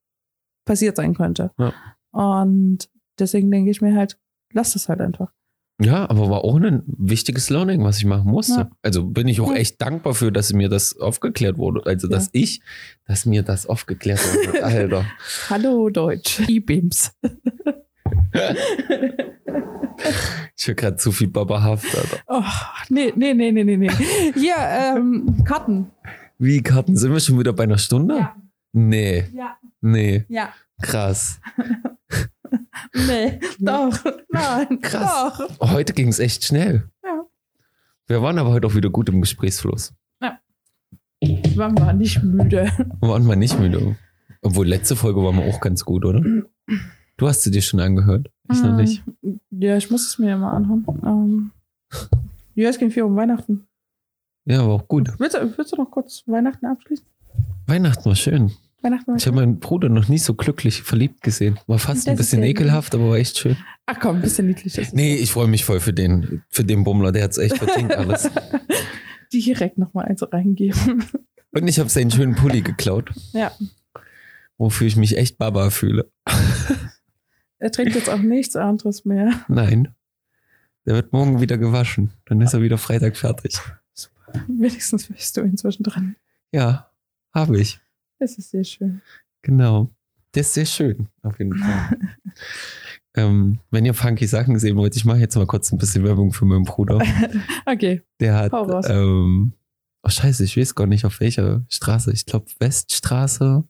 passiert 0.64 0.96
sein 0.96 1.14
könnte. 1.14 1.50
Ja. 1.58 1.72
Und 2.12 2.88
deswegen 3.18 3.50
denke 3.50 3.70
ich 3.70 3.80
mir 3.80 3.96
halt, 3.96 4.18
lass 4.52 4.72
das 4.74 4.88
halt 4.88 5.00
einfach. 5.00 5.32
ja, 5.80 6.08
aber 6.08 6.30
war 6.30 6.44
auch 6.44 6.54
ein 6.60 6.84
wichtiges 6.86 7.50
Learning, 7.50 7.82
was 7.82 7.98
ich 7.98 8.04
machen 8.04 8.30
musste. 8.30 8.52
Ja. 8.60 8.70
Also 8.82 9.04
bin 9.04 9.26
ich 9.26 9.40
auch 9.40 9.50
Ja. 9.50 9.56
echt 9.56 9.82
dankbar 9.82 10.14
für, 10.14 10.30
dass 10.30 10.52
mir 10.52 10.68
das 10.68 10.96
aufgeklärt 11.00 11.58
wurde. 11.58 11.82
Also, 11.84 12.06
dass 12.06 12.28
ich, 12.32 12.60
dass 13.06 13.26
mir 13.26 13.42
das 13.42 13.66
aufgeklärt 13.66 14.20
wurde. 14.20 14.62
Alter. 14.64 15.04
Hallo 15.50 15.90
Deutsch. 15.90 16.40
E-Beams. 16.48 17.12
Ich 20.56 20.66
höre 20.66 20.74
gerade 20.74 20.96
zu 20.96 21.12
viel 21.12 21.28
babahaft, 21.28 21.86
Alter. 21.96 22.18
Oh, 22.26 22.42
nee, 22.88 23.12
nee, 23.16 23.34
nee, 23.34 23.52
nee, 23.52 23.64
nee, 23.64 23.76
nee. 23.76 23.90
Hier, 24.34 24.54
ähm, 24.58 25.44
Karten. 25.44 25.90
Wie 26.38 26.62
Karten? 26.62 26.96
Sind 26.96 27.12
wir 27.12 27.20
schon 27.20 27.38
wieder 27.38 27.52
bei 27.52 27.64
einer 27.64 27.78
Stunde? 27.78 28.16
Ja. 28.18 28.36
Nee, 28.72 29.24
Ja, 29.32 29.56
nee. 29.80 30.24
ja. 30.28 30.52
Krass. 30.82 31.40
nee, 33.06 33.38
doch, 33.60 33.96
nein, 34.30 34.80
Krass. 34.80 35.38
doch. 35.38 35.70
Heute 35.70 35.92
ging 35.92 36.08
es 36.08 36.18
echt 36.18 36.44
schnell. 36.44 36.88
Ja. 37.04 37.24
Wir 38.08 38.20
waren 38.22 38.38
aber 38.38 38.50
heute 38.50 38.66
auch 38.66 38.74
wieder 38.74 38.90
gut 38.90 39.08
im 39.08 39.20
Gesprächsfluss. 39.20 39.94
Man 41.56 41.78
war 41.78 41.92
nicht 41.94 42.22
müde. 42.22 42.70
Wir 43.00 43.08
waren 43.08 43.24
mal 43.24 43.36
nicht 43.36 43.58
müde. 43.58 43.96
Obwohl, 44.42 44.66
letzte 44.66 44.94
Folge 44.96 45.22
waren 45.22 45.36
wir 45.36 45.44
auch 45.46 45.60
ganz 45.60 45.84
gut, 45.84 46.04
oder? 46.04 46.20
Du 47.16 47.28
hast 47.28 47.42
sie 47.42 47.50
dir 47.50 47.62
schon 47.62 47.80
angehört. 47.80 48.30
Ich 48.50 48.62
noch 48.62 48.76
nicht. 48.76 49.02
Ja, 49.50 49.76
ich 49.76 49.90
muss 49.90 50.06
es 50.06 50.18
mir 50.18 50.30
ja 50.30 50.36
mal 50.36 50.52
anhören. 50.52 50.84
Ähm, 51.04 51.50
ja, 52.54 52.68
es 52.68 52.78
ging 52.78 52.90
viel 52.90 53.04
um 53.04 53.16
Weihnachten. 53.16 53.66
Ja, 54.44 54.62
aber 54.62 54.74
auch 54.74 54.88
gut. 54.88 55.10
Willst 55.18 55.36
du, 55.36 55.56
willst 55.56 55.72
du 55.72 55.76
noch 55.76 55.90
kurz 55.90 56.22
Weihnachten 56.26 56.66
abschließen? 56.66 57.06
Weihnachten 57.66 58.04
war 58.04 58.16
schön. 58.16 58.52
Weihnachten 58.82 59.06
war 59.06 59.16
Ich 59.16 59.26
habe 59.26 59.36
meinen 59.36 59.60
Bruder 59.60 59.88
noch 59.88 60.08
nie 60.08 60.18
so 60.18 60.34
glücklich 60.34 60.82
verliebt 60.82 61.22
gesehen. 61.22 61.58
War 61.66 61.78
fast 61.78 62.06
ein 62.06 62.16
Das 62.16 62.26
bisschen 62.26 62.42
ekelhaft, 62.42 62.94
aber 62.94 63.10
war 63.10 63.16
echt 63.16 63.38
schön. 63.38 63.56
Ach 63.86 63.98
komm, 63.98 64.16
ein 64.16 64.22
bisschen 64.22 64.48
niedlich. 64.48 64.76
ist. 64.76 64.92
Nee, 64.92 65.16
ich 65.16 65.30
freue 65.30 65.48
mich 65.48 65.64
voll 65.64 65.80
für 65.80 65.92
den, 65.94 66.42
für 66.50 66.64
den 66.64 66.84
Bummler. 66.84 67.12
Der 67.12 67.24
hat 67.24 67.30
es 67.30 67.38
echt 67.38 67.56
verdient 67.56 67.94
alles. 67.94 68.30
Direkt 69.32 69.78
nochmal 69.78 70.06
eins 70.06 70.22
reingeben. 70.30 71.04
Und 71.52 71.68
ich 71.68 71.78
habe 71.78 71.88
seinen 71.88 72.10
schönen 72.10 72.34
Pulli 72.34 72.60
geklaut, 72.60 73.10
ja. 73.32 73.52
wofür 74.58 74.86
ich 74.86 74.96
mich 74.96 75.16
echt 75.16 75.38
Baba 75.38 75.70
fühle. 75.70 76.10
Er 77.64 77.72
trägt 77.72 77.94
jetzt 77.94 78.10
auch 78.10 78.20
nichts 78.20 78.56
anderes 78.56 79.06
mehr. 79.06 79.32
Nein. 79.48 79.94
Der 80.84 80.96
wird 80.96 81.14
morgen 81.14 81.40
wieder 81.40 81.56
gewaschen. 81.56 82.10
Dann 82.26 82.42
ist 82.42 82.52
er 82.52 82.60
wieder 82.60 82.76
Freitag 82.76 83.16
fertig. 83.16 83.58
Wenigstens 84.48 85.06
bist 85.06 85.34
du 85.38 85.40
inzwischen 85.40 85.82
dran. 85.82 86.14
Ja, 86.52 86.90
habe 87.32 87.58
ich. 87.58 87.80
Das 88.18 88.36
ist 88.36 88.50
sehr 88.50 88.64
schön. 88.64 89.00
Genau. 89.40 89.88
Das 90.32 90.48
ist 90.48 90.52
sehr 90.52 90.66
schön, 90.66 91.08
auf 91.22 91.38
jeden 91.38 91.56
Fall. 91.56 91.98
ähm, 93.14 93.60
wenn 93.70 93.86
ihr 93.86 93.94
funky 93.94 94.26
Sachen 94.26 94.58
sehen 94.58 94.76
wollt, 94.76 94.94
ich 94.94 95.06
mache 95.06 95.20
jetzt 95.20 95.36
mal 95.36 95.46
kurz 95.46 95.72
ein 95.72 95.78
bisschen 95.78 96.04
Werbung 96.04 96.34
für 96.34 96.44
meinen 96.44 96.64
Bruder. 96.64 96.98
Okay. 97.64 98.02
Der 98.20 98.34
hat, 98.34 98.52
ähm, 98.90 99.54
oh 100.02 100.10
scheiße, 100.10 100.44
ich 100.44 100.58
weiß 100.58 100.74
gar 100.74 100.86
nicht 100.86 101.06
auf 101.06 101.18
welcher 101.20 101.64
Straße. 101.70 102.12
Ich 102.12 102.26
glaube 102.26 102.44
Weststraße, 102.58 103.64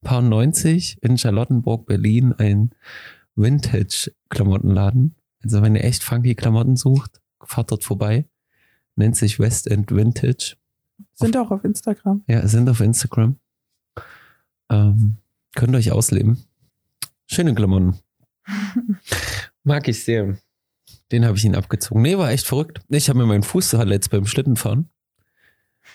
Paar 0.00 0.22
90 0.22 0.96
in 1.02 1.18
Charlottenburg, 1.18 1.84
Berlin, 1.84 2.32
ein 2.32 2.70
Vintage-Klamottenladen. 3.36 5.14
Also 5.42 5.62
wenn 5.62 5.74
ihr 5.74 5.84
echt 5.84 6.02
funky 6.02 6.34
Klamotten 6.34 6.76
sucht, 6.76 7.20
fahrt 7.42 7.70
dort 7.70 7.84
vorbei. 7.84 8.26
Nennt 8.96 9.16
sich 9.16 9.38
West 9.38 9.66
End 9.70 9.90
Vintage. 9.90 10.56
Sind 11.14 11.36
auch 11.36 11.50
auf 11.50 11.64
Instagram. 11.64 12.22
Ja, 12.28 12.46
sind 12.46 12.68
auf 12.68 12.80
Instagram. 12.80 13.36
Ähm, 14.70 15.16
könnt 15.54 15.74
euch 15.74 15.92
ausleben. 15.92 16.44
Schöne 17.26 17.54
Klamotten. 17.54 17.98
Mag 19.64 19.88
ich 19.88 20.04
sehr. 20.04 20.36
Den 21.10 21.24
habe 21.24 21.36
ich 21.36 21.44
ihn 21.44 21.54
abgezogen. 21.54 22.02
Nee, 22.02 22.18
war 22.18 22.30
echt 22.30 22.46
verrückt. 22.46 22.80
Ich 22.88 23.08
habe 23.08 23.18
mir 23.18 23.26
meinen 23.26 23.42
Fuß 23.42 23.70
verletzt 23.70 24.10
beim 24.10 24.26
Schlittenfahren. 24.26 24.88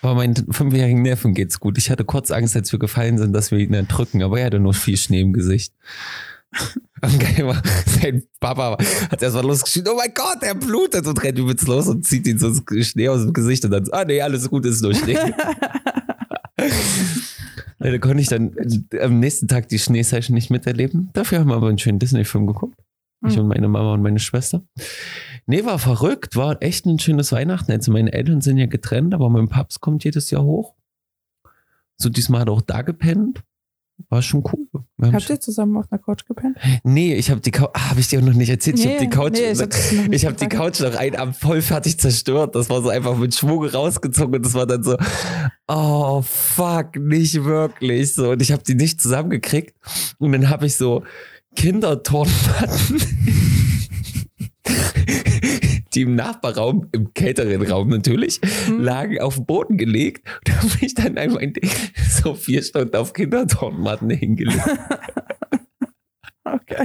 Aber 0.01 0.15
meinen 0.15 0.35
fünfjährigen 0.51 1.01
Neffen 1.01 1.33
geht's 1.33 1.59
gut. 1.59 1.77
Ich 1.77 1.89
hatte 1.89 2.05
kurz 2.05 2.31
Angst, 2.31 2.55
als 2.55 2.71
wir 2.71 2.79
gefallen 2.79 3.17
sind, 3.17 3.33
dass 3.33 3.51
wir 3.51 3.59
ihn 3.59 3.71
dann 3.71 3.87
drücken, 3.87 4.23
aber 4.23 4.39
er 4.39 4.45
hatte 4.47 4.59
nur 4.59 4.73
viel 4.73 4.97
Schnee 4.97 5.21
im 5.21 5.33
Gesicht. 5.33 5.73
Sein 7.85 8.23
Papa 8.39 8.77
hat 9.09 9.21
erst 9.21 9.35
mal 9.35 9.45
losgeschrien, 9.45 9.87
oh 9.89 9.95
mein 9.95 10.13
Gott, 10.13 10.37
er 10.41 10.55
blutet 10.55 11.05
und 11.07 11.21
rennt 11.23 11.37
übelst 11.39 11.67
los 11.67 11.87
und 11.87 12.05
zieht 12.05 12.27
ihn 12.27 12.39
so 12.39 12.53
Schnee 12.81 13.09
aus 13.09 13.21
dem 13.21 13.33
Gesicht 13.33 13.63
und 13.65 13.71
dann 13.71 13.87
ah 13.91 14.05
nee, 14.05 14.21
alles 14.21 14.49
gut, 14.49 14.65
ist 14.65 14.81
nur 14.81 14.93
Schnee. 14.93 15.17
Da 17.81 17.97
konnte 17.97 18.19
ich 18.21 18.27
dann 18.27 18.53
am 19.01 19.19
nächsten 19.19 19.47
Tag 19.47 19.69
die 19.69 19.79
Schneesession 19.79 20.33
nicht 20.35 20.49
miterleben. 20.49 21.09
Dafür 21.13 21.39
haben 21.39 21.47
wir 21.47 21.55
aber 21.55 21.69
einen 21.69 21.77
schönen 21.77 21.99
Disney-Film 21.99 22.45
geguckt. 22.45 22.77
Ich 23.25 23.35
Mhm. 23.35 23.41
und 23.43 23.47
meine 23.47 23.67
Mama 23.69 23.93
und 23.93 24.01
meine 24.01 24.19
Schwester. 24.19 24.63
Nee, 25.45 25.63
war 25.65 25.79
verrückt, 25.79 26.35
war 26.35 26.61
echt 26.61 26.85
ein 26.85 26.99
schönes 26.99 27.31
Weihnachten. 27.31 27.71
Also 27.71 27.91
meine 27.91 28.11
Eltern 28.11 28.41
sind 28.41 28.57
ja 28.57 28.65
getrennt, 28.65 29.13
aber 29.13 29.29
mein 29.29 29.47
Paps 29.47 29.79
kommt 29.79 30.03
jedes 30.03 30.29
Jahr 30.29 30.43
hoch. 30.43 30.75
So 31.97 32.09
diesmal 32.09 32.41
hat 32.41 32.49
er 32.49 32.53
auch 32.53 32.61
da 32.61 32.81
gepennt. 32.81 33.43
War 34.07 34.21
schon 34.21 34.43
cool. 34.53 34.83
Habt 35.13 35.29
ihr 35.29 35.39
zusammen 35.39 35.77
auf 35.77 35.85
einer 35.91 35.99
Couch 35.99 36.25
gepennt? 36.25 36.57
nee, 36.83 37.15
ich 37.15 37.29
habe 37.29 37.41
die 37.41 37.51
Couch, 37.51 37.69
ah, 37.73 37.89
habe 37.89 37.99
ich 37.99 38.07
dir 38.07 38.19
auch 38.19 38.23
noch 38.23 38.33
nicht 38.33 38.49
erzählt. 38.49 38.79
ich 38.79 38.87
habe 38.87 38.99
die 38.99 39.09
Couch, 39.09 39.33
nee, 39.33 39.51
ich 40.11 40.25
habe 40.25 40.35
die. 40.35 40.47
Couch 40.47 40.79
noch 40.79 40.95
einen 40.95 41.15
Abend 41.15 41.35
voll 41.35 41.61
fertig 41.61 41.99
zerstört. 41.99 42.55
Das 42.55 42.69
war 42.69 42.81
so 42.81 42.89
einfach 42.89 43.15
mit 43.17 43.35
Schwung 43.35 43.65
rausgezogen 43.65 44.35
und 44.35 44.45
das 44.45 44.53
war 44.53 44.65
dann 44.65 44.83
so, 44.83 44.97
oh 45.67 46.21
fuck, 46.21 46.95
nicht 46.95 47.43
wirklich. 47.43 48.15
So, 48.15 48.31
und 48.31 48.41
ich 48.41 48.51
habe 48.51 48.63
die 48.63 48.75
nicht 48.75 49.01
zusammengekriegt. 49.01 49.75
Und 50.17 50.31
dann 50.31 50.49
habe 50.49 50.65
ich 50.65 50.75
so 50.75 51.03
Kinderturnmatten, 51.55 53.01
die 55.99 56.03
im 56.03 56.15
Nachbarraum, 56.15 56.87
im 56.93 57.13
Catering-Raum 57.13 57.89
natürlich, 57.89 58.39
Hm. 58.65 58.79
lagen 58.79 59.19
auf 59.19 59.35
den 59.35 59.45
Boden 59.45 59.77
gelegt. 59.77 60.25
Und 60.47 60.55
habe 60.55 60.85
ich 60.85 60.95
dann 60.95 61.17
einfach 61.17 61.41
so 62.09 62.33
vier 62.35 62.63
Stunden 62.63 62.95
auf 62.95 63.13
Kinderturnmatten 63.13 64.09
hingelegt. 64.09 64.63
Okay. 66.45 66.83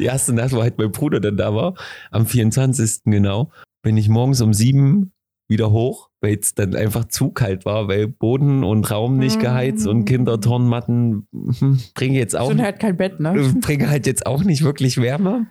Die 0.00 0.06
erste 0.06 0.32
Nacht, 0.32 0.52
wo 0.52 0.60
halt 0.60 0.76
mein 0.78 0.90
Bruder 0.90 1.20
dann 1.20 1.36
da 1.36 1.54
war, 1.54 1.74
am 2.10 2.26
24. 2.26 3.02
genau, 3.04 3.52
bin 3.80 3.96
ich 3.96 4.08
morgens 4.08 4.40
um 4.40 4.52
sieben 4.52 5.12
wieder 5.48 5.70
hoch, 5.70 6.08
weil 6.20 6.36
es 6.36 6.54
dann 6.54 6.74
einfach 6.74 7.04
zu 7.04 7.30
kalt 7.30 7.64
war, 7.64 7.86
weil 7.86 8.08
Boden 8.08 8.64
und 8.64 8.90
Raum 8.90 9.18
nicht 9.18 9.38
geheizt 9.38 9.86
und 9.86 10.04
Kinderturnmatten 10.04 11.28
hm, 11.32 11.78
bringen 11.94 12.16
jetzt 12.16 12.36
auch 12.36 12.48
Sind 12.48 12.60
halt 12.60 12.80
kein 12.80 12.96
Bett, 12.96 13.20
ne? 13.20 13.54
bringen 13.60 13.88
halt 13.88 14.06
jetzt 14.08 14.26
auch 14.26 14.42
nicht 14.42 14.64
wirklich 14.64 15.00
Wärme. 15.00 15.46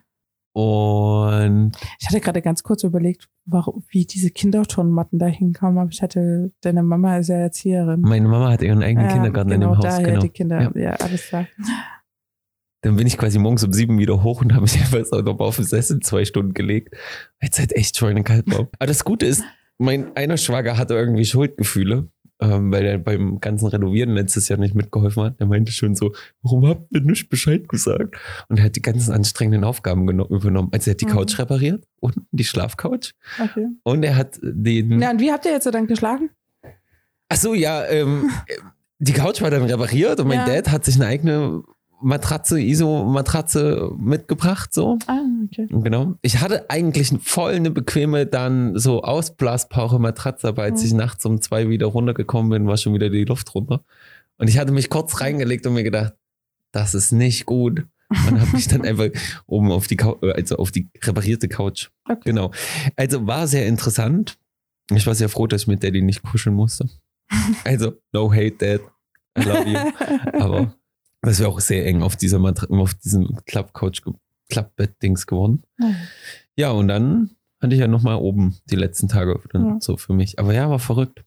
Und 0.57 1.73
Ich 1.99 2.07
hatte 2.07 2.19
gerade 2.19 2.41
ganz 2.41 2.63
kurz 2.63 2.83
überlegt, 2.83 3.29
warum, 3.45 3.83
wie 3.89 4.05
diese 4.07 4.31
Kinderturnmatten 4.31 5.19
da 5.19 5.27
hinkommen, 5.27 5.77
aber 5.77 5.91
ich 5.91 6.01
hatte, 6.01 6.51
deine 6.61 6.81
Mama 6.81 7.17
ist 7.19 7.27
ja 7.27 7.35
Erzieherin. 7.35 8.01
meine 8.01 8.27
Mama 8.27 8.49
hat 8.49 8.63
ihren 8.63 8.81
eigenen 8.81 9.05
Ja, 9.07 9.13
Kindergarten 9.13 9.51
genau, 9.51 9.67
in 9.67 9.71
dem 9.73 9.77
Haus. 9.77 9.83
daher 9.85 10.07
Genau. 10.07 10.21
die 10.21 10.29
Kinder, 10.29 10.61
Ja. 10.61 10.71
ja, 10.81 10.91
alles 10.93 11.27
klar. 11.27 11.45
Dann 12.81 12.95
bin 12.95 13.05
ich 13.05 13.17
quasi 13.19 13.37
morgens 13.37 13.63
um 13.63 13.71
sieben 13.73 13.99
wieder 13.99 14.23
hoch 14.23 14.41
und 14.41 14.53
habe 14.53 14.63
mich 14.63 14.75
einfach 14.79 15.05
so 15.05 15.21
nochmal 15.21 15.47
auf 15.47 15.57
den 15.57 15.65
Sessel 15.65 15.99
zwei 15.99 16.25
Stunden 16.25 16.53
gelegt. 16.55 16.95
Es 17.39 17.59
halt 17.59 17.73
echt 17.75 17.95
schon 17.97 18.23
kalt 18.23 18.47
war. 18.51 18.61
Aber 18.79 18.87
das 18.87 19.03
Gute 19.03 19.27
ist, 19.27 19.43
mein 19.77 20.15
einer 20.15 20.37
Schwager 20.37 20.75
hatte 20.79 20.95
irgendwie 20.95 21.25
Schuldgefühle, 21.25 22.09
ähm, 22.39 22.71
weil 22.71 22.85
er 22.85 22.97
beim 22.99 23.39
ganzen 23.39 23.67
Renovieren 23.67 24.11
letztes 24.13 24.47
Jahr 24.47 24.59
nicht 24.59 24.75
mitgeholfen 24.75 25.23
hat. 25.23 25.35
Er 25.39 25.47
meinte 25.47 25.71
schon 25.71 25.95
so, 25.95 26.13
warum 26.41 26.67
habt 26.67 26.91
ihr 26.91 27.01
nicht 27.01 27.29
Bescheid 27.29 27.67
gesagt? 27.67 28.15
Und 28.47 28.59
er 28.59 28.65
hat 28.65 28.75
die 28.75 28.81
ganzen 28.81 29.11
anstrengenden 29.13 29.63
Aufgaben 29.63 30.07
übernommen. 30.07 30.69
Also 30.71 30.89
er 30.89 30.93
hat 30.93 31.01
die 31.01 31.05
Mhm. 31.05 31.09
Couch 31.11 31.39
repariert, 31.39 31.85
unten 31.99 32.27
die 32.31 32.43
Schlafcouch. 32.43 33.13
Okay. 33.41 33.67
Und 33.83 34.03
er 34.03 34.15
hat 34.15 34.37
den... 34.41 34.97
Na, 34.97 35.11
und 35.11 35.19
wie 35.19 35.31
habt 35.31 35.45
ihr 35.45 35.51
jetzt 35.51 35.63
so 35.63 35.71
dann 35.71 35.87
geschlagen? 35.87 36.29
Ach 37.29 37.37
so, 37.37 37.53
ja, 37.53 37.85
ähm, 37.87 38.29
die 38.99 39.13
Couch 39.13 39.41
war 39.41 39.49
dann 39.51 39.63
repariert 39.63 40.19
und 40.19 40.27
mein 40.27 40.39
Ja. 40.39 40.45
Dad 40.45 40.69
hat 40.71 40.85
sich 40.85 40.95
eine 40.95 41.05
eigene 41.07 41.63
Matratze, 42.01 42.59
ISO-Matratze 42.59 43.91
mitgebracht, 43.97 44.73
so. 44.73 44.97
Ah, 45.07 45.21
okay. 45.45 45.67
Genau. 45.69 46.15
Ich 46.21 46.39
hatte 46.41 46.69
eigentlich 46.69 47.11
voll 47.21 47.53
eine 47.53 47.71
bequeme 47.71 48.25
dann 48.25 48.77
so 48.77 49.01
ausblasbare 49.03 49.99
Matratze, 49.99 50.47
aber 50.47 50.63
als 50.63 50.81
Mhm. 50.81 50.87
ich 50.87 50.93
nachts 50.93 51.25
um 51.25 51.41
zwei 51.41 51.69
wieder 51.69 51.87
runtergekommen 51.87 52.49
bin, 52.51 52.67
war 52.67 52.77
schon 52.77 52.93
wieder 52.93 53.09
die 53.09 53.23
Luft 53.25 53.53
runter. 53.55 53.81
Und 54.37 54.47
ich 54.49 54.57
hatte 54.59 54.71
mich 54.71 54.89
kurz 54.89 55.19
reingelegt 55.21 55.65
und 55.65 55.73
mir 55.73 55.83
gedacht, 55.83 56.13
das 56.71 56.93
ist 56.93 57.11
nicht 57.11 57.45
gut. 57.45 57.85
Und 58.09 58.39
habe 58.39 58.51
mich 58.55 58.67
dann 58.67 58.81
einfach 58.85 59.07
oben 59.47 59.71
auf 59.71 59.87
die 59.87 59.97
Couch, 59.97 60.21
also 60.23 60.57
auf 60.57 60.71
die 60.71 60.89
reparierte 61.03 61.47
Couch. 61.47 61.89
okay. 62.07 62.19
Genau. 62.25 62.51
Also 62.95 63.25
war 63.27 63.47
sehr 63.47 63.65
interessant. 63.67 64.37
Ich 64.91 65.05
war 65.07 65.15
sehr 65.15 65.29
froh, 65.29 65.47
dass 65.47 65.63
ich 65.63 65.67
mit 65.67 65.83
Daddy 65.83 66.01
nicht 66.01 66.21
kuscheln 66.23 66.55
musste. 66.55 66.87
Also, 67.65 67.93
no 68.13 68.31
hate, 68.31 68.51
Dad. 68.57 68.81
I 69.37 69.43
love 69.43 69.69
you. 69.69 69.77
Aber 70.39 70.73
das 71.21 71.39
wäre 71.39 71.49
auch 71.49 71.59
sehr 71.59 71.85
eng 71.85 72.01
auf 72.03 72.15
dieser 72.15 72.39
Matra 72.39 72.67
auf 72.77 72.93
diesem 72.93 73.35
Club-Couch, 73.45 74.03
ge- 74.03 74.13
Clubbett-Dings 74.49 75.25
geworden. 75.27 75.63
Ja. 75.79 75.95
Ja, 76.55 76.71
und 76.71 76.87
dann 76.87 77.31
hatte 77.61 77.73
ich 77.75 77.79
ja 77.81 77.87
nochmal 77.87 78.15
oben 78.17 78.57
die 78.65 78.75
letzten 78.75 79.07
Tage 79.07 79.39
Ja. 79.53 79.77
so 79.79 79.97
für 79.97 80.13
mich. 80.13 80.39
Aber 80.39 80.53
ja, 80.53 80.69
war 80.69 80.79
verrückt. 80.79 81.23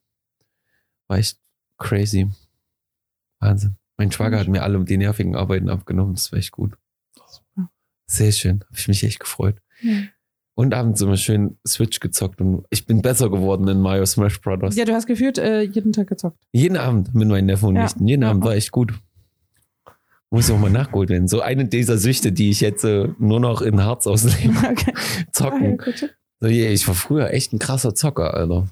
War 1.09 1.19
echt 1.19 1.39
crazy. 1.79 2.29
Wahnsinn. 3.41 3.77
Mein 3.97 4.13
Schwager 4.13 4.39
hat 4.39 4.49
mir 4.49 4.63
alle 4.63 4.83
die 4.85 4.97
nervigen 4.97 5.37
Arbeiten 5.37 5.69
abgenommen. 5.69 6.15
Das 6.15 6.33
war 6.33 6.39
echt 6.39 6.53
gut. 6.53 6.77
Super. 7.29 7.71
Sehr 8.07 8.33
schön. 8.33 8.61
Habe 8.67 8.79
ich 8.79 8.89
mich 8.89 9.05
echt 9.05 9.21
gefreut. 9.21 9.57
Ja. 9.83 9.93
Und 10.55 10.75
abends 10.75 11.01
immer 11.01 11.17
schön 11.17 11.59
Switch 11.67 12.01
gezockt 12.01 12.41
und 12.41 12.67
ich 12.71 12.85
bin 12.85 13.01
besser 13.03 13.31
geworden 13.31 13.67
in 13.69 13.81
Mario 13.81 14.05
Smash 14.05 14.41
Brothers. 14.43 14.77
Ja, 14.77 14.85
du 14.85 14.93
hast 14.93 15.07
gefühlt 15.07 15.39
äh, 15.39 15.63
jeden 15.63 15.93
Tag 15.93 16.09
gezockt. 16.09 16.39
Jeden 16.53 16.77
Abend 16.77 17.15
mit 17.15 17.29
meinen 17.29 17.47
Neffen 17.47 17.69
und 17.71 17.77
Ja. 17.77 17.85
Nichten. 17.85 18.07
Jeden 18.07 18.23
Ja. 18.23 18.31
Abend 18.31 18.45
war 18.45 18.55
echt 18.55 18.71
gut. 18.71 18.93
Muss 20.31 20.49
ich 20.49 20.55
auch 20.55 20.59
mal 20.61 20.71
nachgeholt 20.71 21.11
werden. 21.11 21.27
So 21.27 21.41
eine 21.41 21.65
dieser 21.67 21.99
Süchte, 21.99 22.31
die 22.31 22.51
ich 22.51 22.61
jetzt 22.61 22.85
äh, 22.85 23.09
nur 23.19 23.41
noch 23.41 23.63
in 23.63 23.83
Harz 23.83 24.07
auslebe. 24.07 24.55
Okay. 24.71 24.93
Zocken. 25.33 25.81
Ah. 25.81 25.91
So, 26.41 26.49
yeah, 26.49 26.71
ich 26.71 26.87
war 26.89 26.95
früher 26.95 27.33
echt 27.33 27.53
ein 27.53 27.59
krasser 27.59 27.95
Zocker, 27.95 28.33
Alter. 28.35 28.69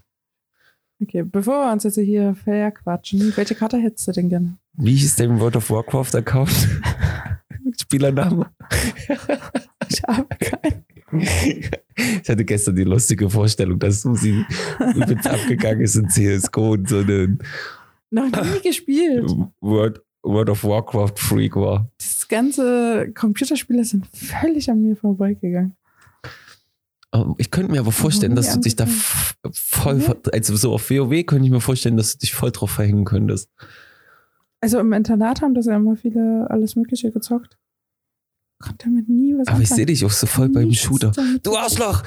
okay, 1.02 1.22
bevor 1.22 1.66
wir 1.66 1.72
uns 1.72 1.84
jetzt 1.84 1.96
hier 1.98 2.34
verquatschen, 2.34 3.32
welche 3.36 3.54
Karte 3.54 3.76
hättest 3.78 4.08
du 4.08 4.12
denn 4.12 4.28
gerne? 4.30 4.56
Wie 4.74 4.94
hieß 4.94 5.16
der 5.16 5.26
im 5.26 5.40
World 5.40 5.56
of 5.56 5.68
Warcraft 5.70 6.14
Account? 6.14 6.50
Spielername? 7.80 8.46
Ich 9.90 10.02
habe 10.02 10.26
keinen. 10.38 10.84
Ich 11.96 12.28
hatte 12.28 12.44
gestern 12.44 12.76
die 12.76 12.84
lustige 12.84 13.30
Vorstellung, 13.30 13.78
dass 13.78 14.02
Susi 14.02 14.44
übelst 14.94 15.26
abgegangen 15.26 15.80
ist 15.80 15.94
in 15.94 16.10
CSGO 16.10 16.72
und 16.72 16.88
so 16.90 16.98
ein 16.98 17.38
Noch 18.10 18.26
nie 18.26 18.60
gespielt. 18.62 19.30
World, 19.62 20.02
World 20.22 20.50
of 20.50 20.64
Warcraft 20.64 21.12
Freak 21.16 21.56
war. 21.56 21.90
Das 21.98 22.26
ganze 22.28 23.10
Computerspiele 23.14 23.84
sind 23.84 24.06
völlig 24.14 24.70
an 24.70 24.82
mir 24.82 24.96
vorbeigegangen. 24.96 25.76
Ich 27.38 27.50
könnte 27.50 27.72
mir 27.72 27.80
aber 27.80 27.92
vorstellen, 27.92 28.34
dass 28.36 28.52
du 28.52 28.60
dich 28.60 28.76
da 28.76 28.86
voll, 29.52 30.00
ver- 30.00 30.16
also 30.32 30.54
so 30.56 30.74
auf 30.74 30.90
WoW 30.90 31.24
könnte 31.24 31.46
ich 31.46 31.50
mir 31.50 31.60
vorstellen, 31.60 31.96
dass 31.96 32.12
du 32.12 32.18
dich 32.18 32.34
voll 32.34 32.50
drauf 32.52 32.70
verhängen 32.70 33.04
könntest. 33.06 33.50
Also 34.60 34.78
im 34.78 34.92
Internat 34.92 35.40
haben 35.40 35.54
das 35.54 35.66
ja 35.66 35.76
immer 35.76 35.96
viele 35.96 36.46
alles 36.50 36.76
Mögliche 36.76 37.10
gezockt. 37.10 37.56
Konnte 38.60 38.86
damit 38.86 39.08
nie 39.08 39.34
was 39.38 39.48
Aber 39.48 39.60
ich 39.62 39.68
sehe 39.68 39.76
anfangen. 39.76 39.86
dich 39.86 40.04
auch 40.04 40.10
so 40.10 40.26
voll 40.26 40.48
beim 40.50 40.72
Shooter. 40.72 41.12
Du 41.42 41.56
Arschloch! 41.56 42.02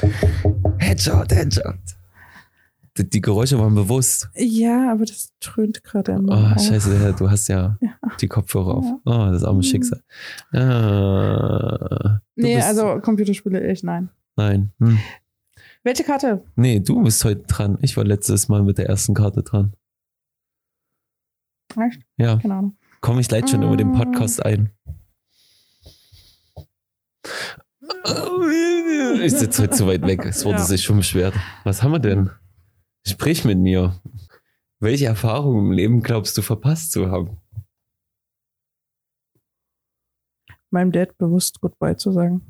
Headshot, 0.77 1.31
Headshot. 1.31 1.79
Die, 2.97 3.09
die 3.09 3.21
Geräusche 3.21 3.57
waren 3.57 3.73
bewusst. 3.73 4.29
Ja, 4.35 4.91
aber 4.91 5.05
das 5.05 5.33
dröhnt 5.39 5.81
gerade 5.83 6.11
immer. 6.11 6.33
Oh, 6.33 6.55
auf. 6.55 6.61
scheiße, 6.61 6.93
ja, 7.01 7.11
du 7.13 7.29
hast 7.29 7.47
ja, 7.47 7.77
Ja. 7.79 7.91
die 8.19 8.27
Kopfhörer 8.27 8.75
auf. 8.75 8.85
Ja. 8.85 8.99
Oh, 9.05 9.31
das 9.31 9.43
arme 9.45 9.59
Mhm. 9.59 9.63
Schicksal. 9.63 10.03
Ah, 10.51 12.19
du 12.35 12.41
Nee, 12.43 12.61
also 12.61 12.99
Computerspiele 12.99 13.71
ich, 13.71 13.83
nein. 13.83 14.09
Nein. 14.35 14.71
Hm. 14.79 14.99
Welche 15.83 16.03
Karte? 16.03 16.43
Nee, 16.55 16.79
du 16.81 17.01
bist 17.01 17.23
heute 17.23 17.43
dran. 17.43 17.77
Ich 17.81 17.95
war 17.97 18.03
letztes 18.03 18.49
Mal 18.49 18.61
mit 18.63 18.77
der 18.77 18.87
ersten 18.87 19.13
Karte 19.13 19.41
dran. 19.41 19.73
Echt? 21.79 22.01
Ja, 22.17 22.37
Keine 22.37 22.55
Ahnung. 22.55 22.77
komme 22.99 23.21
ich 23.21 23.31
leid 23.31 23.49
schon 23.49 23.63
über 23.63 23.77
den 23.77 23.91
Mm. 23.91 23.93
Podcast 23.97 24.45
ein. 24.45 24.71
Ich 29.23 29.33
sitze 29.33 29.63
heute 29.63 29.73
zu 29.75 29.87
weit 29.87 30.01
weg. 30.05 30.25
Es 30.25 30.43
wurde 30.45 30.57
Ja. 30.57 30.63
sich 30.65 30.83
schon 30.83 30.97
beschwert. 30.97 31.33
Was 31.63 31.83
haben 31.83 31.91
wir 31.91 31.99
denn? 31.99 32.29
Sprich 33.05 33.45
mit 33.45 33.57
mir. 33.57 33.99
Welche 34.79 35.05
Erfahrungen 35.05 35.67
im 35.67 35.71
Leben 35.71 36.01
glaubst 36.01 36.37
du 36.37 36.41
verpasst 36.41 36.91
zu 36.91 37.11
haben? 37.11 37.37
Meinem 40.69 40.91
Dad 40.91 41.17
bewusst 41.17 41.59
Goodbye 41.61 41.97
zu 41.97 42.11
sagen. 42.11 42.41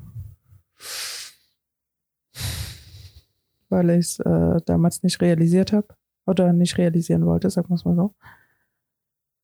Weil 3.68 3.90
ich 3.90 3.98
es 3.98 4.18
äh, 4.20 4.60
damals 4.64 5.02
nicht 5.02 5.20
realisiert 5.20 5.72
habe. 5.72 5.88
Oder 6.24 6.52
nicht 6.52 6.78
realisieren 6.78 7.26
wollte, 7.26 7.50
sagen 7.50 7.68
wir 7.68 7.74
es 7.74 7.84
mal 7.84 7.96
so. 7.96 8.14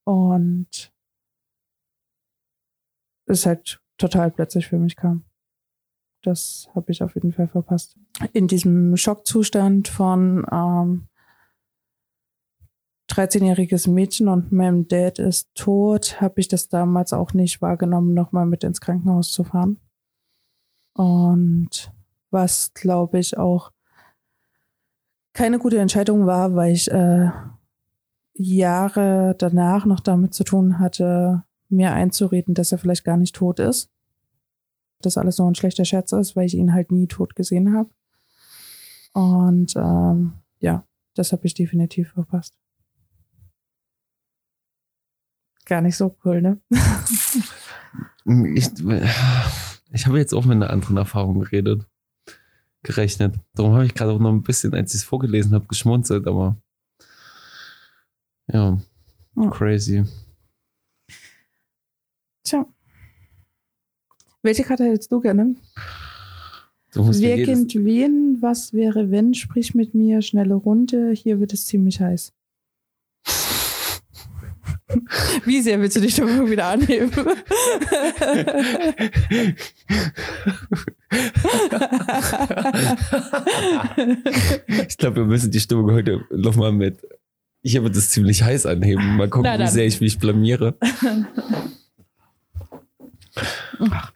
Und 0.05 0.93
es 3.25 3.45
halt 3.45 3.81
total 3.97 4.31
plötzlich 4.31 4.67
für 4.67 4.77
mich 4.77 4.95
kam. 4.95 5.28
Das 6.21 6.69
habe 6.75 6.91
ich 6.91 7.01
auf 7.01 7.15
jeden 7.15 7.31
Fall 7.31 7.47
verpasst. 7.47 7.97
In 8.33 8.47
diesem 8.47 8.97
Schockzustand 8.97 9.87
von 9.87 10.45
ähm, 10.51 11.07
13-jähriges 13.09 13.89
Mädchen 13.89 14.27
und 14.27 14.51
meinem 14.51 14.87
Dad 14.87 15.19
ist 15.19 15.49
tot, 15.55 16.21
habe 16.21 16.39
ich 16.39 16.47
das 16.47 16.67
damals 16.69 17.13
auch 17.13 17.33
nicht 17.33 17.61
wahrgenommen, 17.61 18.13
nochmal 18.13 18.45
mit 18.45 18.63
ins 18.63 18.81
Krankenhaus 18.81 19.31
zu 19.31 19.43
fahren. 19.43 19.79
Und 20.93 21.91
was, 22.29 22.73
glaube 22.73 23.19
ich, 23.19 23.37
auch 23.37 23.71
keine 25.33 25.59
gute 25.59 25.79
Entscheidung 25.79 26.25
war, 26.25 26.55
weil 26.55 26.73
ich 26.73 26.91
äh, 26.91 27.31
Jahre 28.33 29.35
danach 29.37 29.85
noch 29.85 29.99
damit 29.99 30.33
zu 30.33 30.43
tun 30.43 30.79
hatte, 30.79 31.43
mir 31.69 31.93
einzureden, 31.93 32.53
dass 32.53 32.71
er 32.71 32.77
vielleicht 32.77 33.03
gar 33.03 33.17
nicht 33.17 33.35
tot 33.35 33.59
ist. 33.59 33.89
Dass 35.01 35.17
alles 35.17 35.37
nur 35.37 35.49
ein 35.49 35.55
schlechter 35.55 35.85
Scherz 35.85 36.11
ist, 36.11 36.35
weil 36.35 36.45
ich 36.45 36.55
ihn 36.55 36.73
halt 36.73 36.91
nie 36.91 37.07
tot 37.07 37.35
gesehen 37.35 37.73
habe. 37.75 37.89
Und 39.13 39.73
ähm, 39.75 40.33
ja, 40.59 40.85
das 41.15 41.31
habe 41.31 41.45
ich 41.47 41.53
definitiv 41.53 42.11
verpasst. 42.11 42.53
Gar 45.65 45.81
nicht 45.81 45.95
so 45.97 46.15
cool, 46.25 46.41
ne? 46.41 46.59
Ich, 48.55 48.69
ich 49.91 50.05
habe 50.07 50.17
jetzt 50.17 50.33
auch 50.33 50.45
mit 50.45 50.55
einer 50.55 50.69
anderen 50.69 50.97
Erfahrung 50.97 51.39
geredet, 51.39 51.87
gerechnet. 52.83 53.39
Darum 53.53 53.73
habe 53.73 53.85
ich 53.85 53.93
gerade 53.93 54.11
auch 54.11 54.19
noch 54.19 54.31
ein 54.31 54.43
bisschen, 54.43 54.73
als 54.73 54.93
ich 54.93 55.01
es 55.01 55.03
vorgelesen 55.07 55.53
habe, 55.53 55.67
geschmunzelt, 55.67 56.27
aber 56.27 56.57
ja, 58.47 58.79
Ja. 59.35 59.49
crazy. 59.51 60.05
Tja. 62.43 62.65
Welche 64.41 64.63
Karte 64.63 64.85
hättest 64.85 65.11
du 65.11 65.19
gerne? 65.19 65.55
Du 66.93 67.05
Wer 67.19 67.43
kennt 67.43 67.75
wen? 67.75 68.37
Was 68.41 68.73
wäre 68.73 69.11
wenn? 69.11 69.33
Sprich 69.33 69.75
mit 69.75 69.93
mir, 69.93 70.21
schnelle 70.21 70.55
Runde. 70.55 71.11
Hier 71.11 71.39
wird 71.39 71.53
es 71.53 71.65
ziemlich 71.65 71.99
heiß. 71.99 72.33
Wie 75.45 75.61
sehr 75.61 75.79
willst 75.79 75.97
du 75.97 76.01
dich 76.01 76.15
doch 76.15 76.25
wieder 76.25 76.65
anheben? 76.67 77.11
ich 84.87 84.97
glaube, 84.97 85.17
wir 85.17 85.25
müssen 85.25 85.51
die 85.51 85.59
Stimmung 85.59 85.91
heute 85.91 86.25
nochmal 86.31 86.71
mit. 86.71 86.97
Ich 87.61 87.77
habe 87.77 87.91
das 87.91 88.09
ziemlich 88.09 88.41
heiß 88.41 88.65
anheben. 88.65 89.17
Mal 89.17 89.29
gucken, 89.29 89.51
Na 89.53 89.59
wie 89.59 89.67
sehr 89.67 89.85
ich 89.85 90.01
mich 90.01 90.17
blamiere. 90.17 90.75
Ach, 93.79 94.11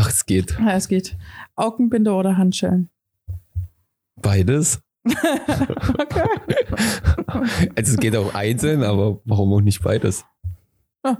es 0.00 0.26
geht. 0.26 0.56
ja, 0.58 0.74
es 0.76 0.88
geht. 0.88 1.16
Augenbinde 1.54 2.12
oder 2.12 2.36
Handschellen? 2.36 2.90
Beides. 4.16 4.80
Okay. 5.98 6.22
Also 7.76 7.94
es 7.94 7.96
geht 7.98 8.16
auch 8.16 8.34
einzeln, 8.34 8.82
aber 8.82 9.20
warum 9.24 9.52
auch 9.52 9.60
nicht 9.60 9.82
beides? 9.82 10.24
Ah. 11.02 11.16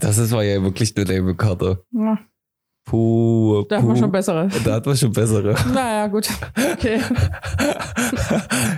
Das 0.00 0.18
ist, 0.18 0.32
war 0.32 0.44
ja 0.44 0.62
wirklich 0.62 0.96
eine 0.96 1.04
lame 1.12 1.34
Karte. 1.34 1.84
Ja, 1.92 2.18
Puh, 2.88 3.66
da 3.68 3.76
haben 3.76 3.88
wir 3.88 3.94
puh. 3.94 4.00
schon 4.00 4.10
bessere. 4.10 4.48
Da 4.64 4.76
hat 4.76 4.86
man 4.86 4.96
schon 4.96 5.12
bessere. 5.12 5.54
Naja, 5.74 6.06
gut. 6.06 6.26
Okay. 6.72 7.02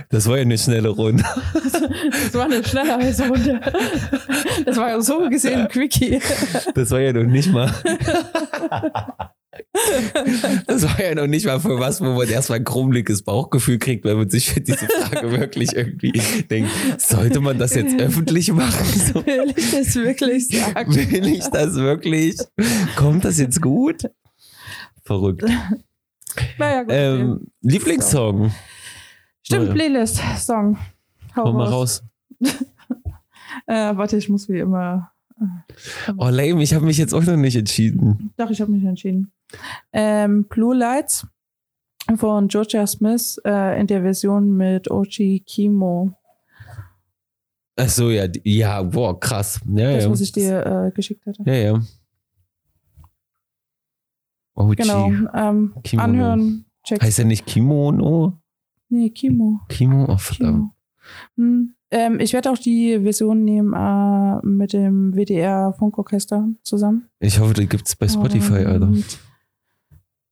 Das 0.09 0.27
war 0.27 0.35
ja 0.35 0.41
eine 0.41 0.57
schnelle 0.57 0.89
Runde. 0.89 1.23
Das 1.53 2.33
war 2.33 2.43
eine 2.43 2.61
schnelle 2.61 2.97
heiße 2.97 3.27
Runde. 3.29 3.61
Das 4.65 4.75
war 4.75 4.89
ja 4.89 4.99
so 5.01 5.29
gesehen 5.29 5.61
ein 5.61 5.67
Quickie. 5.69 6.19
Das 6.75 6.91
war 6.91 6.99
ja 6.99 7.13
noch 7.13 7.23
nicht 7.23 7.53
mal. 7.53 7.71
Das 10.67 10.83
war 10.83 11.01
ja 11.01 11.15
noch 11.15 11.27
nicht 11.27 11.45
mal 11.45 11.59
für 11.59 11.79
was, 11.79 12.01
wo 12.01 12.05
man 12.13 12.27
erstmal 12.27 12.59
ein 12.59 12.65
krummeliges 12.65 13.23
Bauchgefühl 13.23 13.79
kriegt, 13.79 14.03
wenn 14.03 14.17
man 14.17 14.29
sich 14.29 14.51
für 14.51 14.59
diese 14.61 14.85
Frage 14.87 15.31
wirklich 15.31 15.73
irgendwie 15.75 16.11
denkt, 16.49 16.69
sollte 16.97 17.39
man 17.39 17.57
das 17.57 17.75
jetzt 17.75 17.97
öffentlich 17.99 18.51
machen? 18.51 18.85
So, 18.85 19.25
Will 19.25 19.53
ich 19.55 19.71
das 19.71 19.95
wirklich 19.95 20.47
sagen? 20.49 20.93
will 20.95 21.25
ich 21.27 21.45
das 21.47 21.75
wirklich? 21.75 22.37
Kommt 22.95 23.23
das 23.25 23.37
jetzt 23.39 23.61
gut? 23.61 24.09
Verrückt. 25.03 25.43
Naja, 26.57 26.83
gut. 26.83 26.91
Ähm, 26.93 27.47
Lieblingssong. 27.61 28.51
Stimmt, 29.43 29.63
Leute. 29.67 29.73
Playlist, 29.73 30.21
Song. 30.39 30.77
Hau, 31.35 31.45
Hau 31.45 31.53
mal 31.53 31.67
raus. 31.67 32.03
raus. 32.41 32.53
Äh, 33.67 33.95
warte, 33.95 34.15
ich 34.17 34.29
muss 34.29 34.47
wie 34.47 34.59
immer. 34.59 35.11
Oh, 36.17 36.29
lame, 36.29 36.63
ich 36.63 36.73
habe 36.73 36.85
mich 36.85 36.97
jetzt 36.97 37.13
auch 37.13 37.23
noch 37.23 37.35
nicht 37.35 37.55
entschieden. 37.55 38.31
Doch, 38.37 38.49
ich 38.49 38.61
habe 38.61 38.71
mich 38.71 38.83
entschieden. 38.83 39.31
Ähm, 39.93 40.45
Blue 40.45 40.75
Lights 40.75 41.27
von 42.15 42.47
Georgia 42.47 42.85
Smith 42.87 43.39
äh, 43.45 43.79
in 43.79 43.87
der 43.87 44.01
Version 44.01 44.55
mit 44.55 44.89
Ochi 44.91 45.43
Kimo. 45.45 46.13
Ach 47.77 47.89
so, 47.89 48.09
ja, 48.09 48.27
ja, 48.43 48.83
boah, 48.83 49.19
krass. 49.19 49.59
Ja, 49.65 49.93
Das, 49.93 50.03
ja. 50.05 50.11
was 50.11 50.21
ich 50.21 50.31
dir 50.31 50.65
äh, 50.65 50.91
geschickt 50.91 51.25
hatte. 51.25 51.43
Ja, 51.45 51.53
ja. 51.53 51.81
Oh, 54.55 54.67
Genau. 54.67 55.09
Ähm, 55.33 55.73
anhören, 55.97 56.65
check. 56.83 57.01
Heißt 57.01 57.19
er 57.19 57.25
nicht 57.25 57.45
Kimono? 57.45 58.37
Nee, 58.89 59.09
Kimo. 59.09 59.61
Kimo? 59.69 60.05
Oh, 60.09 60.17
verdammt. 60.17 60.57
Kimo. 60.57 60.75
Hm. 61.37 61.75
Ähm, 61.93 62.19
ich 62.19 62.33
werde 62.33 62.51
auch 62.51 62.57
die 62.57 62.99
Version 63.01 63.43
nehmen 63.43 63.73
äh, 63.73 64.45
mit 64.45 64.73
dem 64.73 65.13
WDR 65.13 65.73
Funkorchester 65.73 66.47
zusammen. 66.61 67.09
Ich 67.19 67.39
hoffe, 67.39 67.53
die 67.53 67.67
gibt's 67.67 67.95
bei 67.95 68.07
Spotify, 68.07 68.65
Alter. 68.65 68.91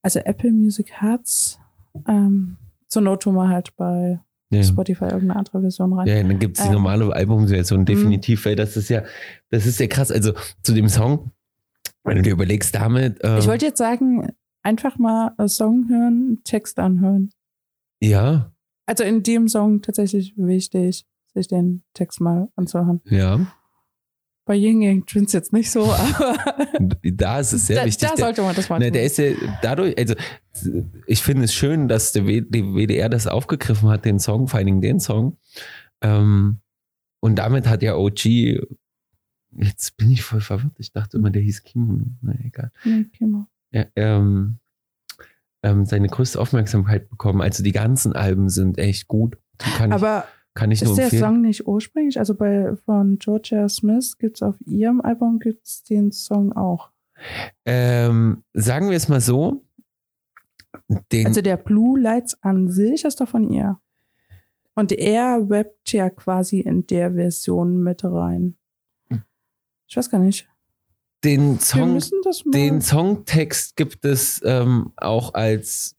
Also 0.01 0.19
Apple 0.19 0.51
Music 0.51 0.93
hat's. 0.93 1.59
Ähm, 2.07 2.57
zur 2.87 3.01
Not 3.01 3.23
tun 3.23 3.35
wir 3.35 3.49
halt 3.49 3.75
bei 3.75 4.19
Ja. 4.51 4.63
Spotify 4.63 5.05
irgendeine 5.05 5.35
andere 5.37 5.61
Version 5.61 5.93
rein. 5.93 6.07
Ja, 6.07 6.23
dann 6.23 6.39
gibt's 6.39 6.61
die 6.61 6.67
Ähm. 6.67 6.73
normale 6.73 7.13
Albumversion 7.13 7.85
definitiv, 7.85 8.45
weil 8.45 8.55
das 8.55 8.77
ist 8.77 8.89
ja, 8.89 9.03
das 9.49 9.65
ist 9.65 9.79
ja 9.79 9.87
krass. 9.87 10.11
Also 10.11 10.33
zu 10.63 10.73
dem 10.73 10.87
Song, 10.89 11.31
wenn 12.03 12.15
du 12.17 12.21
dir 12.23 12.31
überlegst, 12.33 12.73
damit, 12.75 13.19
ähm, 13.23 13.37
Ich 13.37 13.47
wollte 13.47 13.65
jetzt 13.67 13.77
sagen, 13.77 14.31
einfach 14.63 14.97
mal 14.97 15.33
einen 15.37 15.49
Song 15.49 15.87
hören, 15.89 16.39
Text 16.43 16.79
anhören. 16.79 17.29
ja, 18.01 18.51
Also 18.85 19.03
in 19.03 19.21
dem 19.23 19.47
Song 19.47 19.81
tatsächlich 19.81 20.33
wichtig, 20.37 21.05
sich 21.33 21.47
den 21.47 21.83
Text 21.93 22.19
mal 22.21 22.49
anzuhören. 22.55 23.01
ja, 23.05 23.39
Bei 24.49 24.55
Ying 24.55 24.81
Yang 24.81 25.05
Twins 25.05 25.31
jetzt 25.33 25.53
nicht 25.53 25.69
so, 25.69 25.83
aber 25.93 26.35
Da 27.03 27.39
ist 27.39 27.53
es 27.53 27.67
sehr 27.67 27.81
da, 27.81 27.85
wichtig. 27.85 28.09
da 28.09 28.17
sollte 28.17 28.41
man 28.41 28.55
das 28.55 28.67
mal 28.67 28.79
ne, 28.79 28.91
der 28.91 29.03
ist 29.03 29.19
ja 29.19 29.33
dadurch, 29.61 29.95
also 29.95 30.15
ich 31.05 31.21
finde 31.21 31.43
es 31.43 31.53
schön, 31.53 31.87
dass 31.87 32.13
der 32.13 32.25
WDR 32.25 33.09
das 33.09 33.27
aufgegriffen 33.27 33.89
hat, 33.89 34.05
den 34.05 34.17
Song, 34.17 34.47
Dingen 34.47 34.81
den 34.81 34.99
Song. 34.99 35.37
Ähm, 36.01 36.61
und 37.19 37.35
damit 37.35 37.67
hat 37.67 37.83
ja 37.83 37.95
OG, 37.95 38.25
jetzt 39.51 39.97
bin 39.97 40.09
ich 40.09 40.23
voll 40.23 40.41
verwirrt, 40.41 40.73
ich 40.79 40.93
dachte 40.93 41.17
immer, 41.17 41.29
der 41.29 41.43
hieß 41.43 41.61
Kimono. 41.61 42.07
Na 42.21 42.33
egal. 42.43 42.71
Nee, 42.83 43.05
mal. 43.19 43.45
Ja, 43.69 43.85
ähm, 43.95 44.57
ähm, 45.61 45.85
seine 45.85 46.07
größte 46.07 46.41
Aufmerksamkeit 46.41 47.07
bekommen. 47.07 47.41
Also 47.41 47.61
die 47.61 47.71
ganzen 47.71 48.13
Alben 48.13 48.49
sind 48.49 48.79
echt 48.79 49.07
gut. 49.07 49.37
Die 49.61 49.69
kann 50.59 50.71
ich, 50.71 50.81
ich 50.81 50.87
nur 50.87 50.91
ist 50.91 50.97
der 50.97 51.05
empfehlen. 51.05 51.23
Song 51.23 51.41
nicht 51.41 51.67
ursprünglich? 51.67 52.19
Also 52.19 52.35
bei 52.35 52.75
von 52.85 53.17
Georgia 53.17 53.67
Smith 53.69 54.17
gibt 54.17 54.37
es 54.37 54.41
auf 54.41 54.55
ihrem 54.65 55.01
Album 55.01 55.39
gibt's 55.39 55.83
den 55.83 56.11
Song 56.11 56.53
auch. 56.53 56.89
Ähm, 57.65 58.43
sagen 58.53 58.89
wir 58.89 58.97
es 58.97 59.07
mal 59.07 59.21
so. 59.21 59.63
Den, 61.11 61.27
Also 61.27 61.41
der 61.41 61.57
Blue 61.57 61.99
Lights 61.99 62.37
an 62.41 62.69
sich 62.69 63.03
ist 63.05 63.19
doch 63.21 63.29
von 63.29 63.49
ihr. 63.51 63.79
Und 64.75 64.91
er 64.91 65.45
rappt 65.49 65.91
ja 65.91 66.09
quasi 66.09 66.59
in 66.59 66.87
der 66.87 67.13
Version 67.13 67.83
mit 67.83 68.03
rein. 68.03 68.55
Ich 69.87 69.97
weiß 69.97 70.09
gar 70.09 70.19
nicht. 70.19 70.47
den 71.23 71.59
Song. 71.59 71.99
Den 72.45 72.81
Songtext 72.81 73.75
gibt 73.75 74.05
es 74.05 74.41
ähm, 74.45 74.93
auch 74.95 75.33
als 75.33 75.98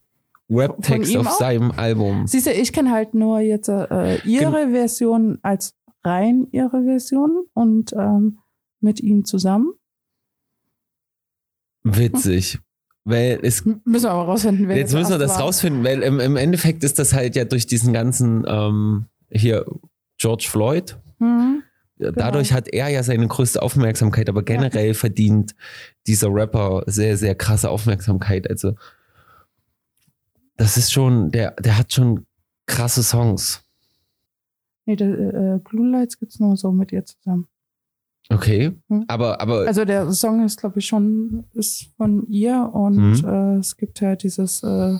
Rap-Text 0.50 1.16
auf 1.16 1.26
auch? 1.26 1.38
seinem 1.38 1.70
Album. 1.72 2.26
Siehst 2.26 2.46
du, 2.46 2.52
ich 2.52 2.72
kenne 2.72 2.90
halt 2.90 3.14
nur 3.14 3.40
jetzt 3.40 3.68
äh, 3.68 4.18
ihre 4.26 4.70
Version 4.70 5.38
als 5.42 5.74
rein 6.04 6.46
ihre 6.50 6.82
Version 6.84 7.44
und 7.54 7.92
ähm, 7.92 8.38
mit 8.80 9.00
ihm 9.00 9.24
zusammen. 9.24 9.72
Witzig. 11.82 12.58
Weil 13.04 13.40
es, 13.42 13.64
Müssen 13.64 14.04
wir 14.04 14.10
aber 14.10 14.24
rausfinden, 14.24 14.68
wer 14.68 14.76
jetzt 14.76 14.92
müssen 14.92 15.10
wir 15.10 15.18
das 15.18 15.36
war. 15.36 15.42
rausfinden, 15.42 15.84
weil 15.84 16.02
im, 16.02 16.20
im 16.20 16.36
Endeffekt 16.36 16.84
ist 16.84 16.98
das 16.98 17.14
halt 17.14 17.34
ja 17.34 17.44
durch 17.44 17.66
diesen 17.66 17.92
ganzen, 17.92 18.44
ähm, 18.46 19.06
hier, 19.30 19.64
George 20.18 20.46
Floyd. 20.50 20.98
Mhm. 21.18 21.62
Dadurch 21.96 22.52
hat 22.52 22.68
er 22.68 22.88
ja 22.88 23.02
seine 23.02 23.26
größte 23.26 23.60
Aufmerksamkeit, 23.60 24.28
aber 24.28 24.42
generell 24.42 24.94
verdient 24.94 25.54
dieser 26.06 26.32
Rapper 26.32 26.82
sehr, 26.86 27.16
sehr 27.16 27.34
krasse 27.34 27.68
Aufmerksamkeit. 27.70 28.48
Also, 28.48 28.74
das 30.60 30.76
ist 30.76 30.92
schon, 30.92 31.30
der, 31.30 31.52
der 31.52 31.78
hat 31.78 31.90
schon 31.90 32.26
krasse 32.66 33.02
Songs. 33.02 33.64
Nee, 34.84 34.94
der, 34.94 35.08
äh, 35.08 35.58
Blue 35.58 35.88
Lights 35.90 36.18
gibt 36.18 36.32
es 36.32 36.38
nur 36.38 36.54
so 36.58 36.70
mit 36.70 36.92
ihr 36.92 37.02
zusammen. 37.02 37.48
Okay. 38.28 38.72
Hm. 38.88 39.06
Aber, 39.08 39.40
aber 39.40 39.66
Also 39.66 39.86
der 39.86 40.12
Song 40.12 40.44
ist, 40.44 40.60
glaube 40.60 40.78
ich, 40.80 40.86
schon 40.86 41.44
ist 41.54 41.86
von 41.96 42.26
ihr 42.28 42.70
und 42.74 43.22
Mhm. 43.22 43.24
äh, 43.28 43.56
es 43.56 43.78
gibt 43.78 44.02
halt 44.02 44.22
dieses, 44.22 44.62
äh, 44.62 44.98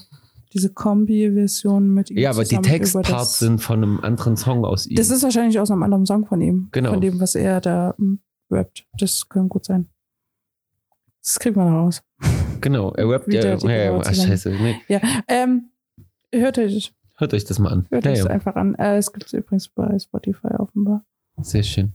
diese 0.54 0.72
Kombi-Version 0.72 1.92
mit 1.92 2.10
ihm 2.10 2.16
ja, 2.16 2.30
aber 2.30 2.44
die 2.44 2.56
Textparts 2.56 3.38
sind 3.38 3.60
von 3.60 3.82
einem 3.84 4.00
anderen 4.00 4.38
Song 4.38 4.64
aus 4.64 4.86
ihm. 4.86 4.96
Das 4.96 5.10
ist 5.10 5.22
wahrscheinlich 5.22 5.60
aus 5.60 5.70
einem 5.70 5.82
anderen 5.82 6.06
Song 6.06 6.24
von 6.26 6.40
ihm. 6.40 6.68
Genau. 6.72 6.90
Von 6.92 7.02
dem, 7.02 7.20
was 7.20 7.34
er 7.34 7.60
da 7.60 7.94
hm, 7.98 8.20
rappt. 8.50 8.86
Das 8.98 9.28
kann 9.28 9.50
gut 9.50 9.66
sein. 9.66 9.90
Das 11.22 11.38
kriegt 11.38 11.56
man 11.56 11.68
raus. 11.72 12.02
Genau, 12.60 12.92
er 12.94 13.08
rappt 13.08 13.32
ja. 13.32 13.40
ja, 13.56 13.70
ja 13.70 13.96
ach, 13.98 14.02
zusammen- 14.06 14.28
scheiße. 14.28 14.50
Nee, 14.50 15.00
Ähm, 15.28 15.70
hört 16.32 16.58
euch, 16.58 16.92
hört 17.18 17.34
euch 17.34 17.44
das 17.44 17.58
mal 17.58 17.70
an. 17.70 17.86
hört 17.90 18.04
Ja, 18.04 18.12
euch 18.12 18.18
ja, 18.18 18.26
einfach 18.26 18.54
an. 18.56 18.74
Äh, 18.76 18.96
es 18.96 19.12
gibt 19.12 19.26
es 19.26 19.32
übrigens 19.32 19.68
bei 19.68 19.98
Spotify 19.98 20.48
offenbar. 20.58 21.04
sehr 21.40 21.62
schön. 21.62 21.92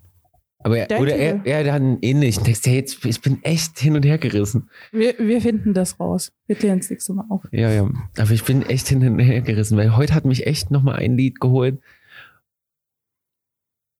Aber 0.59 0.79
er, 0.79 0.87
Der 0.87 0.99
oder 0.99 1.15
er, 1.15 1.45
er 1.45 1.71
hat 1.73 1.79
einen 1.81 1.99
ähnlichen 2.01 2.43
Text. 2.43 2.65
Ja, 2.65 2.73
jetzt, 2.73 3.05
ich 3.05 3.21
bin 3.21 3.37
echt 3.43 3.77
hin 3.77 3.95
und 3.95 4.03
her 4.03 4.17
gerissen. 4.17 4.67
Wir, 4.91 5.13
wir 5.19 5.39
finden 5.39 5.75
das 5.75 5.99
raus. 5.99 6.31
Wir 6.47 6.55
klären 6.55 6.79
es 6.79 6.89
nächste 6.89 7.13
Mal 7.13 7.25
auf. 7.29 7.43
Ja, 7.51 7.69
ja. 7.69 7.87
Aber 8.17 8.31
ich 8.31 8.43
bin 8.43 8.63
echt 8.63 8.87
hin 8.87 9.07
und 9.07 9.19
her 9.19 9.41
gerissen, 9.41 9.77
weil 9.77 9.95
heute 9.95 10.15
hat 10.15 10.25
mich 10.25 10.47
echt 10.47 10.71
nochmal 10.71 10.95
ein 10.95 11.17
Lied 11.17 11.39
geholt. 11.39 11.79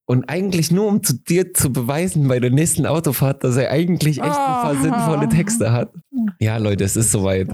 Und 0.08 0.30
eigentlich 0.30 0.70
nur, 0.72 0.88
um 0.88 1.02
zu 1.04 1.14
dir 1.18 1.54
zu 1.54 1.74
beweisen 1.74 2.28
bei 2.28 2.40
der 2.40 2.52
nächsten 2.52 2.86
Autofahrt, 2.86 3.44
dass 3.44 3.56
er 3.58 3.72
eigentlich 3.72 4.20
echt 4.20 4.28
ein 4.28 4.34
paar 4.34 4.76
Ah. 4.76 4.82
sinnvolle 4.82 5.30
Texte 5.30 5.72
hat. 5.72 5.92
Ja, 6.40 6.58
Leute, 6.58 6.84
es 6.84 6.96
ist 6.96 7.12
soweit. 7.12 7.50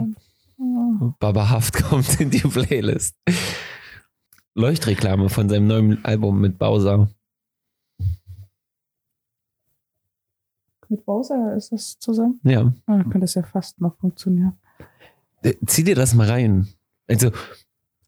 Oh. 0.57 1.13
Baba 1.19 1.49
Haft 1.49 1.73
kommt 1.89 2.19
in 2.19 2.29
die 2.29 2.39
Playlist. 2.39 3.15
Leuchtreklame 4.53 5.29
von 5.29 5.47
seinem 5.47 5.67
neuen 5.67 6.03
Album 6.05 6.41
mit 6.41 6.57
Bowser. 6.59 7.09
Mit 10.89 11.05
Bowser 11.05 11.55
ist 11.55 11.71
das 11.71 11.97
zusammen? 11.99 12.39
Ja. 12.43 12.63
Ah, 12.85 12.97
dann 12.97 13.03
könnte 13.03 13.19
das 13.21 13.35
ja 13.35 13.43
fast 13.43 13.79
noch 13.79 13.95
funktionieren. 13.97 14.57
Äh, 15.41 15.53
Zieh 15.65 15.83
dir 15.85 15.95
das 15.95 16.13
mal 16.13 16.27
rein. 16.29 16.67
Also, 17.07 17.31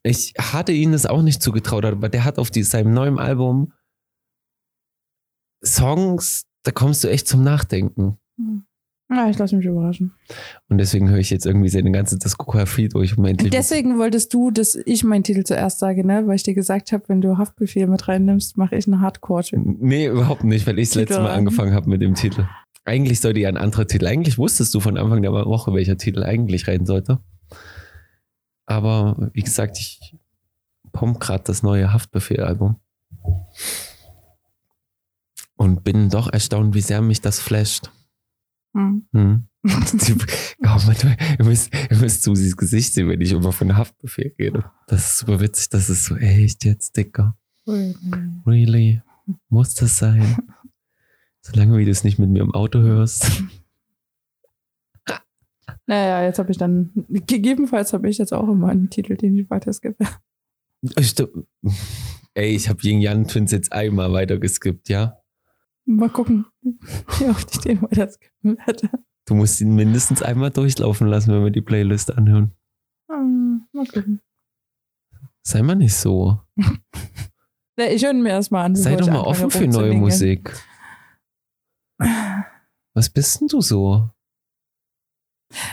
ich 0.02 0.34
hatte 0.38 0.72
ihm 0.72 0.92
das 0.92 1.06
auch 1.06 1.22
nicht 1.22 1.42
zugetraut, 1.42 1.86
aber 1.86 2.10
der 2.10 2.24
hat 2.24 2.38
auf 2.38 2.50
die, 2.50 2.62
seinem 2.62 2.92
neuen 2.92 3.18
Album 3.18 3.72
Songs, 5.64 6.46
da 6.62 6.70
kommst 6.70 7.04
du 7.04 7.08
echt 7.08 7.28
zum 7.28 7.42
Nachdenken. 7.42 8.18
Hm. 8.36 8.64
Ja, 9.10 9.28
ich 9.28 9.38
lasse 9.38 9.54
mich 9.54 9.66
überraschen. 9.66 10.12
Und 10.68 10.78
deswegen 10.78 11.10
höre 11.10 11.18
ich 11.18 11.30
jetzt 11.30 11.44
irgendwie 11.44 11.68
seine 11.68 11.92
ganze 11.92 12.18
Diskografie 12.18 12.88
durch. 12.88 13.18
Um 13.18 13.24
endlich 13.26 13.50
Deswegen 13.50 13.98
wolltest 13.98 14.32
du, 14.32 14.50
dass 14.50 14.74
ich 14.74 15.04
meinen 15.04 15.22
Titel 15.22 15.44
zuerst 15.44 15.78
sage, 15.78 16.06
ne? 16.06 16.26
Weil 16.26 16.36
ich 16.36 16.42
dir 16.42 16.54
gesagt 16.54 16.90
habe, 16.92 17.04
wenn 17.08 17.20
du 17.20 17.36
Haftbefehl 17.36 17.86
mit 17.86 18.08
reinnimmst, 18.08 18.56
mache 18.56 18.76
ich 18.76 18.86
einen 18.86 19.00
hardcore 19.00 19.44
Nee, 19.52 20.06
überhaupt 20.06 20.44
nicht, 20.44 20.66
weil 20.66 20.78
ich 20.78 20.88
das 20.88 20.96
letzte 20.96 21.20
Mal 21.20 21.32
angefangen 21.32 21.74
habe 21.74 21.88
mit 21.88 22.00
dem 22.00 22.14
Titel. 22.14 22.48
Eigentlich 22.86 23.20
sollte 23.20 23.40
ja 23.40 23.48
ein 23.48 23.56
anderer 23.58 23.86
Titel. 23.86 24.06
Eigentlich 24.06 24.38
wusstest 24.38 24.74
du 24.74 24.80
von 24.80 24.96
Anfang 24.96 25.22
der 25.22 25.32
Woche, 25.32 25.72
welcher 25.74 25.96
Titel 25.96 26.22
eigentlich 26.22 26.66
rein 26.66 26.86
sollte. 26.86 27.20
Aber 28.66 29.30
wie 29.34 29.42
gesagt, 29.42 29.78
ich 29.78 30.16
pump 30.92 31.20
gerade 31.20 31.44
das 31.44 31.62
neue 31.62 31.92
Haftbefehl-Album. 31.92 32.76
Und 35.56 35.84
bin 35.84 36.10
doch 36.10 36.32
erstaunt, 36.32 36.74
wie 36.74 36.80
sehr 36.80 37.00
mich 37.00 37.20
das 37.20 37.40
flasht. 37.40 37.90
Hm. 38.74 39.06
Hm. 39.12 39.48
Mann, 39.62 40.96
du- 41.00 41.16
ihr 41.38 41.44
müsst, 41.44 41.72
ihr 41.90 41.96
müsst 41.96 42.22
Susis 42.22 42.56
Gesicht 42.56 42.92
sehen, 42.92 43.08
wenn 43.08 43.20
ich 43.20 43.32
immer 43.32 43.52
von 43.52 43.76
Haftbefehl 43.76 44.34
rede. 44.38 44.64
Das 44.88 45.04
ist 45.12 45.18
super 45.18 45.40
witzig. 45.40 45.68
Das 45.70 45.88
ist 45.88 46.04
so, 46.06 46.16
echt 46.16 46.64
jetzt, 46.64 46.96
Dicker. 46.96 47.36
Really? 48.46 49.00
Muss 49.48 49.74
das 49.74 49.96
sein? 49.98 50.36
Solange 51.40 51.78
wie 51.78 51.84
du 51.84 51.90
es 51.90 52.04
nicht 52.04 52.18
mit 52.18 52.28
mir 52.30 52.42
im 52.42 52.54
Auto 52.54 52.80
hörst. 52.80 53.42
Naja, 55.86 56.24
jetzt 56.24 56.38
habe 56.38 56.50
ich 56.50 56.56
dann, 56.56 56.92
gegebenenfalls 57.10 57.92
habe 57.92 58.08
ich 58.08 58.16
jetzt 58.16 58.32
auch 58.32 58.48
immer 58.48 58.68
einen 58.68 58.88
Titel, 58.88 59.16
den 59.16 59.36
ich 59.36 59.50
weiterskippe. 59.50 60.06
Ey, 62.32 62.54
ich 62.54 62.70
habe 62.70 62.80
Yin 62.82 63.00
Yang 63.02 63.26
Twins 63.28 63.52
jetzt 63.52 63.70
einmal 63.72 64.10
weitergeskippt, 64.12 64.88
ja? 64.88 65.18
Mal 65.86 66.08
gucken, 66.10 66.46
wie 66.62 67.28
oft 67.28 67.50
ich 67.54 67.60
den 67.60 67.82
weiterskippen 67.82 68.56
werde. 68.58 68.90
Du 69.26 69.34
musst 69.34 69.60
ihn 69.60 69.74
mindestens 69.74 70.22
einmal 70.22 70.50
durchlaufen 70.50 71.06
lassen, 71.06 71.32
wenn 71.32 71.44
wir 71.44 71.50
die 71.50 71.60
Playlist 71.62 72.16
anhören. 72.16 72.52
Hm, 73.10 73.66
Mal 73.72 73.86
gucken. 73.86 74.20
Sei 75.46 75.62
mal 75.62 75.74
nicht 75.74 75.94
so. 75.94 76.40
Ja, 77.76 77.86
ich 77.86 78.04
höre 78.04 78.12
ihn 78.12 78.22
mir 78.22 78.28
erstmal 78.28 78.66
an. 78.66 78.76
Sei 78.76 78.94
doch 78.94 79.08
mal 79.08 79.18
offen 79.22 79.50
für 79.50 79.66
neue. 79.66 79.94
Musik. 79.94 80.54
Was 82.94 83.10
bist 83.10 83.40
denn 83.40 83.48
du 83.48 83.60
so? 83.60 84.10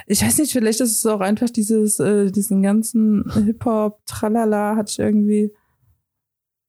Ich 0.07 0.23
weiß 0.23 0.39
nicht, 0.39 0.51
vielleicht 0.51 0.79
ist 0.81 0.97
es 0.97 1.05
auch 1.05 1.19
einfach 1.21 1.51
dieses, 1.51 1.99
äh, 1.99 2.31
diesen 2.31 2.63
ganzen 2.63 3.31
Hip-Hop, 3.31 4.03
Tralala, 4.07 4.75
hatte 4.77 4.89
ich 4.91 4.97
irgendwie, 4.99 5.53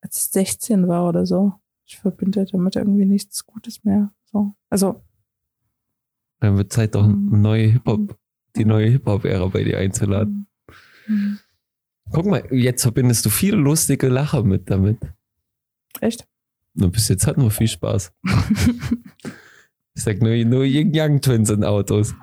als 0.03 0.19
ich 0.19 0.33
16 0.33 0.87
war 0.87 1.09
oder 1.09 1.25
so. 1.25 1.55
Ich 1.93 1.99
verbinde 2.01 2.45
damit 2.51 2.77
irgendwie 2.77 3.05
nichts 3.05 3.45
Gutes 3.45 3.85
mehr. 3.85 4.13
So. 4.25 4.55
Also, 4.71 5.03
Dann 6.41 6.57
wird 6.57 6.73
Zeit 6.73 6.95
doch 6.95 7.07
Mhm. 7.07 7.41
neue 7.43 7.67
Hip-Hop, 7.69 8.19
die 8.57 8.65
neue 8.65 8.89
Hip-Hop-Ära 8.89 9.47
bei 9.49 9.63
dir 9.63 9.79
einzuladen. 9.79 10.47
hm, 11.05 11.39
Guck 12.11 12.27
mal, 12.27 12.43
jetzt 12.53 12.83
verbindest 12.83 13.25
du 13.27 13.31
viele 13.31 13.57
lustige 13.59 14.09
Lacher 14.09 14.43
mit 14.43 14.71
damit. 14.71 14.99
echt? 16.01 16.27
Und 16.81 16.91
bis 16.93 17.09
jetzt 17.09 17.27
hatten 17.27 17.43
wir 17.43 17.51
viel 17.51 17.69
Spaß. 17.69 18.13
Ich 19.95 20.05
sag 20.05 20.23
nur, 20.23 20.35
nur 20.47 20.65
Yin 20.65 20.95
Yang 20.95 21.21
Twins 21.21 21.51
in 21.51 21.65
Autos. 21.65 22.15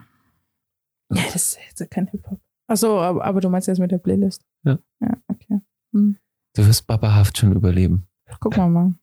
Ja, 1.14 1.22
das 1.32 1.36
ist 1.36 1.60
jetzt 1.68 1.92
kein 1.92 2.08
Hip-Hop. 2.08 2.40
Achso, 2.66 3.00
aber, 3.00 3.24
aber 3.24 3.42
du 3.42 3.50
meinst 3.50 3.68
jetzt 3.68 3.78
mit 3.78 3.92
der 3.92 4.00
Playlist? 4.00 4.44
Ja. 4.64 4.80
Ja, 5.00 5.18
okay. 5.28 5.62
Hm. 5.94 6.18
Du 6.56 6.66
wirst 6.66 6.88
Babahaft 6.88 7.38
schon 7.38 7.54
überleben. 7.54 8.08
Gucken 8.40 8.58
wir 8.64 8.68
mal. 8.70 8.94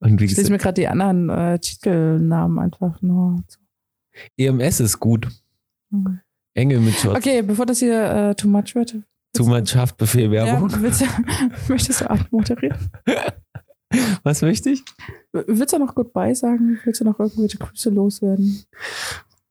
Und 0.00 0.20
wie 0.20 0.24
Ich 0.24 0.34
gesagt, 0.34 0.50
mir 0.50 0.58
gerade 0.58 0.80
die 0.80 0.88
anderen 0.88 1.28
äh, 1.28 1.58
Titelnamen 1.58 2.58
einfach 2.58 3.00
nur. 3.02 3.42
zu. 3.48 3.58
EMS 4.36 4.80
ist 4.80 5.00
gut. 5.00 5.28
Hm. 5.90 6.20
Engel 6.54 6.80
mit 6.80 6.94
Shorts. 6.94 7.18
Okay, 7.18 7.42
bevor 7.42 7.64
das 7.66 7.78
hier 7.78 8.02
äh, 8.30 8.34
too 8.34 8.48
much 8.48 8.74
wird. 8.74 8.96
Too 9.34 9.44
much 9.46 9.74
Haftbefehl 9.74 10.24
Ja, 10.24 10.44
Werbung. 10.46 10.70
willst 10.82 11.00
du, 11.00 11.06
möchtest 11.68 12.02
du 12.02 12.10
abmoderieren? 12.10 12.90
Was 14.22 14.42
möchte 14.42 14.70
ich? 14.70 14.82
Willst 15.32 15.72
du 15.72 15.78
noch 15.78 15.94
Goodbye 15.94 16.34
sagen? 16.34 16.78
Willst 16.84 17.00
du 17.00 17.04
noch 17.04 17.18
irgendwelche 17.18 17.58
Grüße 17.58 17.90
loswerden? 17.90 18.62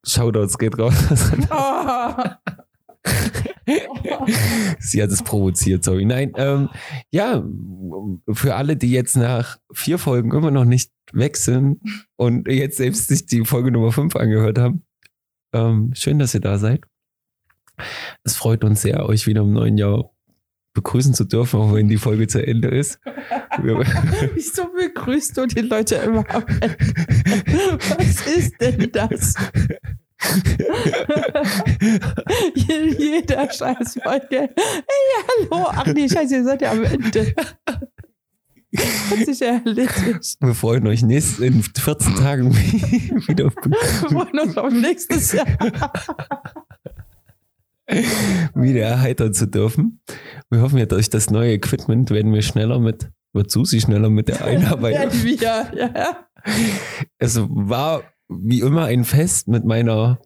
Shoutouts 0.03 0.57
geht 0.57 0.77
raus. 0.79 0.93
Oh. 1.51 2.13
Sie 4.79 5.01
hat 5.01 5.11
es 5.11 5.23
provoziert, 5.23 5.83
sorry. 5.83 6.05
Nein, 6.05 6.33
ähm, 6.35 6.69
ja, 7.11 7.43
für 8.31 8.55
alle, 8.55 8.75
die 8.75 8.91
jetzt 8.91 9.15
nach 9.15 9.57
vier 9.71 9.97
Folgen 9.97 10.31
immer 10.31 10.51
noch 10.51 10.65
nicht 10.65 10.91
weg 11.13 11.37
sind 11.37 11.79
und 12.15 12.47
jetzt 12.47 12.77
selbst 12.77 13.07
sich 13.07 13.25
die 13.25 13.45
Folge 13.45 13.71
Nummer 13.71 13.91
5 13.91 14.15
angehört 14.15 14.57
haben, 14.57 14.83
ähm, 15.53 15.91
schön, 15.93 16.19
dass 16.19 16.33
ihr 16.33 16.41
da 16.41 16.57
seid. 16.57 16.81
Es 18.23 18.35
freut 18.35 18.63
uns 18.63 18.81
sehr, 18.81 19.05
euch 19.05 19.27
wieder 19.27 19.41
im 19.41 19.53
neuen 19.53 19.77
Jahr 19.77 20.11
begrüßen 20.73 21.13
zu 21.13 21.25
dürfen, 21.25 21.59
auch 21.59 21.73
wenn 21.73 21.89
die 21.89 21.97
Folge 21.97 22.27
zu 22.27 22.45
Ende 22.45 22.69
ist. 22.69 22.99
Wieso 24.33 24.67
begrüßt 24.67 25.37
du 25.37 25.45
die 25.45 25.61
Leute 25.61 25.95
immer? 25.95 26.23
Was 27.97 28.27
ist 28.27 28.61
denn 28.61 28.89
das? 28.91 29.33
Je- 32.55 32.95
Jeder 32.97 33.51
scheiß 33.51 33.97
Folge. 34.03 34.49
Hey, 34.55 35.23
hallo. 35.49 35.67
Ach 35.69 35.85
nee, 35.87 36.07
scheiße, 36.07 36.35
ihr 36.35 36.43
seid 36.43 36.61
ja 36.61 36.71
am 36.71 36.83
Ende. 36.83 37.33
Hat 38.77 39.25
sich 39.25 39.39
ja 39.39 39.59
erledigt. 39.65 40.37
Wir 40.39 40.53
freuen 40.55 40.87
euch 40.87 41.03
nächst, 41.03 41.39
in 41.39 41.61
14 41.63 42.15
Tagen 42.15 42.55
wieder 42.55 43.47
auf 43.47 43.55
Wir 43.65 44.09
freuen 44.09 44.39
uns 44.39 44.57
auf 44.57 44.71
nächstes 44.71 45.33
Jahr. 45.33 45.47
wieder 48.55 48.81
erheitern 48.83 49.33
zu 49.33 49.47
dürfen. 49.47 50.01
Wir 50.49 50.61
hoffen 50.61 50.77
ja, 50.77 50.85
durch 50.85 51.09
das 51.09 51.29
neue 51.29 51.51
Equipment 51.53 52.09
werden 52.11 52.33
wir 52.33 52.41
schneller 52.41 52.79
mit, 52.79 53.09
wird 53.33 53.51
Susi 53.51 53.81
schneller 53.81 54.09
mit 54.09 54.29
der 54.29 54.43
Einarbeitung. 54.45 55.11
Ja, 55.39 55.67
ja. 55.75 56.27
Es 57.17 57.37
war 57.41 58.03
wie 58.31 58.61
immer 58.61 58.85
ein 58.85 59.03
Fest 59.03 59.47
mit 59.47 59.65
meiner 59.65 60.19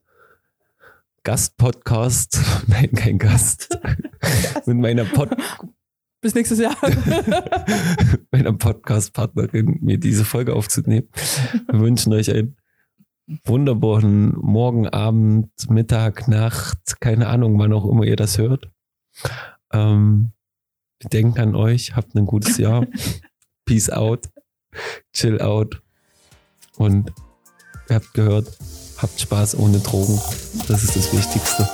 Gastpodcast, 1.23 2.39
nein, 2.67 2.91
kein 2.91 3.17
Gast, 3.17 3.79
mit 4.65 4.77
meiner, 4.77 5.05
Pod, 5.05 5.29
Bis 6.21 6.33
nächstes 6.33 6.59
Jahr. 6.59 6.75
meiner 8.31 8.53
Podcast-Partnerin, 8.53 9.79
mir 9.81 9.99
diese 9.99 10.25
Folge 10.25 10.55
aufzunehmen. 10.55 11.07
Wir 11.69 11.79
wünschen 11.79 12.13
euch 12.13 12.31
einen 12.31 12.57
wunderbaren 13.43 14.35
Morgen, 14.35 14.87
Abend, 14.87 15.51
Mittag, 15.69 16.27
Nacht, 16.27 16.99
keine 16.99 17.27
Ahnung, 17.27 17.59
wann 17.59 17.73
auch 17.73 17.85
immer 17.85 18.05
ihr 18.05 18.15
das 18.15 18.39
hört. 18.39 18.71
Ähm, 19.71 20.31
wir 20.99 21.09
denken 21.09 21.39
an 21.39 21.55
euch, 21.55 21.95
habt 21.95 22.15
ein 22.15 22.25
gutes 22.25 22.57
Jahr. 22.57 22.87
Peace 23.65 23.91
out, 23.91 24.29
chill 25.13 25.41
out 25.41 25.81
und 26.77 27.11
ihr 27.89 27.95
habt 27.95 28.13
gehört, 28.13 28.47
habt 28.97 29.19
Spaß 29.19 29.57
ohne 29.57 29.79
Drogen. 29.79 30.19
Das 30.67 30.83
ist 30.83 30.95
das 30.95 31.13
Wichtigste. 31.13 31.69